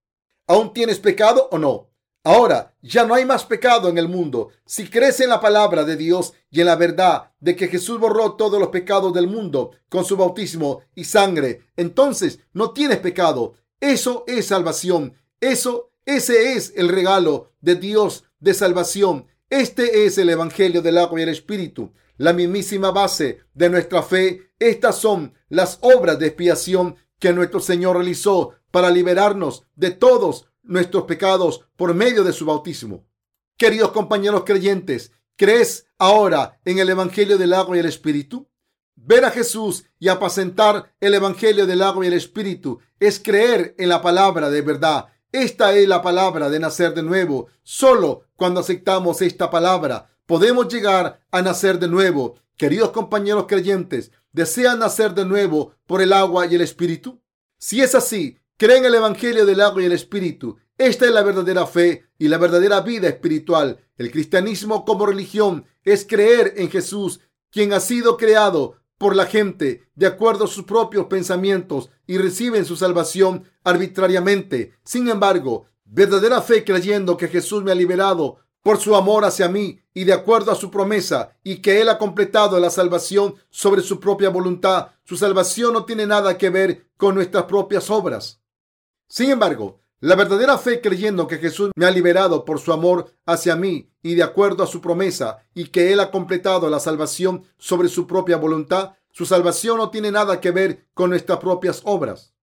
¿Aún 0.47 0.73
tienes 0.73 0.99
pecado 1.01 1.51
o 1.53 1.59
no? 1.59 1.88
Ahora 2.29 2.75
ya 2.83 3.07
no 3.07 3.15
hay 3.15 3.25
más 3.25 3.47
pecado 3.47 3.89
en 3.89 3.97
el 3.97 4.07
mundo. 4.07 4.51
Si 4.67 4.91
crees 4.91 5.19
en 5.21 5.31
la 5.31 5.41
palabra 5.41 5.83
de 5.83 5.97
Dios 5.97 6.35
y 6.51 6.61
en 6.61 6.67
la 6.67 6.77
verdad 6.77 7.31
de 7.41 7.57
que 7.57 7.69
Jesús 7.69 7.99
borró 7.99 8.35
todos 8.35 8.61
los 8.61 8.69
pecados 8.69 9.15
del 9.15 9.29
mundo 9.29 9.71
con 9.89 10.05
su 10.05 10.15
bautismo 10.15 10.83
y 10.95 11.05
sangre, 11.05 11.63
entonces 11.75 12.41
no 12.53 12.73
tienes 12.73 12.99
pecado. 12.99 13.55
Eso 13.81 14.25
es 14.27 14.45
salvación. 14.45 15.15
Eso, 15.41 15.91
ese 16.05 16.53
es 16.53 16.75
el 16.77 16.91
regalo 16.91 17.53
de 17.63 17.77
Dios 17.77 18.25
de 18.41 18.53
salvación. 18.53 19.27
Este 19.49 20.05
es 20.05 20.19
el 20.19 20.29
Evangelio 20.29 20.83
del 20.83 20.99
agua 20.99 21.21
y 21.21 21.23
el 21.23 21.31
Espíritu, 21.31 21.95
la 22.19 22.35
mismísima 22.35 22.91
base 22.91 23.39
de 23.55 23.71
nuestra 23.71 24.03
fe. 24.03 24.51
Estas 24.59 24.97
son 24.97 25.33
las 25.49 25.79
obras 25.81 26.19
de 26.19 26.27
expiación 26.27 26.97
que 27.19 27.33
nuestro 27.33 27.61
Señor 27.61 27.97
realizó 27.97 28.51
para 28.71 28.91
liberarnos 28.91 29.65
de 29.77 29.93
todos 29.93 30.49
nuestros 30.69 31.05
pecados 31.05 31.67
por 31.77 31.95
medio 31.95 32.23
de 32.23 32.33
su 32.33 32.47
bautismo. 32.47 33.05
Queridos 33.57 33.91
compañeros 33.91 34.45
creyentes, 34.47 35.11
¿crees 35.35 35.87
ahora 35.99 36.61
en 36.65 36.79
el 36.79 36.89
Evangelio 36.91 37.39
del 37.39 37.55
agua 37.55 37.77
y 37.77 37.81
el 37.81 37.87
Espíritu? 37.87 38.49
Ver 38.95 39.25
a 39.25 39.31
Jesús 39.31 39.85
y 39.99 40.09
apacentar 40.09 40.95
el 41.01 41.15
Evangelio 41.15 41.67
del 41.67 41.83
agua 41.83 42.05
y 42.05 42.09
el 42.09 42.15
Espíritu 42.15 42.79
es 43.01 43.19
creer 43.19 43.75
en 43.79 43.89
la 43.89 44.03
palabra 44.03 44.51
de 44.51 44.63
verdad. 44.63 45.07
Esta 45.33 45.75
es 45.75 45.89
la 45.89 46.03
palabra 46.03 46.51
de 46.51 46.61
nacer 46.61 46.95
de 46.95 47.03
nuevo. 47.03 47.49
Solo 47.63 48.23
cuando 48.37 48.61
aceptamos 48.61 49.23
esta 49.23 49.51
palabra 49.51 50.11
podemos 50.27 50.69
llegar 50.69 51.21
a 51.31 51.43
nacer 51.43 51.79
de 51.79 51.89
nuevo. 51.89 52.37
Queridos 52.57 52.91
compañeros 52.91 53.47
creyentes, 53.49 54.13
¿desean 54.33 54.81
nacer 54.81 55.15
de 55.15 55.25
nuevo 55.25 55.75
por 55.87 56.03
el 56.03 56.13
agua 56.13 56.47
y 56.47 56.55
el 56.55 56.61
Espíritu? 56.61 57.23
Si 57.57 57.81
es 57.81 57.95
así, 57.95 58.39
creen 58.59 58.85
el 58.85 58.95
Evangelio 58.97 59.47
del 59.47 59.61
agua 59.61 59.83
y 59.83 59.87
el 59.87 59.93
Espíritu. 59.93 60.59
Esta 60.77 61.07
es 61.07 61.13
la 61.13 61.23
verdadera 61.23 61.65
fe 61.65 62.07
y 62.19 62.27
la 62.27 62.39
verdadera 62.39 62.81
vida 62.81 63.09
espiritual. 63.09 63.79
El 63.97 64.11
cristianismo 64.11 64.85
como 64.85 65.07
religión 65.07 65.65
es 65.85 66.05
creer 66.05 66.55
en 66.57 66.69
Jesús, 66.69 67.21
quien 67.51 67.73
ha 67.73 67.79
sido 67.79 68.17
creado 68.17 68.75
por 68.99 69.15
la 69.15 69.27
gente 69.27 69.89
de 69.95 70.07
acuerdo 70.07 70.45
a 70.45 70.49
sus 70.49 70.65
propios 70.65 71.07
pensamientos 71.07 71.89
y 72.05 72.19
reciben 72.19 72.65
su 72.65 72.77
salvación 72.77 73.45
arbitrariamente. 73.63 74.73
Sin 74.85 75.09
embargo, 75.09 75.67
verdadera 75.85 76.43
fe 76.43 76.65
creyendo 76.65 77.17
que 77.17 77.29
Jesús 77.29 77.63
me 77.63 77.71
ha 77.71 77.77
liberado 77.77 78.39
por 78.63 78.79
su 78.79 78.97
amor 78.97 79.25
hacia 79.25 79.49
mí 79.49 79.81
y 79.95 80.03
de 80.03 80.13
acuerdo 80.13 80.51
a 80.51 80.57
su 80.57 80.69
promesa 80.69 81.37
y 81.45 81.63
que 81.63 81.81
Él 81.81 81.89
ha 81.89 81.97
completado 81.97 82.59
la 82.59 82.71
salvación 82.71 83.37
sobre 83.51 83.83
su 83.83 84.01
propia 84.01 84.31
voluntad. 84.31 84.89
Su 85.05 85.17
salvación 85.17 85.75
no 85.75 85.85
tiene 85.85 86.07
nada 86.07 86.37
que 86.37 86.51
ver 86.51 86.89
con 86.97 87.15
nuestras 87.15 87.45
propias 87.45 87.89
obras. 87.89 88.41
Sin 89.09 89.31
embargo, 89.31 89.81
la 90.01 90.15
verdadera 90.15 90.59
fe 90.59 90.81
creyendo 90.81 91.27
que 91.27 91.39
Jesús 91.39 91.71
me 91.75 91.87
ha 91.87 91.91
liberado 91.91 92.45
por 92.45 92.61
su 92.61 92.73
amor 92.73 93.15
hacia 93.27 93.57
mí 93.57 93.91
y 94.03 94.15
de 94.15 94.23
acuerdo 94.23 94.63
a 94.63 94.67
su 94.67 94.81
promesa 94.81 95.39
y 95.55 95.69
que 95.69 95.93
Él 95.93 96.01
ha 96.01 96.11
completado 96.11 96.69
la 96.71 96.79
salvación 96.79 97.43
sobre 97.57 97.89
su 97.89 98.07
propia 98.07 98.37
voluntad, 98.37 98.93
su 99.11 99.27
salvación 99.27 99.79
no 99.79 99.91
tiene 99.91 100.13
nada 100.13 100.41
que 100.41 100.51
ver 100.51 100.87
con 100.95 101.11
nuestras 101.11 101.39
propias 101.39 101.81
obras. 101.85 102.35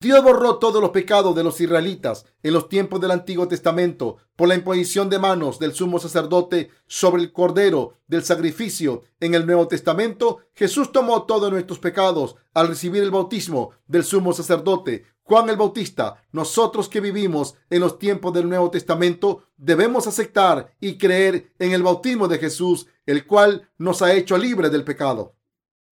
Dios 0.00 0.22
borró 0.22 0.58
todos 0.58 0.82
los 0.82 0.90
pecados 0.90 1.34
de 1.34 1.42
los 1.42 1.60
israelitas 1.60 2.26
en 2.42 2.52
los 2.52 2.68
tiempos 2.68 3.00
del 3.00 3.10
Antiguo 3.10 3.48
Testamento 3.48 4.18
por 4.36 4.48
la 4.48 4.54
imposición 4.54 5.08
de 5.08 5.18
manos 5.18 5.58
del 5.58 5.72
sumo 5.72 5.98
sacerdote 5.98 6.70
sobre 6.86 7.22
el 7.22 7.32
cordero 7.32 7.94
del 8.06 8.22
sacrificio. 8.22 9.02
En 9.18 9.34
el 9.34 9.46
Nuevo 9.46 9.66
Testamento, 9.66 10.40
Jesús 10.52 10.92
tomó 10.92 11.22
todos 11.22 11.50
nuestros 11.50 11.78
pecados 11.78 12.36
al 12.52 12.68
recibir 12.68 13.02
el 13.02 13.10
bautismo 13.10 13.70
del 13.86 14.04
sumo 14.04 14.34
sacerdote. 14.34 15.06
Juan 15.22 15.48
el 15.48 15.56
Bautista, 15.56 16.22
nosotros 16.32 16.90
que 16.90 17.00
vivimos 17.00 17.54
en 17.70 17.80
los 17.80 17.98
tiempos 17.98 18.34
del 18.34 18.46
Nuevo 18.46 18.70
Testamento, 18.70 19.44
debemos 19.56 20.06
aceptar 20.06 20.74
y 20.80 20.98
creer 20.98 21.54
en 21.58 21.72
el 21.72 21.82
bautismo 21.82 22.28
de 22.28 22.38
Jesús, 22.38 22.88
el 23.06 23.26
cual 23.26 23.70
nos 23.78 24.02
ha 24.02 24.12
hecho 24.12 24.36
libres 24.36 24.70
del 24.70 24.84
pecado. 24.84 25.34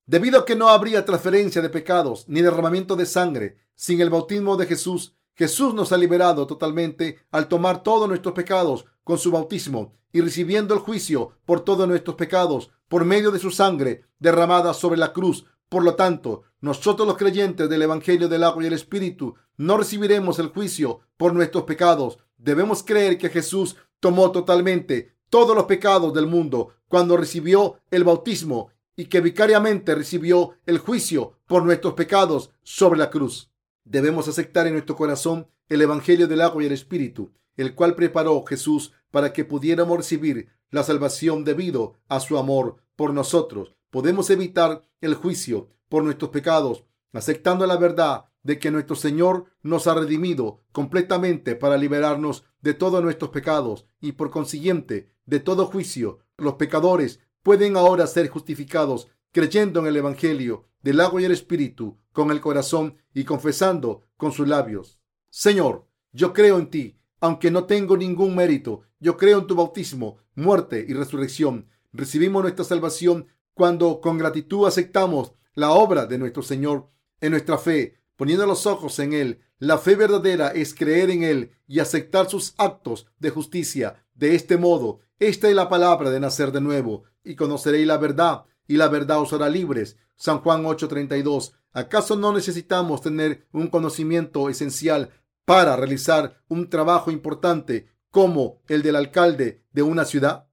Debido 0.04 0.40
a 0.40 0.44
que 0.44 0.56
no 0.56 0.68
habría 0.68 1.06
transferencia 1.06 1.62
de 1.62 1.70
pecados 1.70 2.24
ni 2.28 2.42
derramamiento 2.42 2.96
de 2.96 3.06
sangre 3.06 3.56
sin 3.74 4.00
el 4.00 4.10
bautismo 4.10 4.56
de 4.56 4.66
Jesús, 4.66 5.14
Jesús 5.34 5.74
nos 5.74 5.92
ha 5.92 5.96
liberado 5.96 6.46
totalmente 6.46 7.18
al 7.30 7.48
tomar 7.48 7.82
todos 7.82 8.08
nuestros 8.08 8.34
pecados 8.34 8.84
con 9.02 9.18
su 9.18 9.30
bautismo 9.30 9.94
y 10.12 10.20
recibiendo 10.20 10.74
el 10.74 10.80
juicio 10.80 11.32
por 11.44 11.60
todos 11.60 11.88
nuestros 11.88 12.16
pecados 12.16 12.70
por 12.88 13.04
medio 13.04 13.30
de 13.30 13.38
su 13.38 13.50
sangre 13.50 14.04
derramada 14.18 14.74
sobre 14.74 14.98
la 14.98 15.12
cruz. 15.12 15.46
Por 15.68 15.84
lo 15.84 15.94
tanto, 15.94 16.42
nosotros 16.60 17.08
los 17.08 17.16
creyentes 17.16 17.68
del 17.68 17.82
Evangelio 17.82 18.28
del 18.28 18.44
agua 18.44 18.62
y 18.62 18.66
el 18.66 18.74
Espíritu 18.74 19.34
no 19.56 19.78
recibiremos 19.78 20.38
el 20.38 20.48
juicio 20.48 21.00
por 21.16 21.32
nuestros 21.32 21.64
pecados. 21.64 22.18
Debemos 22.36 22.82
creer 22.82 23.16
que 23.16 23.30
Jesús 23.30 23.76
tomó 24.00 24.30
totalmente 24.32 25.14
todos 25.30 25.56
los 25.56 25.64
pecados 25.64 26.12
del 26.12 26.26
mundo 26.26 26.74
cuando 26.88 27.16
recibió 27.16 27.78
el 27.90 28.04
bautismo 28.04 28.70
y 28.96 29.06
que 29.06 29.22
vicariamente 29.22 29.94
recibió 29.94 30.52
el 30.66 30.78
juicio 30.78 31.38
por 31.46 31.64
nuestros 31.64 31.94
pecados 31.94 32.50
sobre 32.62 32.98
la 32.98 33.08
cruz. 33.08 33.51
Debemos 33.84 34.28
aceptar 34.28 34.66
en 34.66 34.74
nuestro 34.74 34.96
corazón 34.96 35.48
el 35.68 35.82
Evangelio 35.82 36.28
del 36.28 36.40
agua 36.40 36.62
y 36.62 36.66
el 36.66 36.72
Espíritu, 36.72 37.32
el 37.56 37.74
cual 37.74 37.94
preparó 37.94 38.42
Jesús 38.44 38.92
para 39.10 39.32
que 39.32 39.44
pudiéramos 39.44 39.96
recibir 39.96 40.48
la 40.70 40.82
salvación 40.82 41.44
debido 41.44 41.94
a 42.08 42.20
su 42.20 42.38
amor 42.38 42.76
por 42.96 43.12
nosotros. 43.12 43.74
Podemos 43.90 44.30
evitar 44.30 44.82
el 45.00 45.14
juicio 45.14 45.68
por 45.88 46.04
nuestros 46.04 46.30
pecados, 46.30 46.84
aceptando 47.12 47.66
la 47.66 47.76
verdad 47.76 48.26
de 48.42 48.58
que 48.58 48.70
nuestro 48.70 48.96
Señor 48.96 49.46
nos 49.62 49.86
ha 49.86 49.94
redimido 49.94 50.62
completamente 50.72 51.54
para 51.54 51.76
liberarnos 51.76 52.44
de 52.60 52.74
todos 52.74 53.02
nuestros 53.02 53.30
pecados 53.30 53.86
y 54.00 54.12
por 54.12 54.30
consiguiente 54.30 55.08
de 55.26 55.40
todo 55.40 55.66
juicio. 55.66 56.20
Los 56.38 56.54
pecadores 56.54 57.20
pueden 57.42 57.76
ahora 57.76 58.06
ser 58.06 58.28
justificados 58.28 59.08
creyendo 59.32 59.80
en 59.80 59.86
el 59.86 59.96
Evangelio 59.96 60.66
del 60.82 61.00
agua 61.00 61.22
y 61.22 61.24
el 61.24 61.32
Espíritu 61.32 61.98
con 62.12 62.30
el 62.30 62.40
corazón 62.40 62.96
y 63.14 63.24
confesando 63.24 64.02
con 64.16 64.32
sus 64.32 64.46
labios. 64.46 65.00
Señor, 65.30 65.86
yo 66.12 66.32
creo 66.32 66.58
en 66.58 66.68
ti, 66.68 66.98
aunque 67.20 67.50
no 67.50 67.64
tengo 67.64 67.96
ningún 67.96 68.36
mérito. 68.36 68.82
Yo 69.00 69.16
creo 69.16 69.38
en 69.38 69.46
tu 69.46 69.54
bautismo, 69.54 70.18
muerte 70.34 70.84
y 70.86 70.92
resurrección. 70.92 71.68
Recibimos 71.92 72.42
nuestra 72.42 72.64
salvación 72.64 73.26
cuando 73.54 74.00
con 74.00 74.18
gratitud 74.18 74.66
aceptamos 74.66 75.32
la 75.54 75.72
obra 75.72 76.06
de 76.06 76.18
nuestro 76.18 76.42
Señor 76.42 76.90
en 77.20 77.30
nuestra 77.30 77.58
fe, 77.58 77.98
poniendo 78.16 78.46
los 78.46 78.66
ojos 78.66 78.98
en 78.98 79.12
Él. 79.12 79.40
La 79.58 79.78
fe 79.78 79.94
verdadera 79.94 80.48
es 80.48 80.74
creer 80.74 81.10
en 81.10 81.22
Él 81.22 81.52
y 81.66 81.78
aceptar 81.78 82.28
sus 82.28 82.54
actos 82.58 83.06
de 83.18 83.30
justicia. 83.30 84.04
De 84.14 84.34
este 84.34 84.56
modo, 84.56 85.00
esta 85.18 85.48
es 85.48 85.54
la 85.54 85.68
palabra 85.68 86.10
de 86.10 86.20
nacer 86.20 86.52
de 86.52 86.60
nuevo 86.60 87.04
y 87.24 87.36
conoceréis 87.36 87.86
la 87.86 87.98
verdad 87.98 88.44
y 88.66 88.76
la 88.76 88.88
verdad 88.88 89.20
os 89.20 89.32
hará 89.32 89.48
libres. 89.48 89.96
San 90.16 90.38
Juan 90.38 90.64
8:32. 90.64 91.52
¿Acaso 91.72 92.16
no 92.16 92.32
necesitamos 92.32 93.00
tener 93.00 93.46
un 93.52 93.68
conocimiento 93.68 94.48
esencial 94.48 95.10
para 95.44 95.74
realizar 95.76 96.42
un 96.48 96.68
trabajo 96.68 97.10
importante 97.10 97.88
como 98.10 98.60
el 98.68 98.82
del 98.82 98.96
alcalde 98.96 99.64
de 99.72 99.82
una 99.82 100.04
ciudad? 100.04 100.48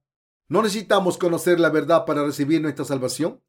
¿No 0.48 0.62
necesitamos 0.62 1.18
conocer 1.18 1.60
la 1.60 1.70
verdad 1.70 2.04
para 2.06 2.24
recibir 2.24 2.60
nuestra 2.60 2.84
salvación? 2.84 3.40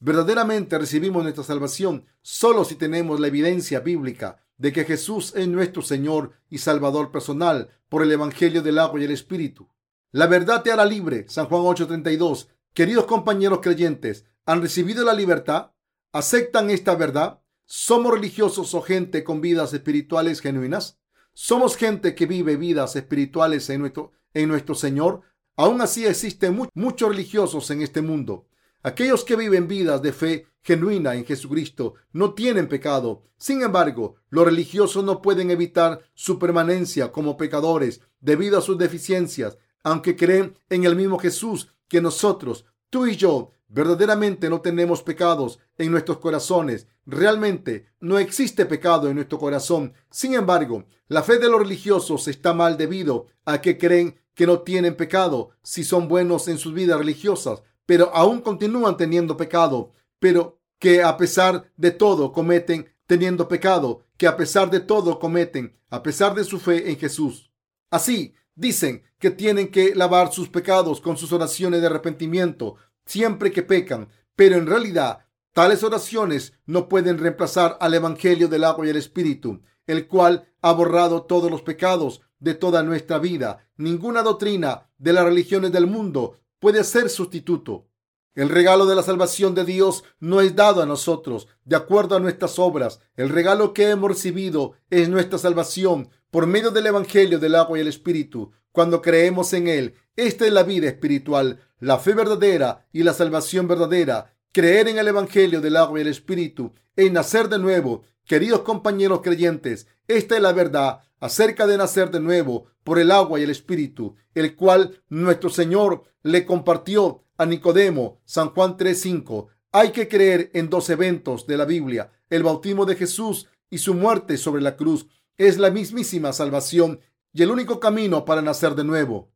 Verdaderamente 0.00 0.78
recibimos 0.78 1.22
nuestra 1.22 1.44
salvación 1.44 2.06
solo 2.22 2.64
si 2.64 2.76
tenemos 2.76 3.20
la 3.20 3.26
evidencia 3.26 3.80
bíblica 3.80 4.38
de 4.56 4.72
que 4.72 4.84
Jesús 4.84 5.32
es 5.36 5.48
nuestro 5.48 5.82
Señor 5.82 6.32
y 6.48 6.58
Salvador 6.58 7.10
personal 7.10 7.70
por 7.88 8.02
el 8.02 8.12
Evangelio 8.12 8.62
del 8.62 8.78
agua 8.78 9.00
y 9.00 9.04
el 9.04 9.10
Espíritu. 9.12 9.68
La 10.10 10.26
verdad 10.26 10.62
te 10.62 10.72
hará 10.72 10.84
libre. 10.84 11.26
San 11.28 11.46
Juan 11.46 11.62
8:32. 11.62 12.48
Queridos 12.74 13.06
compañeros 13.06 13.60
creyentes, 13.60 14.24
¿han 14.46 14.62
recibido 14.62 15.04
la 15.04 15.14
libertad? 15.14 15.72
¿Aceptan 16.12 16.70
esta 16.70 16.94
verdad? 16.94 17.40
¿Somos 17.64 18.12
religiosos 18.12 18.72
o 18.74 18.82
gente 18.82 19.24
con 19.24 19.40
vidas 19.40 19.74
espirituales 19.74 20.40
genuinas? 20.40 20.98
¿Somos 21.34 21.76
gente 21.76 22.14
que 22.14 22.26
vive 22.26 22.56
vidas 22.56 22.96
espirituales 22.96 23.68
en 23.70 23.80
nuestro, 23.80 24.12
en 24.32 24.48
nuestro 24.48 24.74
Señor? 24.74 25.22
Aún 25.56 25.80
así 25.80 26.06
existen 26.06 26.68
muchos 26.74 27.08
religiosos 27.08 27.70
en 27.70 27.82
este 27.82 28.00
mundo. 28.00 28.46
Aquellos 28.82 29.24
que 29.24 29.36
viven 29.36 29.66
vidas 29.66 30.00
de 30.02 30.12
fe 30.12 30.46
genuina 30.62 31.14
en 31.14 31.24
Jesucristo 31.24 31.94
no 32.12 32.34
tienen 32.34 32.68
pecado. 32.68 33.24
Sin 33.36 33.62
embargo, 33.62 34.16
los 34.30 34.44
religiosos 34.44 35.02
no 35.04 35.20
pueden 35.20 35.50
evitar 35.50 36.00
su 36.14 36.38
permanencia 36.38 37.10
como 37.10 37.36
pecadores 37.36 38.00
debido 38.20 38.58
a 38.58 38.62
sus 38.62 38.78
deficiencias, 38.78 39.58
aunque 39.82 40.16
creen 40.16 40.56
en 40.70 40.84
el 40.84 40.94
mismo 40.94 41.18
Jesús 41.18 41.74
que 41.88 42.00
nosotros, 42.00 42.66
tú 42.90 43.06
y 43.06 43.16
yo, 43.16 43.50
verdaderamente 43.68 44.48
no 44.48 44.60
tenemos 44.60 45.02
pecados 45.02 45.58
en 45.76 45.90
nuestros 45.90 46.18
corazones. 46.18 46.86
Realmente 47.06 47.86
no 48.00 48.18
existe 48.18 48.66
pecado 48.66 49.08
en 49.08 49.16
nuestro 49.16 49.38
corazón. 49.38 49.92
Sin 50.10 50.34
embargo, 50.34 50.84
la 51.08 51.22
fe 51.22 51.38
de 51.38 51.48
los 51.48 51.60
religiosos 51.60 52.28
está 52.28 52.52
mal 52.54 52.76
debido 52.76 53.26
a 53.44 53.60
que 53.60 53.78
creen 53.78 54.18
que 54.34 54.46
no 54.46 54.60
tienen 54.60 54.96
pecado 54.96 55.50
si 55.62 55.84
son 55.84 56.08
buenos 56.08 56.48
en 56.48 56.58
sus 56.58 56.72
vidas 56.72 56.98
religiosas, 56.98 57.62
pero 57.86 58.14
aún 58.14 58.40
continúan 58.40 58.96
teniendo 58.96 59.36
pecado, 59.36 59.92
pero 60.18 60.60
que 60.78 61.02
a 61.02 61.16
pesar 61.16 61.72
de 61.76 61.90
todo 61.90 62.32
cometen 62.32 62.88
teniendo 63.06 63.48
pecado, 63.48 64.04
que 64.16 64.26
a 64.26 64.36
pesar 64.36 64.70
de 64.70 64.80
todo 64.80 65.18
cometen, 65.18 65.76
a 65.90 66.02
pesar 66.02 66.34
de 66.34 66.44
su 66.44 66.60
fe 66.60 66.90
en 66.90 66.98
Jesús. 66.98 67.50
Así, 67.90 68.34
dicen 68.58 69.04
que 69.18 69.30
tienen 69.30 69.70
que 69.70 69.94
lavar 69.94 70.32
sus 70.32 70.48
pecados 70.48 71.00
con 71.00 71.16
sus 71.16 71.32
oraciones 71.32 71.80
de 71.80 71.86
arrepentimiento, 71.86 72.74
siempre 73.06 73.52
que 73.52 73.62
pecan, 73.62 74.08
pero 74.34 74.56
en 74.56 74.66
realidad 74.66 75.20
tales 75.52 75.82
oraciones 75.82 76.52
no 76.66 76.88
pueden 76.88 77.18
reemplazar 77.18 77.78
al 77.80 77.94
Evangelio 77.94 78.48
del 78.48 78.64
agua 78.64 78.86
y 78.86 78.90
el 78.90 78.96
Espíritu, 78.96 79.62
el 79.86 80.06
cual 80.06 80.52
ha 80.60 80.72
borrado 80.72 81.22
todos 81.22 81.50
los 81.50 81.62
pecados 81.62 82.20
de 82.40 82.54
toda 82.54 82.82
nuestra 82.82 83.18
vida. 83.18 83.68
Ninguna 83.76 84.22
doctrina 84.22 84.88
de 84.98 85.12
las 85.12 85.24
religiones 85.24 85.72
del 85.72 85.86
mundo 85.86 86.38
puede 86.58 86.82
ser 86.84 87.08
sustituto. 87.10 87.86
El 88.34 88.48
regalo 88.48 88.86
de 88.86 88.94
la 88.94 89.02
salvación 89.02 89.54
de 89.54 89.64
Dios 89.64 90.04
no 90.20 90.40
es 90.40 90.54
dado 90.54 90.82
a 90.82 90.86
nosotros 90.86 91.48
de 91.64 91.74
acuerdo 91.74 92.16
a 92.16 92.20
nuestras 92.20 92.58
obras. 92.58 93.00
El 93.16 93.30
regalo 93.30 93.72
que 93.72 93.90
hemos 93.90 94.10
recibido 94.10 94.74
es 94.90 95.08
nuestra 95.08 95.38
salvación 95.38 96.10
por 96.30 96.46
medio 96.46 96.70
del 96.70 96.86
Evangelio 96.86 97.38
del 97.38 97.54
agua 97.54 97.78
y 97.78 97.82
el 97.82 97.88
Espíritu. 97.88 98.52
Cuando 98.72 99.00
creemos 99.02 99.52
en 99.52 99.68
Él, 99.68 99.94
esta 100.16 100.46
es 100.46 100.52
la 100.52 100.62
vida 100.62 100.88
espiritual 100.88 101.60
la 101.80 101.98
fe 101.98 102.14
verdadera 102.14 102.86
y 102.92 103.02
la 103.02 103.14
salvación 103.14 103.68
verdadera, 103.68 104.34
creer 104.52 104.88
en 104.88 104.98
el 104.98 105.08
Evangelio 105.08 105.60
del 105.60 105.76
agua 105.76 105.98
y 105.98 106.02
el 106.02 106.08
Espíritu, 106.08 106.72
en 106.96 107.12
nacer 107.12 107.48
de 107.48 107.58
nuevo. 107.58 108.02
Queridos 108.24 108.60
compañeros 108.60 109.20
creyentes, 109.22 109.86
esta 110.06 110.36
es 110.36 110.42
la 110.42 110.52
verdad 110.52 111.00
acerca 111.20 111.66
de 111.66 111.78
nacer 111.78 112.10
de 112.10 112.20
nuevo 112.20 112.66
por 112.84 112.98
el 112.98 113.10
agua 113.10 113.40
y 113.40 113.42
el 113.42 113.50
Espíritu, 113.50 114.16
el 114.34 114.54
cual 114.54 115.02
nuestro 115.08 115.50
Señor 115.50 116.04
le 116.22 116.44
compartió 116.44 117.24
a 117.36 117.46
Nicodemo, 117.46 118.20
San 118.24 118.50
Juan 118.50 118.76
3:5. 118.76 119.48
Hay 119.72 119.92
que 119.92 120.08
creer 120.08 120.50
en 120.54 120.68
dos 120.70 120.90
eventos 120.90 121.46
de 121.46 121.56
la 121.56 121.64
Biblia, 121.64 122.10
el 122.30 122.42
bautismo 122.42 122.84
de 122.86 122.96
Jesús 122.96 123.48
y 123.70 123.78
su 123.78 123.94
muerte 123.94 124.36
sobre 124.36 124.62
la 124.62 124.76
cruz. 124.76 125.06
Es 125.38 125.56
la 125.58 125.70
mismísima 125.70 126.34
salvación 126.34 127.00
y 127.32 127.42
el 127.42 127.50
único 127.50 127.80
camino 127.80 128.26
para 128.26 128.42
nacer 128.42 128.74
de 128.74 128.84
nuevo. 128.84 129.30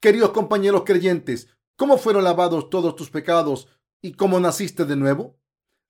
Queridos 0.00 0.32
compañeros 0.32 0.82
creyentes, 0.84 1.48
¿Cómo 1.76 1.98
fueron 1.98 2.22
lavados 2.22 2.70
todos 2.70 2.94
tus 2.94 3.10
pecados 3.10 3.66
y 4.00 4.12
cómo 4.12 4.38
naciste 4.38 4.84
de 4.84 4.94
nuevo? 4.94 5.40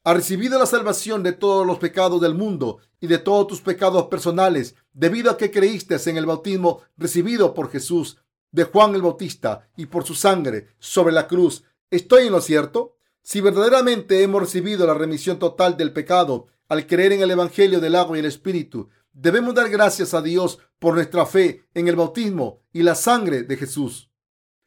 ¿Has 0.02 0.16
recibido 0.16 0.58
la 0.58 0.64
salvación 0.64 1.22
de 1.22 1.32
todos 1.32 1.66
los 1.66 1.78
pecados 1.78 2.22
del 2.22 2.34
mundo 2.34 2.78
y 3.00 3.06
de 3.06 3.18
todos 3.18 3.46
tus 3.48 3.60
pecados 3.60 4.06
personales 4.06 4.76
debido 4.94 5.30
a 5.30 5.36
que 5.36 5.50
creíste 5.50 5.96
en 6.06 6.16
el 6.16 6.24
bautismo 6.24 6.80
recibido 6.96 7.52
por 7.52 7.70
Jesús 7.70 8.16
de 8.50 8.64
Juan 8.64 8.94
el 8.94 9.02
Bautista 9.02 9.68
y 9.76 9.86
por 9.86 10.04
su 10.04 10.14
sangre 10.14 10.68
sobre 10.78 11.12
la 11.12 11.28
cruz? 11.28 11.64
¿Estoy 11.90 12.28
en 12.28 12.32
lo 12.32 12.40
cierto? 12.40 12.96
Si 13.20 13.42
verdaderamente 13.42 14.22
hemos 14.22 14.40
recibido 14.40 14.86
la 14.86 14.94
remisión 14.94 15.38
total 15.38 15.76
del 15.76 15.92
pecado 15.92 16.46
al 16.66 16.86
creer 16.86 17.12
en 17.12 17.20
el 17.20 17.30
Evangelio 17.30 17.78
del 17.78 17.94
agua 17.94 18.16
y 18.16 18.20
el 18.20 18.26
Espíritu, 18.26 18.88
debemos 19.14 19.54
dar 19.54 19.70
gracias 19.70 20.12
a 20.12 20.20
Dios 20.20 20.58
por 20.78 20.94
nuestra 20.94 21.24
fe 21.24 21.64
en 21.72 21.88
el 21.88 21.96
bautismo 21.96 22.60
y 22.72 22.82
la 22.82 22.94
sangre 22.94 23.44
de 23.44 23.56
Jesús. 23.56 24.10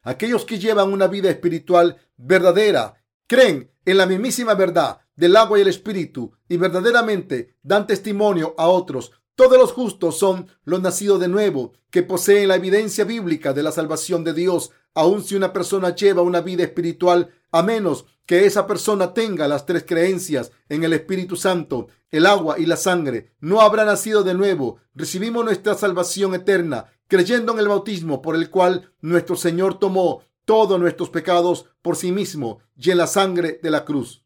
Aquellos 0.02 0.44
que 0.44 0.58
llevan 0.58 0.92
una 0.92 1.06
vida 1.06 1.30
espiritual 1.30 1.98
verdadera 2.16 3.04
creen 3.26 3.70
en 3.84 3.96
la 3.98 4.06
mismísima 4.06 4.54
verdad 4.54 5.00
del 5.14 5.36
agua 5.36 5.58
y 5.58 5.62
el 5.62 5.68
espíritu 5.68 6.32
y 6.48 6.56
verdaderamente 6.56 7.56
dan 7.62 7.86
testimonio 7.86 8.54
a 8.56 8.68
otros. 8.68 9.12
Todos 9.34 9.58
los 9.58 9.72
justos 9.72 10.18
son 10.18 10.48
los 10.64 10.80
nacidos 10.80 11.20
de 11.20 11.28
nuevo, 11.28 11.72
que 11.90 12.02
poseen 12.02 12.48
la 12.48 12.56
evidencia 12.56 13.04
bíblica 13.04 13.52
de 13.52 13.62
la 13.62 13.70
salvación 13.70 14.24
de 14.24 14.32
Dios, 14.32 14.70
aun 14.94 15.22
si 15.22 15.36
una 15.36 15.52
persona 15.52 15.94
lleva 15.94 16.22
una 16.22 16.40
vida 16.40 16.64
espiritual, 16.64 17.30
a 17.50 17.62
menos 17.62 18.06
que 18.26 18.44
esa 18.44 18.66
persona 18.66 19.14
tenga 19.14 19.48
las 19.48 19.64
tres 19.64 19.84
creencias 19.86 20.52
en 20.68 20.84
el 20.84 20.92
Espíritu 20.92 21.36
Santo, 21.36 21.88
el 22.10 22.26
agua 22.26 22.58
y 22.58 22.66
la 22.66 22.76
sangre, 22.76 23.32
no 23.40 23.60
habrá 23.60 23.84
nacido 23.84 24.22
de 24.22 24.34
nuevo. 24.34 24.78
Recibimos 24.94 25.44
nuestra 25.44 25.74
salvación 25.74 26.34
eterna 26.34 26.86
creyendo 27.06 27.54
en 27.54 27.58
el 27.58 27.68
bautismo 27.68 28.20
por 28.20 28.36
el 28.36 28.50
cual 28.50 28.92
nuestro 29.00 29.34
Señor 29.34 29.78
tomó 29.78 30.22
todos 30.44 30.78
nuestros 30.78 31.10
pecados 31.10 31.66
por 31.82 31.96
sí 31.96 32.12
mismo 32.12 32.60
y 32.76 32.90
en 32.90 32.98
la 32.98 33.06
sangre 33.06 33.58
de 33.62 33.70
la 33.70 33.84
cruz. 33.84 34.24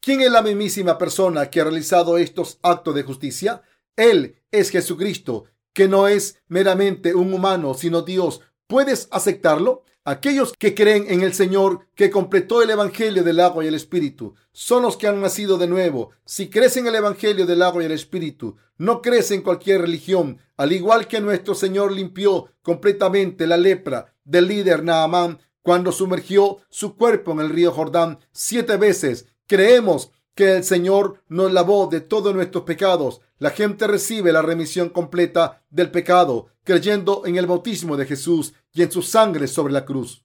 ¿Quién 0.00 0.20
es 0.20 0.30
la 0.30 0.42
mismísima 0.42 0.96
persona 0.96 1.50
que 1.50 1.60
ha 1.60 1.64
realizado 1.64 2.18
estos 2.18 2.58
actos 2.62 2.94
de 2.94 3.02
justicia? 3.02 3.62
Él 3.96 4.36
es 4.50 4.70
Jesucristo, 4.70 5.44
que 5.72 5.88
no 5.88 6.06
es 6.06 6.40
meramente 6.48 7.14
un 7.14 7.32
humano, 7.32 7.74
sino 7.74 8.02
Dios, 8.02 8.40
¿puedes 8.66 9.08
aceptarlo? 9.10 9.84
Aquellos 10.08 10.54
que 10.58 10.74
creen 10.74 11.04
en 11.10 11.20
el 11.20 11.34
Señor 11.34 11.86
que 11.94 12.08
completó 12.08 12.62
el 12.62 12.70
Evangelio 12.70 13.22
del 13.22 13.40
agua 13.40 13.62
y 13.62 13.68
el 13.68 13.74
Espíritu 13.74 14.34
son 14.52 14.84
los 14.84 14.96
que 14.96 15.06
han 15.06 15.20
nacido 15.20 15.58
de 15.58 15.66
nuevo. 15.66 16.12
Si 16.24 16.48
crees 16.48 16.78
en 16.78 16.86
el 16.86 16.94
Evangelio 16.94 17.44
del 17.44 17.60
agua 17.60 17.82
y 17.82 17.84
el 17.84 17.92
Espíritu, 17.92 18.56
no 18.78 19.02
crees 19.02 19.30
en 19.32 19.42
cualquier 19.42 19.82
religión, 19.82 20.38
al 20.56 20.72
igual 20.72 21.08
que 21.08 21.20
nuestro 21.20 21.54
Señor 21.54 21.92
limpió 21.92 22.46
completamente 22.62 23.46
la 23.46 23.58
lepra 23.58 24.14
del 24.24 24.48
líder 24.48 24.82
Naamán 24.82 25.40
cuando 25.60 25.92
sumergió 25.92 26.56
su 26.70 26.96
cuerpo 26.96 27.32
en 27.32 27.40
el 27.40 27.50
río 27.50 27.70
Jordán 27.70 28.18
siete 28.32 28.78
veces. 28.78 29.26
Creemos 29.46 30.10
que 30.38 30.58
el 30.58 30.62
Señor 30.62 31.20
nos 31.26 31.52
lavó 31.52 31.88
de 31.88 32.00
todos 32.00 32.32
nuestros 32.32 32.62
pecados. 32.62 33.20
La 33.40 33.50
gente 33.50 33.88
recibe 33.88 34.30
la 34.30 34.40
remisión 34.40 34.88
completa 34.88 35.64
del 35.68 35.90
pecado 35.90 36.46
creyendo 36.62 37.26
en 37.26 37.34
el 37.34 37.48
bautismo 37.48 37.96
de 37.96 38.06
Jesús 38.06 38.54
y 38.72 38.82
en 38.82 38.92
su 38.92 39.02
sangre 39.02 39.48
sobre 39.48 39.72
la 39.72 39.84
cruz. 39.84 40.24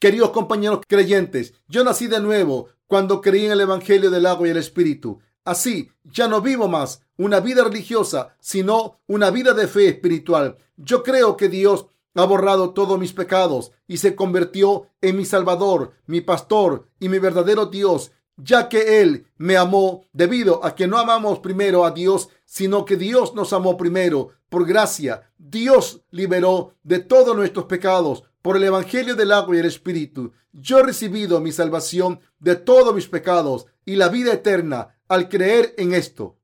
Queridos 0.00 0.30
compañeros 0.30 0.80
creyentes, 0.88 1.54
yo 1.68 1.84
nací 1.84 2.08
de 2.08 2.18
nuevo 2.18 2.70
cuando 2.88 3.20
creí 3.20 3.46
en 3.46 3.52
el 3.52 3.60
Evangelio 3.60 4.10
del 4.10 4.26
agua 4.26 4.48
y 4.48 4.50
el 4.50 4.56
Espíritu. 4.56 5.20
Así, 5.44 5.92
ya 6.02 6.26
no 6.26 6.40
vivo 6.40 6.66
más 6.66 7.00
una 7.16 7.38
vida 7.38 7.62
religiosa, 7.62 8.34
sino 8.40 8.98
una 9.06 9.30
vida 9.30 9.54
de 9.54 9.68
fe 9.68 9.86
espiritual. 9.86 10.56
Yo 10.76 11.04
creo 11.04 11.36
que 11.36 11.48
Dios 11.48 11.86
ha 12.16 12.24
borrado 12.24 12.70
todos 12.70 12.98
mis 12.98 13.12
pecados 13.12 13.70
y 13.86 13.98
se 13.98 14.16
convirtió 14.16 14.88
en 15.00 15.16
mi 15.18 15.24
Salvador, 15.24 15.92
mi 16.06 16.20
pastor 16.20 16.88
y 16.98 17.08
mi 17.08 17.20
verdadero 17.20 17.66
Dios, 17.66 18.10
ya 18.36 18.68
que 18.68 19.00
Él 19.00 19.26
me 19.36 19.56
amó 19.56 20.06
debido 20.12 20.64
a 20.64 20.74
que 20.74 20.86
no 20.86 20.98
amamos 20.98 21.40
primero 21.40 21.84
a 21.84 21.90
Dios, 21.90 22.28
sino 22.44 22.84
que 22.84 22.96
Dios 22.96 23.34
nos 23.34 23.52
amó 23.52 23.76
primero. 23.76 24.30
Por 24.48 24.66
gracia, 24.66 25.32
Dios 25.38 26.02
liberó 26.10 26.74
de 26.82 26.98
todos 26.98 27.36
nuestros 27.36 27.66
pecados 27.66 28.24
por 28.42 28.56
el 28.56 28.64
Evangelio 28.64 29.14
del 29.14 29.32
agua 29.32 29.56
y 29.56 29.60
el 29.60 29.66
Espíritu. 29.66 30.32
Yo 30.52 30.80
he 30.80 30.82
recibido 30.82 31.40
mi 31.40 31.52
salvación 31.52 32.20
de 32.38 32.56
todos 32.56 32.94
mis 32.94 33.08
pecados 33.08 33.66
y 33.84 33.96
la 33.96 34.08
vida 34.08 34.32
eterna 34.32 34.98
al 35.08 35.28
creer 35.28 35.74
en 35.78 35.94
esto. 35.94 36.38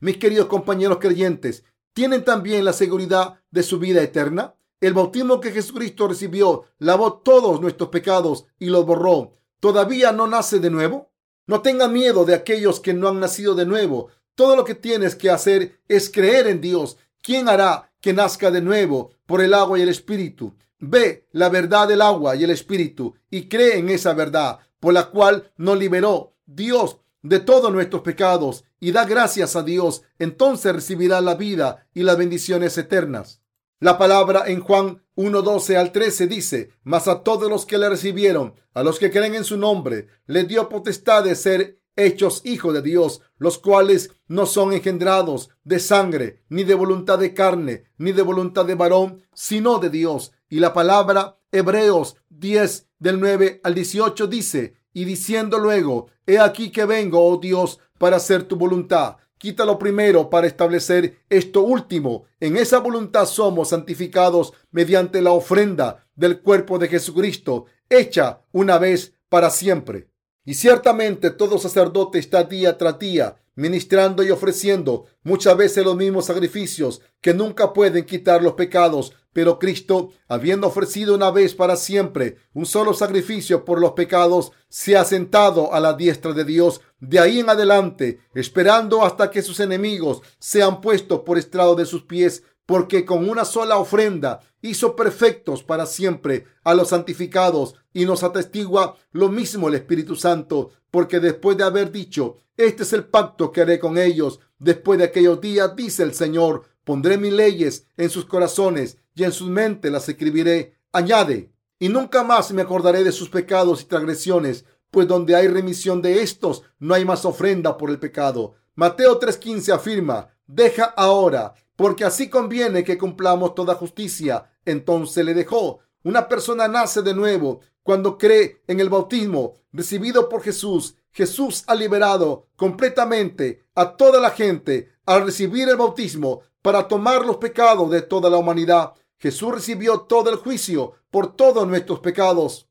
Mis 0.00 0.16
queridos 0.16 0.46
compañeros 0.46 0.98
creyentes, 1.00 1.64
¿tienen 1.92 2.24
también 2.24 2.64
la 2.64 2.72
seguridad 2.72 3.40
de 3.50 3.62
su 3.62 3.78
vida 3.78 4.02
eterna? 4.02 4.54
El 4.80 4.92
bautismo 4.92 5.40
que 5.40 5.52
Jesucristo 5.52 6.08
recibió 6.08 6.64
lavó 6.78 7.14
todos 7.14 7.60
nuestros 7.60 7.88
pecados 7.90 8.46
y 8.58 8.66
los 8.66 8.84
borró. 8.84 9.38
¿Todavía 9.60 10.12
no 10.12 10.26
nace 10.26 10.58
de 10.58 10.70
nuevo? 10.70 11.13
No 11.46 11.60
tenga 11.60 11.88
miedo 11.88 12.24
de 12.24 12.34
aquellos 12.34 12.80
que 12.80 12.94
no 12.94 13.08
han 13.08 13.20
nacido 13.20 13.54
de 13.54 13.66
nuevo. 13.66 14.08
Todo 14.34 14.56
lo 14.56 14.64
que 14.64 14.74
tienes 14.74 15.14
que 15.14 15.30
hacer 15.30 15.80
es 15.88 16.10
creer 16.10 16.46
en 16.46 16.60
Dios. 16.60 16.96
¿Quién 17.22 17.48
hará 17.48 17.92
que 18.00 18.12
nazca 18.12 18.50
de 18.50 18.62
nuevo 18.62 19.10
por 19.26 19.40
el 19.40 19.54
agua 19.54 19.78
y 19.78 19.82
el 19.82 19.88
espíritu? 19.88 20.54
Ve 20.78 21.26
la 21.32 21.48
verdad 21.48 21.88
del 21.88 22.02
agua 22.02 22.36
y 22.36 22.44
el 22.44 22.50
espíritu 22.50 23.14
y 23.30 23.48
cree 23.48 23.78
en 23.78 23.88
esa 23.88 24.12
verdad 24.12 24.58
por 24.80 24.92
la 24.92 25.10
cual 25.10 25.50
nos 25.56 25.78
liberó 25.78 26.34
Dios 26.46 26.98
de 27.22 27.40
todos 27.40 27.72
nuestros 27.72 28.02
pecados 28.02 28.64
y 28.80 28.92
da 28.92 29.04
gracias 29.04 29.56
a 29.56 29.62
Dios. 29.62 30.02
Entonces 30.18 30.74
recibirá 30.74 31.20
la 31.20 31.34
vida 31.34 31.86
y 31.94 32.02
las 32.02 32.18
bendiciones 32.18 32.76
eternas. 32.76 33.40
La 33.84 33.98
palabra 33.98 34.44
en 34.46 34.60
Juan 34.60 35.02
1.12 35.14 35.76
al 35.76 35.92
13 35.92 36.26
dice, 36.26 36.70
mas 36.84 37.06
a 37.06 37.22
todos 37.22 37.50
los 37.50 37.66
que 37.66 37.76
le 37.76 37.90
recibieron, 37.90 38.54
a 38.72 38.82
los 38.82 38.98
que 38.98 39.10
creen 39.10 39.34
en 39.34 39.44
su 39.44 39.58
nombre, 39.58 40.06
le 40.24 40.44
dio 40.44 40.70
potestad 40.70 41.22
de 41.22 41.34
ser 41.34 41.82
hechos 41.94 42.40
hijos 42.46 42.72
de 42.72 42.80
Dios, 42.80 43.20
los 43.36 43.58
cuales 43.58 44.10
no 44.26 44.46
son 44.46 44.72
engendrados 44.72 45.50
de 45.64 45.80
sangre, 45.80 46.40
ni 46.48 46.64
de 46.64 46.72
voluntad 46.72 47.18
de 47.18 47.34
carne, 47.34 47.84
ni 47.98 48.12
de 48.12 48.22
voluntad 48.22 48.64
de 48.64 48.74
varón, 48.74 49.22
sino 49.34 49.78
de 49.78 49.90
Dios. 49.90 50.32
Y 50.48 50.60
la 50.60 50.72
palabra 50.72 51.36
Hebreos 51.52 52.16
10 52.30 52.88
del 52.98 53.20
9 53.20 53.60
al 53.62 53.74
18 53.74 54.26
dice, 54.28 54.76
y 54.94 55.04
diciendo 55.04 55.58
luego, 55.58 56.06
he 56.26 56.38
aquí 56.38 56.70
que 56.70 56.86
vengo, 56.86 57.22
oh 57.22 57.36
Dios, 57.36 57.80
para 57.98 58.16
hacer 58.16 58.44
tu 58.44 58.56
voluntad 58.56 59.18
Quítalo 59.44 59.78
primero 59.78 60.30
para 60.30 60.46
establecer 60.46 61.18
esto 61.28 61.60
último. 61.60 62.24
En 62.40 62.56
esa 62.56 62.78
voluntad 62.78 63.26
somos 63.26 63.68
santificados 63.68 64.54
mediante 64.70 65.20
la 65.20 65.32
ofrenda 65.32 66.08
del 66.14 66.40
cuerpo 66.40 66.78
de 66.78 66.88
Jesucristo, 66.88 67.66
hecha 67.90 68.40
una 68.52 68.78
vez 68.78 69.12
para 69.28 69.50
siempre. 69.50 70.08
Y 70.46 70.54
ciertamente 70.54 71.28
todo 71.28 71.58
sacerdote 71.58 72.18
está 72.18 72.44
día 72.44 72.78
tras 72.78 72.98
día 72.98 73.36
ministrando 73.54 74.22
y 74.22 74.30
ofreciendo 74.30 75.04
muchas 75.22 75.54
veces 75.58 75.84
los 75.84 75.94
mismos 75.94 76.24
sacrificios 76.24 77.02
que 77.20 77.34
nunca 77.34 77.74
pueden 77.74 78.06
quitar 78.06 78.42
los 78.42 78.54
pecados, 78.54 79.12
pero 79.34 79.58
Cristo, 79.58 80.10
habiendo 80.28 80.68
ofrecido 80.68 81.14
una 81.14 81.30
vez 81.32 81.54
para 81.54 81.76
siempre 81.76 82.36
un 82.54 82.64
solo 82.64 82.94
sacrificio 82.94 83.64
por 83.64 83.80
los 83.80 83.92
pecados, 83.92 84.52
se 84.68 84.96
ha 84.96 85.04
sentado 85.04 85.74
a 85.74 85.80
la 85.80 85.92
diestra 85.92 86.32
de 86.32 86.44
Dios 86.44 86.80
de 87.00 87.18
ahí 87.18 87.40
en 87.40 87.50
adelante, 87.50 88.20
esperando 88.32 89.04
hasta 89.04 89.30
que 89.30 89.42
sus 89.42 89.58
enemigos 89.58 90.22
sean 90.38 90.80
puestos 90.80 91.20
por 91.20 91.36
estrado 91.36 91.74
de 91.74 91.84
sus 91.84 92.04
pies, 92.04 92.44
porque 92.64 93.04
con 93.04 93.28
una 93.28 93.44
sola 93.44 93.76
ofrenda 93.76 94.40
hizo 94.62 94.94
perfectos 94.94 95.64
para 95.64 95.84
siempre 95.84 96.46
a 96.62 96.72
los 96.72 96.90
santificados 96.90 97.74
y 97.92 98.06
nos 98.06 98.22
atestigua 98.22 98.96
lo 99.10 99.28
mismo 99.28 99.68
el 99.68 99.74
Espíritu 99.74 100.14
Santo, 100.14 100.70
porque 100.92 101.18
después 101.18 101.56
de 101.56 101.64
haber 101.64 101.90
dicho, 101.90 102.36
este 102.56 102.84
es 102.84 102.92
el 102.92 103.04
pacto 103.04 103.50
que 103.50 103.62
haré 103.62 103.80
con 103.80 103.98
ellos, 103.98 104.38
después 104.60 105.00
de 105.00 105.06
aquellos 105.06 105.40
días, 105.40 105.74
dice 105.74 106.04
el 106.04 106.14
Señor, 106.14 106.62
pondré 106.84 107.18
mis 107.18 107.32
leyes 107.32 107.88
en 107.96 108.10
sus 108.10 108.26
corazones 108.26 108.98
y 109.14 109.24
en 109.24 109.32
sus 109.32 109.48
mentes 109.48 109.90
las 109.90 110.08
escribiré. 110.08 110.76
Añade, 110.92 111.50
y 111.78 111.88
nunca 111.88 112.22
más 112.22 112.52
me 112.52 112.62
acordaré 112.62 113.04
de 113.04 113.12
sus 113.12 113.28
pecados 113.28 113.82
y 113.82 113.84
transgresiones, 113.86 114.64
pues 114.90 115.08
donde 115.08 115.34
hay 115.34 115.48
remisión 115.48 116.00
de 116.02 116.22
estos, 116.22 116.62
no 116.78 116.94
hay 116.94 117.04
más 117.04 117.24
ofrenda 117.24 117.76
por 117.76 117.90
el 117.90 117.98
pecado. 117.98 118.54
Mateo 118.74 119.18
3:15 119.18 119.72
afirma, 119.72 120.28
deja 120.46 120.84
ahora, 120.84 121.54
porque 121.76 122.04
así 122.04 122.28
conviene 122.28 122.84
que 122.84 122.98
cumplamos 122.98 123.54
toda 123.54 123.74
justicia. 123.74 124.50
Entonces 124.64 125.24
le 125.24 125.34
dejó. 125.34 125.80
Una 126.02 126.28
persona 126.28 126.68
nace 126.68 127.02
de 127.02 127.14
nuevo 127.14 127.60
cuando 127.82 128.18
cree 128.18 128.62
en 128.66 128.80
el 128.80 128.88
bautismo 128.88 129.54
recibido 129.72 130.28
por 130.28 130.42
Jesús. 130.42 130.96
Jesús 131.12 131.64
ha 131.66 131.74
liberado 131.74 132.48
completamente 132.56 133.64
a 133.74 133.96
toda 133.96 134.20
la 134.20 134.30
gente 134.30 134.92
al 135.06 135.24
recibir 135.24 135.68
el 135.68 135.76
bautismo 135.76 136.40
para 136.62 136.88
tomar 136.88 137.24
los 137.24 137.36
pecados 137.36 137.90
de 137.90 138.02
toda 138.02 138.30
la 138.30 138.38
humanidad. 138.38 138.92
Jesús 139.24 139.54
recibió 139.54 140.00
todo 140.00 140.28
el 140.28 140.36
juicio 140.36 140.96
por 141.10 141.34
todos 141.34 141.66
nuestros 141.66 142.00
pecados 142.00 142.68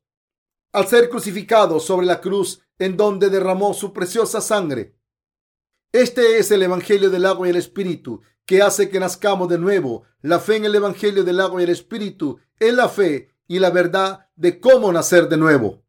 al 0.72 0.86
ser 0.86 1.10
crucificado 1.10 1.80
sobre 1.80 2.06
la 2.06 2.20
cruz 2.20 2.62
en 2.78 2.96
donde 2.96 3.28
derramó 3.28 3.74
su 3.74 3.92
preciosa 3.92 4.40
sangre. 4.40 4.96
Este 5.90 6.38
es 6.38 6.52
el 6.52 6.62
Evangelio 6.62 7.10
del 7.10 7.26
agua 7.26 7.48
y 7.48 7.50
el 7.50 7.56
Espíritu 7.56 8.22
que 8.46 8.62
hace 8.62 8.88
que 8.88 9.00
nazcamos 9.00 9.48
de 9.48 9.58
nuevo. 9.58 10.04
La 10.20 10.38
fe 10.38 10.54
en 10.54 10.64
el 10.64 10.76
Evangelio 10.76 11.24
del 11.24 11.40
agua 11.40 11.60
y 11.60 11.64
el 11.64 11.70
Espíritu 11.70 12.38
es 12.60 12.72
la 12.72 12.88
fe 12.88 13.30
y 13.48 13.58
la 13.58 13.70
verdad 13.70 14.28
de 14.36 14.60
cómo 14.60 14.92
nacer 14.92 15.28
de 15.28 15.38
nuevo. 15.38 15.83